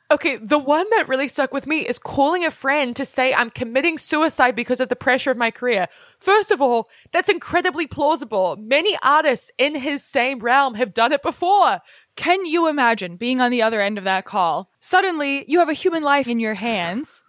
Okay, 0.09 0.37
the 0.37 0.59
one 0.59 0.87
that 0.91 1.09
really 1.09 1.27
stuck 1.27 1.53
with 1.53 1.67
me 1.67 1.81
is 1.81 1.99
calling 1.99 2.45
a 2.45 2.51
friend 2.53 2.95
to 2.95 3.05
say 3.05 3.35
I'm 3.35 3.51
committing 3.51 3.99
suicide 3.99 4.55
because 4.55 4.79
of 4.79 4.89
the 4.89 4.95
pressure 4.95 5.33
of 5.33 5.37
my 5.37 5.51
career. 5.51 5.89
First 6.21 6.53
of 6.53 6.63
all, 6.63 6.89
that's 7.13 7.29
incredibly 7.29 7.89
plausible. 7.89 8.57
Many 8.57 8.97
artists 9.03 9.51
in 9.59 9.75
his 9.75 10.05
same 10.05 10.39
realm 10.39 10.75
have 10.75 10.95
done 10.95 11.11
it 11.11 11.23
before. 11.23 11.81
Can 12.15 12.47
you 12.47 12.69
imagine 12.69 13.17
being 13.17 13.41
on 13.41 13.51
the 13.51 13.63
other 13.63 13.81
end 13.81 13.99
of 13.99 14.05
that 14.05 14.25
call? 14.25 14.71
Suddenly, 14.79 15.45
you 15.49 15.59
have 15.59 15.69
a 15.69 15.75
human 15.75 16.05
life 16.05 16.29
in 16.29 16.39
your 16.39 16.55
hands. 16.55 17.25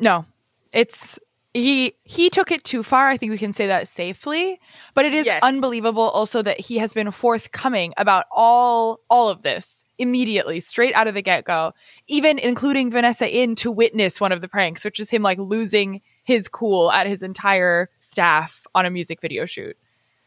No, 0.00 0.26
it's 0.74 1.16
he 1.56 1.94
he 2.04 2.30
took 2.30 2.50
it 2.50 2.62
too 2.64 2.82
far. 2.82 3.08
I 3.08 3.16
think 3.16 3.30
we 3.32 3.38
can 3.38 3.52
say 3.52 3.66
that 3.66 3.88
safely. 3.88 4.60
But 4.94 5.04
it 5.04 5.14
is 5.14 5.26
Yes. 5.26 5.40
unbelievable 5.42 6.08
also 6.10 6.42
that 6.42 6.60
he 6.60 6.78
has 6.78 6.92
been 6.94 7.10
forthcoming 7.10 7.94
about 7.96 8.24
all 8.30 9.00
all 9.08 9.28
of 9.28 9.42
this 9.42 9.82
immediately, 9.98 10.60
straight 10.60 10.94
out 10.94 11.06
of 11.08 11.14
the 11.14 11.22
get 11.22 11.44
go, 11.44 11.72
even 12.06 12.38
including 12.38 12.90
Vanessa 12.90 13.26
in 13.28 13.54
to 13.56 13.70
witness 13.70 14.20
one 14.20 14.30
of 14.32 14.42
the 14.42 14.48
pranks, 14.48 14.84
which 14.84 15.00
is 15.00 15.08
him 15.08 15.22
like 15.22 15.38
losing 15.38 16.02
his 16.22 16.48
cool 16.48 16.92
at 16.92 17.06
his 17.06 17.22
entire 17.22 17.88
staff 18.00 18.66
on 18.74 18.84
a 18.84 18.90
music 18.90 19.20
video 19.22 19.46
shoot. 19.46 19.76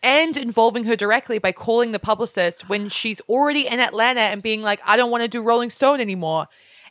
and 0.02 0.38
involving 0.38 0.86
her 0.86 0.96
directly 0.96 1.40
by 1.40 1.52
calling 1.52 1.92
the 1.92 2.00
publicist 2.00 2.70
when 2.70 2.88
she's 2.90 3.20
already 3.28 3.68
in 3.68 3.80
Atlanta 3.82 4.22
and 4.22 4.42
being 4.42 4.62
like, 4.62 4.80
I 4.86 4.96
don't 4.96 5.12
want 5.12 5.24
to 5.24 5.28
do 5.28 5.42
Rolling 5.44 5.70
Stone 5.70 6.00
anymore. 6.00 6.48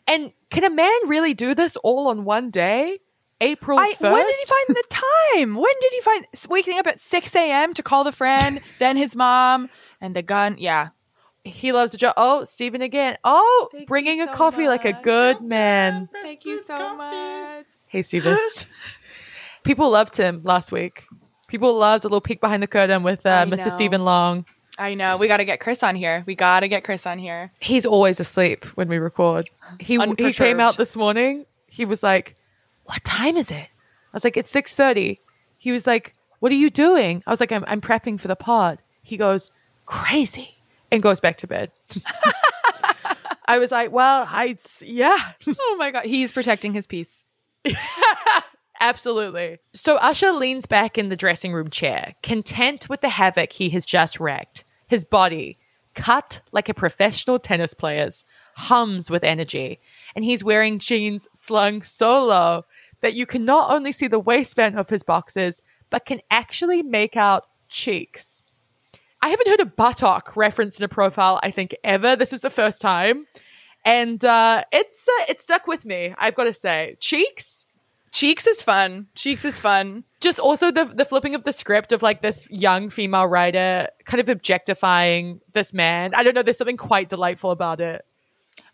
And 0.07 0.33
can 0.51 0.63
a 0.63 0.69
man 0.71 0.99
really 1.07 1.33
do 1.35 1.55
this 1.55 1.75
all 1.79 2.09
on 2.09 2.25
one 2.27 2.51
day? 2.51 2.99
April 3.41 3.79
I, 3.79 3.95
1st? 3.99 4.13
when 4.13 4.27
did 4.27 4.35
he 4.37 4.47
find 4.47 4.67
the 4.77 4.85
time? 5.35 5.55
When 5.55 5.75
did 5.81 5.93
he 5.93 6.01
find 6.01 6.27
waking 6.49 6.79
up 6.79 6.87
at 6.87 7.01
6 7.01 7.37
a.m. 7.37 7.75
to 7.75 7.83
call 7.83 8.05
the 8.05 8.13
friend, 8.13 8.61
then 8.79 8.97
his 8.97 9.15
mom, 9.15 9.71
and 10.01 10.15
the 10.17 10.23
gun? 10.23 10.57
Yeah. 10.59 10.89
He 11.45 11.73
loves 11.73 11.93
to 11.93 11.99
joke. 11.99 12.15
Oh, 12.17 12.45
Stephen 12.45 12.83
again. 12.83 13.17
Oh, 13.25 13.69
Thank 13.73 13.89
bringing 13.89 14.19
you 14.19 14.25
a 14.25 14.27
so 14.27 14.33
coffee 14.33 14.69
like 14.69 14.85
a 14.85 14.93
much. 14.93 15.03
good 15.03 15.41
man. 15.41 16.09
Thank 16.13 16.45
you 16.45 16.59
so 16.59 16.97
much. 16.97 17.65
Hey, 17.87 18.03
Stephen. 18.03 18.37
People 19.65 19.91
loved 19.91 20.17
him 20.17 20.43
last 20.45 20.73
week. 20.73 21.05
People 21.47 21.75
loved 21.79 22.05
a 22.05 22.09
little 22.09 22.21
peek 22.21 22.41
behind 22.41 22.63
the 22.63 22.67
curtain 22.67 23.03
with 23.03 23.25
uh, 23.25 23.47
Mr. 23.47 23.71
Stephen 23.71 24.05
Long. 24.05 24.45
I 24.79 24.95
know. 24.95 25.17
We 25.17 25.27
got 25.27 25.39
to 25.39 25.45
get 25.45 25.61
Chris 25.61 25.83
on 25.83 25.97
here. 25.97 26.23
We 26.27 26.35
got 26.35 26.61
to 26.61 26.69
get 26.69 26.85
Chris 26.85 27.07
on 27.07 27.19
here. 27.19 27.51
He's 27.61 27.85
always 27.87 28.21
asleep 28.21 28.65
when 28.77 28.89
we 28.89 28.99
record. 28.99 29.49
He 29.81 29.99
he 30.19 30.33
came 30.33 30.61
out 30.61 30.77
this 30.77 30.97
morning. 30.97 31.47
He 31.67 31.85
was 31.85 32.03
like, 32.03 32.37
"What 32.89 33.05
time 33.05 33.37
is 33.37 33.51
it?" 33.51 33.69
I 33.69 34.13
was 34.13 34.25
like, 34.25 34.37
"It's 34.37 34.53
6.30. 34.53 35.19
He 35.59 35.71
was 35.73 35.87
like, 35.87 36.15
"What 36.41 36.51
are 36.53 36.57
you 36.57 36.71
doing?" 36.71 37.23
I 37.27 37.31
was 37.31 37.41
like, 37.41 37.53
"I'm 37.53 37.65
I'm 37.69 37.81
prepping 37.81 38.19
for 38.21 38.29
the 38.29 38.37
pod." 38.37 38.81
He 39.03 39.17
goes, 39.17 39.51
"Crazy," 39.87 40.59
and 40.91 41.03
goes 41.03 41.21
back 41.21 41.37
to 41.39 41.47
bed. 41.47 41.71
I 43.47 43.59
was 43.59 43.71
like, 43.71 43.93
"Well, 43.93 44.27
I 44.29 44.57
yeah." 44.81 45.19
Oh 45.59 45.77
my 45.79 45.91
God. 45.91 46.05
He's 46.07 46.33
protecting 46.33 46.75
his 46.75 46.87
peace. 46.87 47.25
Absolutely. 48.81 49.59
So 49.75 49.97
Usher 49.97 50.33
leans 50.33 50.67
back 50.67 50.99
in 50.99 51.09
the 51.09 51.17
dressing 51.17 51.53
room 51.53 51.69
chair, 51.71 52.15
content 52.23 52.89
with 52.89 53.01
the 53.01 53.09
havoc 53.09 53.53
he 53.53 53.71
has 53.71 53.85
just 53.85 54.21
wrecked. 54.21 54.65
His 54.87 55.05
body, 55.05 55.59
cut 55.95 56.43
like 56.53 56.69
a 56.69 56.75
professional 56.75 57.39
tennis 57.39 57.75
player's, 57.75 58.25
hums 58.57 59.11
with 59.11 59.25
energy, 59.25 59.81
and 60.15 60.25
he's 60.25 60.45
wearing 60.45 60.79
jeans 60.79 61.27
slung 61.35 61.83
so 61.83 62.25
low 62.25 62.65
that 63.01 63.15
you 63.15 63.27
can 63.27 63.45
not 63.45 63.71
only 63.71 63.93
see 63.93 64.09
the 64.09 64.19
waistband 64.19 64.79
of 64.79 64.89
his 64.89 65.03
boxers, 65.03 65.63
but 65.91 66.07
can 66.07 66.21
actually 66.31 66.83
make 66.83 67.17
out 67.17 67.45
cheeks. 67.69 68.43
I 69.21 69.29
haven't 69.29 69.49
heard 69.49 69.61
a 69.61 69.67
buttock 69.67 70.37
referenced 70.37 70.79
in 70.79 70.85
a 70.85 70.89
profile, 70.89 71.41
I 71.43 71.51
think, 71.51 71.75
ever. 71.83 72.15
This 72.17 72.33
is 72.33 72.43
the 72.43 72.51
first 72.51 72.81
time. 72.81 73.27
And 73.85 74.25
uh, 74.25 74.65
it's 74.73 75.09
uh, 75.09 75.25
it 75.29 75.41
stuck 75.41 75.67
with 75.67 75.87
me, 75.87 76.15
I've 76.19 76.35
got 76.35 76.45
to 76.45 76.53
say. 76.53 76.97
Cheeks? 77.01 77.65
Cheeks 78.13 78.47
is 78.47 78.63
fun. 78.63 79.07
Cheeks 79.15 79.45
is 79.45 79.59
fun. 79.59 80.05
just 80.21 80.39
also 80.39 80.71
the 80.71 80.85
the 80.85 81.05
flipping 81.05 81.35
of 81.35 81.45
the 81.45 81.53
script 81.53 81.93
of 81.93 82.03
like 82.03 82.23
this 82.23 82.49
young 82.51 82.91
female 82.91 83.27
writer 83.27 83.89
kind 84.05 84.21
of 84.21 84.29
objectifying 84.29 85.41
this 85.53 85.73
man. 85.75 86.13
I 86.15 86.23
don't 86.23 86.35
know. 86.35 86.43
There's 86.43 86.59
something 86.59 86.77
quite 86.77 87.09
delightful 87.09 87.51
about 87.51 87.81
it. 87.81 88.05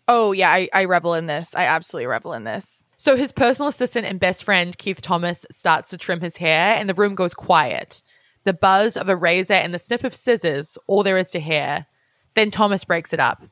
Oh, 0.07 0.31
yeah. 0.31 0.51
I, 0.51 0.69
I 0.73 0.85
revel 0.85 1.15
in 1.15 1.25
this. 1.25 1.49
I 1.55 1.65
absolutely 1.65 2.07
revel 2.07 2.33
in 2.33 2.43
this. 2.43 2.83
So 2.97 3.15
his 3.15 3.31
personal 3.31 3.69
assistant 3.69 4.05
and 4.05 4.19
best 4.19 4.43
friend 4.43 4.77
Keith 4.77 5.01
Thomas 5.01 5.45
starts 5.51 5.89
to 5.89 5.97
trim 5.97 6.21
his 6.21 6.37
hair, 6.37 6.75
and 6.75 6.89
the 6.89 6.93
room 6.93 7.15
goes 7.15 7.33
quiet. 7.33 8.01
The 8.45 8.53
buzz 8.53 8.95
of 8.95 9.09
a 9.09 9.15
razor 9.15 9.53
and 9.53 9.73
the 9.73 9.79
snip 9.79 10.03
of 10.03 10.15
scissors, 10.15 10.77
all 10.87 11.03
there 11.03 11.17
is 11.17 11.31
to 11.31 11.39
hear. 11.39 11.87
Then 12.35 12.51
Thomas 12.51 12.83
breaks 12.83 13.11
it 13.11 13.19
up. 13.19 13.43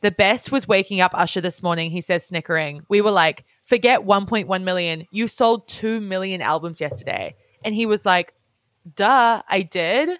The 0.00 0.10
best 0.10 0.50
was 0.50 0.66
waking 0.66 1.00
up 1.00 1.12
Usher 1.14 1.40
this 1.40 1.62
morning, 1.62 1.90
he 1.90 2.00
says, 2.00 2.26
snickering. 2.26 2.82
We 2.88 3.00
were 3.00 3.10
like, 3.10 3.44
forget 3.64 4.00
1.1 4.00 4.62
million. 4.64 5.06
You 5.10 5.28
sold 5.28 5.68
2 5.68 6.00
million 6.00 6.40
albums 6.40 6.80
yesterday. 6.80 7.36
And 7.64 7.74
he 7.74 7.86
was 7.86 8.04
like, 8.04 8.34
duh, 8.96 9.42
I 9.48 9.62
did. 9.62 10.18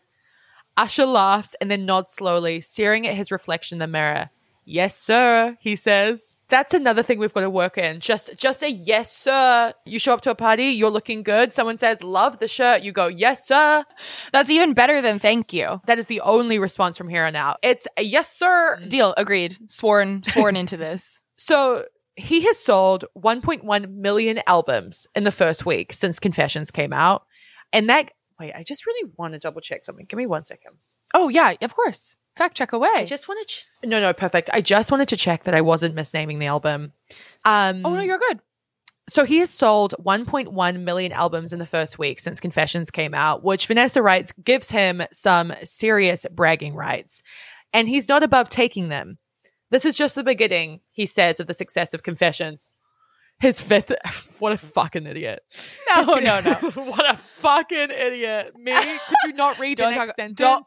Usher 0.76 1.05
laughs 1.05 1.55
and 1.61 1.70
then 1.70 1.84
nods 1.84 2.11
slowly, 2.11 2.61
staring 2.61 3.07
at 3.07 3.16
his 3.16 3.32
reflection 3.32 3.76
in 3.76 3.80
the 3.80 3.86
mirror. 3.86 4.30
Yes, 4.64 4.96
sir, 4.96 5.56
he 5.60 5.74
says. 5.74 6.38
That's 6.48 6.72
another 6.72 7.02
thing 7.02 7.18
we've 7.18 7.34
got 7.34 7.40
to 7.40 7.50
work 7.50 7.76
in. 7.76 7.98
Just 7.98 8.36
just 8.36 8.62
a 8.62 8.70
yes, 8.70 9.10
sir. 9.10 9.74
You 9.84 9.98
show 9.98 10.14
up 10.14 10.20
to 10.22 10.30
a 10.30 10.36
party, 10.36 10.66
you're 10.66 10.90
looking 10.90 11.22
good. 11.24 11.52
Someone 11.52 11.78
says, 11.78 12.02
love 12.02 12.38
the 12.38 12.46
shirt. 12.46 12.82
You 12.82 12.92
go, 12.92 13.08
yes, 13.08 13.46
sir. 13.46 13.84
That's 14.32 14.50
even 14.50 14.72
better 14.72 15.00
than 15.00 15.18
thank 15.18 15.52
you. 15.52 15.80
That 15.86 15.98
is 15.98 16.06
the 16.06 16.20
only 16.20 16.58
response 16.58 16.96
from 16.96 17.08
here 17.08 17.24
on 17.24 17.34
out. 17.34 17.58
It's 17.62 17.88
a 17.96 18.02
yes, 18.02 18.32
sir. 18.32 18.78
Deal. 18.86 19.14
Agreed. 19.16 19.58
Sworn, 19.68 20.22
sworn 20.22 20.56
into 20.56 20.76
this. 20.76 21.18
So 21.36 21.86
he 22.14 22.42
has 22.42 22.56
sold 22.56 23.06
1.1 23.18 23.94
million 23.94 24.40
albums 24.46 25.08
in 25.16 25.24
the 25.24 25.32
first 25.32 25.66
week 25.66 25.92
since 25.92 26.20
Confessions 26.20 26.70
came 26.70 26.92
out. 26.92 27.24
And 27.72 27.88
that, 27.88 28.12
wait, 28.38 28.52
I 28.54 28.62
just 28.62 28.86
really 28.86 29.10
want 29.16 29.32
to 29.32 29.40
double 29.40 29.60
check 29.60 29.84
something. 29.84 30.06
Give 30.06 30.18
me 30.18 30.26
one 30.26 30.44
second. 30.44 30.74
Oh, 31.14 31.28
yeah. 31.30 31.54
Of 31.60 31.74
course. 31.74 32.14
Fact 32.37 32.57
check 32.57 32.72
away. 32.72 32.89
I 32.95 33.05
just 33.05 33.28
wanted 33.28 33.49
to 33.49 33.89
No, 33.89 34.01
no, 34.01 34.12
perfect. 34.12 34.49
I 34.53 34.61
just 34.61 34.91
wanted 34.91 35.09
to 35.09 35.16
check 35.16 35.45
that 35.45 35.55
I 35.55 35.61
wasn't 35.61 35.95
misnaming 35.95 36.39
the 36.39 36.47
album. 36.47 36.93
Um 37.45 37.83
oh 37.85 37.95
no, 37.95 38.01
you're 38.01 38.18
good. 38.18 38.41
So 39.09 39.24
he 39.24 39.39
has 39.39 39.51
sold 39.51 39.95
1.1 40.01 40.80
million 40.80 41.12
albums 41.12 41.53
in 41.53 41.59
the 41.59 41.66
first 41.66 41.99
week 41.99 42.20
since 42.20 42.39
Confessions 42.41 42.91
came 42.91 43.14
out, 43.14 43.43
which 43.43 43.66
Vanessa 43.66 44.01
writes 44.01 44.33
gives 44.43 44.70
him 44.70 45.03
some 45.12 45.53
serious 45.64 46.24
bragging 46.30 46.74
rights. 46.74 47.22
And 47.74 47.89
he's 47.89 48.09
not 48.09 48.22
above 48.22 48.49
taking 48.49 48.89
them. 48.89 49.18
This 49.70 49.85
is 49.85 49.97
just 49.97 50.14
the 50.14 50.22
beginning, 50.22 50.80
he 50.93 51.05
says, 51.07 51.41
of 51.41 51.47
the 51.49 51.55
success 51.55 51.95
of 51.95 52.03
Confessions. 52.03 52.66
His 53.41 53.61
fifth, 53.61 53.91
what 54.39 54.53
a 54.53 54.59
fucking 54.59 55.07
idiot. 55.07 55.43
No, 55.97 56.14
no, 56.18 56.41
no. 56.41 56.55
what 56.74 57.11
a 57.11 57.16
fucking 57.16 57.91
idiot. 57.91 58.53
Me? 58.57 58.72
Could 58.72 59.16
you 59.26 59.33
not 59.33 59.59
read 59.59 59.78
the 59.78 59.91
next 59.91 60.14
sentence? 60.14 60.39
don't- 60.39 60.66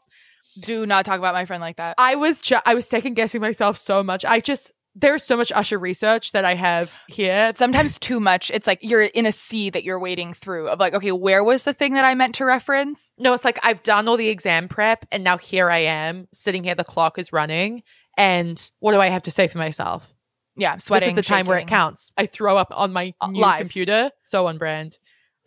Do 0.60 0.86
not 0.86 1.04
talk 1.04 1.18
about 1.18 1.34
my 1.34 1.44
friend 1.46 1.60
like 1.60 1.76
that. 1.76 1.94
I 1.98 2.14
was 2.16 2.40
ju- 2.40 2.58
I 2.64 2.74
was 2.74 2.88
second 2.88 3.14
guessing 3.14 3.40
myself 3.40 3.76
so 3.76 4.02
much. 4.02 4.24
I 4.24 4.40
just 4.40 4.72
there's 4.98 5.22
so 5.22 5.36
much 5.36 5.52
Usher 5.54 5.78
research 5.78 6.32
that 6.32 6.46
I 6.46 6.54
have 6.54 7.02
here. 7.06 7.52
Sometimes 7.54 7.98
too 7.98 8.18
much. 8.18 8.50
It's 8.50 8.66
like 8.66 8.78
you're 8.80 9.02
in 9.02 9.26
a 9.26 9.32
sea 9.32 9.68
that 9.68 9.84
you're 9.84 9.98
wading 9.98 10.32
through 10.32 10.68
of 10.68 10.80
like, 10.80 10.94
okay, 10.94 11.12
where 11.12 11.44
was 11.44 11.64
the 11.64 11.74
thing 11.74 11.92
that 11.94 12.04
I 12.06 12.14
meant 12.14 12.34
to 12.36 12.46
reference? 12.46 13.10
No, 13.18 13.34
it's 13.34 13.44
like 13.44 13.58
I've 13.62 13.82
done 13.82 14.08
all 14.08 14.16
the 14.16 14.28
exam 14.28 14.68
prep 14.68 15.04
and 15.12 15.22
now 15.22 15.36
here 15.36 15.70
I 15.70 15.78
am 15.80 16.28
sitting 16.32 16.64
here. 16.64 16.74
The 16.74 16.82
clock 16.84 17.18
is 17.18 17.30
running, 17.32 17.82
and 18.16 18.70
what 18.80 18.92
do 18.92 19.00
I 19.00 19.08
have 19.08 19.22
to 19.24 19.30
say 19.30 19.48
for 19.48 19.58
myself? 19.58 20.12
Yeah, 20.56 20.78
sweating. 20.78 21.14
this 21.14 21.22
is 21.24 21.28
the 21.28 21.34
time 21.34 21.44
where 21.44 21.58
it 21.58 21.66
counts. 21.66 22.10
I 22.16 22.24
throw 22.24 22.56
up 22.56 22.68
on 22.74 22.90
my 22.94 23.12
Uh, 23.20 23.26
new 23.26 23.40
live. 23.42 23.58
computer. 23.60 24.10
So 24.22 24.46
on 24.46 24.56
brand. 24.56 24.96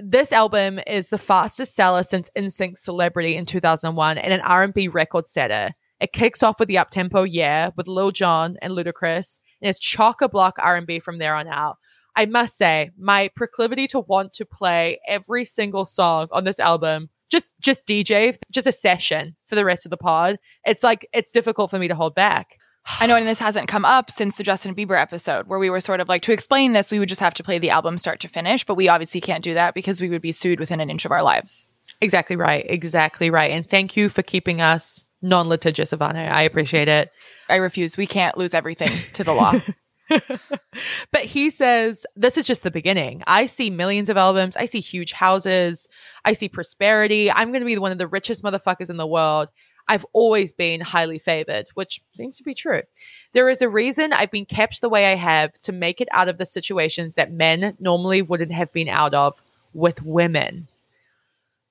This 0.01 0.31
album 0.31 0.79
is 0.87 1.09
the 1.09 1.17
fastest 1.17 1.75
seller 1.75 2.03
since 2.03 2.29
NSYNC 2.37 2.77
Celebrity 2.77 3.35
in 3.35 3.45
2001 3.45 4.17
and 4.17 4.33
an 4.33 4.39
R&B 4.39 4.87
record 4.87 5.27
setter. 5.27 5.73
It 5.99 6.13
kicks 6.13 6.41
off 6.41 6.57
with 6.57 6.69
the 6.69 6.75
uptempo 6.75 7.27
Yeah 7.29 7.71
with 7.75 7.89
Lil 7.89 8.11
Jon 8.11 8.55
and 8.61 8.71
Ludacris, 8.71 9.39
and 9.61 9.69
it's 9.69 9.77
chock-a-block 9.77 10.55
R&B 10.57 10.99
from 10.99 11.17
there 11.17 11.35
on 11.35 11.49
out. 11.49 11.79
I 12.15 12.27
must 12.27 12.57
say, 12.57 12.91
my 12.97 13.29
proclivity 13.35 13.87
to 13.87 13.99
want 13.99 14.31
to 14.33 14.45
play 14.45 15.01
every 15.05 15.43
single 15.43 15.85
song 15.85 16.29
on 16.31 16.45
this 16.45 16.61
album, 16.61 17.09
just 17.29 17.51
just 17.59 17.85
DJ, 17.85 18.37
just 18.53 18.67
a 18.67 18.71
session 18.71 19.35
for 19.47 19.55
the 19.55 19.65
rest 19.65 19.85
of 19.85 19.89
the 19.89 19.97
pod. 19.97 20.37
It's 20.65 20.81
like 20.81 21.09
it's 21.11 21.33
difficult 21.33 21.71
for 21.71 21.77
me 21.77 21.89
to 21.89 21.95
hold 21.95 22.15
back. 22.15 22.57
I 22.99 23.07
know, 23.07 23.15
and 23.15 23.27
this 23.27 23.39
hasn't 23.39 23.67
come 23.67 23.85
up 23.85 24.09
since 24.09 24.35
the 24.35 24.43
Justin 24.43 24.75
Bieber 24.75 24.99
episode, 24.99 25.47
where 25.47 25.59
we 25.59 25.69
were 25.69 25.79
sort 25.79 25.99
of 25.99 26.09
like, 26.09 26.21
to 26.23 26.33
explain 26.33 26.73
this, 26.73 26.91
we 26.91 26.99
would 26.99 27.09
just 27.09 27.21
have 27.21 27.33
to 27.35 27.43
play 27.43 27.59
the 27.59 27.69
album 27.69 27.97
start 27.97 28.19
to 28.21 28.27
finish, 28.27 28.65
but 28.65 28.75
we 28.75 28.89
obviously 28.89 29.21
can't 29.21 29.43
do 29.43 29.53
that 29.53 29.73
because 29.73 30.01
we 30.01 30.09
would 30.09 30.21
be 30.21 30.31
sued 30.31 30.59
within 30.59 30.79
an 30.79 30.89
inch 30.89 31.05
of 31.05 31.11
our 31.11 31.23
lives. 31.23 31.67
Exactly 32.01 32.35
right. 32.35 32.65
Exactly 32.67 33.29
right. 33.29 33.51
And 33.51 33.67
thank 33.67 33.95
you 33.95 34.09
for 34.09 34.21
keeping 34.21 34.61
us 34.61 35.03
non 35.21 35.47
litigious, 35.47 35.91
Ivana. 35.91 36.31
I 36.31 36.43
appreciate 36.43 36.87
it. 36.87 37.11
I 37.49 37.55
refuse. 37.55 37.97
We 37.97 38.07
can't 38.07 38.37
lose 38.37 38.53
everything 38.53 38.91
to 39.13 39.23
the 39.23 39.33
law. 39.33 39.53
But 41.11 41.21
he 41.21 41.49
says, 41.49 42.05
this 42.15 42.37
is 42.37 42.45
just 42.45 42.63
the 42.63 42.71
beginning. 42.71 43.23
I 43.27 43.45
see 43.47 43.69
millions 43.69 44.09
of 44.09 44.17
albums. 44.17 44.55
I 44.55 44.65
see 44.65 44.79
huge 44.79 45.11
houses. 45.11 45.87
I 46.23 46.33
see 46.33 46.49
prosperity. 46.49 47.31
I'm 47.31 47.51
going 47.51 47.61
to 47.61 47.65
be 47.65 47.77
one 47.77 47.91
of 47.91 47.97
the 47.97 48.07
richest 48.07 48.43
motherfuckers 48.43 48.89
in 48.89 48.97
the 48.97 49.07
world. 49.07 49.49
I've 49.89 50.05
always 50.13 50.53
been 50.53 50.79
highly 50.81 51.17
favored, 51.19 51.67
which 51.73 51.99
seems 52.13 52.37
to 52.37 52.43
be 52.43 52.53
true. 52.53 52.81
There 53.33 53.49
is 53.49 53.61
a 53.61 53.67
reason 53.67 54.13
I've 54.13 54.31
been 54.31 54.45
kept 54.45 54.79
the 54.81 54.87
way 54.89 55.11
I 55.11 55.15
have 55.15 55.51
to 55.63 55.71
make 55.73 55.99
it 55.99 56.07
out 56.13 56.29
of 56.29 56.37
the 56.37 56.45
situations 56.45 57.15
that 57.15 57.33
men 57.33 57.75
normally 57.79 58.21
wouldn't 58.21 58.53
have 58.53 58.71
been 58.71 58.87
out 58.87 59.13
of 59.13 59.41
with 59.73 60.01
women. 60.03 60.67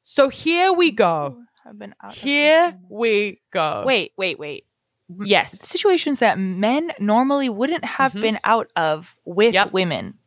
So 0.04 0.28
here 0.28 0.72
we 0.72 0.90
go. 0.90 1.38
I've 1.66 1.78
been 1.78 1.94
out 2.02 2.14
Here 2.14 2.78
we 2.88 3.40
go. 3.50 3.84
Wait, 3.86 4.12
wait, 4.16 4.38
wait. 4.38 4.64
Yes. 5.24 5.58
Situations 5.58 6.18
that 6.18 6.38
men 6.38 6.92
normally 6.98 7.48
wouldn't 7.48 7.84
have 7.84 8.12
Mhm. 8.12 8.20
been 8.20 8.38
out 8.44 8.70
of 8.76 9.16
with 9.24 9.54
Yep. 9.54 9.72
women. 9.72 10.18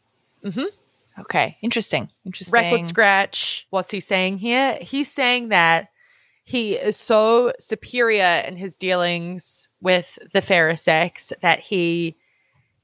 Mhm. 0.44 0.66
Okay, 1.20 1.58
interesting. 1.62 2.10
Interesting. 2.26 2.54
record 2.54 2.86
scratch. 2.86 3.68
What's 3.70 3.92
he 3.92 4.00
saying 4.00 4.39
here? 4.39 4.80
He's 4.82 5.12
saying 5.12 5.50
that 5.50 5.89
he 6.44 6.74
is 6.74 6.98
so 6.98 7.54
superior 7.60 8.44
in 8.48 8.58
his 8.58 8.76
dealings 8.76 9.68
with 9.82 10.18
the 10.34 10.42
fairer 10.42 10.76
sex 10.76 11.32
that 11.42 11.60
he 11.60 12.18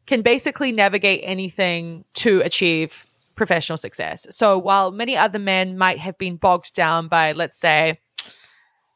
can 0.05 0.22
basically 0.22 0.72
navigate 0.72 1.22
anything 1.24 2.05
to 2.14 2.41
achieve 2.41 3.08
professional 3.36 3.78
success. 3.78 4.26
So 4.30 4.58
while 4.58 4.91
many 4.91 5.16
other 5.16 5.39
men 5.39 5.78
might 5.78 5.99
have 5.99 6.18
been 6.18 6.38
bogged 6.38 6.74
down 6.74 7.08
by, 7.08 7.34
let's 7.34 7.58
say, 7.58 7.99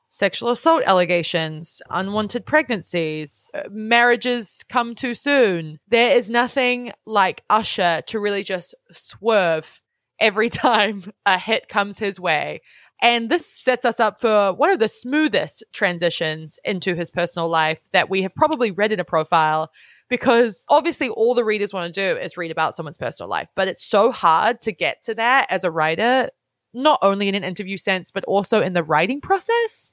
sexual 0.09 0.49
assault 0.49 0.83
allegations, 0.85 1.81
unwanted 1.89 2.45
pregnancies, 2.45 3.49
uh, 3.53 3.63
marriages 3.71 4.63
come 4.67 4.93
too 4.93 5.13
soon. 5.13 5.79
There 5.87 6.15
is 6.15 6.29
nothing 6.29 6.91
like 7.05 7.43
Usher 7.49 8.01
to 8.07 8.19
really 8.19 8.43
just 8.43 8.75
swerve 8.91 9.81
every 10.19 10.49
time 10.65 11.11
a 11.25 11.37
hit 11.37 11.69
comes 11.69 11.99
his 11.99 12.19
way. 12.19 12.61
And 13.01 13.29
this 13.29 13.45
sets 13.45 13.83
us 13.83 13.99
up 13.99 14.21
for 14.21 14.53
one 14.53 14.69
of 14.69 14.79
the 14.79 14.87
smoothest 14.87 15.63
transitions 15.73 16.59
into 16.63 16.93
his 16.93 17.09
personal 17.09 17.49
life 17.49 17.79
that 17.93 18.09
we 18.09 18.21
have 18.21 18.35
probably 18.35 18.69
read 18.69 18.91
in 18.91 18.99
a 18.99 19.05
profile 19.05 19.71
because 20.07 20.65
obviously 20.69 21.09
all 21.09 21.33
the 21.33 21.43
readers 21.43 21.73
want 21.73 21.91
to 21.91 21.99
do 21.99 22.19
is 22.19 22.37
read 22.37 22.51
about 22.51 22.75
someone's 22.75 22.97
personal 22.97 23.29
life, 23.29 23.47
but 23.55 23.67
it's 23.67 23.83
so 23.83 24.11
hard 24.11 24.61
to 24.61 24.71
get 24.71 25.03
to 25.05 25.15
that 25.15 25.47
as 25.49 25.63
a 25.63 25.71
writer, 25.71 26.29
not 26.73 26.99
only 27.01 27.27
in 27.27 27.33
an 27.33 27.43
interview 27.43 27.77
sense, 27.77 28.11
but 28.11 28.25
also 28.25 28.61
in 28.61 28.73
the 28.73 28.83
writing 28.83 29.21
process 29.21 29.89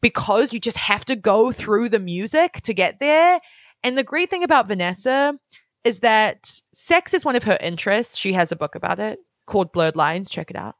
because 0.00 0.52
you 0.52 0.60
just 0.60 0.78
have 0.78 1.04
to 1.04 1.16
go 1.16 1.52
through 1.52 1.88
the 1.88 1.98
music 1.98 2.54
to 2.62 2.72
get 2.72 3.00
there. 3.00 3.40
And 3.82 3.98
the 3.98 4.04
great 4.04 4.30
thing 4.30 4.44
about 4.44 4.68
Vanessa 4.68 5.38
is 5.84 6.00
that 6.00 6.60
sex 6.72 7.12
is 7.12 7.24
one 7.24 7.36
of 7.36 7.44
her 7.44 7.58
interests. 7.60 8.16
She 8.16 8.32
has 8.32 8.52
a 8.52 8.56
book 8.56 8.74
about 8.74 8.98
it 8.98 9.18
called 9.46 9.72
Blurred 9.72 9.96
Lines. 9.96 10.30
Check 10.30 10.50
it 10.50 10.56
out. 10.56 10.76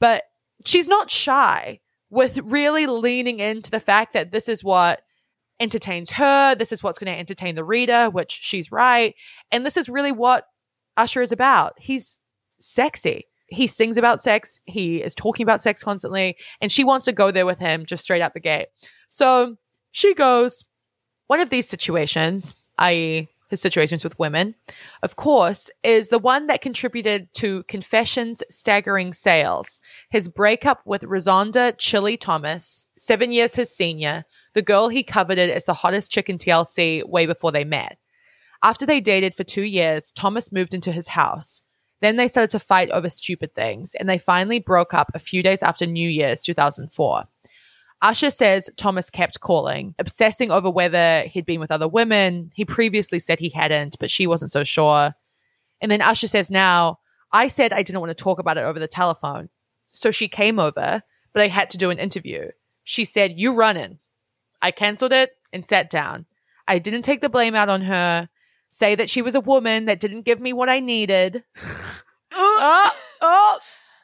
But 0.00 0.24
she's 0.64 0.88
not 0.88 1.10
shy 1.10 1.80
with 2.10 2.38
really 2.38 2.86
leaning 2.86 3.40
into 3.40 3.70
the 3.70 3.80
fact 3.80 4.12
that 4.12 4.32
this 4.32 4.48
is 4.48 4.62
what 4.62 5.02
entertains 5.60 6.10
her. 6.12 6.54
This 6.54 6.72
is 6.72 6.82
what's 6.82 6.98
going 6.98 7.12
to 7.12 7.18
entertain 7.18 7.54
the 7.54 7.64
reader, 7.64 8.10
which 8.10 8.30
she's 8.30 8.72
right. 8.72 9.14
And 9.50 9.64
this 9.64 9.76
is 9.76 9.88
really 9.88 10.12
what 10.12 10.46
Usher 10.96 11.22
is 11.22 11.32
about. 11.32 11.74
He's 11.78 12.16
sexy. 12.60 13.26
He 13.46 13.66
sings 13.66 13.96
about 13.96 14.20
sex. 14.20 14.60
He 14.64 15.02
is 15.02 15.14
talking 15.14 15.44
about 15.44 15.62
sex 15.62 15.82
constantly. 15.82 16.36
And 16.60 16.72
she 16.72 16.84
wants 16.84 17.06
to 17.06 17.12
go 17.12 17.30
there 17.30 17.46
with 17.46 17.58
him 17.58 17.86
just 17.86 18.02
straight 18.02 18.22
out 18.22 18.34
the 18.34 18.40
gate. 18.40 18.68
So 19.08 19.56
she 19.90 20.14
goes, 20.14 20.64
one 21.26 21.40
of 21.40 21.50
these 21.50 21.68
situations, 21.68 22.54
i.e., 22.78 23.28
his 23.52 23.60
situations 23.60 24.02
with 24.02 24.18
women, 24.18 24.54
of 25.02 25.16
course, 25.16 25.70
is 25.82 26.08
the 26.08 26.18
one 26.18 26.46
that 26.46 26.62
contributed 26.62 27.28
to 27.34 27.64
Confessions' 27.64 28.42
staggering 28.48 29.12
sales. 29.12 29.78
His 30.08 30.30
breakup 30.30 30.80
with 30.86 31.02
Rozonda 31.02 31.76
Chilli 31.76 32.18
Thomas, 32.18 32.86
seven 32.96 33.30
years 33.30 33.54
his 33.54 33.70
senior, 33.70 34.24
the 34.54 34.62
girl 34.62 34.88
he 34.88 35.02
coveted 35.02 35.50
as 35.50 35.66
the 35.66 35.74
hottest 35.74 36.10
chick 36.10 36.30
in 36.30 36.38
TLC 36.38 37.06
way 37.06 37.26
before 37.26 37.52
they 37.52 37.62
met. 37.62 37.98
After 38.62 38.86
they 38.86 39.02
dated 39.02 39.34
for 39.34 39.44
two 39.44 39.64
years, 39.64 40.10
Thomas 40.10 40.50
moved 40.50 40.72
into 40.72 40.90
his 40.90 41.08
house. 41.08 41.60
Then 42.00 42.16
they 42.16 42.28
started 42.28 42.48
to 42.52 42.58
fight 42.58 42.90
over 42.90 43.10
stupid 43.10 43.54
things, 43.54 43.94
and 43.94 44.08
they 44.08 44.16
finally 44.16 44.60
broke 44.60 44.94
up 44.94 45.10
a 45.12 45.18
few 45.18 45.42
days 45.42 45.62
after 45.62 45.84
New 45.84 46.08
Year's 46.08 46.40
2004. 46.40 47.24
Usher 48.02 48.30
says 48.30 48.68
Thomas 48.76 49.10
kept 49.10 49.40
calling, 49.40 49.94
obsessing 49.98 50.50
over 50.50 50.68
whether 50.68 51.22
he'd 51.22 51.46
been 51.46 51.60
with 51.60 51.70
other 51.70 51.86
women. 51.86 52.50
He 52.54 52.64
previously 52.64 53.20
said 53.20 53.38
he 53.38 53.50
hadn't, 53.50 53.96
but 54.00 54.10
she 54.10 54.26
wasn't 54.26 54.50
so 54.50 54.64
sure. 54.64 55.14
And 55.80 55.90
then 55.90 56.02
Usher 56.02 56.26
says 56.26 56.50
now, 56.50 56.98
I 57.32 57.46
said 57.48 57.72
I 57.72 57.82
didn't 57.82 58.00
want 58.00 58.10
to 58.10 58.22
talk 58.22 58.40
about 58.40 58.58
it 58.58 58.62
over 58.62 58.80
the 58.80 58.88
telephone. 58.88 59.48
So 59.92 60.10
she 60.10 60.26
came 60.26 60.58
over, 60.58 61.02
but 61.32 61.42
I 61.42 61.48
had 61.48 61.70
to 61.70 61.78
do 61.78 61.90
an 61.90 61.98
interview. 61.98 62.48
She 62.82 63.04
said, 63.04 63.38
You 63.38 63.54
running. 63.54 64.00
I 64.60 64.72
canceled 64.72 65.12
it 65.12 65.36
and 65.52 65.64
sat 65.64 65.88
down. 65.88 66.26
I 66.66 66.78
didn't 66.78 67.02
take 67.02 67.20
the 67.20 67.28
blame 67.28 67.54
out 67.54 67.68
on 67.68 67.82
her, 67.82 68.28
say 68.68 68.94
that 68.94 69.10
she 69.10 69.22
was 69.22 69.34
a 69.34 69.40
woman 69.40 69.84
that 69.84 70.00
didn't 70.00 70.22
give 70.22 70.40
me 70.40 70.52
what 70.52 70.68
I 70.68 70.80
needed. 70.80 71.44
oh, 72.32 72.90
oh, 73.20 73.58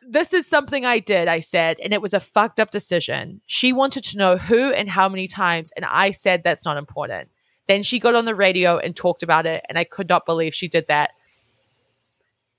this 0.08 0.32
is 0.32 0.46
something 0.46 0.86
I 0.86 0.98
did, 0.98 1.28
I 1.28 1.40
said, 1.40 1.78
and 1.80 1.92
it 1.92 2.00
was 2.00 2.14
a 2.14 2.20
fucked 2.20 2.58
up 2.58 2.70
decision. 2.70 3.42
She 3.46 3.72
wanted 3.72 4.04
to 4.04 4.18
know 4.18 4.36
who 4.38 4.72
and 4.72 4.88
how 4.88 5.08
many 5.08 5.26
times, 5.26 5.70
and 5.76 5.84
I 5.84 6.12
said 6.12 6.42
that's 6.42 6.64
not 6.64 6.78
important. 6.78 7.28
Then 7.68 7.82
she 7.82 7.98
got 7.98 8.14
on 8.14 8.24
the 8.24 8.34
radio 8.34 8.78
and 8.78 8.96
talked 8.96 9.22
about 9.22 9.44
it, 9.44 9.64
and 9.68 9.78
I 9.78 9.84
could 9.84 10.08
not 10.08 10.24
believe 10.24 10.54
she 10.54 10.68
did 10.68 10.86
that. 10.88 11.10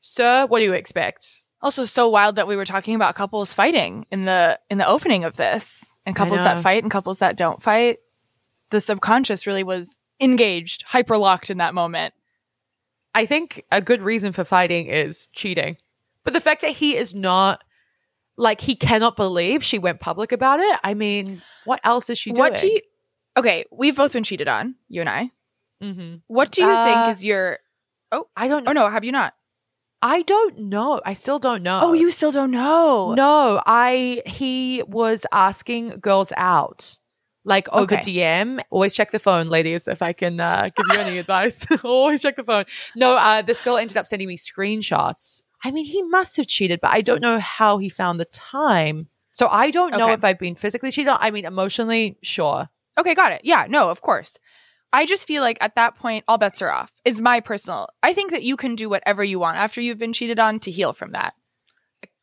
Sir, 0.02 0.45
what 0.45 0.60
do 0.60 0.66
you 0.66 0.74
expect? 0.74 1.41
Also, 1.62 1.84
so 1.86 2.08
wild 2.08 2.36
that 2.36 2.47
we 2.47 2.56
were 2.56 2.66
talking 2.66 2.95
about 2.95 3.16
couples 3.16 3.52
fighting 3.52 4.06
in 4.12 4.26
the 4.26 4.60
in 4.70 4.78
the 4.78 4.88
opening 4.88 5.24
of 5.24 5.36
this, 5.36 5.97
and 6.06 6.16
couples 6.16 6.39
that 6.39 6.62
fight 6.62 6.84
and 6.84 6.91
couples 6.91 7.20
that 7.20 7.36
don't 7.36 7.62
fight. 7.62 7.97
The 8.70 8.80
subconscious 8.80 9.47
really 9.47 9.64
was 9.64 9.97
engaged, 10.22 10.84
hyper 10.84 11.18
locked 11.18 11.50
in 11.50 11.58
that 11.58 11.74
moment. 11.74 12.14
I 13.16 13.26
think 13.26 13.64
a 13.72 13.82
good 13.82 14.04
reason 14.04 14.32
for 14.32 14.45
fighting 14.45 14.88
is 14.88 15.28
cheating. 15.34 15.78
But 16.24 16.34
the 16.34 16.41
fact 16.41 16.61
that 16.61 16.72
he 16.72 16.95
is 16.95 17.13
not 17.15 17.63
like 18.38 18.61
he 18.61 18.76
cannot 18.76 19.15
believe 19.15 19.63
she 19.63 19.80
went 19.80 19.99
public 19.99 20.32
about 20.32 20.59
it. 20.59 20.80
I 20.84 20.93
mean, 20.93 21.41
what 21.65 21.80
else 21.84 22.09
is 22.09 22.17
she 22.17 22.32
doing? 22.32 22.51
What 22.53 22.61
do 22.61 22.67
you 22.67 22.82
okay, 23.38 23.65
we've 23.72 23.95
both 23.95 24.13
been 24.13 24.24
cheated 24.24 24.47
on, 24.47 24.76
you 24.88 25.01
and 25.01 25.09
I. 25.09 25.32
Mm-hmm. 25.84 26.15
What 26.28 26.51
do 26.51 26.61
you 26.61 26.70
Uh, 26.70 26.84
think 26.84 27.07
is 27.09 27.24
your? 27.24 27.59
Oh, 28.11 28.28
I 28.36 28.47
don't 28.47 28.63
know. 28.63 28.72
Oh 28.72 28.74
no, 28.74 28.89
have 28.89 29.03
you 29.03 29.11
not? 29.11 29.34
I 30.01 30.22
don't 30.24 30.57
know. 30.59 31.01
I 31.05 31.13
still 31.13 31.39
don't 31.39 31.61
know. 31.63 31.80
Oh, 31.82 31.93
you 31.93 32.11
still 32.11 32.32
don't 32.32 32.51
know. 32.51 33.13
No, 33.13 33.61
I 33.65 34.22
he 34.26 34.84
was 34.88 35.26
asking 35.32 35.99
girls 35.99 36.32
out. 36.38 36.97
Like 37.45 37.67
over 37.74 37.95
Okay. 37.95 38.01
DM. 38.03 38.59
Always 38.70 38.93
check 38.93 39.11
the 39.11 39.20
phone, 39.20 39.47
ladies, 39.47 39.88
if 39.88 40.01
I 40.01 40.13
can 40.13 40.39
uh, 40.39 40.70
give 40.76 40.86
you 40.91 40.99
any 40.99 41.17
advice. 41.24 41.65
Always 41.84 42.22
check 42.22 42.36
the 42.36 42.43
phone. 42.43 42.65
No, 42.95 43.17
uh, 43.17 43.41
this 43.41 43.61
girl 43.61 43.78
ended 43.78 43.97
up 43.97 44.07
sending 44.07 44.28
me 44.28 44.38
screenshots. 44.38 45.41
I 45.64 45.72
mean, 45.72 45.86
he 45.86 46.01
must 46.03 46.38
have 46.38 46.47
cheated, 46.47 46.80
but 46.82 46.91
I 46.91 47.01
don't 47.01 47.22
know 47.22 47.39
how 47.39 47.78
he 47.80 47.89
found 47.89 48.20
the 48.20 48.26
time. 48.26 49.07
So 49.34 49.47
I 49.47 49.72
don't 49.72 49.91
know 49.91 50.05
Okay. 50.05 50.14
if 50.14 50.24
I've 50.24 50.39
been 50.39 50.55
physically 50.55 50.91
cheated 50.91 51.10
on. 51.10 51.18
I 51.22 51.32
mean, 51.32 51.45
emotionally, 51.45 52.18
sure. 52.24 52.70
Okay, 52.97 53.14
got 53.16 53.32
it. 53.32 53.41
Yeah, 53.43 53.66
no, 53.70 53.89
of 53.89 54.01
course. 54.01 54.38
I 54.91 55.05
just 55.05 55.28
feel 55.28 55.41
like 55.43 55.57
at 55.62 55.76
that 55.76 55.95
point, 55.95 56.24
all 56.28 56.38
bets 56.38 56.62
are 56.62 56.72
off. 56.72 56.91
Is 57.05 57.22
my 57.22 57.39
personal. 57.39 57.89
I 58.01 58.14
think 58.14 58.32
that 58.32 58.43
you 58.43 58.57
can 58.57 58.76
do 58.76 58.89
whatever 58.89 59.24
you 59.24 59.38
want 59.39 59.57
after 59.57 59.80
you've 59.82 59.97
been 59.99 60.14
cheated 60.14 60.39
on 60.39 60.60
to 60.62 60.72
heal 60.72 60.93
from 60.93 61.12
that. 61.12 61.34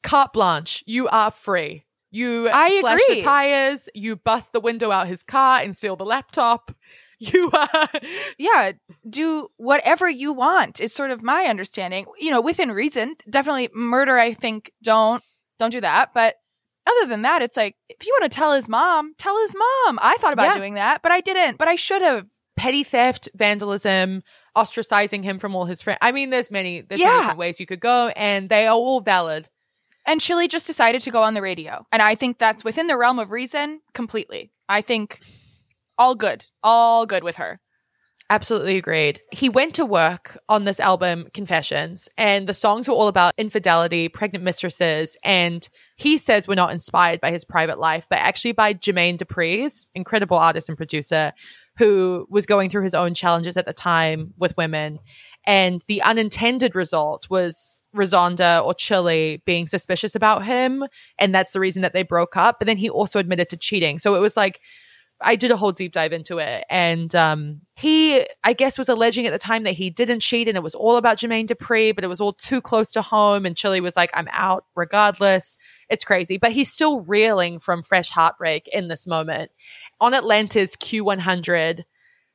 Carte 0.03 0.33
blanche. 0.33 0.83
You 0.87 1.09
are 1.09 1.31
free. 1.31 1.85
You 2.11 2.49
I 2.53 2.81
slash 2.81 3.01
agree. 3.07 3.17
the 3.21 3.23
tires. 3.23 3.89
You 3.95 4.17
bust 4.17 4.53
the 4.53 4.61
window 4.61 4.91
out 4.91 5.07
his 5.09 5.23
car 5.23 5.61
and 5.61 5.77
steal 5.77 5.97
the 5.97 6.05
laptop. 6.05 6.75
You 7.33 7.51
uh, 7.53 7.87
Yeah, 8.39 8.73
do 9.09 9.49
whatever 9.57 10.09
you 10.09 10.33
want. 10.35 10.81
Is 10.81 10.93
sort 10.93 11.11
of 11.11 11.23
my 11.23 11.45
understanding. 11.45 12.05
You 12.21 12.31
know, 12.31 12.41
within 12.43 12.73
reason. 12.73 13.17
Definitely 13.31 13.71
murder. 13.75 14.19
I 14.19 14.35
think 14.35 14.71
don't 14.83 15.23
don't 15.59 15.71
do 15.71 15.81
that. 15.81 16.13
But 16.13 16.35
other 16.87 17.09
than 17.09 17.23
that, 17.23 17.41
it's 17.43 17.57
like 17.57 17.75
if 17.89 18.07
you 18.07 18.15
want 18.21 18.31
to 18.31 18.37
tell 18.37 18.53
his 18.53 18.69
mom, 18.69 19.15
tell 19.19 19.41
his 19.41 19.55
mom. 19.55 19.99
I 20.03 20.17
thought 20.21 20.35
about 20.35 20.49
Yeah. 20.53 20.59
doing 20.59 20.75
that, 20.75 21.01
but 21.03 21.11
I 21.11 21.21
didn't. 21.23 21.57
But 21.59 21.69
I 21.69 21.77
should 21.77 22.03
have. 22.03 22.27
petty 22.57 22.85
theft, 22.85 23.29
vandalism, 23.35 24.23
ostracizing 24.57 25.23
him 25.23 25.39
from 25.39 25.55
all 25.55 25.67
his 25.67 25.83
friends. 25.83 25.99
I 26.01 26.11
mean, 26.13 26.31
there's 26.31 26.51
many, 26.51 26.81
there's 26.81 27.01
many 27.03 27.13
Yeah. 27.13 27.21
different 27.21 27.39
ways 27.39 27.61
you 27.61 27.67
could 27.67 27.81
go, 27.81 28.09
and 28.17 28.49
they 28.49 28.67
are 28.67 28.73
all 28.75 29.01
valid. 29.01 29.49
And 30.07 30.21
Chilli 30.23 30.49
just 30.49 30.67
decided 30.67 31.03
to 31.03 31.11
go 31.11 31.23
on 31.23 31.35
the 31.35 31.43
radio. 31.43 31.85
And 31.93 32.01
I 32.01 32.15
think 32.15 32.39
that's 32.39 32.65
within 32.65 32.87
the 32.87 32.97
realm 32.97 33.19
of 33.19 33.31
reason 33.31 33.81
completely. 33.93 34.53
I 34.71 34.81
think 34.81 35.21
all 35.99 36.15
good. 36.15 36.47
All 36.63 37.07
good 37.07 37.25
with 37.25 37.37
her. 37.37 37.61
Absolutely 38.29 38.77
agreed. 38.77 39.21
He 39.31 39.49
went 39.49 39.75
to 39.77 39.87
work 39.87 40.37
on 40.49 40.65
this 40.65 40.81
album, 40.81 41.29
Confessions, 41.33 42.09
and 42.19 42.49
the 42.49 42.55
songs 42.55 42.89
were 42.89 42.95
all 42.95 43.07
about 43.07 43.35
infidelity, 43.39 44.09
pregnant 44.09 44.45
mistresses, 44.45 45.17
and 45.23 45.69
he 45.97 46.19
says 46.19 46.49
we're 46.49 46.57
not 46.57 46.73
inspired 46.73 47.21
by 47.21 47.31
his 47.31 47.45
private 47.45 47.79
life, 47.79 48.09
but 48.11 48.19
actually 48.19 48.51
by 48.51 48.75
Jermaine 48.75 49.17
Dupri's 49.17 49.87
incredible 49.95 50.37
artist 50.39 50.69
and 50.69 50.77
producer, 50.77 51.33
who 51.79 52.27
was 52.29 52.47
going 52.47 52.69
through 52.69 52.83
his 52.83 52.95
own 52.95 53.15
challenges 53.15 53.57
at 53.57 53.65
the 53.65 53.73
time 53.73 54.35
with 54.37 54.57
women. 54.57 54.99
And 55.47 55.85
the 55.87 56.03
unintended 56.03 56.75
result 56.75 57.29
was 57.31 57.81
Rozonda 57.95 58.65
or 58.65 58.75
Chilli 58.75 59.45
being 59.45 59.69
suspicious 59.69 60.17
about 60.17 60.45
him. 60.45 60.85
And 61.21 61.33
that's 61.33 61.53
the 61.53 61.61
reason 61.61 61.83
that 61.83 61.93
they 61.93 62.03
broke 62.03 62.37
up. 62.37 62.59
But 62.59 62.67
then 62.67 62.79
he 62.79 62.91
also 62.91 63.21
admitted 63.21 63.49
to 63.51 63.57
cheating. 63.57 64.01
So 64.01 64.17
it 64.17 64.21
was 64.21 64.37
like, 64.37 64.61
I 65.23 65.37
did 65.37 65.51
a 65.51 65.57
whole 65.57 65.73
deep 65.73 65.93
dive 65.93 66.13
into 66.13 66.39
it. 66.39 66.65
And 66.69 67.15
um, 67.15 67.63
he, 67.75 68.27
I 68.45 68.53
guess, 68.53 68.77
was 68.77 68.89
alleging 68.89 69.27
at 69.27 69.33
the 69.33 69.39
time 69.39 69.63
that 69.63 69.73
he 69.73 69.89
didn't 69.89 70.21
cheat 70.21 70.47
and 70.47 70.57
it 70.57 70.63
was 70.63 70.75
all 70.75 70.97
about 70.97 71.19
Jermaine 71.19 71.47
Dupri, 71.47 71.95
but 71.95 72.05
it 72.05 72.09
was 72.09 72.21
all 72.21 72.33
too 72.33 72.61
close 72.61 72.91
to 72.93 73.03
home. 73.03 73.47
And 73.47 73.57
Chilli 73.57 73.81
was 73.81 73.97
like, 73.97 74.11
I'm 74.13 74.29
out 74.31 74.67
regardless. 74.75 75.57
It's 75.89 76.05
crazy. 76.05 76.37
But 76.37 76.53
he's 76.53 76.71
still 76.71 77.01
reeling 77.01 77.59
from 77.59 77.83
fresh 77.83 78.11
heartbreak 78.11 78.69
in 78.73 78.89
this 78.89 79.07
moment. 79.07 79.51
On 80.01 80.13
Atlanta's 80.13 80.77
Q100, 80.77 81.85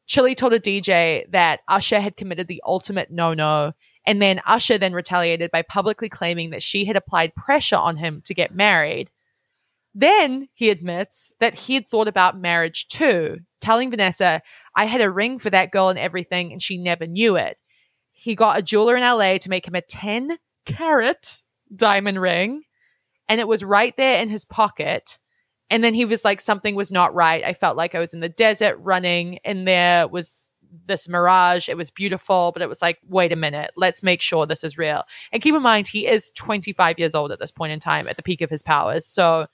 Chilli 0.07 0.36
told 0.36 0.53
a 0.53 0.59
DJ 0.59 1.29
that 1.32 1.61
Usher 1.67 2.01
had 2.01 2.17
committed 2.17 2.47
the 2.47 2.63
ultimate 2.65 3.11
no 3.11 3.34
no. 3.34 3.73
And 4.07 4.19
then 4.19 4.41
Usher 4.47 4.79
then 4.79 4.93
retaliated 4.93 5.51
by 5.51 5.61
publicly 5.61 6.09
claiming 6.09 6.49
that 6.49 6.63
she 6.63 6.86
had 6.86 6.95
applied 6.95 7.36
pressure 7.36 7.75
on 7.75 7.97
him 7.97 8.21
to 8.25 8.34
get 8.34 8.55
married. 8.55 9.11
Then 9.94 10.48
he 10.54 10.70
admits 10.70 11.34
that 11.39 11.54
he 11.54 11.74
had 11.74 11.88
thought 11.88 12.08
about 12.08 12.39
marriage 12.39 12.88
too, 12.88 13.39
telling 13.60 13.89
Vanessa, 13.89 14.42
I 14.76 14.86
had 14.86 15.02
a 15.02 15.12
ring 15.12 15.38
for 15.38 15.50
that 15.50 15.72
girl 15.72 15.89
and 15.89 16.00
everything, 16.00 16.52
and 16.52 16.62
she 16.62 16.78
never 16.78 17.06
knew 17.06 17.36
it. 17.36 17.58
He 18.12 18.36
got 18.36 18.60
a 18.60 18.62
jeweler 18.62 18.96
in 18.96 19.04
LA 19.04 19.38
to 19.38 19.50
make 19.50 19.68
him 19.68 19.76
a 19.76 19.82
10 19.82 20.38
carat 20.66 21.44
diamond 21.76 22.22
ring, 22.22 22.64
and 23.28 23.42
it 23.42 23.48
was 23.48 23.64
right 23.64 23.96
there 23.98 24.22
in 24.22 24.30
his 24.30 24.46
pocket. 24.46 25.20
And 25.70 25.84
then 25.84 25.94
he 25.94 26.06
was 26.06 26.26
like, 26.26 26.42
something 26.42 26.76
was 26.76 26.92
not 26.92 27.14
right. 27.14 27.44
I 27.46 27.54
felt 27.54 27.78
like 27.78 27.96
I 27.96 28.00
was 28.00 28.14
in 28.14 28.20
the 28.20 28.30
desert 28.30 28.78
running, 28.80 29.39
and 29.44 29.68
there 29.68 30.08
was 30.08 30.48
this 30.86 31.10
mirage. 31.10 31.70
It 31.70 31.78
was 31.78 31.92
beautiful, 31.92 32.52
but 32.54 32.62
it 32.62 32.70
was 32.70 32.82
like, 32.82 33.00
wait 33.08 33.32
a 33.32 33.38
minute, 33.38 33.72
let's 33.76 34.04
make 34.04 34.22
sure 34.22 34.46
this 34.46 34.64
is 34.64 34.78
real. 34.78 35.04
And 35.32 35.42
keep 35.42 35.56
in 35.56 35.62
mind, 35.62 35.88
he 35.88 36.08
is 36.08 36.32
25 36.36 37.00
years 37.00 37.16
old 37.16 37.32
at 37.32 37.39
this 37.39 37.52
point 37.52 37.74
in 37.74 37.80
time, 37.80 38.08
at 38.08 38.18
the 38.18 38.24
peak 38.24 38.42
of 38.42 38.50
his 38.50 38.64
powers. 38.64 39.06
So, 39.06 39.48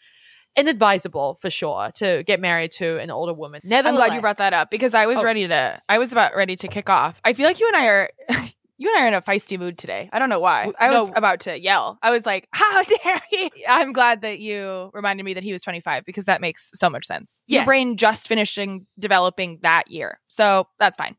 inadvisable 0.57 1.35
for 1.35 1.49
sure 1.49 1.91
to 1.95 2.23
get 2.23 2.39
married 2.39 2.71
to 2.73 2.97
an 2.99 3.09
older 3.11 3.33
woman. 3.33 3.61
Never. 3.63 3.87
I'm 3.89 3.95
glad 3.95 4.13
you 4.13 4.21
brought 4.21 4.37
that 4.37 4.53
up 4.53 4.69
because 4.71 4.93
I 4.93 5.05
was 5.05 5.19
Oh. 5.19 5.23
ready 5.23 5.47
to 5.47 5.81
I 5.87 5.97
was 5.99 6.11
about 6.11 6.35
ready 6.35 6.55
to 6.57 6.67
kick 6.67 6.89
off. 6.89 7.21
I 7.23 7.33
feel 7.33 7.45
like 7.45 7.59
you 7.59 7.67
and 7.67 7.75
I 7.77 7.85
are 7.87 8.09
you 8.79 8.89
and 8.89 8.97
I 8.99 9.03
are 9.05 9.07
in 9.07 9.13
a 9.13 9.21
feisty 9.21 9.57
mood 9.57 9.77
today. 9.77 10.09
I 10.11 10.19
don't 10.19 10.29
know 10.29 10.39
why. 10.39 10.71
I 10.79 10.89
was 10.99 11.11
about 11.15 11.41
to 11.41 11.59
yell. 11.59 11.97
I 12.01 12.11
was 12.11 12.25
like, 12.25 12.47
"How 12.51 12.81
dare 13.03 13.21
he?" 13.29 13.51
I'm 13.67 13.93
glad 13.93 14.21
that 14.21 14.39
you 14.39 14.89
reminded 14.93 15.23
me 15.23 15.33
that 15.35 15.43
he 15.43 15.53
was 15.53 15.61
25 15.61 16.05
because 16.05 16.25
that 16.25 16.41
makes 16.41 16.71
so 16.73 16.89
much 16.89 17.05
sense. 17.05 17.41
Your 17.47 17.63
brain 17.65 17.95
just 17.97 18.27
finishing 18.27 18.85
developing 18.99 19.59
that 19.63 19.89
year. 19.89 20.19
So, 20.27 20.67
that's 20.79 20.97
fine. 20.97 21.15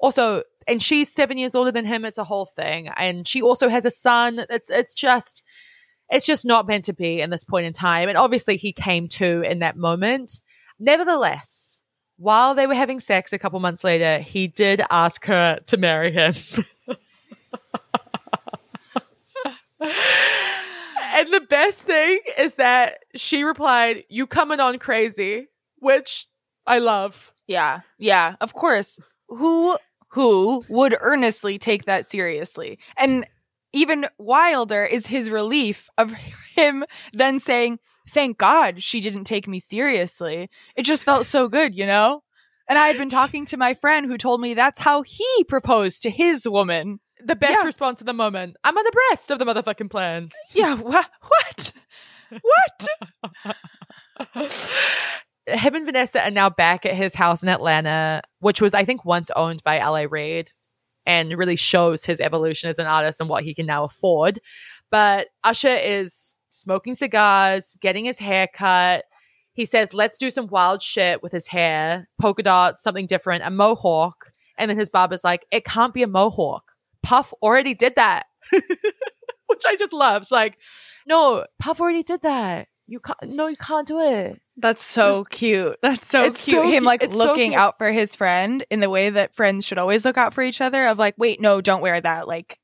Also, 0.00 0.42
and 0.66 0.82
she's 0.82 1.10
seven 1.12 1.38
years 1.38 1.54
older 1.54 1.72
than 1.72 1.84
him. 1.86 2.04
It's 2.04 2.18
a 2.18 2.24
whole 2.24 2.46
thing, 2.46 2.88
and 2.88 3.26
she 3.26 3.40
also 3.42 3.68
has 3.68 3.84
a 3.84 3.90
son. 3.90 4.44
It's 4.50 4.70
it's 4.70 4.94
just 4.94 5.42
it's 6.10 6.26
just 6.26 6.44
not 6.44 6.66
meant 6.66 6.84
to 6.86 6.92
be 6.92 7.20
in 7.20 7.30
this 7.30 7.44
point 7.44 7.66
in 7.66 7.72
time. 7.72 8.08
And 8.08 8.18
obviously, 8.18 8.56
he 8.56 8.72
came 8.72 9.08
to 9.08 9.42
in 9.42 9.60
that 9.60 9.76
moment. 9.76 10.42
Nevertheless, 10.78 11.82
while 12.16 12.54
they 12.54 12.66
were 12.66 12.74
having 12.74 13.00
sex 13.00 13.32
a 13.32 13.38
couple 13.38 13.58
months 13.60 13.84
later, 13.84 14.18
he 14.18 14.46
did 14.46 14.82
ask 14.90 15.24
her 15.26 15.58
to 15.66 15.76
marry 15.76 16.12
him. 16.12 16.34
and 19.80 21.32
the 21.32 21.44
best 21.48 21.82
thing 21.82 22.20
is 22.38 22.56
that 22.56 22.98
she 23.14 23.44
replied, 23.44 24.04
"You 24.08 24.26
coming 24.26 24.60
on 24.60 24.78
crazy," 24.78 25.48
which 25.78 26.26
I 26.66 26.78
love. 26.78 27.32
Yeah. 27.46 27.80
Yeah, 27.98 28.36
of 28.40 28.54
course. 28.54 28.98
Who 29.28 29.76
who 30.08 30.64
would 30.68 30.96
earnestly 31.00 31.58
take 31.58 31.86
that 31.86 32.06
seriously? 32.06 32.78
And 32.96 33.26
even 33.72 34.06
wilder 34.18 34.84
is 34.84 35.06
his 35.06 35.30
relief 35.30 35.88
of 35.98 36.12
him 36.54 36.84
then 37.12 37.38
saying, 37.40 37.78
"Thank 38.10 38.38
God 38.38 38.82
she 38.82 39.00
didn't 39.00 39.24
take 39.24 39.46
me 39.48 39.58
seriously." 39.60 40.50
It 40.76 40.82
just 40.82 41.04
felt 41.04 41.26
so 41.26 41.48
good, 41.48 41.74
you 41.76 41.86
know? 41.86 42.22
And 42.68 42.78
I 42.78 42.86
had 42.86 42.96
been 42.96 43.10
talking 43.10 43.44
to 43.46 43.56
my 43.56 43.74
friend 43.74 44.06
who 44.06 44.16
told 44.16 44.40
me 44.40 44.54
that's 44.54 44.78
how 44.80 45.02
he 45.02 45.44
proposed 45.48 46.02
to 46.02 46.10
his 46.10 46.48
woman. 46.48 47.00
The 47.24 47.36
best 47.36 47.58
Yeah. 47.60 47.66
response 47.66 48.00
of 48.00 48.06
the 48.06 48.12
moment. 48.12 48.56
I'm 48.64 48.76
on 48.76 48.84
the 48.84 48.92
breast 49.08 49.30
of 49.30 49.38
the 49.38 49.44
motherfucking 49.44 49.90
plans. 49.90 50.32
Yeah, 50.54 50.74
wha- 50.74 51.04
what? 51.20 51.72
What? 52.40 52.88
him 55.46 55.74
and 55.74 55.84
Vanessa 55.86 56.24
are 56.24 56.30
now 56.30 56.48
back 56.50 56.86
at 56.86 56.94
his 56.94 57.14
house 57.14 57.42
in 57.42 57.48
Atlanta, 57.48 58.22
which 58.40 58.60
was, 58.62 58.74
I 58.74 58.84
think, 58.84 59.04
once 59.04 59.30
owned 59.36 59.62
by 59.64 59.78
LA 59.78 60.06
Reid 60.08 60.52
and 61.06 61.36
really 61.36 61.56
shows 61.56 62.04
his 62.04 62.20
evolution 62.20 62.70
as 62.70 62.78
an 62.78 62.86
artist 62.86 63.20
and 63.20 63.28
what 63.28 63.44
he 63.44 63.54
can 63.54 63.66
now 63.66 63.84
afford. 63.84 64.40
But 64.90 65.28
Usher 65.42 65.68
is 65.68 66.34
smoking 66.50 66.94
cigars, 66.94 67.76
getting 67.80 68.04
his 68.04 68.18
hair 68.18 68.46
cut. 68.52 69.04
He 69.54 69.64
says, 69.64 69.94
let's 69.94 70.18
do 70.18 70.30
some 70.30 70.46
wild 70.46 70.82
shit 70.82 71.22
with 71.22 71.32
his 71.32 71.48
hair, 71.48 72.08
polka 72.20 72.42
dots, 72.42 72.82
something 72.82 73.06
different, 73.06 73.44
a 73.44 73.50
mohawk. 73.50 74.32
And 74.58 74.70
then 74.70 74.78
his 74.78 74.90
barber's 74.90 75.24
like, 75.24 75.46
it 75.50 75.64
can't 75.64 75.94
be 75.94 76.02
a 76.02 76.06
mohawk. 76.06 76.72
Puff 77.02 77.32
already 77.42 77.74
did 77.74 77.96
that. 77.96 78.26
Which 78.50 79.62
I 79.66 79.76
just 79.76 79.92
love. 79.92 80.22
It's 80.22 80.30
like, 80.30 80.58
no, 81.06 81.44
Puff 81.58 81.80
already 81.80 82.02
did 82.02 82.22
that. 82.22 82.68
You 82.86 83.00
can't, 83.00 83.18
no, 83.24 83.46
you 83.46 83.56
can't 83.56 83.88
do 83.88 84.00
it. 84.00 84.41
That's 84.56 84.82
so 84.82 85.24
cute. 85.24 85.76
That's 85.82 86.06
so 86.06 86.24
It's 86.24 86.44
cute. 86.44 86.56
so 86.56 86.68
Him 86.70 86.84
like 86.84 87.02
it's 87.02 87.14
so 87.14 87.18
looking 87.24 87.52
cute. 87.52 87.60
out 87.60 87.78
for 87.78 87.90
his 87.90 88.14
friend 88.14 88.64
in 88.70 88.80
the 88.80 88.90
way 88.90 89.08
that 89.10 89.34
friends 89.34 89.64
should 89.66 89.78
always 89.78 90.04
look 90.04 90.18
out 90.18 90.34
for 90.34 90.42
each 90.42 90.60
other. 90.60 90.86
Of 90.86 90.98
like, 90.98 91.14
wait, 91.16 91.40
no, 91.40 91.60
don't 91.60 91.80
wear 91.80 92.00
that. 92.00 92.28
Like, 92.28 92.58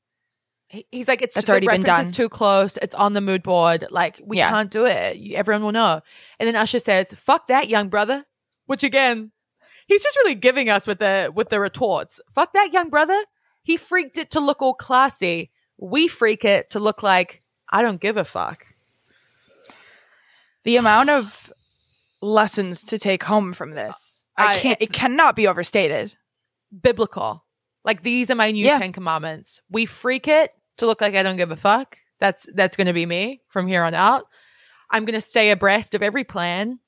He's 0.91 1.07
like, 1.07 1.23
it's 1.23 1.33
That's 1.33 1.47
the 1.47 1.51
already 1.53 1.65
been 1.65 1.81
reference 1.81 2.09
is 2.09 2.11
done. 2.15 2.25
too 2.25 2.29
close. 2.29 2.77
It's 2.77 2.93
on 2.93 3.13
the 3.13 3.21
mood 3.21 3.41
board. 3.41 3.87
Like, 3.89 4.21
we 4.23 4.37
Yeah. 4.37 4.49
can't 4.49 4.69
do 4.69 4.85
it. 4.85 5.17
Everyone 5.33 5.63
will 5.63 5.71
know. 5.71 6.01
And 6.39 6.47
then 6.47 6.55
Usher 6.55 6.77
says, 6.77 7.11
"Fuck 7.13 7.47
that, 7.47 7.69
young 7.69 7.89
brother." 7.89 8.25
Which 8.67 8.83
again, 8.83 9.31
he's 9.87 10.03
just 10.03 10.15
really 10.17 10.35
giving 10.35 10.69
us 10.69 10.85
with 10.85 10.99
the 10.99 11.31
with 11.33 11.49
the 11.49 11.59
retorts. 11.59 12.21
Fuck 12.35 12.53
that, 12.53 12.71
young 12.71 12.89
brother. 12.91 13.19
He 13.63 13.77
freaked 13.77 14.19
it 14.19 14.29
to 14.29 14.39
look 14.39 14.61
all 14.61 14.75
classy. 14.75 15.49
We 15.79 16.07
freak 16.07 16.45
it 16.45 16.69
to 16.69 16.79
look 16.79 17.01
like 17.01 17.41
I 17.71 17.81
don't 17.81 17.99
give 17.99 18.15
a 18.17 18.23
fuck. 18.23 18.63
the 20.63 20.75
amount 20.77 21.09
of 21.09 21.51
lessons 22.21 22.83
to 22.85 22.99
take 22.99 23.23
home 23.23 23.53
from 23.53 23.71
this. 23.71 24.23
I 24.37 24.57
can't. 24.57 24.81
It 24.81 24.93
cannot 24.93 25.35
be 25.35 25.47
overstated. 25.47 26.15
biblical. 26.81 27.45
Like 27.83 28.03
these 28.03 28.29
are 28.29 28.35
my 28.35 28.51
new 28.51 28.65
Yeah. 28.65 28.77
10 28.77 28.91
commandments. 28.93 29.61
We 29.69 29.85
freak 29.85 30.27
it 30.27 30.51
to 30.77 30.85
look 30.85 31.01
like 31.01 31.15
I 31.15 31.23
don't 31.23 31.37
give 31.37 31.51
a 31.51 31.55
fuck. 31.55 31.97
That's 32.19 32.45
that's 32.53 32.75
going 32.75 32.87
to 32.87 32.93
be 32.93 33.05
me 33.05 33.41
from 33.47 33.67
here 33.67 33.83
on 33.83 33.93
out. 33.93 34.25
I'm 34.91 35.05
going 35.05 35.15
to 35.15 35.21
stay 35.21 35.51
abreast 35.51 35.95
of 35.95 36.01
every 36.03 36.23
plan. 36.23 36.79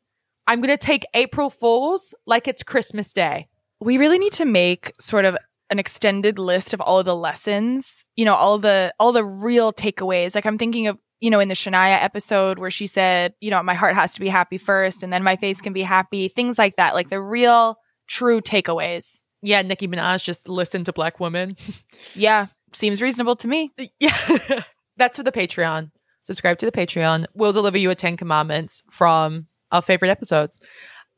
I'm 0.47 0.59
going 0.61 0.75
to 0.75 0.85
take 0.85 1.05
April 1.13 1.49
Fools 1.49 2.13
like 2.25 2.47
it's 2.47 2.63
Christmas 2.63 3.13
Day. 3.13 3.47
We 3.79 3.97
really 3.97 4.19
need 4.19 4.33
to 4.33 4.45
make 4.45 4.91
sort 4.99 5.23
of 5.25 5.37
an 5.69 5.79
extended 5.79 6.37
list 6.37 6.73
of 6.73 6.81
all 6.81 6.99
of 6.99 7.05
the 7.05 7.15
lessons. 7.15 8.03
You 8.15 8.25
know, 8.25 8.35
all 8.35 8.57
the 8.59 8.93
all 8.99 9.11
the 9.13 9.23
real 9.25 9.71
takeaways. 9.71 10.35
Like 10.35 10.45
I'm 10.45 10.57
thinking 10.57 10.87
of 10.87 10.97
you 11.21 11.29
know 11.29 11.39
in 11.39 11.47
the 11.47 11.53
Shania 11.55 12.03
episode 12.03 12.59
where 12.59 12.71
she 12.71 12.87
said, 12.87 13.33
you 13.39 13.49
know, 13.49 13.63
my 13.63 13.73
heart 13.75 13.95
has 13.95 14.13
to 14.15 14.19
be 14.19 14.27
happy 14.27 14.57
first, 14.57 15.03
and 15.03 15.13
then 15.13 15.23
my 15.23 15.37
face 15.37 15.61
can 15.61 15.71
be 15.71 15.83
happy. 15.83 16.27
Things 16.27 16.57
like 16.57 16.75
that. 16.75 16.93
Like 16.93 17.09
the 17.09 17.21
real 17.21 17.77
true 18.07 18.41
takeaways. 18.41 19.21
Yeah, 19.41 19.61
Nicki 19.61 19.87
Minaj 19.87 20.23
just 20.23 20.49
listen 20.49 20.83
to 20.83 20.93
black 20.93 21.19
women. 21.19 21.55
Yeah, 22.15 22.47
seems 22.73 23.01
reasonable 23.01 23.35
to 23.37 23.47
me. 23.47 23.71
yeah. 23.99 24.17
That's 24.97 25.17
for 25.17 25.23
the 25.23 25.31
Patreon. 25.31 25.91
Subscribe 26.21 26.57
to 26.59 26.65
the 26.65 26.71
Patreon. 26.71 27.25
We'll 27.33 27.53
deliver 27.53 27.77
you 27.77 27.89
a 27.89 27.95
10 27.95 28.17
commandments 28.17 28.83
from 28.91 29.47
our 29.71 29.81
favorite 29.81 30.09
episodes. 30.09 30.59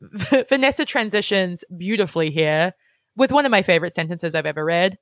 Vanessa 0.48 0.84
transitions 0.84 1.64
beautifully 1.76 2.30
here 2.30 2.72
with 3.16 3.32
one 3.32 3.44
of 3.44 3.50
my 3.50 3.62
favorite 3.62 3.94
sentences 3.94 4.34
I've 4.34 4.46
ever 4.46 4.64
read. 4.64 4.98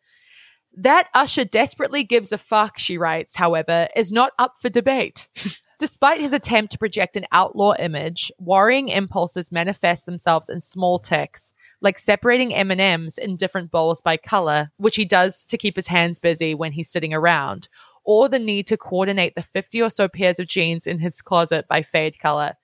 That 0.74 1.08
Usher 1.14 1.44
desperately 1.44 2.02
gives 2.02 2.32
a 2.32 2.38
fuck, 2.38 2.78
she 2.78 2.96
writes, 2.96 3.36
however, 3.36 3.88
is 3.94 4.10
not 4.10 4.32
up 4.38 4.54
for 4.58 4.70
debate. 4.70 5.28
Despite 5.78 6.20
his 6.20 6.32
attempt 6.32 6.72
to 6.72 6.78
project 6.78 7.16
an 7.16 7.26
outlaw 7.32 7.74
image, 7.78 8.30
worrying 8.38 8.88
impulses 8.88 9.50
manifest 9.50 10.06
themselves 10.06 10.48
in 10.48 10.60
small 10.60 10.98
tics, 10.98 11.52
like 11.80 11.98
separating 11.98 12.54
M&Ms 12.54 13.18
in 13.18 13.36
different 13.36 13.72
bowls 13.72 14.00
by 14.00 14.16
color, 14.16 14.70
which 14.76 14.96
he 14.96 15.04
does 15.04 15.42
to 15.44 15.58
keep 15.58 15.74
his 15.76 15.88
hands 15.88 16.20
busy 16.20 16.54
when 16.54 16.72
he's 16.72 16.88
sitting 16.88 17.12
around, 17.12 17.68
or 18.04 18.28
the 18.28 18.38
need 18.38 18.66
to 18.68 18.76
coordinate 18.76 19.34
the 19.34 19.42
50 19.42 19.82
or 19.82 19.90
so 19.90 20.08
pairs 20.08 20.38
of 20.38 20.46
jeans 20.46 20.86
in 20.86 21.00
his 21.00 21.20
closet 21.20 21.66
by 21.68 21.82
fade 21.82 22.18
color. 22.18 22.54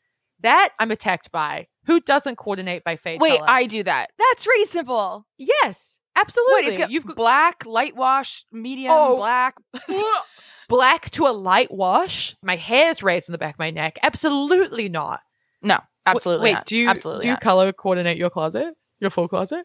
That 0.40 0.70
I'm 0.78 0.92
attacked 0.92 1.32
by. 1.32 1.66
Who 1.86 2.00
doesn't 2.00 2.36
coordinate 2.36 2.84
by 2.84 2.96
fade 2.96 3.20
Wait, 3.20 3.38
color? 3.38 3.50
I 3.50 3.66
do 3.66 3.82
that. 3.82 4.10
That's 4.18 4.46
reasonable. 4.46 5.26
Yes, 5.36 5.97
absolutely. 6.20 6.54
Wait, 6.54 6.68
it's 6.68 6.78
got 6.78 6.90
You've 6.90 7.06
got 7.06 7.16
black, 7.16 7.66
light 7.66 7.96
wash, 7.96 8.44
medium, 8.52 8.92
Oh. 8.94 9.16
black. 9.16 9.56
black 10.68 11.10
to 11.10 11.26
a 11.26 11.30
light 11.32 11.70
wash. 11.70 12.36
My 12.42 12.56
hair's 12.56 13.02
raised 13.02 13.28
in 13.28 13.32
the 13.32 13.38
back 13.38 13.54
of 13.54 13.58
my 13.58 13.70
neck. 13.70 13.98
Absolutely 14.02 14.88
not. 14.88 15.20
No, 15.62 15.78
absolutely. 16.06 16.44
Wait, 16.44 16.52
not. 16.52 16.66
do 16.66 16.78
you 16.78 16.88
absolutely 16.88 17.20
do 17.22 17.28
you 17.28 17.34
not. 17.34 17.40
color 17.40 17.72
coordinate 17.72 18.16
your 18.16 18.30
closet? 18.30 18.74
Your 19.00 19.10
full 19.10 19.28
closet? 19.28 19.64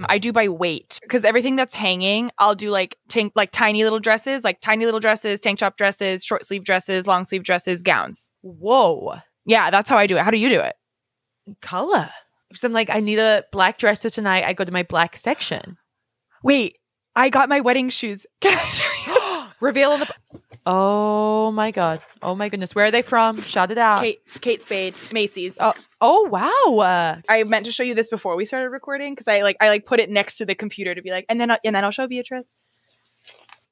Mm, 0.00 0.06
I 0.08 0.18
do 0.18 0.32
by 0.32 0.48
weight 0.48 0.98
because 1.02 1.24
everything 1.24 1.56
that's 1.56 1.74
hanging, 1.74 2.30
I'll 2.38 2.54
do 2.54 2.70
like 2.70 2.96
tank, 3.08 3.32
like 3.36 3.50
tiny 3.52 3.84
little 3.84 4.00
dresses, 4.00 4.44
like 4.44 4.60
tiny 4.60 4.84
little 4.84 5.00
dresses, 5.00 5.40
tank 5.40 5.58
top 5.58 5.76
dresses, 5.76 6.24
short 6.24 6.44
sleeve 6.46 6.64
dresses, 6.64 7.06
long 7.06 7.24
sleeve 7.24 7.42
dresses, 7.42 7.82
gowns. 7.82 8.28
Whoa. 8.42 9.16
Yeah, 9.44 9.70
that's 9.70 9.88
how 9.88 9.96
I 9.96 10.06
do 10.06 10.16
it. 10.16 10.22
How 10.22 10.30
do 10.30 10.38
you 10.38 10.48
do 10.48 10.60
it? 10.60 10.74
Color. 11.62 12.10
Because 12.48 12.64
I'm 12.64 12.72
like, 12.72 12.90
I 12.90 13.00
need 13.00 13.18
a 13.18 13.44
black 13.52 13.78
dress 13.78 14.02
for 14.02 14.10
tonight. 14.10 14.44
I 14.44 14.52
go 14.52 14.64
to 14.64 14.72
my 14.72 14.82
black 14.82 15.16
section. 15.16 15.76
Wait, 16.42 16.78
I 17.14 17.28
got 17.28 17.48
my 17.48 17.60
wedding 17.60 17.88
shoes. 17.90 18.26
Can 18.40 18.56
I 18.56 18.62
show 18.70 19.12
you? 19.12 19.46
Reveal 19.60 19.90
on 19.92 20.00
the. 20.00 20.14
Oh 20.68 21.50
my 21.52 21.70
god. 21.70 22.00
Oh 22.22 22.34
my 22.34 22.48
goodness. 22.48 22.74
Where 22.74 22.86
are 22.86 22.90
they 22.90 23.02
from? 23.02 23.40
Shout 23.42 23.70
it 23.70 23.78
out. 23.78 24.02
Kate, 24.02 24.18
Kate 24.40 24.62
Spade, 24.62 24.94
Macy's. 25.12 25.58
Oh, 25.60 25.72
oh 26.00 26.22
wow. 26.28 26.84
Uh, 26.84 27.20
I 27.28 27.44
meant 27.44 27.66
to 27.66 27.72
show 27.72 27.82
you 27.84 27.94
this 27.94 28.08
before 28.08 28.36
we 28.36 28.44
started 28.44 28.70
recording 28.70 29.14
because 29.14 29.28
I 29.28 29.42
like 29.42 29.56
I 29.60 29.68
like 29.68 29.86
put 29.86 30.00
it 30.00 30.10
next 30.10 30.38
to 30.38 30.44
the 30.46 30.54
computer 30.54 30.94
to 30.94 31.02
be 31.02 31.10
like, 31.10 31.24
and 31.28 31.40
then 31.40 31.50
I- 31.52 31.58
and 31.64 31.74
then 31.76 31.84
I'll 31.84 31.90
show 31.92 32.06
Beatrice. 32.08 32.44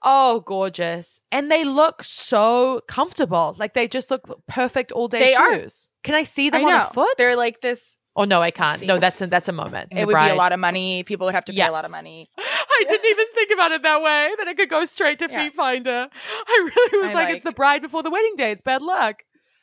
oh, 0.02 0.40
gorgeous. 0.40 1.20
And 1.32 1.50
they 1.50 1.64
look 1.64 2.04
so 2.04 2.80
comfortable. 2.88 3.56
Like 3.58 3.74
they 3.74 3.88
just 3.88 4.10
look 4.10 4.22
perfect 4.46 4.92
all 4.92 5.08
day 5.08 5.18
They 5.18 5.34
are. 5.34 5.60
shoes. 5.60 5.88
Can 6.02 6.14
I 6.14 6.22
see 6.24 6.50
them 6.50 6.60
I 6.60 6.64
on 6.64 6.70
know 6.70 6.86
a 6.88 6.92
foot? 6.92 7.14
they're 7.18 7.36
like 7.36 7.60
this. 7.60 7.96
Oh 8.16 8.24
no, 8.24 8.40
I 8.42 8.50
can't. 8.52 8.78
See. 8.80 8.86
No, 8.86 8.98
that's 8.98 9.20
a 9.20 9.26
that's 9.26 9.48
a 9.48 9.52
moment. 9.52 9.88
It 9.92 10.06
would 10.06 10.14
be 10.14 10.30
a 10.30 10.34
lot 10.36 10.52
of 10.52 10.60
money. 10.60 11.02
People 11.02 11.24
would 11.26 11.34
have 11.34 11.44
to 11.46 11.52
pay 11.52 11.58
Yeah. 11.58 11.70
a 11.70 11.72
lot 11.72 11.84
of 11.84 11.90
money. 11.90 12.28
I 12.38 12.84
didn't 12.88 13.10
even 13.10 13.26
think 13.34 13.50
about 13.52 13.72
it 13.72 13.82
that 13.82 14.02
way. 14.02 14.32
That 14.38 14.48
I 14.48 14.54
could 14.54 14.68
go 14.68 14.84
straight 14.84 15.18
to 15.20 15.28
Yeah. 15.30 15.44
Feet 15.44 15.54
Finder. 15.54 16.08
I 16.46 16.70
really 16.76 16.98
was 17.02 17.10
I 17.10 17.14
like, 17.14 17.24
like- 17.26 17.34
it's 17.36 17.44
the 17.44 17.52
bride 17.52 17.82
before 17.82 18.02
the 18.02 18.10
wedding 18.10 18.34
day. 18.36 18.50
It's 18.52 18.62
bad 18.62 18.82
luck. 18.82 19.22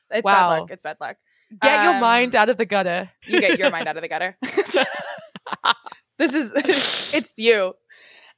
It's 0.10 0.24
Wow. 0.26 0.32
bad 0.50 0.60
luck. 0.60 0.72
It's 0.72 0.84
bad 0.84 0.98
luck. 1.00 1.18
Get 1.62 1.84
your 1.84 1.94
Um, 1.96 2.02
mind 2.02 2.36
out 2.36 2.50
of 2.50 2.58
the 2.58 2.66
gutter. 2.66 3.10
You 3.26 3.40
get 3.42 3.58
your 3.60 3.70
mind 3.70 3.88
out 3.90 3.98
of 3.98 4.02
the 4.02 4.08
gutter. 4.10 4.38
this 6.18 6.34
is 6.34 6.52
it's 7.14 7.34
you. 7.38 7.74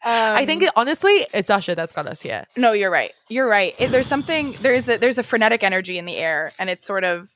Um, 0.06 0.12
I 0.36 0.46
think 0.46 0.64
it, 0.64 0.72
honestly, 0.76 1.26
it's 1.34 1.50
Usher 1.50 1.76
that's 1.76 1.92
got 1.94 2.08
us 2.08 2.22
here. 2.22 2.46
no, 2.58 2.74
you're 2.74 2.90
right. 2.92 3.14
You're 3.30 3.48
right. 3.48 3.74
It, 3.80 3.90
there's 3.92 4.08
something 4.08 4.54
there's 4.62 4.88
a, 4.90 4.98
there's 4.98 5.18
a 5.18 5.24
frenetic 5.24 5.64
energy 5.64 5.98
in 5.98 6.06
the 6.06 6.18
air, 6.18 6.52
and 6.60 6.70
it's 6.70 6.86
sort 6.86 7.04
of 7.04 7.30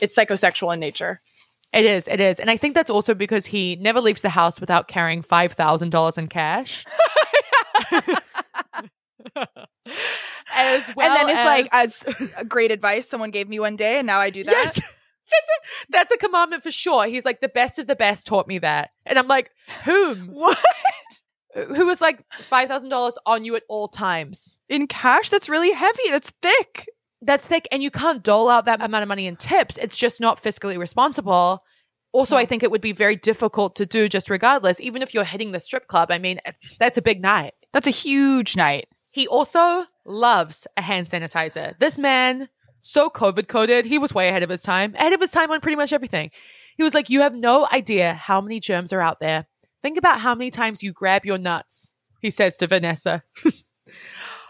it's 0.00 0.16
psychosexual 0.16 0.74
in 0.74 0.80
nature. 0.80 1.20
It 1.72 1.84
is, 1.84 2.08
it 2.08 2.20
is, 2.20 2.40
and 2.40 2.50
I 2.50 2.56
think 2.56 2.74
that's 2.74 2.90
also 2.90 3.12
because 3.14 3.46
he 3.46 3.76
never 3.76 4.00
leaves 4.00 4.22
the 4.22 4.30
house 4.30 4.60
without 4.60 4.88
carrying 4.88 5.20
five 5.22 5.52
thousand 5.52 5.90
dollars 5.90 6.16
in 6.16 6.28
cash. 6.28 6.84
as 10.54 10.92
well, 10.96 11.06
and 11.16 11.16
then 11.16 11.28
it's 11.28 11.44
like 11.44 11.68
as- 11.72 12.02
as 12.02 12.44
great 12.48 12.70
advice 12.70 13.08
someone 13.08 13.30
gave 13.30 13.48
me 13.48 13.58
one 13.60 13.76
day, 13.76 13.98
and 13.98 14.06
now 14.06 14.20
I 14.20 14.30
do 14.30 14.44
that. 14.44 14.52
yes, 14.52 14.74
that's 14.74 14.84
a, 14.84 15.86
that's 15.90 16.12
a 16.12 16.16
commandment 16.16 16.62
for 16.62 16.70
sure. 16.70 17.06
He's 17.06 17.24
like 17.24 17.40
the 17.40 17.48
best 17.48 17.78
of 17.78 17.86
the 17.86 17.96
best 17.96 18.26
taught 18.26 18.46
me 18.48 18.58
that, 18.60 18.90
and 19.04 19.18
I'm 19.18 19.28
like, 19.28 19.50
whom? 19.84 20.28
What 20.28 20.58
Who 21.54 21.86
was 21.86 22.00
like 22.00 22.22
five 22.48 22.68
thousand 22.68 22.90
dollars 22.90 23.18
on 23.26 23.44
you 23.44 23.56
at 23.56 23.62
all 23.68 23.88
times? 23.88 24.58
in 24.68 24.86
cash? 24.86 25.30
That's 25.30 25.48
really 25.48 25.72
heavy. 25.72 26.10
That's 26.10 26.30
thick. 26.42 26.86
That's 27.26 27.46
thick, 27.46 27.66
and 27.72 27.82
you 27.82 27.90
can't 27.90 28.22
dole 28.22 28.48
out 28.48 28.66
that 28.66 28.80
amount 28.80 29.02
of 29.02 29.08
money 29.08 29.26
in 29.26 29.36
tips. 29.36 29.78
It's 29.78 29.98
just 29.98 30.20
not 30.20 30.40
fiscally 30.40 30.78
responsible. 30.78 31.64
Also, 32.12 32.36
I 32.36 32.44
mm. 32.44 32.48
think 32.48 32.62
it 32.62 32.70
would 32.70 32.80
be 32.80 32.92
very 32.92 33.16
difficult 33.16 33.74
to 33.76 33.84
do 33.84 34.08
just 34.08 34.30
regardless, 34.30 34.80
even 34.80 35.02
if 35.02 35.12
you're 35.12 35.24
hitting 35.24 35.50
the 35.50 35.58
strip 35.58 35.88
club. 35.88 36.12
I 36.12 36.18
mean, 36.18 36.38
that's 36.78 36.96
a 36.96 37.02
big 37.02 37.20
night. 37.20 37.54
That's 37.72 37.88
a 37.88 37.90
huge 37.90 38.56
night. 38.56 38.86
He 39.10 39.26
also 39.26 39.86
loves 40.04 40.68
a 40.76 40.82
hand 40.82 41.08
sanitizer. 41.08 41.76
This 41.80 41.98
man, 41.98 42.48
so 42.80 43.10
COVID 43.10 43.48
coded, 43.48 43.86
he 43.86 43.98
was 43.98 44.14
way 44.14 44.28
ahead 44.28 44.44
of 44.44 44.50
his 44.50 44.62
time, 44.62 44.94
ahead 44.94 45.12
of 45.12 45.20
his 45.20 45.32
time 45.32 45.50
on 45.50 45.60
pretty 45.60 45.76
much 45.76 45.92
everything. 45.92 46.30
He 46.76 46.84
was 46.84 46.94
like, 46.94 47.10
You 47.10 47.22
have 47.22 47.34
no 47.34 47.66
idea 47.72 48.14
how 48.14 48.40
many 48.40 48.60
germs 48.60 48.92
are 48.92 49.00
out 49.00 49.18
there. 49.18 49.46
Think 49.82 49.98
about 49.98 50.20
how 50.20 50.34
many 50.34 50.50
times 50.50 50.82
you 50.82 50.92
grab 50.92 51.24
your 51.24 51.38
nuts, 51.38 51.90
he 52.22 52.30
says 52.30 52.56
to 52.58 52.68
Vanessa. 52.68 53.24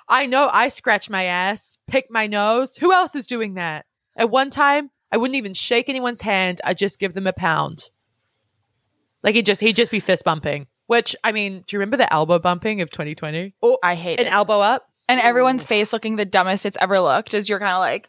I 0.09 0.27
know 0.27 0.49
I 0.53 0.69
scratch 0.69 1.11
my 1.11 1.25
ass, 1.25 1.79
pick 1.87 2.07
my 2.11 2.27
nose. 2.27 2.77
Who 2.77 2.93
else 2.93 3.15
is 3.17 3.27
doing 3.27 3.55
that? 3.55 3.87
At 4.17 4.31
one 4.31 4.51
time, 4.51 4.91
I 5.13 5.17
wouldn't 5.17 5.37
even 5.37 5.55
shake 5.55 5.89
anyone's 5.89 6.21
hand. 6.21 6.61
I'd 6.65 6.79
just 6.79 6.99
give 6.99 7.15
them 7.15 7.27
a 7.27 7.33
pound. 7.33 7.91
Like 9.23 9.35
he 9.35 9.43
just 9.43 9.61
he'd 9.61 9.77
just 9.77 9.91
be 9.91 10.01
fist 10.01 10.25
bumping. 10.25 10.67
Which 10.87 11.17
I 11.25 11.33
mean, 11.33 11.65
do 11.67 11.75
you 11.75 11.81
remember 11.81 11.97
the 11.97 12.13
elbow 12.13 12.39
bumping 12.39 12.81
of 12.81 12.91
2020? 12.91 13.55
Oh, 13.63 13.79
I 13.83 13.95
hate 13.97 14.21
it. 14.21 14.23
An 14.23 14.27
it. 14.29 14.33
elbow 14.33 14.61
up. 14.61 14.89
and 15.09 15.21
everyone's 15.21 15.65
face 15.67 15.93
looking 15.93 16.17
the 16.17 16.25
dumbest 16.25 16.65
it's 16.67 16.77
ever 16.81 17.01
looked 17.01 17.35
as 17.35 17.49
you're 17.49 17.59
kind 17.59 17.75
of 17.75 17.81
like 17.81 18.09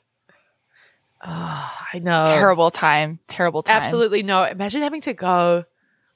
Oh, 1.25 1.71
I 1.93 1.99
know. 1.99 2.23
terrible 2.25 2.69
time, 2.69 3.19
terrible 3.27 3.63
time. 3.63 3.81
Absolutely 3.81 4.21
no. 4.21 4.43
Imagine 4.43 4.83
having 4.83 5.01
to 5.01 5.13
go 5.13 5.65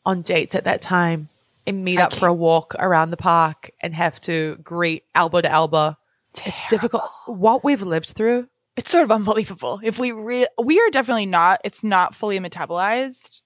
on 0.06 0.22
dates 0.22 0.54
at 0.56 0.66
that 0.66 0.82
time 0.82 1.30
and 1.68 1.84
meet 1.84 2.00
I 2.00 2.04
up 2.04 2.14
for 2.14 2.28
a 2.28 2.34
walk 2.34 2.76
around 2.80 3.12
the 3.12 3.18
park 3.18 3.72
and 3.82 3.94
have 3.94 4.20
to 4.22 4.58
greet 4.64 5.04
elbow 5.16 5.42
to 5.42 5.52
elbow. 5.52 5.98
It's 6.46 6.66
difficult. 6.68 7.04
What 7.26 7.64
we've 7.64 7.82
lived 7.82 8.10
through. 8.10 8.48
It's 8.78 8.90
sort 8.90 9.04
of 9.04 9.12
unbelievable. 9.12 9.80
If 9.84 10.00
we 10.00 10.12
re- 10.12 10.48
we 10.62 10.80
are 10.80 10.90
definitely 10.90 11.26
not. 11.26 11.60
It's 11.64 11.84
not 11.84 12.16
fully 12.16 12.40
metabolized, 12.40 13.42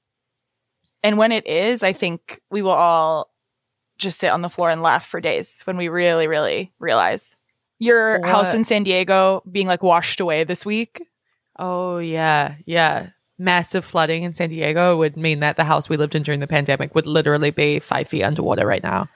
and 1.03 1.17
when 1.17 1.31
it 1.31 1.47
is, 1.47 1.83
I 1.83 1.93
think 1.93 2.41
we 2.51 2.61
will 2.61 2.71
all 2.71 3.31
just 3.97 4.19
sit 4.19 4.29
on 4.29 4.41
the 4.41 4.49
floor 4.49 4.69
and 4.69 4.81
laugh 4.81 5.05
for 5.05 5.21
days 5.21 5.61
when 5.63 5.77
we 5.77 5.87
really, 5.87 6.27
really 6.27 6.73
realize 6.79 7.35
your 7.79 8.25
house 8.25 8.53
in 8.53 8.63
San 8.63 8.83
Diego 8.83 9.41
being 9.51 9.67
like 9.67 9.83
washed 9.83 10.19
away 10.19 10.43
this 10.43 10.65
week. 10.65 11.01
Oh 11.57 11.97
yeah, 11.97 12.55
yeah. 12.65 13.09
Massive 13.37 13.83
flooding 13.83 14.23
in 14.23 14.33
San 14.33 14.49
Diego 14.49 14.97
would 14.97 15.17
mean 15.17 15.41
that 15.41 15.57
the 15.57 15.63
house 15.63 15.89
we 15.89 15.97
lived 15.97 16.15
in 16.15 16.23
during 16.23 16.39
the 16.39 16.47
pandemic 16.47 16.95
would 16.95 17.05
literally 17.05 17.51
be 17.51 17.79
five 17.79 18.07
feet 18.07 18.23
underwater 18.23 18.65
right 18.65 18.83
now. 18.83 19.09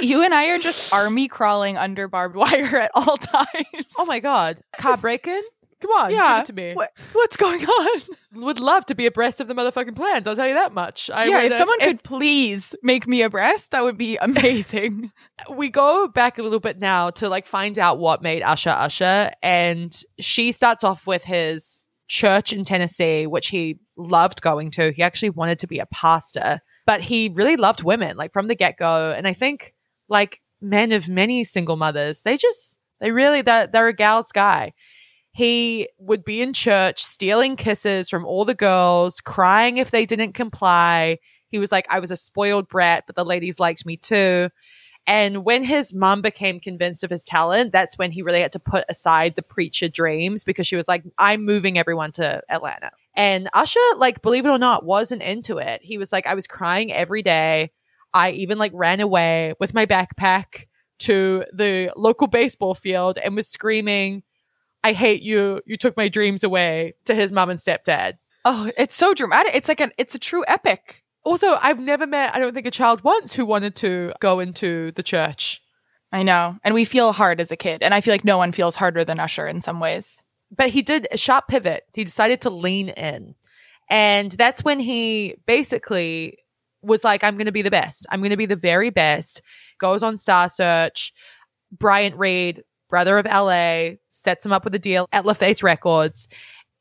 You 0.00 0.22
and 0.22 0.34
I 0.34 0.48
are 0.48 0.58
just 0.58 0.92
army 0.92 1.26
crawling 1.28 1.76
under 1.76 2.06
barbed 2.08 2.36
wire 2.36 2.76
at 2.76 2.90
all 2.94 3.16
times. 3.16 3.94
Oh 3.98 4.04
my 4.04 4.18
god, 4.18 4.60
car 4.78 4.96
breaking? 4.96 5.42
Come 5.80 5.90
on, 5.90 6.10
yeah, 6.10 6.36
give 6.36 6.42
it 6.42 6.46
to 6.46 6.52
me. 6.54 6.74
What, 6.74 6.90
what's 7.12 7.36
going 7.36 7.62
on? 7.64 8.00
Would 8.34 8.60
love 8.60 8.86
to 8.86 8.94
be 8.94 9.04
abreast 9.04 9.40
of 9.40 9.48
the 9.48 9.54
motherfucking 9.54 9.94
plans. 9.94 10.26
I'll 10.26 10.34
tell 10.34 10.48
you 10.48 10.54
that 10.54 10.72
much. 10.72 11.10
I 11.10 11.26
yeah, 11.26 11.36
would, 11.36 11.44
if 11.46 11.52
uh, 11.52 11.58
someone 11.58 11.78
could 11.80 12.02
please 12.02 12.74
make 12.82 13.06
me 13.06 13.22
abreast, 13.22 13.72
that 13.72 13.84
would 13.84 13.98
be 13.98 14.16
amazing. 14.20 15.12
we 15.50 15.68
go 15.68 16.08
back 16.08 16.38
a 16.38 16.42
little 16.42 16.60
bit 16.60 16.78
now 16.78 17.10
to 17.10 17.28
like 17.28 17.46
find 17.46 17.78
out 17.78 17.98
what 17.98 18.22
made 18.22 18.42
Usher 18.42 18.70
Usher, 18.70 19.32
and 19.42 19.98
she 20.18 20.52
starts 20.52 20.82
off 20.82 21.06
with 21.06 21.24
his 21.24 21.84
church 22.08 22.52
in 22.52 22.64
Tennessee, 22.64 23.26
which 23.26 23.48
he 23.48 23.78
loved 23.96 24.40
going 24.42 24.70
to. 24.72 24.92
He 24.92 25.02
actually 25.02 25.30
wanted 25.30 25.58
to 25.60 25.66
be 25.66 25.78
a 25.78 25.86
pastor, 25.86 26.60
but 26.86 27.00
he 27.00 27.32
really 27.34 27.56
loved 27.56 27.82
women, 27.82 28.16
like 28.16 28.32
from 28.32 28.46
the 28.46 28.54
get 28.54 28.76
go. 28.76 29.12
And 29.16 29.26
I 29.26 29.32
think, 29.32 29.74
like 30.08 30.40
men 30.60 30.92
of 30.92 31.08
many 31.08 31.44
single 31.44 31.76
mothers, 31.76 32.22
they 32.22 32.36
just, 32.36 32.76
they 33.00 33.10
really, 33.10 33.42
they're, 33.42 33.66
they're 33.66 33.88
a 33.88 33.92
gal's 33.92 34.32
guy. 34.32 34.72
He 35.32 35.88
would 35.98 36.24
be 36.24 36.40
in 36.40 36.52
church 36.52 37.02
stealing 37.02 37.56
kisses 37.56 38.08
from 38.08 38.24
all 38.24 38.44
the 38.44 38.54
girls, 38.54 39.20
crying 39.20 39.76
if 39.76 39.90
they 39.90 40.06
didn't 40.06 40.32
comply. 40.32 41.18
He 41.48 41.58
was 41.58 41.70
like, 41.70 41.86
I 41.90 42.00
was 42.00 42.10
a 42.10 42.16
spoiled 42.16 42.68
brat, 42.68 43.04
but 43.06 43.16
the 43.16 43.24
ladies 43.24 43.60
liked 43.60 43.84
me 43.84 43.96
too. 43.96 44.48
And 45.06 45.44
when 45.44 45.62
his 45.62 45.94
mom 45.94 46.20
became 46.20 46.58
convinced 46.58 47.04
of 47.04 47.10
his 47.10 47.24
talent, 47.24 47.72
that's 47.72 47.96
when 47.96 48.10
he 48.10 48.22
really 48.22 48.40
had 48.40 48.52
to 48.52 48.58
put 48.58 48.84
aside 48.88 49.36
the 49.36 49.42
preacher 49.42 49.88
dreams 49.88 50.42
because 50.42 50.66
she 50.66 50.74
was 50.74 50.88
like, 50.88 51.04
I'm 51.16 51.44
moving 51.44 51.78
everyone 51.78 52.10
to 52.12 52.42
Atlanta. 52.48 52.90
And 53.14 53.48
Usher, 53.54 53.80
like, 53.98 54.20
believe 54.20 54.46
it 54.46 54.50
or 54.50 54.58
not, 54.58 54.84
wasn't 54.84 55.22
into 55.22 55.58
it. 55.58 55.80
He 55.82 55.96
was 55.96 56.12
like, 56.12 56.26
I 56.26 56.34
was 56.34 56.46
crying 56.46 56.92
every 56.92 57.22
day. 57.22 57.70
I 58.12 58.32
even 58.32 58.58
like 58.58 58.72
ran 58.74 59.00
away 59.00 59.54
with 59.60 59.74
my 59.74 59.86
backpack 59.86 60.66
to 61.00 61.44
the 61.52 61.92
local 61.96 62.26
baseball 62.26 62.74
field 62.74 63.18
and 63.18 63.36
was 63.36 63.48
screaming, 63.48 64.22
I 64.82 64.92
hate 64.92 65.22
you. 65.22 65.62
You 65.66 65.76
took 65.76 65.96
my 65.96 66.08
dreams 66.08 66.42
away 66.42 66.94
to 67.04 67.14
his 67.14 67.30
mom 67.30 67.50
and 67.50 67.58
stepdad. 67.58 68.14
Oh, 68.44 68.70
it's 68.78 68.94
so 68.94 69.14
dramatic. 69.14 69.54
It's 69.54 69.68
like 69.68 69.80
an 69.80 69.92
it's 69.98 70.14
a 70.14 70.18
true 70.18 70.44
epic. 70.46 71.02
Also, 71.26 71.58
I've 71.60 71.80
never 71.80 72.06
met, 72.06 72.36
I 72.36 72.38
don't 72.38 72.54
think, 72.54 72.68
a 72.68 72.70
child 72.70 73.02
once 73.02 73.34
who 73.34 73.44
wanted 73.44 73.74
to 73.76 74.12
go 74.20 74.38
into 74.38 74.92
the 74.92 75.02
church. 75.02 75.60
I 76.12 76.22
know. 76.22 76.56
And 76.62 76.72
we 76.72 76.84
feel 76.84 77.12
hard 77.12 77.40
as 77.40 77.50
a 77.50 77.56
kid. 77.56 77.82
And 77.82 77.92
I 77.92 78.00
feel 78.00 78.14
like 78.14 78.24
no 78.24 78.38
one 78.38 78.52
feels 78.52 78.76
harder 78.76 79.04
than 79.04 79.18
Usher 79.18 79.48
in 79.48 79.60
some 79.60 79.80
ways. 79.80 80.22
But 80.56 80.68
he 80.68 80.82
did 80.82 81.08
a 81.10 81.18
sharp 81.18 81.48
pivot. 81.48 81.82
He 81.94 82.04
decided 82.04 82.42
to 82.42 82.50
lean 82.50 82.90
in. 82.90 83.34
And 83.90 84.30
that's 84.30 84.62
when 84.62 84.78
he 84.78 85.34
basically 85.46 86.38
was 86.80 87.02
like, 87.02 87.24
I'm 87.24 87.34
going 87.34 87.46
to 87.46 87.52
be 87.52 87.62
the 87.62 87.72
best. 87.72 88.06
I'm 88.08 88.20
going 88.20 88.30
to 88.30 88.36
be 88.36 88.46
the 88.46 88.54
very 88.54 88.90
best. 88.90 89.42
Goes 89.80 90.04
on 90.04 90.18
Star 90.18 90.48
Search. 90.48 91.12
Bryant 91.72 92.16
Reid, 92.16 92.62
brother 92.88 93.18
of 93.18 93.26
LA, 93.26 93.96
sets 94.10 94.46
him 94.46 94.52
up 94.52 94.62
with 94.62 94.76
a 94.76 94.78
deal 94.78 95.08
at 95.10 95.24
LaFace 95.24 95.64
Records. 95.64 96.28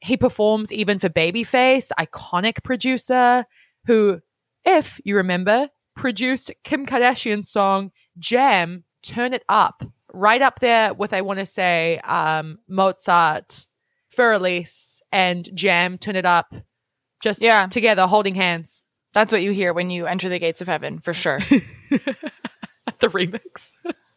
He 0.01 0.17
performs 0.17 0.71
even 0.71 0.99
for 0.99 1.09
Babyface, 1.09 1.91
iconic 1.97 2.63
producer 2.63 3.45
who 3.87 4.21
if 4.65 4.99
you 5.03 5.15
remember, 5.15 5.69
produced 5.95 6.51
Kim 6.63 6.85
Kardashian's 6.85 7.49
song 7.49 7.91
Jam, 8.17 8.83
Turn 9.01 9.33
It 9.33 9.43
Up, 9.49 9.83
right 10.13 10.41
up 10.41 10.59
there 10.59 10.93
with, 10.93 11.13
I 11.13 11.21
want 11.21 11.39
to 11.39 11.45
say, 11.45 11.99
um, 11.99 12.59
Mozart, 12.67 13.67
Fur 14.09 14.39
and 15.11 15.49
Jam, 15.53 15.97
Turn 15.97 16.15
It 16.15 16.25
Up, 16.25 16.53
just 17.21 17.41
yeah. 17.41 17.67
together 17.67 18.07
holding 18.07 18.35
hands. 18.35 18.83
That's 19.13 19.31
what 19.31 19.41
you 19.41 19.51
hear 19.51 19.73
when 19.73 19.89
you 19.89 20.05
enter 20.05 20.27
the 20.29 20.39
gates 20.39 20.61
of 20.61 20.67
heaven, 20.67 20.99
for 20.99 21.13
sure. 21.13 21.39
the 21.89 23.07
remix. 23.07 23.71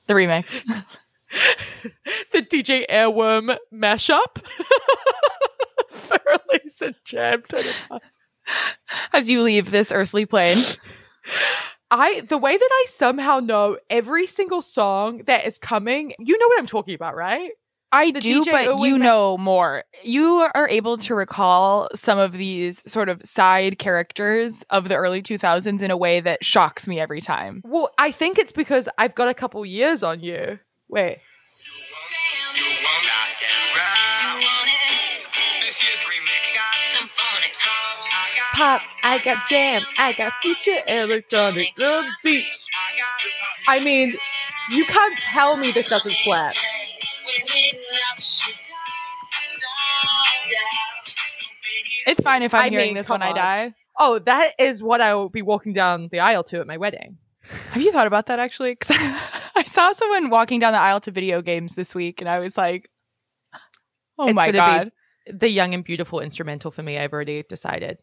The 0.07 0.15
remix. 0.15 0.65
the 2.33 2.43
DJ 2.43 2.87
Earworm 2.89 3.57
mashup. 3.73 4.43
Fur 5.91 6.19
and 6.83 6.95
Jam, 7.05 7.43
Turn 7.49 7.61
It 7.61 7.77
Up. 7.91 8.03
as 9.13 9.31
you 9.31 9.43
leave 9.43 9.71
this 9.71 9.93
earthly 9.93 10.27
plane. 10.27 10.63
I 11.91 12.21
the 12.21 12.39
way 12.39 12.57
that 12.57 12.71
I 12.71 12.87
somehow 12.89 13.41
know 13.41 13.79
every 13.89 14.27
single 14.27 14.63
song 14.63 15.23
that 15.25 15.47
is 15.47 15.59
coming, 15.59 16.13
you 16.19 16.39
know 16.39 16.49
what 16.49 16.59
I'm 16.59 16.67
talking 16.67 16.95
about, 16.95 17.17
right? 17.17 17.53
I 17.91 18.11
the 18.11 18.21
do, 18.21 18.43
DJ 18.43 18.51
but 18.51 18.79
you 18.81 18.99
know 18.99 19.39
more. 19.39 19.83
You 20.05 20.51
are 20.55 20.69
able 20.69 20.99
to 20.99 21.15
recall 21.15 21.89
some 21.95 22.19
of 22.19 22.33
these 22.33 22.83
sort 22.87 23.09
of 23.09 23.23
side 23.25 23.79
characters 23.79 24.63
of 24.69 24.89
the 24.89 24.97
early 24.97 25.23
2000s 25.23 25.81
in 25.81 25.91
a 25.91 25.97
way 25.97 26.21
that 26.21 26.45
shocks 26.45 26.87
me 26.87 27.01
every 27.01 27.23
time. 27.23 27.63
Well, 27.65 27.91
I 27.97 28.11
think 28.11 28.39
it's 28.39 28.53
because 28.53 28.89
I've 28.99 29.15
got 29.15 29.29
a 29.29 29.35
couple 29.35 29.65
years 29.65 30.03
on 30.03 30.21
you. 30.21 30.59
Wait. 30.89 31.21
Pop, 38.59 38.83
I 39.05 39.19
got 39.19 39.47
jam, 39.49 39.83
I 39.99 40.13
got 40.13 40.33
future 40.43 40.79
electronic 40.89 41.79
love 41.79 42.05
beats. 42.25 42.67
I 43.69 43.83
mean, 43.85 44.17
you 44.71 44.85
can't 44.85 45.17
tell 45.19 45.57
me 45.57 45.71
this 45.71 45.89
doesn't 45.89 46.11
slap. 46.11 46.55
It's 52.07 52.21
fine 52.21 52.43
if 52.43 52.53
I'm 52.53 52.63
I 52.63 52.69
hearing 52.69 52.87
mean, 52.89 52.95
this 52.97 53.09
when 53.09 53.23
on. 53.23 53.29
I 53.29 53.33
die. 53.33 53.75
Oh, 53.97 54.19
that 54.21 54.55
is 54.59 54.83
what 54.83 55.01
I 55.01 55.15
will 55.15 55.29
be 55.29 55.43
walking 55.43 55.73
down 55.73 56.09
the 56.11 56.21
aisle 56.21 56.43
to 56.45 56.61
at 56.61 56.67
my 56.67 56.79
wedding. 56.79 57.19
Have 57.71 57.83
you 57.83 57.93
thought 57.93 58.07
about 58.09 58.27
that 58.27 58.41
actually? 58.41 58.73
Because 58.73 58.97
I 59.57 59.65
saw 59.67 59.93
someone 59.93 60.31
walking 60.31 60.59
down 60.59 60.73
the 60.73 60.81
aisle 60.81 61.01
to 61.03 61.11
video 61.13 61.43
games 61.43 61.75
this 61.75 61.95
week, 61.95 62.21
and 62.21 62.29
I 62.29 62.41
was 62.41 62.57
like, 62.57 62.91
"Oh 64.19 64.29
it's 64.29 64.35
my 64.35 64.51
god!" 64.51 64.91
the 65.33 65.49
young 65.49 65.75
and 65.75 65.85
beautiful 65.85 66.21
instrumental 66.21 66.71
for 66.71 66.83
me. 66.83 66.99
I've 66.99 67.13
already 67.13 67.45
decided. 67.49 67.99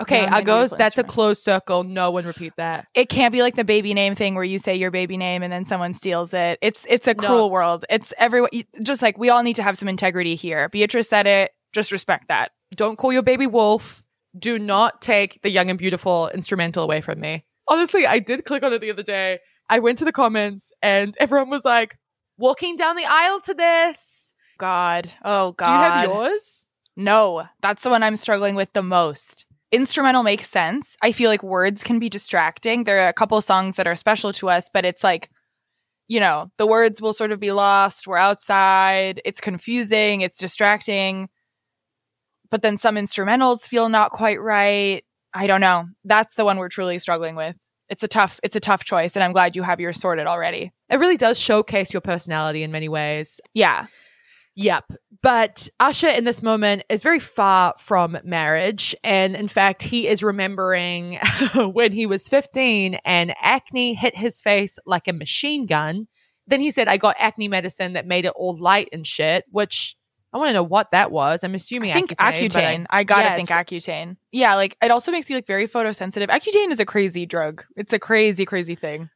Okay, 0.00 0.26
Agos, 0.26 0.76
that's 0.76 0.96
a 0.96 1.02
closed 1.02 1.42
circle. 1.42 1.82
No 1.82 2.12
one 2.12 2.24
repeat 2.24 2.52
that. 2.56 2.86
It 2.94 3.08
can't 3.08 3.32
be 3.32 3.42
like 3.42 3.56
the 3.56 3.64
baby 3.64 3.94
name 3.94 4.14
thing 4.14 4.36
where 4.36 4.44
you 4.44 4.60
say 4.60 4.76
your 4.76 4.92
baby 4.92 5.16
name 5.16 5.42
and 5.42 5.52
then 5.52 5.64
someone 5.64 5.92
steals 5.92 6.32
it. 6.32 6.58
It's 6.62 6.86
it's 6.88 7.08
a 7.08 7.14
no. 7.14 7.26
cruel 7.26 7.50
world. 7.50 7.84
It's 7.90 8.14
everyone 8.16 8.50
just 8.82 9.02
like 9.02 9.18
we 9.18 9.28
all 9.28 9.42
need 9.42 9.56
to 9.56 9.62
have 9.62 9.76
some 9.76 9.88
integrity 9.88 10.36
here. 10.36 10.68
Beatrice 10.68 11.08
said 11.08 11.26
it. 11.26 11.50
Just 11.72 11.90
respect 11.90 12.28
that. 12.28 12.52
Don't 12.74 12.96
call 12.96 13.12
your 13.12 13.22
baby 13.22 13.46
wolf. 13.48 14.02
Do 14.38 14.58
not 14.58 15.02
take 15.02 15.42
the 15.42 15.50
young 15.50 15.68
and 15.68 15.78
beautiful 15.78 16.28
instrumental 16.28 16.84
away 16.84 17.00
from 17.00 17.18
me. 17.18 17.44
Honestly, 17.66 18.06
I 18.06 18.20
did 18.20 18.44
click 18.44 18.62
on 18.62 18.72
it 18.72 18.80
the 18.80 18.90
other 18.90 19.02
day. 19.02 19.40
I 19.68 19.80
went 19.80 19.98
to 19.98 20.04
the 20.04 20.12
comments 20.12 20.70
and 20.80 21.16
everyone 21.18 21.50
was 21.50 21.64
like, 21.64 21.98
walking 22.38 22.76
down 22.76 22.96
the 22.96 23.04
aisle 23.04 23.40
to 23.40 23.54
this. 23.54 24.32
God. 24.58 25.12
Oh 25.24 25.52
God. 25.52 25.66
Do 25.66 25.72
you 25.72 25.78
have 25.78 26.04
yours? 26.04 26.66
No, 26.96 27.44
that's 27.60 27.82
the 27.82 27.90
one 27.90 28.02
I'm 28.02 28.16
struggling 28.16 28.54
with 28.54 28.72
the 28.72 28.82
most 28.82 29.46
instrumental 29.72 30.22
makes 30.22 30.48
sense. 30.48 30.96
I 31.02 31.12
feel 31.12 31.30
like 31.30 31.42
words 31.42 31.82
can 31.84 31.98
be 31.98 32.08
distracting. 32.08 32.84
There 32.84 33.04
are 33.04 33.08
a 33.08 33.12
couple 33.12 33.40
songs 33.40 33.76
that 33.76 33.86
are 33.86 33.96
special 33.96 34.32
to 34.34 34.50
us, 34.50 34.70
but 34.72 34.84
it's 34.84 35.04
like, 35.04 35.30
you 36.08 36.20
know, 36.20 36.50
the 36.56 36.66
words 36.66 37.02
will 37.02 37.12
sort 37.12 37.32
of 37.32 37.40
be 37.40 37.52
lost. 37.52 38.06
We're 38.06 38.16
outside. 38.16 39.20
It's 39.24 39.40
confusing. 39.40 40.22
It's 40.22 40.38
distracting. 40.38 41.28
But 42.50 42.62
then 42.62 42.78
some 42.78 42.96
instrumentals 42.96 43.68
feel 43.68 43.88
not 43.88 44.10
quite 44.10 44.40
right. 44.40 45.04
I 45.34 45.46
don't 45.46 45.60
know. 45.60 45.84
That's 46.04 46.34
the 46.34 46.46
one 46.46 46.58
we're 46.58 46.70
truly 46.70 46.98
struggling 46.98 47.36
with. 47.36 47.56
It's 47.90 48.02
a 48.02 48.08
tough, 48.08 48.40
it's 48.42 48.56
a 48.56 48.60
tough 48.60 48.84
choice, 48.84 49.16
and 49.16 49.22
I'm 49.22 49.32
glad 49.32 49.56
you 49.56 49.62
have 49.62 49.80
yours 49.80 50.00
sorted 50.00 50.26
already. 50.26 50.72
It 50.90 50.98
really 50.98 51.16
does 51.16 51.38
showcase 51.38 51.92
your 51.92 52.00
personality 52.02 52.62
in 52.62 52.70
many 52.70 52.88
ways. 52.88 53.40
Yeah. 53.54 53.86
Yep. 54.58 54.92
But 55.22 55.68
Usher 55.78 56.08
in 56.08 56.24
this 56.24 56.42
moment 56.42 56.82
is 56.88 57.04
very 57.04 57.20
far 57.20 57.74
from 57.78 58.18
marriage. 58.24 58.94
And 59.04 59.36
in 59.36 59.46
fact, 59.46 59.82
he 59.82 60.08
is 60.08 60.22
remembering 60.22 61.18
when 61.54 61.92
he 61.92 62.06
was 62.06 62.28
15 62.28 62.94
and 63.04 63.34
acne 63.40 63.94
hit 63.94 64.16
his 64.16 64.40
face 64.40 64.78
like 64.84 65.06
a 65.06 65.12
machine 65.12 65.66
gun. 65.66 66.08
Then 66.48 66.60
he 66.60 66.72
said, 66.72 66.88
I 66.88 66.96
got 66.96 67.14
acne 67.18 67.46
medicine 67.46 67.92
that 67.92 68.06
made 68.06 68.24
it 68.24 68.32
all 68.34 68.56
light 68.58 68.88
and 68.92 69.06
shit, 69.06 69.44
which 69.50 69.96
I 70.32 70.38
want 70.38 70.48
to 70.48 70.54
know 70.54 70.64
what 70.64 70.90
that 70.90 71.12
was. 71.12 71.44
I'm 71.44 71.54
assuming 71.54 71.90
I 71.90 71.94
think 71.94 72.16
Accutane. 72.16 72.50
Accutane. 72.50 72.86
I, 72.90 73.00
I, 73.00 73.04
gotta 73.04 73.24
yeah, 73.24 73.36
think 73.36 73.48
Accutane. 73.48 74.16
Yeah, 74.32 74.56
like 74.56 74.76
it 74.82 74.90
also 74.90 75.12
makes 75.12 75.30
you 75.30 75.36
like 75.36 75.46
very 75.46 75.68
photosensitive. 75.68 76.28
Accutane 76.28 76.72
is 76.72 76.80
a 76.80 76.86
crazy 76.86 77.26
drug. 77.26 77.64
It's 77.76 77.92
a 77.92 77.98
crazy, 77.98 78.44
crazy 78.44 78.74
thing. 78.74 79.08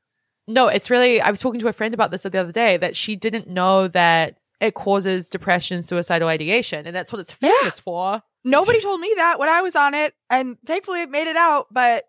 No, 0.46 0.68
it's 0.68 0.88
really. 0.88 1.20
I 1.20 1.30
was 1.30 1.40
talking 1.40 1.60
to 1.60 1.68
a 1.68 1.72
friend 1.72 1.94
about 1.94 2.10
this 2.10 2.22
the 2.22 2.38
other 2.38 2.52
day 2.52 2.76
that 2.76 2.96
she 2.96 3.16
didn't 3.16 3.48
know 3.48 3.88
that 3.88 4.36
it 4.62 4.74
causes 4.74 5.28
depression, 5.28 5.82
suicidal 5.82 6.28
ideation, 6.28 6.86
and 6.86 6.94
that's 6.94 7.12
what 7.12 7.18
it's 7.18 7.32
famous 7.32 7.56
yeah. 7.64 7.70
for. 7.70 8.22
Nobody 8.44 8.80
told 8.80 9.00
me 9.00 9.12
that 9.16 9.38
when 9.40 9.48
I 9.48 9.60
was 9.60 9.74
on 9.74 9.92
it, 9.92 10.14
and 10.30 10.56
thankfully 10.64 11.02
it 11.02 11.10
made 11.10 11.26
it 11.26 11.36
out, 11.36 11.66
but 11.72 12.04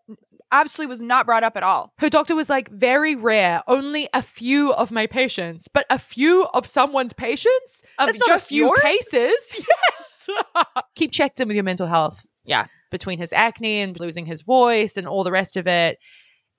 absolutely 0.52 0.92
was 0.92 1.02
not 1.02 1.26
brought 1.26 1.44
up 1.44 1.58
at 1.58 1.64
all. 1.64 1.94
Her 1.98 2.12
doctor 2.12 2.36
was 2.36 2.52
like, 2.52 2.70
very 2.70 3.16
rare, 3.16 3.62
only 3.68 4.08
a 4.14 4.22
few 4.22 4.72
of 4.72 4.92
my 4.92 5.08
patients, 5.08 5.68
but 5.68 5.88
a 5.90 5.98
few 5.98 6.46
of 6.54 6.68
someone's 6.68 7.14
patients? 7.14 7.82
Of 7.98 8.08
That's 8.08 8.20
just 8.20 8.46
a 8.46 8.48
few 8.48 8.66
yours? 8.66 8.80
cases. 8.82 9.56
yes. 9.68 10.30
Keep 10.96 11.12
checked 11.12 11.40
in 11.40 11.48
with 11.48 11.56
your 11.56 11.64
mental 11.64 11.88
health. 11.88 12.24
Yeah. 12.46 12.68
Between 12.92 13.18
his 13.18 13.34
acne 13.34 13.82
and 13.82 14.00
losing 14.00 14.28
his 14.28 14.44
voice 14.44 14.96
and 14.96 15.08
all 15.08 15.24
the 15.24 15.32
rest 15.32 15.58
of 15.58 15.68
it 15.68 15.98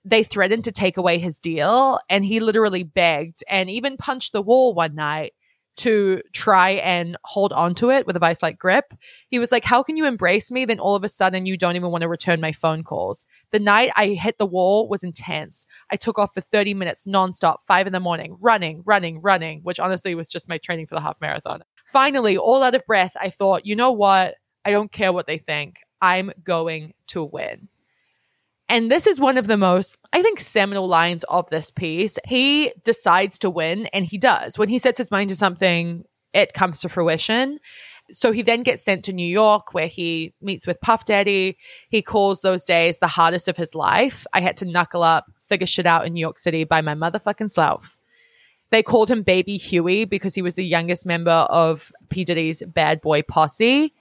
they 0.07 0.23
threatened 0.23 0.63
to 0.63 0.71
take 0.71 0.97
away 0.97 1.17
his 1.17 1.39
deal 1.39 1.99
and 2.11 2.23
he 2.23 2.39
literally 2.39 2.83
begged 2.83 3.43
and 3.49 3.71
even 3.71 3.97
punched 3.97 4.33
the 4.33 4.41
wall 4.41 4.75
one 4.75 4.93
night 4.93 5.31
to 5.77 6.21
try 6.33 6.71
and 6.71 7.17
hold 7.23 7.53
on 7.53 7.75
to 7.75 7.91
it 7.91 8.07
with 8.07 8.15
a 8.15 8.19
vice 8.19 8.41
like 8.41 8.57
grip. 8.57 8.93
He 9.27 9.39
was 9.39 9.51
like, 9.51 9.65
How 9.65 9.83
can 9.83 9.97
you 9.97 10.05
embrace 10.05 10.51
me? 10.51 10.65
Then 10.65 10.79
all 10.79 10.95
of 10.95 11.03
a 11.03 11.09
sudden 11.09 11.45
you 11.45 11.57
don't 11.57 11.75
even 11.75 11.91
want 11.91 12.01
to 12.03 12.07
return 12.07 12.41
my 12.41 12.51
phone 12.51 12.83
calls. 12.83 13.25
The 13.51 13.59
night 13.59 13.91
I 13.95 14.09
hit 14.09 14.37
the 14.37 14.45
wall 14.45 14.87
was 14.87 15.03
intense. 15.03 15.67
I 15.91 15.95
took 15.95 16.17
off 16.17 16.33
for 16.33 16.41
30 16.41 16.73
minutes 16.73 17.05
nonstop, 17.05 17.57
five 17.67 17.87
in 17.87 17.93
the 17.93 17.99
morning, 17.99 18.37
running, 18.39 18.83
running, 18.85 19.21
running, 19.21 19.61
which 19.63 19.79
honestly 19.79 20.15
was 20.15 20.29
just 20.29 20.49
my 20.49 20.57
training 20.57 20.87
for 20.87 20.95
the 20.95 21.01
half 21.01 21.19
marathon. 21.21 21.63
Finally, 21.85 22.37
all 22.37 22.63
out 22.63 22.75
of 22.75 22.85
breath, 22.85 23.15
I 23.19 23.29
thought, 23.29 23.65
you 23.65 23.75
know 23.75 23.91
what? 23.91 24.35
I 24.63 24.71
don't 24.71 24.91
care 24.91 25.13
what 25.13 25.27
they 25.27 25.37
think. 25.37 25.77
I'm 26.01 26.31
going 26.43 26.93
to 27.07 27.23
win. 27.23 27.69
And 28.67 28.91
this 28.91 29.05
is 29.05 29.19
one 29.19 29.37
of 29.37 29.47
the 29.47 29.57
most, 29.57 29.97
I 30.11 30.21
think, 30.21 30.39
seminal 30.39 30.87
lines 30.87 31.23
of 31.25 31.49
this 31.49 31.69
piece. 31.69 32.17
He 32.25 32.73
decides 32.83 33.37
to 33.39 33.49
win, 33.49 33.85
and 33.87 34.05
he 34.05 34.17
does. 34.17 34.57
When 34.57 34.69
he 34.69 34.79
sets 34.79 34.97
his 34.97 35.11
mind 35.11 35.29
to 35.29 35.35
something, 35.35 36.03
it 36.33 36.53
comes 36.53 36.81
to 36.81 36.89
fruition. 36.89 37.59
So 38.11 38.31
he 38.31 38.41
then 38.41 38.63
gets 38.63 38.83
sent 38.83 39.03
to 39.05 39.13
New 39.13 39.27
York 39.27 39.73
where 39.73 39.87
he 39.87 40.33
meets 40.41 40.67
with 40.67 40.81
Puff 40.81 41.05
Daddy. 41.05 41.57
He 41.89 42.01
calls 42.01 42.41
those 42.41 42.63
days 42.63 42.99
the 42.99 43.07
hardest 43.07 43.47
of 43.47 43.57
his 43.57 43.73
life. 43.73 44.25
I 44.33 44.41
had 44.41 44.57
to 44.57 44.65
knuckle 44.65 45.03
up, 45.03 45.25
figure 45.47 45.67
shit 45.67 45.85
out 45.85 46.05
in 46.05 46.13
New 46.13 46.21
York 46.21 46.37
City 46.37 46.63
by 46.63 46.81
my 46.81 46.93
motherfucking 46.93 47.51
self. 47.51 47.97
They 48.71 48.83
called 48.83 49.09
him 49.09 49.23
Baby 49.23 49.57
Huey 49.57 50.05
because 50.05 50.35
he 50.35 50.41
was 50.41 50.55
the 50.55 50.65
youngest 50.65 51.05
member 51.05 51.31
of 51.31 51.91
P. 52.09 52.23
Diddy's 52.23 52.61
bad 52.63 53.01
boy 53.01 53.21
posse. 53.21 53.93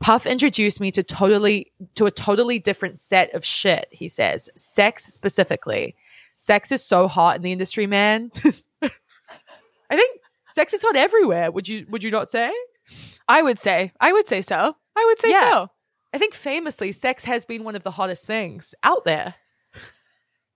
Puff 0.00 0.26
introduced 0.26 0.80
me 0.80 0.90
to 0.92 1.02
totally 1.02 1.72
to 1.94 2.06
a 2.06 2.10
totally 2.10 2.58
different 2.58 2.98
set 2.98 3.34
of 3.34 3.44
shit, 3.44 3.88
he 3.90 4.08
says. 4.08 4.48
Sex 4.56 5.04
specifically. 5.06 5.96
Sex 6.36 6.70
is 6.70 6.84
so 6.84 7.08
hot 7.08 7.36
in 7.36 7.42
the 7.42 7.52
industry, 7.52 7.86
man. 7.86 8.30
I 8.82 9.96
think 9.96 10.20
sex 10.50 10.74
is 10.74 10.82
hot 10.82 10.96
everywhere. 10.96 11.50
Would 11.50 11.68
you 11.68 11.86
would 11.88 12.04
you 12.04 12.10
not 12.10 12.28
say? 12.28 12.52
I 13.28 13.42
would 13.42 13.58
say. 13.58 13.92
I 14.00 14.12
would 14.12 14.28
say 14.28 14.42
so. 14.42 14.76
I 14.96 15.04
would 15.06 15.20
say 15.20 15.30
Yeah. 15.30 15.50
so. 15.50 15.70
I 16.12 16.18
think 16.18 16.34
famously 16.34 16.92
sex 16.92 17.24
has 17.24 17.44
been 17.44 17.64
one 17.64 17.74
of 17.74 17.82
the 17.82 17.90
hottest 17.92 18.26
things 18.26 18.74
out 18.82 19.04
there. 19.04 19.34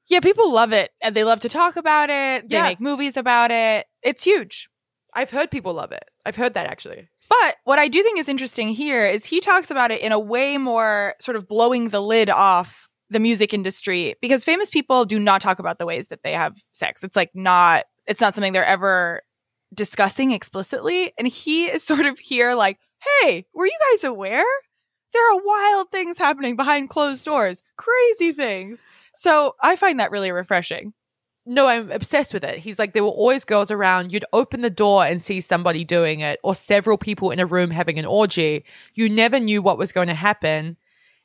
Yeah, 0.07 0.21
people 0.21 0.53
love 0.53 0.73
it 0.73 0.91
and 1.01 1.15
they 1.15 1.25
love 1.25 1.41
to 1.41 1.49
talk 1.49 1.77
about 1.77 2.11
it. 2.11 2.49
They 2.49 2.57
Yeah. 2.57 2.65
make 2.65 2.81
movies 2.81 3.17
about 3.17 3.51
it. 3.51 3.87
It's 4.03 4.25
huge. 4.25 4.69
I've 5.15 5.31
heard 5.31 5.51
people 5.51 5.73
love 5.75 5.93
it. 5.93 6.05
I've 6.27 6.37
heard 6.37 6.55
that 6.55 6.67
actually. 6.67 7.09
But 7.31 7.57
what 7.63 7.79
I 7.79 7.87
do 7.87 8.03
think 8.03 8.19
is 8.19 8.29
interesting 8.29 8.71
here 8.71 9.07
is 9.07 9.25
he 9.25 9.41
talks 9.41 9.71
about 9.71 9.93
it 9.93 10.01
in 10.03 10.11
a 10.11 10.19
way 10.19 10.59
more 10.59 11.15
sort 11.21 11.37
of 11.37 11.47
blowing 11.47 11.89
the 11.91 12.03
lid 12.03 12.29
off 12.29 12.89
the 13.09 13.21
music 13.21 13.55
industry 13.55 14.17
because 14.21 14.45
famous 14.45 14.69
people 14.69 15.05
do 15.05 15.19
not 15.19 15.41
talk 15.41 15.61
about 15.61 15.79
the 15.79 15.87
ways 15.87 16.09
that 16.09 16.23
they 16.25 16.33
have 16.33 16.61
sex. 16.73 17.05
It's 17.05 17.17
like 17.17 17.31
not 17.33 17.85
it's 18.07 18.21
not 18.21 18.35
something 18.35 18.53
they're 18.53 18.65
ever 18.65 19.23
discussing 19.73 20.33
explicitly 20.33 21.13
and 21.19 21.29
he 21.29 21.67
is 21.67 21.85
sort 21.85 22.07
of 22.07 22.19
here 22.19 22.55
like, 22.55 22.79
"Hey, 23.23 23.47
were 23.55 23.67
you 23.67 23.79
guys 23.93 24.05
aware? 24.05 24.45
There 25.13 25.33
are 25.33 25.41
wild 25.45 25.91
things 25.93 26.19
happening 26.19 26.57
behind 26.57 26.91
closed 26.91 27.25
doors. 27.25 27.63
Crazy 27.77 28.33
things." 28.33 28.83
So, 29.15 29.55
I 29.63 29.77
find 29.77 30.01
that 30.01 30.11
really 30.13 30.33
refreshing. 30.33 30.95
No, 31.51 31.67
I'm 31.67 31.91
obsessed 31.91 32.33
with 32.33 32.45
it. 32.45 32.61
He's 32.61 32.79
like, 32.79 32.93
there 32.93 33.03
were 33.03 33.11
always 33.11 33.45
girls 33.45 33.73
around. 33.73 34.13
You'd 34.13 34.25
open 34.33 34.61
the 34.61 34.71
door 34.71 35.05
and 35.05 35.21
see 35.21 35.41
somebody 35.41 35.85
doing 35.85 36.21
it, 36.21 36.39
or 36.45 36.55
several 36.55 36.97
people 36.97 37.33
in 37.33 37.41
a 37.41 37.45
room 37.45 37.73
having 37.73 37.99
an 37.99 38.05
orgy. 38.05 38.65
You 38.95 39.09
never 39.09 39.41
knew 39.41 39.61
what 39.61 39.77
was 39.77 39.91
going 39.91 40.07
to 40.07 40.15
happen. 40.15 40.77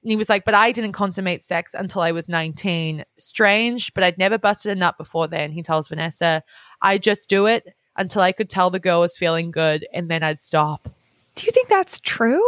And 0.02 0.12
he 0.12 0.16
was 0.16 0.28
like, 0.28 0.44
but 0.44 0.56
I 0.56 0.72
didn't 0.72 0.94
consummate 0.94 1.44
sex 1.44 1.76
until 1.76 2.02
I 2.02 2.12
was 2.12 2.28
19. 2.28 3.06
Strange, 3.20 3.94
but 3.94 4.04
I'd 4.04 4.18
never 4.18 4.40
busted 4.40 4.72
a 4.72 4.76
nut 4.76 4.98
before 4.98 5.28
then, 5.28 5.52
he 5.52 5.62
tells 5.62 5.90
Vanessa. 5.90 6.42
I 6.82 6.98
just 6.98 7.30
do 7.30 7.46
it 7.46 7.76
until 7.96 8.24
I 8.24 8.32
could 8.32 8.50
tell 8.50 8.72
the 8.72 8.80
girl 8.80 9.02
was 9.02 9.20
feeling 9.20 9.52
good, 9.52 9.86
and 9.94 10.10
then 10.10 10.24
I'd 10.24 10.42
stop. 10.42 10.90
Do 11.36 11.46
you 11.46 11.52
think 11.52 11.70
that's 11.70 12.00
true? 12.00 12.42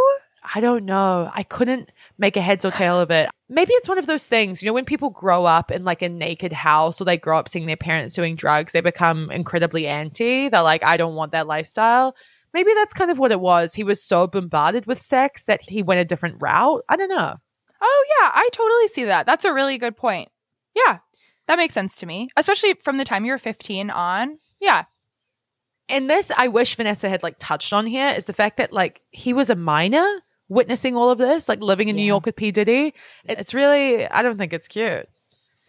I 0.53 0.61
don't 0.61 0.85
know. 0.85 1.29
I 1.33 1.43
couldn't 1.43 1.91
make 2.17 2.37
a 2.37 2.41
heads 2.41 2.65
or 2.65 2.71
tail 2.71 2.99
of 2.99 3.11
it. 3.11 3.29
Maybe 3.49 3.73
it's 3.73 3.89
one 3.89 3.97
of 3.97 4.07
those 4.07 4.27
things, 4.27 4.61
you 4.61 4.67
know, 4.67 4.73
when 4.73 4.85
people 4.85 5.09
grow 5.09 5.45
up 5.45 5.71
in 5.71 5.83
like 5.83 6.01
a 6.01 6.09
naked 6.09 6.51
house 6.51 6.99
or 6.99 7.05
they 7.05 7.17
grow 7.17 7.37
up 7.37 7.49
seeing 7.49 7.65
their 7.65 7.77
parents 7.77 8.13
doing 8.13 8.35
drugs, 8.35 8.73
they 8.73 8.81
become 8.81 9.31
incredibly 9.31 9.87
anti. 9.87 10.49
They're 10.49 10.61
like, 10.61 10.83
I 10.83 10.97
don't 10.97 11.15
want 11.15 11.31
that 11.31 11.47
lifestyle. 11.47 12.15
Maybe 12.53 12.73
that's 12.73 12.93
kind 12.93 13.11
of 13.11 13.19
what 13.19 13.31
it 13.31 13.39
was. 13.39 13.73
He 13.73 13.83
was 13.83 14.03
so 14.03 14.27
bombarded 14.27 14.85
with 14.85 14.99
sex 14.99 15.45
that 15.45 15.61
he 15.61 15.83
went 15.83 16.01
a 16.01 16.05
different 16.05 16.37
route. 16.39 16.83
I 16.89 16.95
don't 16.95 17.09
know. 17.09 17.35
Oh, 17.81 18.05
yeah, 18.19 18.31
I 18.33 18.49
totally 18.51 18.87
see 18.87 19.05
that. 19.05 19.25
That's 19.25 19.45
a 19.45 19.53
really 19.53 19.77
good 19.77 19.95
point. 19.95 20.29
Yeah, 20.75 20.99
that 21.47 21.57
makes 21.57 21.73
sense 21.73 21.97
to 21.97 22.05
me, 22.05 22.29
especially 22.35 22.73
from 22.81 22.97
the 22.97 23.05
time 23.05 23.25
you 23.25 23.31
were 23.31 23.37
15 23.37 23.89
on. 23.89 24.37
Yeah. 24.59 24.85
And 25.89 26.09
this, 26.09 26.31
I 26.35 26.47
wish 26.49 26.75
Vanessa 26.75 27.09
had 27.09 27.23
like 27.23 27.35
touched 27.39 27.71
on 27.71 27.85
here 27.85 28.09
is 28.09 28.25
the 28.25 28.33
fact 28.33 28.57
that 28.57 28.73
like 28.73 29.01
he 29.11 29.33
was 29.33 29.49
a 29.49 29.55
minor 29.55 30.05
witnessing 30.49 30.95
all 30.95 31.09
of 31.09 31.17
this, 31.17 31.49
like 31.49 31.61
living 31.61 31.87
in 31.87 31.95
New 31.95 32.05
York 32.05 32.25
with 32.25 32.35
P. 32.35 32.51
Diddy. 32.51 32.93
It's 33.25 33.53
really, 33.53 34.07
I 34.07 34.21
don't 34.21 34.37
think 34.37 34.53
it's 34.53 34.67
cute. 34.67 35.07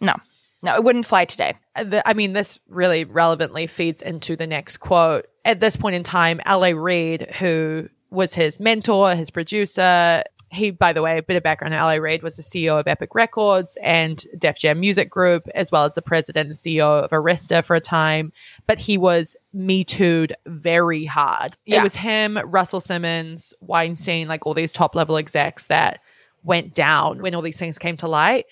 No, 0.01 0.15
no, 0.61 0.75
it 0.75 0.83
wouldn't 0.83 1.05
fly 1.05 1.25
today. 1.25 1.55
Uh, 1.75 2.01
I 2.05 2.13
mean, 2.13 2.33
this 2.33 2.59
really 2.67 3.05
relevantly 3.05 3.67
feeds 3.67 4.01
into 4.01 4.35
the 4.35 4.47
next 4.47 4.77
quote. 4.77 5.27
At 5.45 5.59
this 5.59 5.75
point 5.75 5.95
in 5.95 6.03
time, 6.03 6.41
L.A. 6.45 6.73
Reid, 6.73 7.33
who 7.35 7.89
was 8.09 8.33
his 8.33 8.59
mentor, 8.59 9.15
his 9.15 9.29
producer, 9.29 10.23
he, 10.51 10.71
by 10.71 10.93
the 10.93 11.01
way, 11.01 11.17
a 11.17 11.23
bit 11.23 11.37
of 11.37 11.43
background, 11.43 11.73
L.A. 11.73 11.99
Reid 11.99 12.23
was 12.23 12.37
the 12.37 12.43
CEO 12.43 12.79
of 12.79 12.87
Epic 12.87 13.13
Records 13.13 13.77
and 13.83 14.23
Def 14.37 14.57
Jam 14.57 14.79
Music 14.79 15.09
Group, 15.09 15.47
as 15.53 15.71
well 15.71 15.85
as 15.85 15.95
the 15.95 16.01
president 16.01 16.47
and 16.47 16.55
CEO 16.55 17.03
of 17.03 17.11
Arista 17.11 17.63
for 17.63 17.75
a 17.75 17.81
time. 17.81 18.31
But 18.65 18.79
he 18.79 18.97
was 18.97 19.35
Me 19.53 19.83
Too'd 19.83 20.33
very 20.45 21.05
hard. 21.05 21.55
Yeah. 21.65 21.79
It 21.79 21.83
was 21.83 21.95
him, 21.95 22.39
Russell 22.45 22.81
Simmons, 22.81 23.53
Weinstein, 23.61 24.27
like 24.27 24.45
all 24.45 24.53
these 24.53 24.71
top 24.71 24.95
level 24.95 25.17
execs 25.17 25.67
that 25.67 25.99
went 26.43 26.73
down 26.73 27.21
when 27.21 27.35
all 27.35 27.41
these 27.41 27.59
things 27.59 27.77
came 27.77 27.97
to 27.97 28.07
light. 28.07 28.45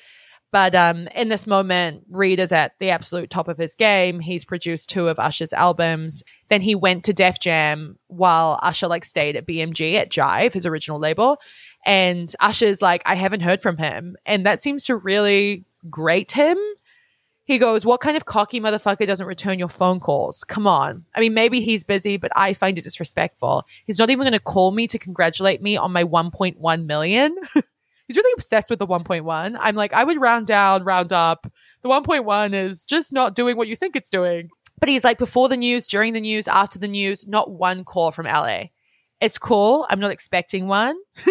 But 0.52 0.76
um, 0.76 1.08
in 1.14 1.28
this 1.28 1.46
moment, 1.46 2.04
Reid 2.10 2.40
is 2.40 2.54
at 2.54 2.74
the 2.80 2.90
absolute 2.90 3.30
top 3.30 3.50
of 3.50 3.58
his 3.58 3.76
game. 3.76 4.22
He's 4.22 4.46
produced 4.46 4.90
two 4.90 5.10
of 5.10 5.20
Usher's 5.20 5.52
albums. 5.52 6.24
Then 6.50 6.62
he 6.62 6.74
went 6.74 7.04
to 7.06 7.14
Def 7.14 7.40
Jam 7.40 7.98
while 8.08 8.58
Usher 8.64 8.88
like 8.88 9.04
stayed 9.04 9.36
at 9.36 9.46
BMG 9.46 9.96
at 9.96 10.10
Jive, 10.10 10.54
his 10.54 10.66
original 10.66 11.00
label. 11.00 11.40
And 11.88 12.36
Usher's 12.42 12.82
like, 12.82 13.02
I 13.06 13.16
haven't 13.16 13.40
heard 13.40 13.62
from 13.62 13.78
him. 13.78 14.18
And 14.26 14.46
that 14.46 14.62
seems 14.62 14.84
to 14.84 14.98
really 14.98 15.64
grate 15.90 16.34
him. 16.34 16.58
He 17.46 17.58
goes, 17.58 17.86
What 17.86 18.02
kind 18.02 18.18
of 18.18 18.26
cocky 18.26 18.60
motherfucker 18.60 19.08
doesn't 19.08 19.26
return 19.26 19.58
your 19.58 19.70
phone 19.70 20.02
calls? 20.02 20.44
Come 20.44 20.68
on. 20.68 21.06
I 21.16 21.22
mean, 21.22 21.34
maybe 21.34 21.62
he's 21.62 21.86
busy, 21.86 22.18
but 22.18 22.30
I 22.36 22.52
find 22.52 22.78
it 22.78 22.84
disrespectful. 22.84 23.64
He's 23.86 24.00
not 24.00 24.10
even 24.10 24.26
going 24.26 24.34
to 24.34 24.40
call 24.40 24.72
me 24.72 24.86
to 24.88 25.00
congratulate 25.00 25.62
me 25.62 25.78
on 25.78 25.94
my 25.94 26.04
1.1 26.04 26.86
million. 26.86 27.36
He's 28.08 28.16
really 28.16 28.34
obsessed 28.38 28.70
with 28.70 28.80
the 28.80 28.88
1.1. 28.88 29.58
I'm 29.60 29.76
like, 29.76 29.92
I 29.92 30.06
would 30.06 30.22
round 30.22 30.48
down, 30.48 30.86
round 30.86 31.12
up. 31.12 31.46
The 31.82 31.90
1.1 31.90 32.54
is 32.54 32.86
just 32.86 33.12
not 33.12 33.36
doing 33.36 33.58
what 33.58 33.68
you 33.68 33.76
think 33.76 33.98
it's 33.98 34.10
doing. 34.10 34.48
But 34.80 34.88
he's 34.88 35.04
like, 35.04 35.18
before 35.18 35.50
the 35.50 35.58
news, 35.58 35.88
during 35.88 36.14
the 36.14 36.22
news, 36.22 36.48
after 36.48 36.80
the 36.80 36.88
news, 36.88 37.28
not 37.28 37.52
one 37.52 37.84
call 37.84 38.12
from 38.12 38.26
LA. 38.26 38.68
It's 39.20 39.38
cool. 39.38 39.86
I'm 39.90 40.00
not 40.00 40.12
expecting 40.12 40.68
one. 40.68 40.96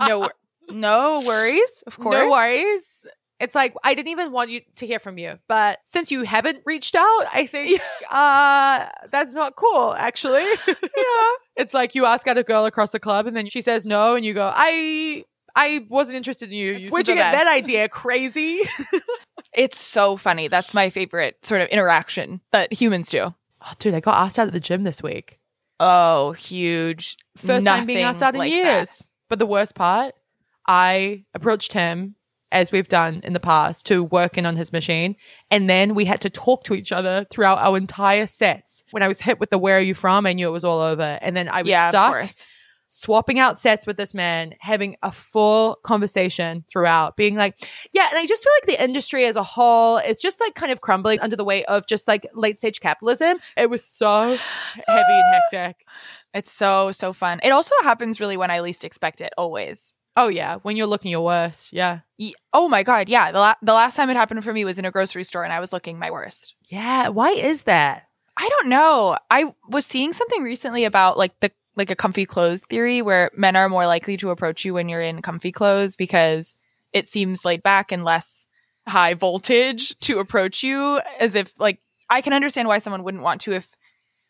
No, 0.00 0.30
no 0.70 1.20
worries. 1.26 1.82
Of 1.86 1.98
course, 1.98 2.14
No 2.14 2.30
worries. 2.30 3.06
It's 3.40 3.54
like 3.54 3.74
I 3.84 3.94
didn't 3.94 4.08
even 4.08 4.32
want 4.32 4.50
you 4.50 4.60
to 4.76 4.86
hear 4.86 4.98
from 4.98 5.16
you, 5.18 5.38
but 5.48 5.78
since 5.84 6.10
you 6.10 6.24
haven't 6.24 6.62
reached 6.66 6.96
out, 6.96 7.24
I 7.32 7.46
think 7.46 7.80
uh 8.10 8.88
that's 9.10 9.32
not 9.32 9.54
cool 9.56 9.94
actually. 9.96 10.44
yeah. 10.66 11.30
It's 11.56 11.72
like 11.74 11.94
you 11.94 12.04
ask 12.04 12.26
out 12.26 12.36
a 12.38 12.42
girl 12.42 12.64
across 12.66 12.90
the 12.92 12.98
club 13.00 13.26
and 13.26 13.36
then 13.36 13.48
she 13.48 13.60
says 13.60 13.86
no 13.86 14.16
and 14.16 14.24
you 14.24 14.34
go, 14.34 14.50
"I 14.52 15.24
I 15.54 15.86
wasn't 15.88 16.16
interested 16.16 16.50
in 16.50 16.56
you." 16.56 16.72
It's 16.74 16.90
Where'd 16.92 17.06
you 17.08 17.14
get 17.14 17.32
that 17.32 17.46
idea? 17.52 17.88
Crazy. 17.88 18.60
It's 19.54 19.80
so 19.80 20.16
funny. 20.16 20.48
That's 20.48 20.74
my 20.74 20.90
favorite 20.90 21.44
sort 21.44 21.60
of 21.62 21.68
interaction 21.68 22.40
that 22.52 22.72
humans 22.72 23.08
do. 23.08 23.34
oh, 23.62 23.72
dude, 23.78 23.94
I 23.94 24.00
got 24.00 24.18
asked 24.18 24.38
out 24.38 24.46
at 24.48 24.52
the 24.52 24.60
gym 24.60 24.82
this 24.82 25.02
week. 25.02 25.37
Oh, 25.80 26.32
huge! 26.32 27.16
First 27.36 27.66
time 27.66 27.86
being 27.86 28.02
asked 28.02 28.22
out 28.22 28.34
in 28.34 28.38
like 28.38 28.52
years. 28.52 29.06
But 29.28 29.38
the 29.38 29.46
worst 29.46 29.74
part, 29.74 30.14
I 30.66 31.24
approached 31.34 31.72
him 31.72 32.16
as 32.50 32.72
we've 32.72 32.88
done 32.88 33.20
in 33.24 33.34
the 33.34 33.40
past 33.40 33.86
to 33.86 34.02
work 34.02 34.38
in 34.38 34.46
on 34.46 34.56
his 34.56 34.72
machine. 34.72 35.16
And 35.50 35.68
then 35.68 35.94
we 35.94 36.06
had 36.06 36.20
to 36.22 36.30
talk 36.30 36.64
to 36.64 36.74
each 36.74 36.92
other 36.92 37.26
throughout 37.30 37.58
our 37.58 37.76
entire 37.76 38.26
sets. 38.26 38.84
When 38.90 39.02
I 39.02 39.08
was 39.08 39.20
hit 39.20 39.38
with 39.38 39.50
the 39.50 39.58
where 39.58 39.76
are 39.76 39.82
you 39.82 39.94
from, 39.94 40.26
I 40.26 40.32
knew 40.32 40.48
it 40.48 40.52
was 40.52 40.64
all 40.64 40.80
over. 40.80 41.18
And 41.20 41.36
then 41.36 41.48
I 41.48 41.62
was 41.62 41.70
Yeah, 41.70 41.86
of 41.86 41.90
stuck 41.90 42.10
course. 42.12 42.46
Swapping 42.90 43.38
out 43.38 43.58
sets 43.58 43.86
with 43.86 43.96
this 43.96 44.14
man, 44.14 44.54
having 44.60 44.96
a 45.02 45.12
full 45.12 45.76
conversation 45.82 46.64
throughout, 46.70 47.16
being 47.16 47.36
like, 47.36 47.56
yeah, 47.92 48.08
and 48.10 48.18
I 48.18 48.26
just 48.26 48.42
feel 48.44 48.52
like 48.62 48.78
the 48.78 48.84
industry 48.84 49.26
as 49.26 49.36
a 49.36 49.42
whole 49.42 49.98
is 49.98 50.18
just 50.18 50.40
like 50.40 50.54
kind 50.54 50.72
of 50.72 50.80
crumbling 50.80 51.20
under 51.20 51.36
the 51.36 51.44
weight 51.44 51.64
of 51.66 51.86
just 51.86 52.08
like 52.08 52.26
late 52.34 52.58
stage 52.58 52.80
capitalism. 52.80 53.38
It 53.56 53.70
was 53.70 53.84
so 53.84 54.22
heavy 54.86 55.04
and 55.12 55.40
hectic. 55.52 55.84
It's 56.34 56.50
so 56.52 56.92
so 56.92 57.12
fun. 57.12 57.40
It 57.42 57.50
also 57.50 57.74
happens 57.82 58.20
really 58.20 58.36
when 58.36 58.50
I 58.50 58.60
least 58.60 58.84
expect 58.84 59.20
it. 59.20 59.32
Always. 59.38 59.94
Oh 60.16 60.28
yeah, 60.28 60.56
when 60.62 60.76
you're 60.76 60.86
looking 60.86 61.10
your 61.10 61.24
worst. 61.24 61.72
Yeah. 61.72 62.00
Ye- 62.16 62.34
Oh 62.52 62.68
my 62.68 62.82
god, 62.82 63.08
yeah. 63.08 63.30
The 63.32 63.38
la- 63.38 63.54
the 63.62 63.72
last 63.72 63.96
time 63.96 64.10
it 64.10 64.16
happened 64.16 64.42
for 64.44 64.52
me 64.52 64.64
was 64.64 64.78
in 64.78 64.84
a 64.84 64.90
grocery 64.90 65.24
store 65.24 65.44
and 65.44 65.52
I 65.52 65.60
was 65.60 65.72
looking 65.72 65.98
my 65.98 66.10
worst. 66.10 66.54
Yeah. 66.64 67.08
Why 67.08 67.30
is 67.30 67.62
that? 67.64 68.04
I 68.36 68.48
don't 68.48 68.68
know. 68.68 69.16
I 69.30 69.52
was 69.68 69.84
seeing 69.86 70.12
something 70.12 70.42
recently 70.42 70.84
about 70.84 71.16
like 71.18 71.38
the 71.40 71.50
like 71.78 71.90
a 71.90 71.96
comfy 71.96 72.26
clothes 72.26 72.62
theory 72.68 73.00
where 73.00 73.30
men 73.36 73.56
are 73.56 73.68
more 73.68 73.86
likely 73.86 74.16
to 74.18 74.30
approach 74.30 74.64
you 74.64 74.74
when 74.74 74.88
you're 74.88 75.00
in 75.00 75.22
comfy 75.22 75.52
clothes 75.52 75.96
because 75.96 76.54
it 76.92 77.08
seems 77.08 77.44
laid 77.44 77.62
back 77.62 77.92
and 77.92 78.04
less 78.04 78.46
high 78.86 79.14
voltage 79.14 79.98
to 80.00 80.18
approach 80.18 80.62
you 80.62 81.00
as 81.20 81.34
if 81.34 81.54
like 81.58 81.78
I 82.10 82.20
can 82.20 82.32
understand 82.32 82.68
why 82.68 82.78
someone 82.78 83.04
wouldn't 83.04 83.22
want 83.22 83.40
to 83.42 83.52
if 83.52 83.74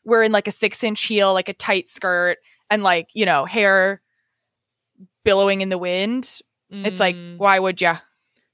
we're 0.05 0.23
in 0.23 0.33
like 0.33 0.49
a 0.49 0.53
6 0.53 0.85
inch 0.85 1.03
heel, 1.03 1.33
like 1.33 1.49
a 1.49 1.53
tight 1.55 1.87
skirt 1.89 2.39
and 2.71 2.83
like, 2.83 3.09
you 3.15 3.25
know, 3.27 3.45
hair 3.45 4.01
billowing 5.25 5.61
in 5.61 5.69
the 5.69 5.79
wind. 5.79 6.41
It's 6.71 7.01
like, 7.01 7.17
Mm, 7.17 7.39
why 7.39 7.59
would 7.59 7.81
you? 7.81 7.95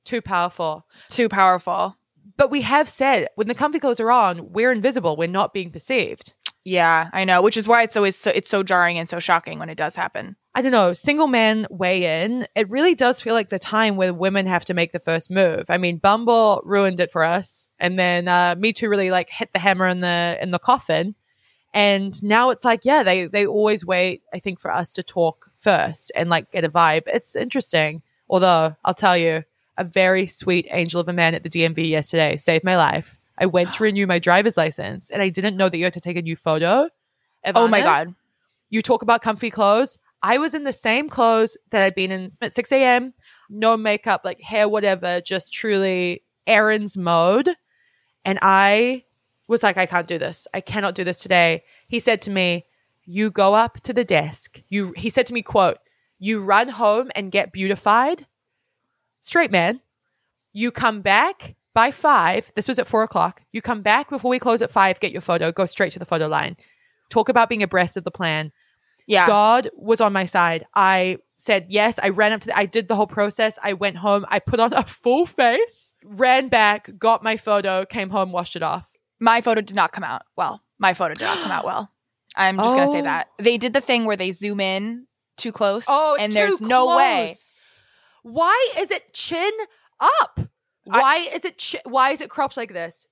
too 0.04 0.20
powerful. 0.20 0.86
Too 1.08 1.28
powerful. 1.30 1.96
But 2.36 2.50
we 2.50 2.60
have 2.60 2.88
said 2.88 3.28
when 3.36 3.48
the 3.48 3.54
comfy 3.54 3.78
clothes 3.78 4.00
are 4.00 4.10
on, 4.10 4.52
we're 4.52 4.70
invisible. 4.70 5.16
We're 5.16 5.28
not 5.28 5.54
being 5.54 5.70
perceived. 5.70 6.34
Yeah, 6.64 7.10
I 7.12 7.24
know. 7.24 7.42
Which 7.42 7.58
is 7.58 7.68
why 7.68 7.82
it's 7.82 7.96
always 7.96 8.16
so 8.16 8.30
it's 8.34 8.48
so 8.48 8.62
jarring 8.62 8.98
and 8.98 9.06
so 9.06 9.18
shocking 9.18 9.58
when 9.58 9.68
it 9.68 9.76
does 9.76 9.94
happen. 9.94 10.36
I 10.54 10.62
don't 10.62 10.72
know, 10.72 10.92
single 10.94 11.26
men 11.26 11.66
weigh 11.68 12.24
in. 12.24 12.46
It 12.54 12.70
really 12.70 12.94
does 12.94 13.20
feel 13.20 13.34
like 13.34 13.50
the 13.50 13.58
time 13.58 13.96
where 13.96 14.14
women 14.14 14.46
have 14.46 14.64
to 14.66 14.74
make 14.74 14.92
the 14.92 15.00
first 15.00 15.30
move. 15.30 15.64
I 15.68 15.76
mean, 15.78 15.98
Bumble 15.98 16.62
ruined 16.64 17.00
it 17.00 17.10
for 17.10 17.22
us, 17.22 17.68
and 17.78 17.98
then 17.98 18.28
uh, 18.28 18.54
Me 18.56 18.72
Too 18.72 18.88
really 18.88 19.10
like 19.10 19.28
hit 19.30 19.52
the 19.52 19.58
hammer 19.58 19.86
in 19.86 20.00
the 20.00 20.38
in 20.40 20.52
the 20.52 20.58
coffin. 20.58 21.14
And 21.74 22.14
now 22.22 22.50
it's 22.50 22.64
like, 22.64 22.84
yeah, 22.84 23.02
they 23.02 23.26
they 23.26 23.46
always 23.46 23.84
wait. 23.84 24.22
I 24.32 24.38
think 24.38 24.58
for 24.58 24.72
us 24.72 24.92
to 24.94 25.02
talk 25.02 25.50
first 25.58 26.12
and 26.14 26.30
like 26.30 26.50
get 26.50 26.64
a 26.64 26.70
vibe. 26.70 27.02
It's 27.08 27.36
interesting. 27.36 28.00
Although 28.30 28.74
I'll 28.84 28.94
tell 28.94 29.18
you, 29.18 29.44
a 29.76 29.84
very 29.84 30.26
sweet 30.26 30.66
angel 30.70 31.00
of 31.00 31.08
a 31.08 31.12
man 31.12 31.34
at 31.34 31.42
the 31.42 31.50
DMV 31.50 31.88
yesterday 31.88 32.36
saved 32.36 32.64
my 32.64 32.76
life. 32.76 33.18
I 33.38 33.46
went 33.46 33.72
to 33.74 33.82
renew 33.82 34.06
my 34.06 34.18
driver's 34.18 34.56
license, 34.56 35.10
and 35.10 35.20
I 35.20 35.28
didn't 35.28 35.56
know 35.56 35.68
that 35.68 35.76
you 35.76 35.84
had 35.84 35.92
to 35.94 36.00
take 36.00 36.16
a 36.16 36.22
new 36.22 36.36
photo. 36.36 36.88
Oh 37.54 37.68
my 37.68 37.80
god. 37.80 38.14
you 38.70 38.80
talk 38.82 39.02
about 39.02 39.22
comfy 39.22 39.50
clothes. 39.50 39.98
I 40.22 40.38
was 40.38 40.54
in 40.54 40.64
the 40.64 40.72
same 40.72 41.08
clothes 41.08 41.56
that 41.70 41.82
I'd 41.82 41.94
been 41.94 42.10
in 42.10 42.30
at 42.40 42.52
6 42.52 42.72
a.m. 42.72 43.12
No 43.50 43.76
makeup, 43.76 44.22
like 44.24 44.40
hair, 44.40 44.68
whatever, 44.68 45.20
just 45.20 45.52
truly 45.52 46.22
errands 46.46 46.96
mode. 46.96 47.50
And 48.24 48.38
I 48.40 49.04
was 49.48 49.62
like, 49.62 49.76
I 49.76 49.84
can't 49.84 50.06
do 50.06 50.16
this. 50.16 50.48
I 50.54 50.62
cannot 50.62 50.94
do 50.94 51.04
this 51.04 51.20
today. 51.20 51.64
He 51.88 52.00
said 52.00 52.22
to 52.22 52.30
me, 52.30 52.64
You 53.04 53.30
go 53.30 53.54
up 53.54 53.80
to 53.82 53.92
the 53.92 54.04
desk. 54.04 54.62
You 54.68 54.94
he 54.96 55.10
said 55.10 55.26
to 55.26 55.34
me, 55.34 55.42
quote, 55.42 55.78
you 56.18 56.40
run 56.42 56.68
home 56.68 57.10
and 57.14 57.30
get 57.30 57.52
beautified. 57.52 58.26
Straight 59.20 59.50
man. 59.50 59.80
You 60.54 60.70
come 60.70 61.02
back 61.02 61.54
by 61.74 61.90
five. 61.90 62.50
This 62.54 62.68
was 62.68 62.78
at 62.78 62.86
four 62.86 63.02
o'clock. 63.02 63.42
You 63.52 63.60
come 63.62 63.82
back 63.82 64.08
before 64.10 64.30
we 64.30 64.38
close 64.38 64.62
at 64.62 64.70
five, 64.70 65.00
get 65.00 65.12
your 65.12 65.20
photo, 65.20 65.52
go 65.52 65.66
straight 65.66 65.92
to 65.92 65.98
the 65.98 66.04
photo 66.06 66.26
line. 66.28 66.56
Talk 67.10 67.28
about 67.28 67.48
being 67.48 67.62
abreast 67.62 67.96
of 67.96 68.04
the 68.04 68.10
plan. 68.10 68.52
Yeah. 69.06 69.26
God 69.26 69.68
was 69.76 70.00
on 70.00 70.12
my 70.12 70.24
side. 70.24 70.64
I 70.74 71.18
said 71.36 71.66
yes. 71.68 71.98
I 72.02 72.08
ran 72.08 72.32
up 72.32 72.40
to 72.42 72.46
the, 72.46 72.56
I 72.56 72.64
did 72.66 72.88
the 72.88 72.94
whole 72.94 73.06
process. 73.06 73.58
I 73.62 73.74
went 73.74 73.96
home. 73.98 74.24
I 74.28 74.38
put 74.38 74.60
on 74.60 74.72
a 74.72 74.82
full 74.84 75.26
face, 75.26 75.92
ran 76.04 76.48
back, 76.48 76.88
got 76.98 77.22
my 77.22 77.36
photo, 77.36 77.84
came 77.84 78.08
home, 78.10 78.32
washed 78.32 78.56
it 78.56 78.62
off. 78.62 78.88
my 79.20 79.40
photo 79.42 79.60
did 79.60 79.76
not 79.76 79.92
come 79.92 80.04
out 80.04 80.22
well. 80.36 80.62
My 80.78 80.94
photo 80.94 81.14
did 81.14 81.24
not 81.24 81.38
come 81.38 81.50
out 81.52 81.64
well. 81.64 81.90
I'm 82.36 82.56
just 82.56 82.74
gonna 82.74 82.88
say 82.90 83.00
Oh. 83.00 83.02
that 83.02 83.28
they 83.38 83.58
did 83.58 83.74
the 83.74 83.80
thing 83.80 84.06
where 84.06 84.16
they 84.16 84.32
zoom 84.32 84.58
in 84.60 85.06
too 85.36 85.52
close. 85.52 85.84
Oh, 85.86 86.14
it's 86.14 86.24
and 86.24 86.32
there's 86.32 86.60
no 86.60 86.96
way. 86.96 87.32
Why 88.22 88.70
is 88.78 88.90
it 88.90 89.12
chin 89.12 89.52
up? 90.00 90.40
I- 90.90 91.00
Why 91.00 91.16
is 91.34 91.44
it 91.44 91.62
chi- 91.70 91.80
why 91.84 92.10
is 92.10 92.20
it 92.20 92.30
cropped 92.30 92.56
like 92.56 92.72
this? 92.72 93.06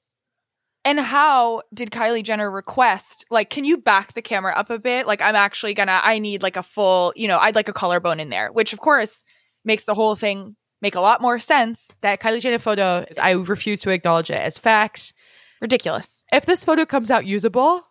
And 0.85 0.99
how 0.99 1.63
did 1.73 1.91
Kylie 1.93 2.25
Jenner 2.25 2.51
request? 2.51 3.25
Like, 3.31 3.51
can 3.51 3.65
you 3.65 3.79
back 3.79 4.15
the 4.15 4.23
camera 4.23 4.53
up 4.57 4.69
a 4.69 4.81
bit? 4.81 5.07
Like, 5.07 5.23
I'm 5.23 5.37
actually 5.37 5.75
gonna. 5.75 6.01
I 6.03 6.19
need 6.19 6.43
like 6.43 6.57
a 6.57 6.63
full. 6.63 7.13
You 7.17 7.29
know, 7.29 7.39
I'd 7.39 7.55
like 7.55 7.69
a 7.69 7.73
collarbone 7.73 8.19
in 8.19 8.31
there, 8.31 8.51
which 8.51 8.73
of 8.73 8.81
course 8.81 9.23
makes 9.65 9.85
the 9.85 9.95
whole 9.95 10.17
thing 10.17 10.57
make 10.81 10.97
a 10.97 11.01
lot 11.01 11.23
more 11.23 11.39
sense. 11.39 11.89
That 12.01 12.21
Kylie 12.21 12.41
Jenner 12.41 12.59
photo, 12.59 13.05
is 13.09 13.19
I 13.19 13.31
refuse 13.33 13.81
to 13.83 13.91
acknowledge 13.91 14.31
it 14.31 14.39
as 14.39 14.59
facts. 14.59 15.13
Ridiculous. 15.61 16.21
If 16.33 16.47
this 16.47 16.65
photo 16.65 16.85
comes 16.85 17.09
out 17.13 17.25
usable, 17.25 17.87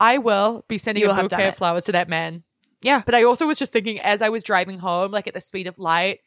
I 0.00 0.18
will 0.18 0.64
be 0.68 0.78
sending 0.78 1.04
You 1.04 1.10
a 1.10 1.14
bouquet 1.14 1.46
of 1.48 1.56
flowers 1.56 1.84
to 1.84 1.92
that 1.92 2.08
man. 2.08 2.42
Yeah. 2.80 3.02
But 3.06 3.14
I 3.14 3.22
also 3.22 3.46
was 3.46 3.58
just 3.58 3.72
thinking 3.72 4.00
as 4.00 4.20
I 4.20 4.30
was 4.30 4.42
driving 4.42 4.80
home, 4.80 5.12
like 5.12 5.28
at 5.28 5.34
the 5.34 5.40
speed 5.40 5.68
of 5.68 5.78
light, 5.78 6.18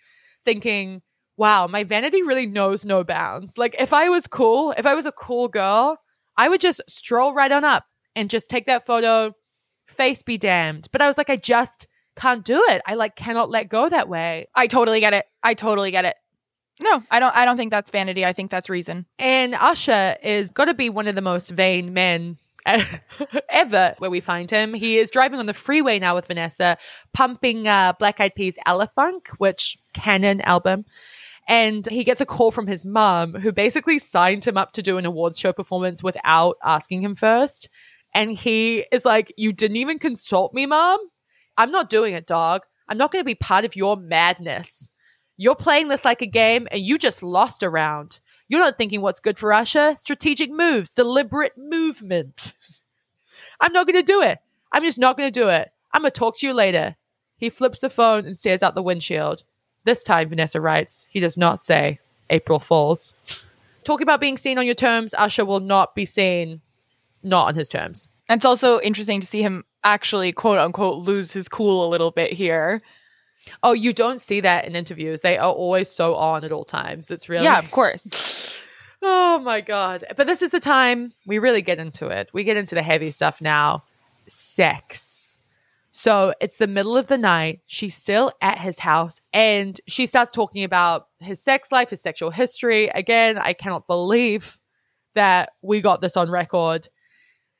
thinking, 0.45 1.01
wow, 1.37 1.67
my 1.67 1.83
vanity 1.83 2.21
really 2.23 2.45
knows 2.45 2.85
no 2.85 3.03
bounds. 3.03 3.57
Like 3.57 3.75
if 3.79 3.93
I 3.93 4.09
was 4.09 4.27
cool, 4.27 4.73
if 4.77 4.85
I 4.85 4.95
was 4.95 5.05
a 5.05 5.11
cool 5.11 5.47
girl, 5.47 5.97
I 6.37 6.49
would 6.49 6.61
just 6.61 6.81
stroll 6.87 7.33
right 7.33 7.51
on 7.51 7.63
up 7.63 7.85
and 8.15 8.29
just 8.29 8.49
take 8.49 8.65
that 8.65 8.85
photo, 8.85 9.33
face 9.87 10.23
be 10.23 10.37
damned. 10.37 10.87
But 10.91 11.01
I 11.01 11.07
was 11.07 11.17
like, 11.17 11.29
I 11.29 11.35
just 11.35 11.87
can't 12.15 12.43
do 12.43 12.63
it. 12.69 12.81
I 12.85 12.95
like 12.95 13.15
cannot 13.15 13.49
let 13.49 13.69
go 13.69 13.89
that 13.89 14.07
way. 14.07 14.47
I 14.55 14.67
totally 14.67 14.99
get 14.99 15.13
it. 15.13 15.25
I 15.43 15.53
totally 15.53 15.91
get 15.91 16.05
it. 16.05 16.15
No, 16.81 17.03
I 17.09 17.19
don't. 17.19 17.35
I 17.35 17.45
don't 17.45 17.55
think 17.55 17.71
that's 17.71 17.91
vanity. 17.91 18.25
I 18.25 18.33
think 18.33 18.51
that's 18.51 18.69
reason. 18.69 19.05
And 19.17 19.55
Usher 19.55 20.17
is 20.21 20.49
got 20.49 20.65
to 20.65 20.73
be 20.73 20.89
one 20.89 21.07
of 21.07 21.15
the 21.15 21.21
most 21.21 21.51
vain 21.51 21.93
men 21.93 22.37
ever 23.49 23.95
where 23.99 24.09
we 24.09 24.19
find 24.19 24.49
him. 24.49 24.73
He 24.73 24.97
is 24.97 25.09
driving 25.09 25.39
on 25.39 25.45
the 25.45 25.53
freeway 25.53 25.99
now 25.99 26.15
with 26.15 26.27
Vanessa, 26.27 26.77
pumping 27.13 27.67
uh, 27.67 27.93
Black 27.97 28.19
Eyed 28.19 28.35
Peas 28.35 28.57
Elephunk, 28.67 29.27
which 29.37 29.77
canon 29.93 30.41
album. 30.41 30.83
And 31.47 31.85
he 31.87 32.03
gets 32.03 32.21
a 32.21 32.25
call 32.25 32.51
from 32.51 32.67
his 32.67 32.83
mum, 32.85 33.33
who 33.33 33.51
basically 33.51 33.99
signed 33.99 34.45
him 34.45 34.57
up 34.57 34.71
to 34.73 34.81
do 34.81 34.97
an 34.97 35.05
awards 35.05 35.39
show 35.39 35.53
performance 35.53 36.01
without 36.01 36.57
asking 36.63 37.03
him 37.03 37.15
first. 37.15 37.69
And 38.13 38.31
he 38.31 38.85
is 38.91 39.05
like, 39.05 39.33
You 39.37 39.53
didn't 39.53 39.77
even 39.77 39.99
consult 39.99 40.53
me, 40.53 40.65
mom? 40.65 40.99
I'm 41.57 41.71
not 41.71 41.89
doing 41.89 42.13
it, 42.13 42.25
dog. 42.25 42.63
I'm 42.87 42.97
not 42.97 43.11
going 43.11 43.21
to 43.21 43.25
be 43.25 43.35
part 43.35 43.65
of 43.65 43.75
your 43.75 43.95
madness. 43.95 44.89
You're 45.37 45.55
playing 45.55 45.89
this 45.89 46.05
like 46.05 46.21
a 46.21 46.27
game 46.27 46.67
and 46.71 46.81
you 46.81 46.97
just 46.97 47.21
lost 47.21 47.63
a 47.63 47.69
round. 47.69 48.19
You're 48.47 48.61
not 48.61 48.77
thinking 48.77 49.01
what's 49.01 49.19
good 49.19 49.37
for 49.37 49.51
Usher. 49.51 49.95
Strategic 49.97 50.51
moves, 50.51 50.93
deliberate 50.93 51.57
movement. 51.57 52.53
I'm 53.59 53.73
not 53.73 53.87
going 53.87 53.99
to 53.99 54.03
do 54.03 54.21
it. 54.21 54.39
I'm 54.71 54.83
just 54.83 54.99
not 54.99 55.17
going 55.17 55.31
to 55.31 55.39
do 55.39 55.49
it. 55.49 55.71
I'm 55.93 56.01
going 56.01 56.11
to 56.11 56.19
talk 56.19 56.37
to 56.37 56.47
you 56.47 56.53
later. 56.53 56.95
He 57.37 57.49
flips 57.49 57.81
the 57.81 57.89
phone 57.89 58.25
and 58.25 58.37
stares 58.37 58.63
out 58.63 58.75
the 58.75 58.83
windshield. 58.83 59.43
This 59.85 60.03
time, 60.03 60.29
Vanessa 60.29 60.59
writes, 60.59 61.05
he 61.09 61.19
does 61.19 61.37
not 61.37 61.63
say 61.63 61.99
April 62.29 62.59
Fools. 62.59 63.15
Talking 63.83 64.03
about 64.03 64.19
being 64.19 64.35
seen 64.37 64.57
on 64.57 64.65
your 64.65 64.75
terms, 64.75 65.13
Usher 65.13 65.45
will 65.45 65.59
not 65.59 65.95
be 65.95 66.05
seen 66.05 66.61
not 67.23 67.47
on 67.47 67.55
his 67.55 67.69
terms. 67.69 68.07
And 68.27 68.39
it's 68.39 68.45
also 68.45 68.79
interesting 68.81 69.21
to 69.21 69.27
see 69.27 69.41
him 69.41 69.63
actually, 69.83 70.31
quote 70.31 70.57
unquote, 70.57 70.97
lose 70.97 71.31
his 71.31 71.47
cool 71.47 71.87
a 71.87 71.89
little 71.89 72.11
bit 72.11 72.33
here. 72.33 72.81
Oh, 73.61 73.73
you 73.73 73.93
don't 73.93 74.21
see 74.21 74.39
that 74.41 74.65
in 74.65 74.75
interviews. 74.75 75.21
They 75.21 75.37
are 75.37 75.51
always 75.51 75.87
so 75.87 76.15
on 76.15 76.43
at 76.43 76.51
all 76.51 76.65
times. 76.65 77.11
It's 77.11 77.29
really 77.29 77.43
Yeah, 77.43 77.59
of 77.59 77.71
course. 77.71 78.07
Oh 79.07 79.37
my 79.37 79.61
god. 79.61 80.03
But 80.17 80.25
this 80.25 80.41
is 80.41 80.49
the 80.49 80.59
time 80.59 81.13
we 81.27 81.37
really 81.37 81.61
get 81.61 81.77
into 81.77 82.07
it. 82.07 82.29
We 82.33 82.43
get 82.43 82.57
into 82.57 82.73
the 82.73 82.81
heavy 82.81 83.11
stuff 83.11 83.39
now. 83.39 83.83
Sex. 84.27 85.34
So 85.97 86.33
it's 86.41 86.57
the 86.57 86.67
middle 86.67 86.97
of 86.97 87.07
the 87.07 87.17
night. 87.17 87.61
She's 87.67 87.95
still 87.95 88.33
at 88.41 88.59
his 88.59 88.79
house 88.79 89.21
and 89.31 89.79
she 89.87 90.07
starts 90.07 90.29
talking 90.29 90.65
about 90.65 91.07
his 91.21 91.41
sex 91.41 91.71
life, 91.71 91.91
his 91.91 92.01
sexual 92.01 92.31
history. 92.31 92.87
Again, 92.89 93.37
I 93.37 93.53
cannot 93.53 93.87
believe 93.87 94.59
that 95.13 95.53
we 95.61 95.79
got 95.79 96.01
this 96.01 96.17
on 96.17 96.29
record. 96.29 96.89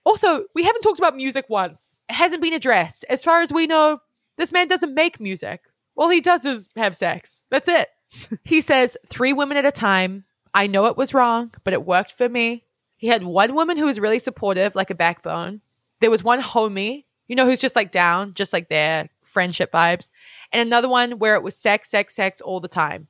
Also, 0.03 0.43
we 0.53 0.65
haven't 0.65 0.81
talked 0.81 0.99
about 0.99 1.15
music 1.15 1.45
once. 1.47 2.01
It 2.10 2.15
hasn't 2.15 2.41
been 2.41 2.51
addressed. 2.51 3.05
As 3.10 3.23
far 3.23 3.39
as 3.39 3.53
we 3.53 3.68
know, 3.68 3.99
this 4.38 4.51
man 4.51 4.68
doesn't 4.68 4.93
make 4.93 5.22
music. 5.22 5.61
All 5.95 6.10
he 6.10 6.19
does 6.19 6.43
is 6.43 6.68
have 6.76 6.93
sex. 6.93 7.41
That's 7.49 7.69
it. 7.69 7.88
he 8.43 8.60
says, 8.60 8.97
three 9.07 9.31
women 9.31 9.55
at 9.55 9.65
a 9.65 9.72
time. 9.72 10.26
I 10.53 10.68
know 10.68 10.88
it 10.88 10.97
was 10.97 11.14
wrong, 11.14 11.53
but 11.64 11.73
it 11.73 11.85
worked 11.85 12.18
for 12.18 12.27
me. 12.27 12.65
He 12.97 13.07
had 13.07 13.23
one 13.23 13.55
woman 13.55 13.77
who 13.77 13.85
was 13.85 13.97
really 13.97 14.19
supportive, 14.19 14.76
like 14.76 14.89
a 14.89 14.95
backbone. 14.95 15.61
There 16.01 16.11
was 16.11 16.22
one 16.22 16.41
homie, 16.41 17.05
you 17.27 17.35
know, 17.35 17.45
who's 17.45 17.60
just 17.61 17.76
like 17.76 17.91
down, 17.91 18.34
just 18.34 18.53
like 18.53 18.69
there, 18.69 19.10
friendship 19.22 19.72
vibes. 19.72 20.10
And 20.52 20.61
another 20.65 20.88
one 20.89 21.14
where 21.19 21.35
it 21.35 21.43
was 21.43 21.56
sex, 21.57 21.89
sex, 21.89 22.15
sex 22.15 22.41
all 22.41 22.60
the 22.60 22.68
time. 22.68 23.07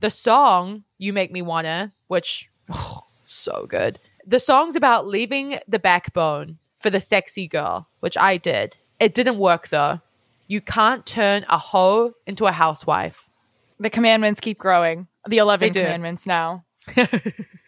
The 0.00 0.10
song, 0.10 0.84
You 0.98 1.12
Make 1.12 1.30
Me 1.32 1.42
Wanna, 1.42 1.92
which, 2.08 2.48
oh, 2.72 3.02
so 3.26 3.66
good. 3.68 4.00
The 4.26 4.40
song's 4.40 4.76
about 4.76 5.06
leaving 5.06 5.58
the 5.68 5.78
backbone 5.78 6.58
for 6.78 6.90
the 6.90 7.00
sexy 7.00 7.46
girl, 7.46 7.88
which 8.00 8.16
I 8.18 8.36
did. 8.36 8.76
It 9.00 9.14
didn't 9.14 9.38
work 9.38 9.68
though. 9.68 10.00
You 10.48 10.60
can't 10.60 11.06
turn 11.06 11.44
a 11.48 11.58
hoe 11.58 12.14
into 12.26 12.46
a 12.46 12.52
housewife. 12.52 13.28
The 13.80 13.90
commandments 13.90 14.38
keep 14.40 14.58
growing. 14.58 15.08
The 15.26 15.38
11 15.38 15.66
They 15.66 15.70
do. 15.70 15.80
commandments 15.82 16.26
now. 16.26 16.64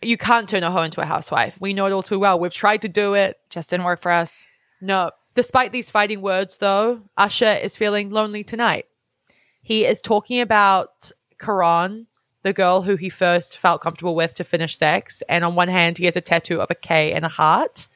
You 0.02 0.18
can't 0.18 0.46
turn 0.46 0.62
a 0.62 0.70
hoe 0.70 0.82
into 0.82 1.00
a 1.00 1.06
housewife. 1.06 1.58
We 1.62 1.72
know 1.72 1.86
it 1.86 1.92
all 1.92 2.02
too 2.02 2.18
well. 2.18 2.38
We've 2.38 2.52
tried 2.52 2.82
to 2.82 2.88
do 2.90 3.14
it. 3.14 3.38
Just 3.48 3.70
didn't 3.70 3.86
work 3.86 4.02
for 4.02 4.10
us. 4.10 4.44
No. 4.82 5.10
Despite 5.34 5.72
these 5.72 5.90
fighting 5.90 6.22
words, 6.22 6.58
though, 6.58 7.02
Usher 7.16 7.58
is 7.62 7.76
feeling 7.76 8.10
lonely 8.10 8.44
tonight. 8.44 8.86
He 9.60 9.84
is 9.84 10.00
talking 10.00 10.40
about 10.40 11.10
Karan, 11.40 12.06
the 12.42 12.52
girl 12.52 12.82
who 12.82 12.96
he 12.96 13.08
first 13.08 13.58
felt 13.58 13.80
comfortable 13.80 14.14
with 14.14 14.34
to 14.34 14.44
finish 14.44 14.76
sex. 14.76 15.22
And 15.28 15.44
on 15.44 15.54
one 15.54 15.68
hand, 15.68 15.98
he 15.98 16.04
has 16.04 16.16
a 16.16 16.20
tattoo 16.20 16.60
of 16.60 16.70
a 16.70 16.74
K 16.74 17.12
and 17.12 17.24
a 17.24 17.28
heart. 17.28 17.88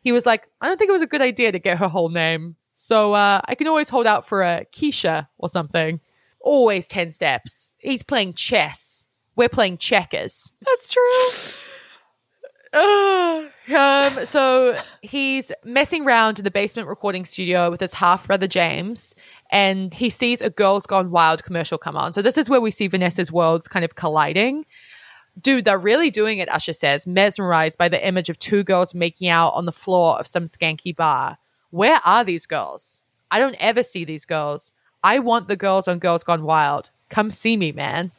He 0.00 0.10
was 0.10 0.26
like, 0.26 0.48
I 0.60 0.66
don't 0.66 0.78
think 0.78 0.88
it 0.88 0.92
was 0.92 1.02
a 1.02 1.06
good 1.06 1.22
idea 1.22 1.52
to 1.52 1.58
get 1.58 1.78
her 1.78 1.88
whole 1.88 2.08
name. 2.08 2.56
So 2.74 3.12
uh, 3.12 3.40
I 3.44 3.54
can 3.54 3.68
always 3.68 3.90
hold 3.90 4.06
out 4.06 4.26
for 4.26 4.42
a 4.42 4.66
Keisha 4.72 5.28
or 5.38 5.48
something. 5.48 6.00
Always 6.40 6.88
10 6.88 7.12
steps. 7.12 7.68
He's 7.78 8.02
playing 8.02 8.34
chess. 8.34 9.04
We're 9.36 9.48
playing 9.48 9.78
checkers. 9.78 10.52
That's 10.62 10.88
true. 10.88 11.52
um, 12.74 14.24
so 14.24 14.74
he's 15.02 15.52
messing 15.62 16.06
around 16.06 16.38
in 16.38 16.44
the 16.44 16.50
basement 16.50 16.88
recording 16.88 17.26
studio 17.26 17.70
with 17.70 17.80
his 17.80 17.92
half 17.92 18.26
brother 18.26 18.46
James, 18.46 19.14
and 19.50 19.92
he 19.92 20.08
sees 20.08 20.40
a 20.40 20.48
Girls 20.48 20.86
Gone 20.86 21.10
Wild 21.10 21.44
commercial 21.44 21.76
come 21.76 21.96
on. 21.96 22.14
So 22.14 22.22
this 22.22 22.38
is 22.38 22.48
where 22.48 22.62
we 22.62 22.70
see 22.70 22.86
Vanessa's 22.86 23.30
worlds 23.30 23.68
kind 23.68 23.84
of 23.84 23.94
colliding. 23.94 24.64
Dude, 25.38 25.66
they're 25.66 25.78
really 25.78 26.10
doing 26.10 26.38
it, 26.38 26.48
Usher 26.48 26.72
says, 26.72 27.06
mesmerized 27.06 27.76
by 27.76 27.90
the 27.90 28.06
image 28.06 28.30
of 28.30 28.38
two 28.38 28.64
girls 28.64 28.94
making 28.94 29.28
out 29.28 29.50
on 29.50 29.66
the 29.66 29.72
floor 29.72 30.18
of 30.18 30.26
some 30.26 30.44
skanky 30.44 30.96
bar. 30.96 31.36
Where 31.70 32.00
are 32.06 32.24
these 32.24 32.46
girls? 32.46 33.04
I 33.30 33.38
don't 33.38 33.56
ever 33.58 33.82
see 33.82 34.04
these 34.04 34.24
girls. 34.24 34.72
I 35.02 35.18
want 35.18 35.48
the 35.48 35.56
girls 35.56 35.88
on 35.88 35.98
Girls 35.98 36.24
Gone 36.24 36.42
Wild. 36.42 36.88
Come 37.10 37.30
see 37.30 37.56
me, 37.58 37.72
man. 37.72 38.12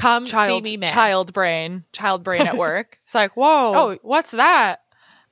Come 0.00 0.26
child, 0.26 0.64
see 0.64 0.70
me, 0.72 0.76
man. 0.78 0.88
Child 0.92 1.32
brain, 1.32 1.84
child 1.92 2.24
brain 2.24 2.42
at 2.42 2.56
work. 2.56 2.98
It's 3.04 3.14
like, 3.14 3.36
whoa, 3.36 3.72
Oh. 3.74 3.98
what's 4.02 4.30
that? 4.32 4.82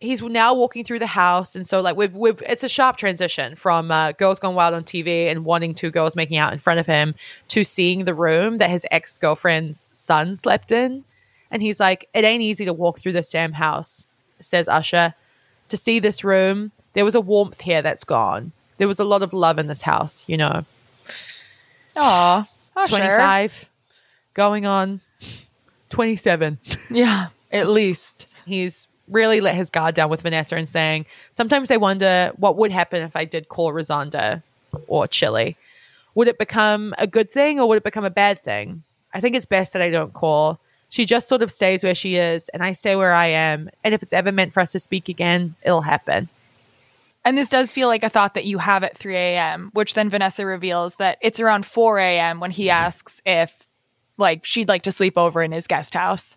he's 0.01 0.23
now 0.23 0.55
walking 0.55 0.85
through 0.85 1.01
the 1.01 1.09
house 1.09 1.57
and 1.57 1.67
so 1.67 1.81
like 1.81 1.97
we've, 1.97 2.15
we've 2.15 2.41
it's 2.47 2.63
a 2.63 2.69
sharp 2.69 2.97
transition 2.97 3.57
from 3.57 3.91
uh, 3.91 4.13
girls 4.13 4.39
gone 4.39 4.55
wild 4.55 4.73
on 4.73 4.85
tv 4.85 5.29
and 5.29 5.45
wanting 5.45 5.75
two 5.75 5.91
girls 5.91 6.15
making 6.15 6.37
out 6.37 6.53
in 6.53 6.59
front 6.61 6.79
of 6.79 6.87
him 6.87 7.17
to 7.49 7.65
seeing 7.65 8.05
the 8.05 8.15
room 8.15 8.59
that 8.59 8.71
his 8.71 8.87
ex-girlfriend's 8.93 9.91
son 9.93 10.37
slept 10.37 10.71
in 10.71 11.03
and 11.51 11.63
he's 11.63 11.81
like 11.81 12.09
it 12.15 12.23
ain't 12.23 12.45
easy 12.45 12.65
to 12.65 12.73
walk 12.73 13.01
through 13.01 13.11
this 13.13 13.29
damn 13.29 13.55
house 13.55 14.07
says 14.41 14.69
usher 14.69 15.15
to 15.69 15.77
see 15.77 15.99
this 15.99 16.23
room 16.23 16.71
there 16.93 17.05
was 17.05 17.17
a 17.17 17.21
warmth 17.21 17.63
here 17.63 17.83
that's 17.83 18.05
gone 18.05 18.53
there 18.77 18.87
was 18.87 19.01
a 19.01 19.05
lot 19.05 19.23
of 19.23 19.33
love 19.33 19.59
in 19.59 19.67
this 19.67 19.83
house 19.83 20.23
you 20.29 20.37
know 20.37 20.65
Aw, 21.97 22.49
Usher. 22.77 22.89
25 22.89 23.69
going 24.39 24.65
on 24.67 25.01
27 25.91 26.59
Yeah, 26.91 27.27
at 27.51 27.69
least. 27.69 28.27
he's 28.47 28.87
really 29.09 29.41
let 29.41 29.55
his 29.57 29.69
guard 29.71 29.95
down 29.95 30.11
with 30.11 30.23
Vanessa 30.23 30.55
and 30.55 30.69
saying, 30.69 31.07
Sometimes 31.33 31.71
I 31.71 31.77
wonder 31.77 32.31
what 32.37 32.57
would 32.57 32.71
happen 32.71 33.03
if 33.03 33.17
I 33.17 33.25
did 33.25 33.49
call 33.49 33.73
Rozonda 33.73 34.43
or 34.87 35.07
Chilli. 35.09 35.57
Would 36.15 36.29
it 36.29 36.39
become 36.39 36.95
a 36.99 37.07
good 37.07 37.31
thing 37.31 37.59
or 37.59 37.67
would 37.69 37.79
it 37.79 37.85
become 37.85 38.05
a 38.05 38.11
bad 38.11 38.39
thing? 38.43 38.83
I 39.13 39.21
think 39.21 39.35
it's 39.35 39.47
best 39.47 39.73
that 39.73 39.83
I 39.83 39.91
don't 39.91 40.13
call. 40.13 40.61
She 40.91 41.05
just 41.05 41.27
sort 41.29 41.43
of 41.43 41.51
stays 41.51 41.83
where 41.83 41.95
she 41.95 42.17
is 42.17 42.49
and 42.51 42.63
I 42.63 42.73
stay 42.73 42.95
where 42.97 43.13
I 43.15 43.27
am. 43.27 43.71
And 43.83 43.95
if 43.95 44.03
it's 44.03 44.13
ever 44.13 44.31
meant 44.31 44.53
for 44.53 44.61
us 44.61 44.73
to 44.73 44.79
speak 44.79 45.09
again, 45.09 45.55
it'll 45.63 45.83
happen. 45.83 46.29
And 47.25 47.37
this 47.37 47.49
does 47.49 47.73
feel 47.73 47.89
like 47.89 48.05
a 48.05 48.09
thought 48.09 48.35
that 48.35 48.45
you 48.47 48.59
have 48.59 48.85
at 48.85 48.97
3 48.97 49.17
a.m., 49.17 49.71
which 49.75 49.95
then 49.95 50.09
Vanessa 50.11 50.47
reveals 50.47 50.95
that 50.97 51.19
it's 51.21 51.41
around 51.41 51.67
4 51.67 51.99
a.m. 51.99 52.41
when 52.41 52.51
he 52.53 52.71
asks 52.71 53.21
if, 53.27 53.67
like, 54.19 54.45
she'd 54.45 54.69
like 54.69 54.83
to 54.83 54.93
sleep 54.93 55.17
over 55.17 55.43
in 55.43 55.53
his 55.53 55.67
guest 55.67 55.95
house. 55.95 56.37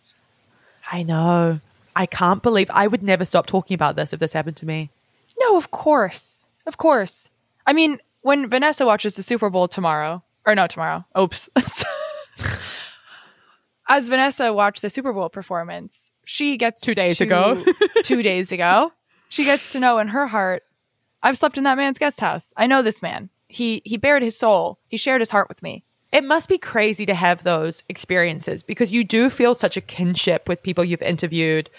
I 0.91 1.03
know. 1.03 1.59
I 1.95 2.05
can't 2.05 2.41
believe 2.41 2.69
I 2.73 2.87
would 2.87 3.03
never 3.03 3.25
stop 3.25 3.45
talking 3.47 3.75
about 3.75 3.95
this 3.95 4.13
if 4.13 4.19
this 4.19 4.33
happened 4.33 4.57
to 4.57 4.65
me. 4.65 4.89
No, 5.39 5.57
of 5.57 5.71
course. 5.71 6.47
Of 6.65 6.77
course. 6.77 7.29
I 7.67 7.73
mean, 7.73 7.99
when 8.21 8.49
Vanessa 8.49 8.85
watches 8.85 9.15
the 9.15 9.23
Super 9.23 9.49
Bowl 9.49 9.67
tomorrow, 9.67 10.23
or 10.45 10.55
no, 10.55 10.67
tomorrow, 10.67 11.05
oops. 11.17 11.49
As 13.89 14.07
Vanessa 14.07 14.53
watched 14.53 14.81
the 14.81 14.89
Super 14.89 15.11
Bowl 15.11 15.27
performance, 15.29 16.11
she 16.23 16.55
gets 16.55 16.81
Two 16.81 16.93
days 16.95 17.17
to- 17.17 17.25
ago. 17.25 17.63
two 18.03 18.21
days 18.21 18.51
ago, 18.51 18.93
she 19.27 19.43
gets 19.43 19.71
to 19.73 19.79
know 19.79 19.97
in 19.99 20.09
her 20.09 20.27
heart, 20.27 20.63
I've 21.21 21.37
slept 21.37 21.57
in 21.57 21.65
that 21.65 21.77
man's 21.77 21.97
guest 21.97 22.19
house. 22.21 22.53
I 22.55 22.67
know 22.67 22.81
this 22.81 23.01
man. 23.01 23.29
He 23.47 23.81
he 23.83 23.97
bared 23.97 24.23
his 24.23 24.37
soul. 24.37 24.79
He 24.87 24.95
shared 24.97 25.19
his 25.21 25.29
heart 25.31 25.49
with 25.49 25.61
me. 25.61 25.83
It 26.11 26.23
must 26.23 26.49
be 26.49 26.57
crazy 26.57 27.05
to 27.05 27.13
have 27.13 27.43
those 27.43 27.83
experiences 27.87 28.63
because 28.63 28.91
you 28.91 29.03
do 29.03 29.29
feel 29.29 29.55
such 29.55 29.77
a 29.77 29.81
kinship 29.81 30.49
with 30.49 30.61
people 30.63 30.83
you've 30.83 31.01
interviewed. 31.01 31.69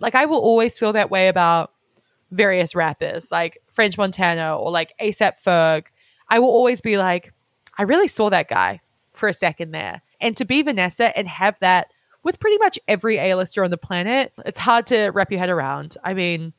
Like 0.00 0.14
I 0.14 0.24
will 0.26 0.40
always 0.40 0.78
feel 0.78 0.92
that 0.94 1.10
way 1.10 1.28
about 1.28 1.72
various 2.32 2.74
rappers, 2.74 3.30
like 3.30 3.62
French 3.70 3.96
Montana 3.96 4.56
or 4.56 4.70
like 4.70 4.92
ASAP 5.00 5.42
Ferg. 5.42 5.86
I 6.28 6.40
will 6.40 6.48
always 6.48 6.80
be 6.80 6.98
like, 6.98 7.32
I 7.78 7.82
really 7.82 8.08
saw 8.08 8.28
that 8.30 8.48
guy 8.48 8.80
for 9.12 9.28
a 9.28 9.32
second 9.32 9.70
there. 9.70 10.02
And 10.20 10.36
to 10.36 10.44
be 10.44 10.62
Vanessa 10.62 11.16
and 11.16 11.28
have 11.28 11.58
that 11.60 11.92
with 12.22 12.40
pretty 12.40 12.58
much 12.58 12.78
every 12.88 13.18
A-lister 13.18 13.62
on 13.62 13.70
the 13.70 13.78
planet, 13.78 14.32
it's 14.44 14.58
hard 14.58 14.88
to 14.88 15.10
wrap 15.10 15.30
your 15.30 15.38
head 15.38 15.50
around. 15.50 15.96
I 16.02 16.14
mean, 16.14 16.54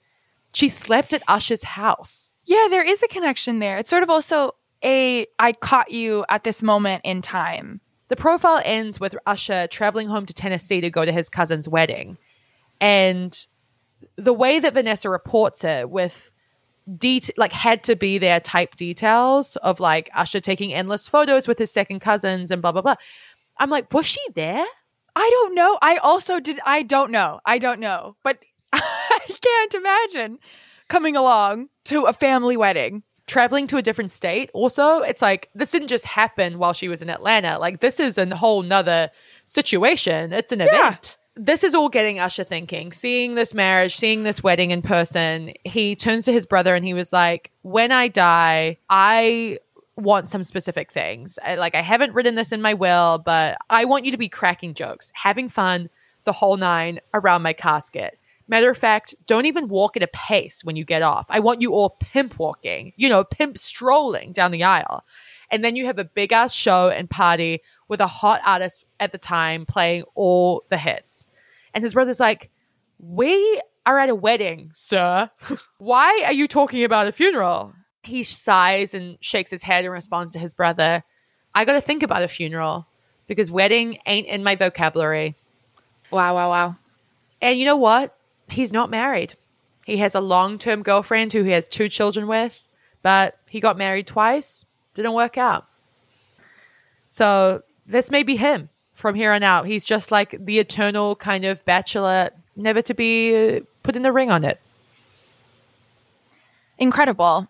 she 0.54 0.70
slept 0.70 1.12
at 1.12 1.24
Usher's 1.28 1.64
house. 1.64 2.36
Yeah, 2.46 2.68
there 2.70 2.88
is 2.88 3.04
a 3.04 3.08
connection 3.08 3.60
there. 3.60 3.78
It's 3.78 3.90
sort 3.90 4.04
of 4.04 4.10
also 4.10 4.56
a 4.84 5.26
I 5.40 5.54
caught 5.54 5.92
you 5.92 6.26
at 6.30 6.44
this 6.44 6.62
moment 6.62 7.02
in 7.04 7.22
time. 7.22 7.82
The 8.10 8.16
profile 8.16 8.62
ends 8.64 9.00
with 9.00 9.16
Usher 9.26 9.68
traveling 9.68 10.08
home 10.08 10.26
to 10.26 10.34
Tennessee 10.34 10.82
to 10.82 10.90
go 10.90 11.04
to 11.04 11.12
his 11.12 11.30
cousin's 11.30 11.68
wedding. 11.68 12.18
And 12.80 13.38
the 14.16 14.34
way 14.34 14.60
that 14.60 14.74
Vanessa 14.74 15.10
reports 15.10 15.64
it 15.64 15.90
with 15.90 16.32
det- 16.98 17.38
like 17.38 17.52
had 17.52 17.84
to 17.84 17.96
be 17.96 18.18
there 18.18 18.40
type 18.40 18.76
details 18.76 19.56
of 19.58 19.80
like 19.80 20.10
Usher 20.16 20.40
taking 20.40 20.74
endless 20.74 21.08
photos 21.08 21.48
with 21.48 21.58
his 21.58 21.72
second 21.72 22.00
cousins 22.00 22.52
and 22.52 22.62
blah 22.62 22.72
blah 22.72 22.82
blah. 22.82 22.96
I'm 23.60 23.70
like, 23.70 23.92
was 23.94 24.06
she 24.06 24.22
there? 24.36 24.66
I 25.16 25.30
don't 25.32 25.56
know. 25.56 25.80
I 25.82 25.98
also 25.98 26.40
did. 26.40 26.60
I 26.66 26.84
don't 26.84 27.12
know. 27.12 27.40
I 27.46 27.58
don't 27.58 27.80
know. 27.80 28.16
But 28.24 28.40
I 28.74 29.20
can't 29.42 29.74
imagine 29.74 30.40
coming 30.88 31.16
along 31.16 31.70
to 31.86 32.04
a 32.04 32.14
family 32.14 32.56
wedding. 32.56 33.04
Traveling 33.28 33.68
to 33.68 33.78
a 33.78 33.82
different 33.82 34.12
state. 34.12 34.50
Also, 34.54 35.02
it's 35.02 35.22
like 35.22 35.50
this 35.54 35.72
didn't 35.72 35.90
just 35.90 36.06
happen 36.06 36.60
while 36.60 36.74
she 36.74 36.88
was 36.88 37.02
in 37.02 37.10
Atlanta. 37.10 37.60
Like 37.60 37.82
this 37.82 38.00
is 38.00 38.18
a 38.18 38.36
whole 38.36 38.64
nother 38.64 39.12
situation. 39.44 40.32
It's 40.32 40.54
an 40.54 40.62
event. 40.62 41.18
This 41.36 41.64
is 41.64 41.76
all 41.76 41.90
getting 41.90 42.20
Usher 42.20 42.46
thinking. 42.46 42.92
Seeing 42.94 43.36
this 43.36 43.54
marriage, 43.54 43.96
seeing 43.96 44.24
this 44.24 44.42
wedding 44.42 44.72
in 44.72 44.82
person, 44.82 45.54
he 45.66 45.96
turns 45.96 46.26
to 46.26 46.32
his 46.32 46.46
brother 46.46 46.74
and 46.74 46.86
he 46.86 46.94
was 46.94 47.12
like, 47.14 47.52
"When 47.62 47.92
I 47.92 48.08
die, 48.08 48.78
I 48.90 49.60
want 49.98 50.30
some 50.30 50.44
specific 50.44 50.92
things. 50.92 51.38
I, 51.44 51.56
like 51.56 51.76
I 51.76 51.82
haven't 51.82 52.14
written 52.14 52.36
this 52.36 52.52
in 52.52 52.62
my 52.62 52.76
will, 52.76 53.18
but 53.20 53.58
I 53.70 53.86
want 53.86 54.06
you 54.06 54.12
to 54.12 54.18
be 54.18 54.30
cracking 54.30 54.74
jokes, 54.74 55.12
having 55.14 55.50
fun, 55.50 55.90
the 56.24 56.32
whole 56.32 56.56
nine 56.56 57.02
around 57.14 57.42
my 57.42 57.54
casket." 57.54 58.18
Matter 58.48 58.70
of 58.70 58.78
fact, 58.78 59.14
don't 59.26 59.46
even 59.46 59.68
walk 59.68 59.98
at 59.98 60.04
a 60.04 60.08
pace 60.08 60.64
when 60.64 60.76
you 60.76 60.86
get 60.86 61.02
off. 61.02 61.26
I 61.30 61.40
want 61.40 61.62
you 61.62 61.74
all 61.74 61.98
pimp 62.00 62.40
walking, 62.40 62.94
you 62.96 63.10
know, 63.10 63.24
pimp 63.24 63.58
strolling 63.58 64.32
down 64.32 64.52
the 64.52 64.64
aisle. 64.64 65.04
And 65.52 65.64
then 65.64 65.76
you 65.76 65.86
have 65.86 66.00
a 66.00 66.06
big 66.06 66.32
ass 66.32 66.54
show 66.54 66.90
and 66.90 67.10
party 67.10 67.62
with 67.88 68.02
a 68.02 68.08
hot 68.08 68.42
artist 68.46 68.86
at 69.00 69.12
the 69.12 69.18
time 69.18 69.66
playing 69.66 70.04
all 70.16 70.64
the 70.70 70.78
hits. 70.78 71.28
And 71.74 71.84
his 71.84 71.94
brother's 71.94 72.20
like, 72.20 72.50
We 73.00 73.62
are 73.86 74.00
at 74.00 74.10
a 74.10 74.16
wedding, 74.16 74.72
sir. 74.74 75.30
Why 75.78 76.24
are 76.26 76.34
you 76.34 76.48
talking 76.48 76.84
about 76.84 77.08
a 77.08 77.12
funeral? 77.12 77.74
He 78.04 78.24
sighs 78.24 78.94
and 78.94 79.18
shakes 79.22 79.52
his 79.52 79.64
head 79.64 79.84
and 79.84 79.94
responds 79.94 80.32
to 80.32 80.40
his 80.40 80.54
brother, 80.54 81.04
I 81.54 81.66
got 81.66 81.74
to 81.74 81.82
think 81.82 82.04
about 82.04 82.24
a 82.24 82.28
funeral 82.28 82.88
because 83.28 83.52
wedding 83.52 83.98
ain't 84.06 84.28
in 84.28 84.44
my 84.44 84.56
vocabulary. 84.56 85.36
Wow, 86.12 86.36
wow, 86.36 86.50
wow. 86.50 86.76
And 87.42 87.60
you 87.60 87.66
know 87.66 87.76
what? 87.76 88.17
He's 88.50 88.72
not 88.74 88.90
married. 88.90 89.36
He 89.86 89.98
has 89.98 90.16
a 90.16 90.22
long 90.22 90.58
term 90.58 90.84
girlfriend 90.84 91.34
who 91.34 91.44
he 91.44 91.52
has 91.52 91.68
two 91.68 91.90
children 91.90 92.28
with, 92.28 92.60
but 93.02 93.38
he 93.50 93.60
got 93.60 93.78
married 93.78 94.08
twice. 94.08 94.66
Didn't 94.94 95.14
work 95.14 95.38
out. 95.38 95.66
So 97.08 97.64
this 97.86 98.12
may 98.12 98.24
be 98.24 98.36
him 98.36 98.70
from 98.94 99.16
here 99.16 99.32
on 99.32 99.44
out. 99.44 99.66
He's 99.66 99.86
just 99.86 100.12
like 100.12 100.36
the 100.44 100.60
eternal 100.60 101.16
kind 101.16 101.46
of 101.46 101.64
bachelor, 101.66 102.32
never 102.56 102.82
to 102.82 102.94
be 102.94 103.62
put 103.84 103.96
in 103.96 104.02
the 104.02 104.12
ring 104.12 104.32
on 104.32 104.44
it. 104.44 104.60
Incredible. 106.78 107.48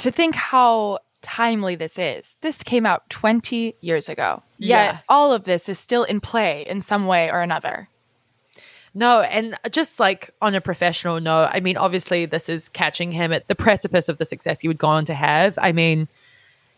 To 0.00 0.10
think 0.10 0.34
how 0.34 0.98
timely 1.22 1.74
this 1.74 1.98
is. 1.98 2.36
This 2.40 2.62
came 2.62 2.86
out 2.86 3.08
20 3.10 3.74
years 3.80 4.08
ago. 4.08 4.42
Yet 4.58 4.68
Yeah. 4.94 4.98
all 5.08 5.32
of 5.32 5.44
this 5.44 5.68
is 5.68 5.78
still 5.78 6.04
in 6.04 6.20
play 6.20 6.64
in 6.68 6.80
some 6.80 7.06
way 7.06 7.30
or 7.30 7.40
another. 7.40 7.88
No, 8.98 9.20
and 9.20 9.54
just 9.70 10.00
like 10.00 10.34
on 10.42 10.56
a 10.56 10.60
professional 10.60 11.20
note, 11.20 11.50
I 11.52 11.60
mean, 11.60 11.76
obviously, 11.76 12.26
this 12.26 12.48
is 12.48 12.68
catching 12.68 13.12
him 13.12 13.32
at 13.32 13.46
the 13.46 13.54
precipice 13.54 14.08
of 14.08 14.18
the 14.18 14.26
success 14.26 14.58
he 14.58 14.66
would 14.66 14.76
go 14.76 14.88
on 14.88 15.04
to 15.04 15.14
have. 15.14 15.56
I 15.62 15.70
mean, 15.70 16.08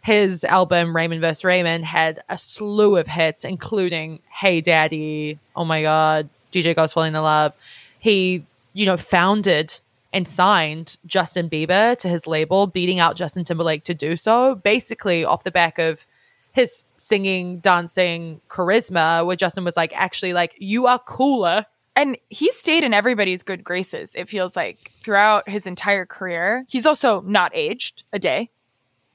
his 0.03 0.45
album 0.45 0.95
Raymond 0.95 1.23
vs. 1.23 1.45
Raymond 1.45 1.87
had 1.87 2.23
a 2.29 2.37
slew 2.37 2.99
of 2.99 3.07
hits, 3.07 3.43
including 3.43 4.19
Hey 4.29 4.61
Daddy, 4.61 5.39
Oh 5.57 5.65
My 5.65 5.81
God, 5.81 6.29
DJ 6.53 6.77
Got 6.77 6.85
Us 6.85 6.93
Falling 6.93 7.15
in 7.15 7.23
Love. 7.23 7.55
He, 7.99 8.45
you 8.75 8.85
know, 8.85 8.99
founded 8.99 9.81
and 10.13 10.29
signed 10.29 10.99
Justin 11.07 11.49
Bieber 11.49 11.97
to 11.97 12.09
his 12.09 12.27
label, 12.27 12.67
beating 12.67 12.99
out 12.99 13.17
Justin 13.17 13.45
Timberlake 13.45 13.85
to 13.85 13.95
do 13.95 14.15
so, 14.15 14.57
basically 14.57 15.25
off 15.25 15.43
the 15.43 15.51
back 15.51 15.79
of 15.79 16.07
his 16.53 16.85
singing, 16.99 17.61
dancing 17.61 18.43
charisma, 18.51 19.25
where 19.25 19.37
Justin 19.37 19.65
was 19.65 19.79
like, 19.79 19.93
actually, 19.95 20.35
like, 20.35 20.55
you 20.59 20.87
are 20.87 20.99
cooler 20.99 21.65
And 21.97 22.17
he 22.29 22.53
stayed 22.53 22.85
in 22.85 22.95
everybody's 22.95 23.43
good 23.43 23.65
graces, 23.65 24.15
it 24.15 24.29
feels 24.29 24.55
like, 24.57 24.93
throughout 25.03 25.49
his 25.49 25.67
entire 25.67 26.07
career. 26.07 26.65
He's 26.69 26.87
also 26.87 27.21
not 27.23 27.51
aged 27.55 28.05
a 28.13 28.19
day. 28.19 28.51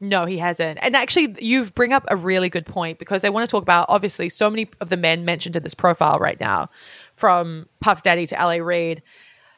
No, 0.02 0.26
he 0.26 0.38
hasn't. 0.38 0.77
And 0.81 0.93
actually, 0.93 1.35
you 1.39 1.65
bring 1.68 1.93
up 1.93 2.03
a 2.10 2.18
really 2.18 2.49
good 2.49 2.65
point 2.65 2.99
because 2.99 3.23
I 3.23 3.30
want 3.30 3.49
to 3.49 3.52
talk 3.52 3.64
about 3.64 3.85
obviously 3.88 4.27
so 4.27 4.49
many 4.49 4.68
of 4.81 4.89
the 4.89 4.97
men 4.97 5.23
mentioned 5.23 5.56
in 5.56 5.64
this 5.64 5.73
profile 5.73 6.19
right 6.19 6.39
now, 6.39 6.69
from 7.15 7.68
Puff 7.80 8.03
Daddy 8.03 8.27
to 8.27 8.35
LA 8.35 8.56
Reid. 8.56 9.02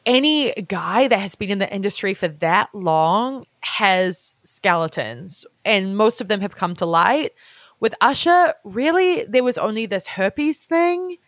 any 0.08 0.52
guy 0.62 1.06
that 1.06 1.18
has 1.18 1.34
been 1.34 1.50
in 1.50 1.58
the 1.58 1.72
industry 1.72 2.14
for 2.14 2.28
that 2.28 2.74
long 2.74 3.44
has 3.60 4.32
skeletons, 4.42 5.44
and 5.64 5.96
most 5.96 6.20
of 6.20 6.28
them 6.28 6.40
have 6.40 6.56
come 6.56 6.74
to 6.76 6.86
light. 6.86 7.32
With 7.78 7.94
Usher, 8.00 8.54
really, 8.64 9.24
there 9.24 9.44
was 9.44 9.58
only 9.58 9.86
this 9.86 10.06
herpes 10.08 10.64
thing. 10.64 11.18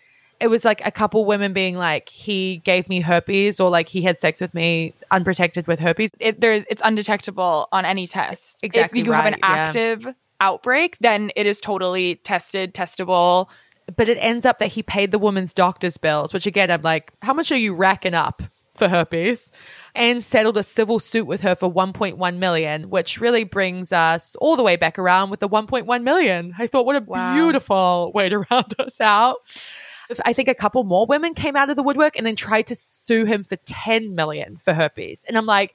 It 0.40 0.48
was 0.48 0.64
like 0.64 0.84
a 0.86 0.90
couple 0.90 1.24
women 1.24 1.52
being 1.52 1.76
like, 1.76 2.08
he 2.08 2.58
gave 2.64 2.88
me 2.88 3.00
herpes, 3.00 3.60
or 3.60 3.68
like 3.70 3.88
he 3.88 4.02
had 4.02 4.18
sex 4.18 4.40
with 4.40 4.54
me 4.54 4.94
unprotected 5.10 5.66
with 5.66 5.80
herpes. 5.80 6.10
It, 6.18 6.40
there's, 6.40 6.64
it's 6.70 6.80
undetectable 6.84 7.68
on 7.72 7.84
any 7.84 8.06
test. 8.06 8.58
Exactly 8.62 9.00
If 9.00 9.06
you 9.06 9.12
have 9.12 9.26
an 9.26 9.32
right, 9.34 9.40
yeah. 9.42 9.48
active 9.48 10.06
outbreak, 10.40 10.96
then 11.00 11.30
it 11.36 11.46
is 11.46 11.60
totally 11.60 12.16
tested, 12.16 12.72
testable. 12.74 13.48
but 13.96 14.08
it 14.08 14.16
ends 14.20 14.46
up 14.46 14.58
that 14.58 14.68
he 14.68 14.82
paid 14.82 15.10
the 15.10 15.18
woman's 15.18 15.52
doctor's 15.52 15.96
bills, 15.98 16.32
which 16.32 16.46
again, 16.46 16.70
I'm 16.70 16.82
like, 16.82 17.12
how 17.22 17.34
much 17.34 17.52
are 17.52 17.56
you 17.58 17.74
racking 17.74 18.14
up 18.14 18.42
for 18.76 18.88
herpes? 18.88 19.50
And 19.94 20.22
settled 20.22 20.56
a 20.56 20.62
civil 20.62 20.98
suit 21.00 21.26
with 21.26 21.40
her 21.42 21.54
for 21.54 21.70
1.1 21.70 22.36
million, 22.38 22.88
which 22.88 23.20
really 23.20 23.44
brings 23.44 23.92
us 23.92 24.36
all 24.36 24.56
the 24.56 24.62
way 24.62 24.76
back 24.76 24.98
around 24.98 25.28
with 25.28 25.40
the 25.40 25.48
1.1 25.48 26.02
million. 26.02 26.54
I 26.58 26.66
thought, 26.66 26.86
what 26.86 26.96
a 26.96 27.00
Wow. 27.04 27.34
beautiful 27.34 28.12
way 28.14 28.28
to 28.30 28.38
round 28.50 28.72
us 28.78 29.00
out. 29.02 29.36
I 30.24 30.32
think 30.32 30.48
a 30.48 30.54
couple 30.54 30.84
more 30.84 31.06
women 31.06 31.34
came 31.34 31.56
out 31.56 31.70
of 31.70 31.76
the 31.76 31.82
woodwork 31.82 32.16
and 32.16 32.26
then 32.26 32.36
tried 32.36 32.66
to 32.68 32.74
sue 32.74 33.24
him 33.24 33.44
for 33.44 33.56
10 33.56 34.14
million 34.14 34.56
for 34.56 34.72
herpes. 34.72 35.24
And 35.28 35.36
I'm 35.36 35.46
like, 35.46 35.74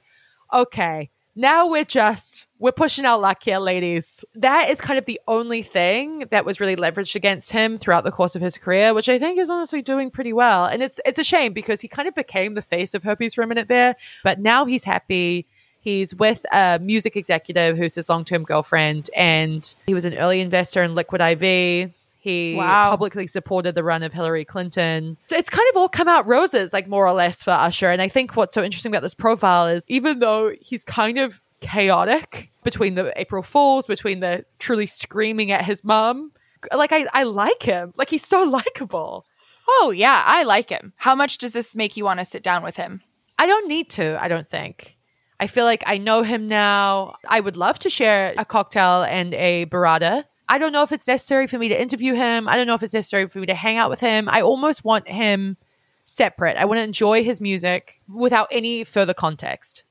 okay, 0.52 1.10
now 1.38 1.68
we're 1.68 1.84
just 1.84 2.48
we're 2.58 2.72
pushing 2.72 3.04
our 3.04 3.18
luck 3.18 3.42
here, 3.44 3.58
ladies. 3.58 4.24
That 4.34 4.70
is 4.70 4.80
kind 4.80 4.98
of 4.98 5.04
the 5.04 5.20
only 5.28 5.60
thing 5.60 6.24
that 6.30 6.46
was 6.46 6.60
really 6.60 6.76
leveraged 6.76 7.14
against 7.14 7.52
him 7.52 7.76
throughout 7.76 8.04
the 8.04 8.10
course 8.10 8.34
of 8.34 8.40
his 8.40 8.56
career, 8.56 8.94
which 8.94 9.10
I 9.10 9.18
think 9.18 9.38
is 9.38 9.50
honestly 9.50 9.82
doing 9.82 10.10
pretty 10.10 10.32
well. 10.32 10.64
And 10.64 10.82
it's 10.82 10.98
it's 11.04 11.18
a 11.18 11.24
shame 11.24 11.52
because 11.52 11.82
he 11.82 11.88
kind 11.88 12.08
of 12.08 12.14
became 12.14 12.54
the 12.54 12.62
face 12.62 12.94
of 12.94 13.02
herpes 13.02 13.34
for 13.34 13.42
a 13.42 13.46
minute 13.46 13.68
there, 13.68 13.96
but 14.24 14.40
now 14.40 14.64
he's 14.64 14.84
happy. 14.84 15.46
He's 15.80 16.14
with 16.14 16.44
a 16.52 16.80
music 16.80 17.16
executive 17.16 17.76
who's 17.76 17.94
his 17.94 18.08
long 18.08 18.24
term 18.24 18.42
girlfriend, 18.42 19.10
and 19.14 19.76
he 19.86 19.94
was 19.94 20.06
an 20.06 20.14
early 20.14 20.40
investor 20.40 20.82
in 20.82 20.94
Liquid 20.94 21.20
IV. 21.20 21.92
He 22.26 22.54
Wow. 22.56 22.90
publicly 22.90 23.26
supported 23.28 23.76
the 23.76 23.84
run 23.84 24.02
of 24.02 24.12
Hillary 24.12 24.44
Clinton. 24.44 25.16
So 25.26 25.36
it's 25.36 25.48
kind 25.48 25.66
of 25.70 25.76
all 25.76 25.88
come 25.88 26.08
out 26.08 26.26
roses, 26.26 26.72
like 26.72 26.88
more 26.88 27.06
or 27.06 27.12
less 27.12 27.44
for 27.44 27.52
Usher. 27.52 27.90
And 27.90 28.02
I 28.02 28.08
think 28.08 28.34
what's 28.36 28.52
so 28.52 28.64
interesting 28.64 28.90
about 28.90 29.02
this 29.02 29.14
profile 29.14 29.66
is 29.68 29.84
even 29.88 30.18
though 30.18 30.52
he's 30.60 30.82
kind 30.84 31.18
of 31.18 31.42
chaotic 31.60 32.50
between 32.64 32.96
the 32.96 33.12
April 33.18 33.42
Fools, 33.42 33.86
between 33.86 34.18
the 34.20 34.44
truly 34.58 34.86
screaming 34.86 35.52
at 35.52 35.64
his 35.64 35.84
mom, 35.84 36.32
like 36.74 36.90
I, 36.92 37.06
I 37.12 37.22
like 37.22 37.62
him. 37.62 37.92
Like 37.96 38.10
he's 38.10 38.26
so 38.26 38.42
likable. 38.58 39.24
Oh, 39.68 39.92
yeah, 39.94 40.22
I 40.26 40.42
like 40.42 40.68
him. 40.68 40.92
How 40.96 41.14
much 41.14 41.38
does 41.38 41.52
this 41.52 41.74
make 41.74 41.96
you 41.96 42.04
want 42.04 42.18
to 42.20 42.24
sit 42.24 42.42
down 42.42 42.62
with 42.64 42.76
him? 42.76 43.02
I 43.38 43.46
don't 43.46 43.68
need 43.68 43.88
to, 43.90 44.16
I 44.20 44.28
don't 44.28 44.48
think. 44.48 44.96
I 45.38 45.46
feel 45.46 45.64
like 45.64 45.84
I 45.86 45.98
know 45.98 46.22
him 46.22 46.46
now. 46.48 47.16
I 47.28 47.40
would 47.40 47.56
love 47.56 47.78
to 47.80 47.90
share 47.90 48.32
a 48.38 48.44
cocktail 48.44 49.02
and 49.02 49.34
a 49.34 49.66
burrata. 49.66 50.24
I 50.48 50.58
don't 50.58 50.72
know 50.72 50.82
if 50.82 50.92
it's 50.92 51.08
necessary 51.08 51.46
for 51.46 51.58
me 51.58 51.68
to 51.68 51.80
interview 51.80 52.14
him. 52.14 52.48
I 52.48 52.56
don't 52.56 52.66
know 52.66 52.74
if 52.74 52.82
it's 52.82 52.94
necessary 52.94 53.28
for 53.28 53.38
me 53.38 53.46
to 53.46 53.54
hang 53.54 53.76
out 53.76 53.90
with 53.90 54.00
him. 54.00 54.28
I 54.28 54.42
almost 54.42 54.84
want 54.84 55.08
him 55.08 55.56
separate. 56.04 56.56
I 56.56 56.64
want 56.64 56.78
to 56.78 56.84
enjoy 56.84 57.24
his 57.24 57.40
music 57.40 58.00
without 58.08 58.48
any 58.50 58.84
further 58.84 59.14
context. 59.14 59.82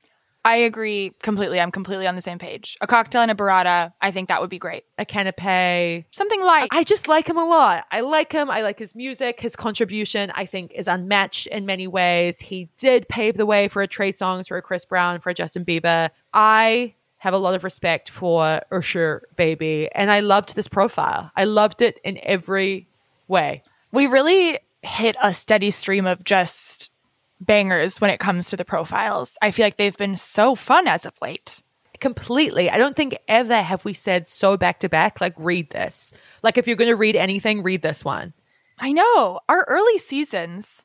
I 0.46 0.58
agree 0.58 1.12
completely. 1.22 1.60
I'm 1.60 1.72
completely 1.72 2.06
on 2.06 2.14
the 2.14 2.22
same 2.22 2.38
page. 2.38 2.78
A 2.80 2.86
cocktail 2.86 3.20
and 3.20 3.32
a 3.32 3.34
burrata, 3.34 3.92
I 4.00 4.12
think 4.12 4.28
that 4.28 4.40
would 4.40 4.48
be 4.48 4.60
great. 4.60 4.84
A 4.96 5.04
canapé. 5.04 6.04
Something 6.12 6.40
like 6.40 6.72
I 6.72 6.84
just 6.84 7.08
like 7.08 7.28
him 7.28 7.36
a 7.36 7.44
lot. 7.44 7.84
I 7.90 8.00
like 8.02 8.30
him. 8.30 8.48
I 8.48 8.62
like 8.62 8.78
his 8.78 8.94
music. 8.94 9.40
His 9.40 9.56
contribution, 9.56 10.30
I 10.36 10.46
think, 10.46 10.70
is 10.72 10.86
unmatched 10.86 11.48
in 11.48 11.66
many 11.66 11.88
ways. 11.88 12.38
He 12.38 12.68
did 12.76 13.08
pave 13.08 13.36
the 13.36 13.44
way 13.44 13.66
for 13.66 13.82
a 13.82 13.88
Trey 13.88 14.12
Songz, 14.12 14.46
for 14.46 14.56
a 14.56 14.62
Chris 14.62 14.84
Brown, 14.84 15.18
for 15.18 15.30
a 15.30 15.34
Justin 15.34 15.64
Bieber. 15.64 16.10
I 16.32 16.94
have 17.18 17.34
a 17.34 17.38
lot 17.38 17.54
of 17.54 17.64
respect 17.64 18.10
for 18.10 18.60
Usher 18.70 19.22
Baby, 19.36 19.88
and 19.92 20.10
I 20.10 20.20
loved 20.20 20.54
this 20.54 20.68
profile. 20.68 21.30
I 21.36 21.44
loved 21.44 21.82
it 21.82 21.98
in 22.04 22.18
every 22.22 22.88
way. 23.28 23.62
we 23.92 24.06
really 24.06 24.58
hit 24.82 25.16
a 25.22 25.32
steady 25.34 25.70
stream 25.70 26.06
of 26.06 26.22
just 26.24 26.92
bangers 27.40 28.00
when 28.00 28.10
it 28.10 28.20
comes 28.20 28.48
to 28.50 28.56
the 28.56 28.64
profiles. 28.64 29.36
I 29.42 29.50
feel 29.50 29.66
like 29.66 29.76
they've 29.76 29.96
been 29.96 30.16
so 30.16 30.54
fun 30.54 30.86
as 30.86 31.04
of 31.04 31.14
late. 31.20 31.62
Completely. 31.98 32.70
I 32.70 32.78
don't 32.78 32.94
think 32.94 33.16
ever 33.26 33.62
have 33.62 33.84
we 33.84 33.94
said 33.94 34.28
so 34.28 34.56
back 34.56 34.80
to 34.80 34.88
back, 34.88 35.20
like, 35.20 35.34
read 35.36 35.70
this. 35.70 36.12
Like, 36.42 36.58
if 36.58 36.66
you're 36.66 36.76
going 36.76 36.90
to 36.90 36.96
read 36.96 37.16
anything, 37.16 37.62
read 37.62 37.82
this 37.82 38.04
one. 38.04 38.34
I 38.78 38.92
know. 38.92 39.40
Our 39.48 39.64
early 39.66 39.98
seasons 39.98 40.84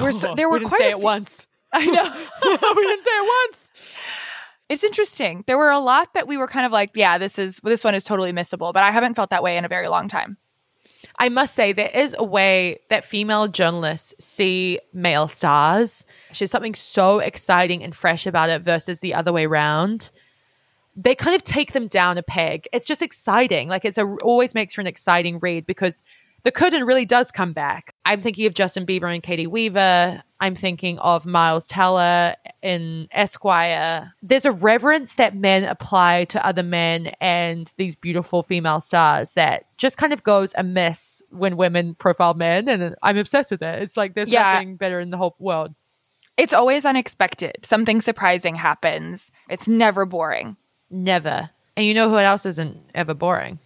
were 0.00 0.12
so, 0.12 0.34
there 0.36 0.48
were 0.48 0.54
we 0.54 0.58
didn't 0.60 0.68
quite 0.68 0.78
say 0.80 0.90
it 0.90 0.96
few- 0.96 1.04
once. 1.04 1.46
I 1.72 1.86
know. 1.86 2.04
we 2.76 2.82
didn't 2.86 3.02
say 3.04 3.10
it 3.10 3.46
once. 3.48 3.72
It's 4.68 4.84
interesting. 4.84 5.44
There 5.46 5.58
were 5.58 5.70
a 5.70 5.78
lot 5.78 6.14
that 6.14 6.26
we 6.26 6.36
were 6.36 6.48
kind 6.48 6.64
of 6.64 6.72
like, 6.72 6.90
yeah, 6.94 7.18
this 7.18 7.38
is 7.38 7.60
this 7.62 7.84
one 7.84 7.94
is 7.94 8.04
totally 8.04 8.32
missable, 8.32 8.72
but 8.72 8.82
I 8.82 8.90
haven't 8.90 9.14
felt 9.14 9.30
that 9.30 9.42
way 9.42 9.56
in 9.56 9.64
a 9.64 9.68
very 9.68 9.88
long 9.88 10.08
time. 10.08 10.38
I 11.18 11.28
must 11.28 11.54
say, 11.54 11.72
there 11.72 11.90
is 11.94 12.16
a 12.18 12.24
way 12.24 12.80
that 12.88 13.04
female 13.04 13.46
journalists 13.46 14.14
see 14.18 14.80
male 14.92 15.28
stars. 15.28 16.04
There's 16.36 16.50
something 16.50 16.74
so 16.74 17.18
exciting 17.20 17.82
and 17.82 17.94
fresh 17.94 18.26
about 18.26 18.50
it 18.50 18.62
versus 18.62 19.00
the 19.00 19.14
other 19.14 19.32
way 19.32 19.44
around. 19.44 20.10
They 20.96 21.14
kind 21.14 21.36
of 21.36 21.42
take 21.42 21.72
them 21.72 21.86
down 21.86 22.18
a 22.18 22.22
peg. 22.22 22.66
It's 22.72 22.86
just 22.86 23.02
exciting. 23.02 23.68
Like 23.68 23.84
it's 23.84 23.98
a 23.98 24.06
always 24.22 24.54
makes 24.54 24.74
for 24.74 24.80
an 24.80 24.86
exciting 24.86 25.38
read 25.40 25.66
because 25.66 26.02
the 26.42 26.52
curtain 26.52 26.84
really 26.84 27.06
does 27.06 27.30
come 27.30 27.52
back. 27.52 27.94
I'm 28.04 28.20
thinking 28.20 28.46
of 28.46 28.54
Justin 28.54 28.86
Bieber 28.86 29.12
and 29.12 29.22
Caity 29.22 29.46
Weaver. 29.46 30.22
I'm 30.44 30.54
thinking 30.54 30.98
of 30.98 31.24
Miles 31.24 31.66
Teller 31.66 32.34
in 32.60 33.08
Esquire. 33.12 34.12
There's 34.22 34.44
a 34.44 34.52
reverence 34.52 35.14
that 35.14 35.34
men 35.34 35.64
apply 35.64 36.24
to 36.26 36.46
other 36.46 36.62
men 36.62 37.12
and 37.18 37.72
these 37.78 37.96
beautiful 37.96 38.42
female 38.42 38.82
stars 38.82 39.32
that 39.34 39.64
just 39.78 39.96
kind 39.96 40.12
of 40.12 40.22
goes 40.22 40.52
amiss 40.58 41.22
when 41.30 41.56
women 41.56 41.94
profile 41.94 42.34
men. 42.34 42.68
And 42.68 42.94
I'm 43.02 43.16
obsessed 43.16 43.50
with 43.50 43.62
it. 43.62 43.82
It's 43.82 43.96
like 43.96 44.12
there's 44.14 44.28
Yeah. 44.28 44.52
nothing 44.52 44.76
better 44.76 45.00
in 45.00 45.08
the 45.08 45.16
whole 45.16 45.34
world. 45.38 45.74
It's 46.36 46.52
always 46.52 46.84
unexpected. 46.84 47.56
Something 47.62 48.02
surprising 48.02 48.56
happens. 48.56 49.30
It's 49.48 49.66
never 49.66 50.04
boring. 50.04 50.58
Never. 50.90 51.48
And 51.74 51.86
you 51.86 51.94
know 51.94 52.10
who 52.10 52.18
else 52.18 52.44
isn't 52.44 52.76
ever 52.94 53.14
boring? 53.14 53.60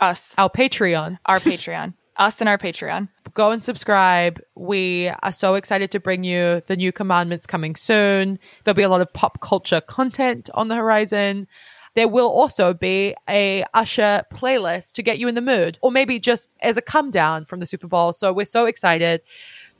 Us, 0.00 0.34
Our 0.38 0.48
Patreon. 0.48 1.18
our 1.26 1.38
Patreon. 1.40 1.92
Us 2.18 2.40
and 2.40 2.48
our 2.48 2.58
Patreon. 2.58 3.08
go 3.34 3.50
and 3.50 3.62
subscribe. 3.62 4.40
We 4.54 5.12
are 5.22 5.32
so 5.32 5.54
excited 5.54 5.90
to 5.90 6.00
bring 6.00 6.24
you 6.24 6.62
the 6.66 6.76
new 6.76 6.92
commandments 6.92 7.46
coming 7.46 7.76
soon. 7.76 8.38
There'll 8.64 8.74
be 8.74 8.82
a 8.82 8.88
lot 8.88 9.00
of 9.02 9.12
pop 9.12 9.40
culture 9.40 9.80
content 9.80 10.48
on 10.54 10.68
the 10.68 10.74
horizon. 10.76 11.46
There 11.94 12.08
will 12.08 12.28
also 12.28 12.74
be 12.74 13.14
a 13.28 13.64
Usher 13.72 14.22
playlist 14.32 14.92
to 14.92 15.02
get 15.02 15.18
you 15.18 15.28
in 15.28 15.34
the 15.34 15.40
mood, 15.40 15.78
or 15.80 15.90
maybe 15.90 16.18
just 16.18 16.50
as 16.60 16.76
a 16.76 16.82
come 16.82 17.10
down 17.10 17.46
from 17.46 17.60
the 17.60 17.66
Super 17.66 17.86
Bowl. 17.86 18.12
So 18.12 18.32
we're 18.32 18.44
so 18.44 18.66
excited 18.66 19.22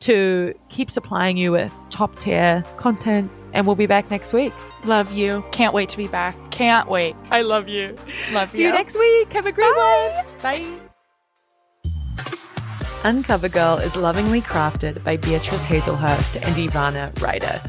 to 0.01 0.55
keep 0.69 0.91
supplying 0.91 1.37
you 1.37 1.53
with 1.53 1.73
top 1.91 2.19
tier 2.19 2.65
content, 2.79 3.31
and 3.53 3.67
we'll 3.67 3.77
be 3.77 3.87
back 3.87 4.11
next 4.11 4.33
week. 4.33 4.53
Love 4.85 5.13
you. 5.13 5.45
Can't 5.53 5.75
wait 5.75 5.91
to 5.91 5.97
be 5.99 6.09
back. 6.09 6.37
Can't 6.51 6.89
wait. 6.89 7.15
I 7.31 7.43
love 7.43 7.69
you. 7.69 7.95
Love 8.33 8.51
you. 8.53 8.57
See 8.57 8.63
you 8.65 8.73
next 8.73 8.99
week. 8.99 9.33
Have 9.35 9.47
a 9.47 9.53
great 9.53 9.77
one. 9.77 10.25
Bye. 10.43 10.86
Uncover 13.05 13.49
Girl 13.49 13.79
is 13.79 13.97
lovingly 13.97 14.41
crafted 14.41 15.03
by 15.05 15.17
Beatrice 15.17 15.65
Hazlehurst 15.65 16.37
and 16.43 16.57
Ivana 16.57 17.21
Ryder. 17.21 17.61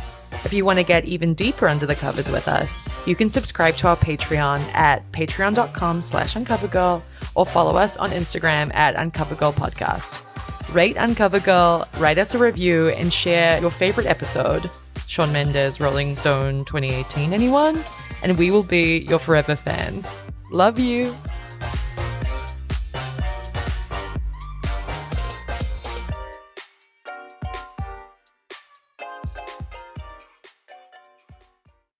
If 0.44 0.54
you 0.54 0.66
want 0.66 0.80
to 0.80 0.84
get 0.84 1.06
even 1.06 1.34
deeper 1.34 1.68
under 1.68 1.86
the 1.86 1.96
covers 1.96 2.32
with 2.32 2.48
us, 2.48 2.86
you 3.08 3.16
can 3.16 3.30
subscribe 3.30 3.76
to 3.78 3.88
our 3.88 3.98
Patreon 3.98 4.62
at 4.74 5.10
patreon.com 5.12 6.02
slash 6.02 6.36
uncovergirl 6.36 7.02
or 7.36 7.46
follow 7.46 7.76
us 7.76 7.98
on 7.98 8.12
Instagram 8.12 8.74
at 8.74 8.96
uncovergirlpodcast. 8.96 10.22
Rate 10.74 10.96
Uncover 10.98 11.40
Girl, 11.40 11.88
write 11.98 12.18
us 12.18 12.36
a 12.36 12.40
review, 12.40 12.90
and 12.90 13.12
share 13.12 13.60
your 13.62 13.72
favorite 13.72 14.06
episode. 14.06 14.70
Shawn 15.08 15.32
Mendes, 15.32 15.80
Rolling 15.80 16.12
Stone 16.12 16.66
2018, 16.66 17.32
anyone? 17.34 17.84
And 18.22 18.38
we 18.38 18.52
will 18.52 18.64
be 18.64 19.00
your 19.00 19.20
forever 19.20 19.56
fans. 19.56 20.24
Love 20.52 20.78
you. 20.78 21.16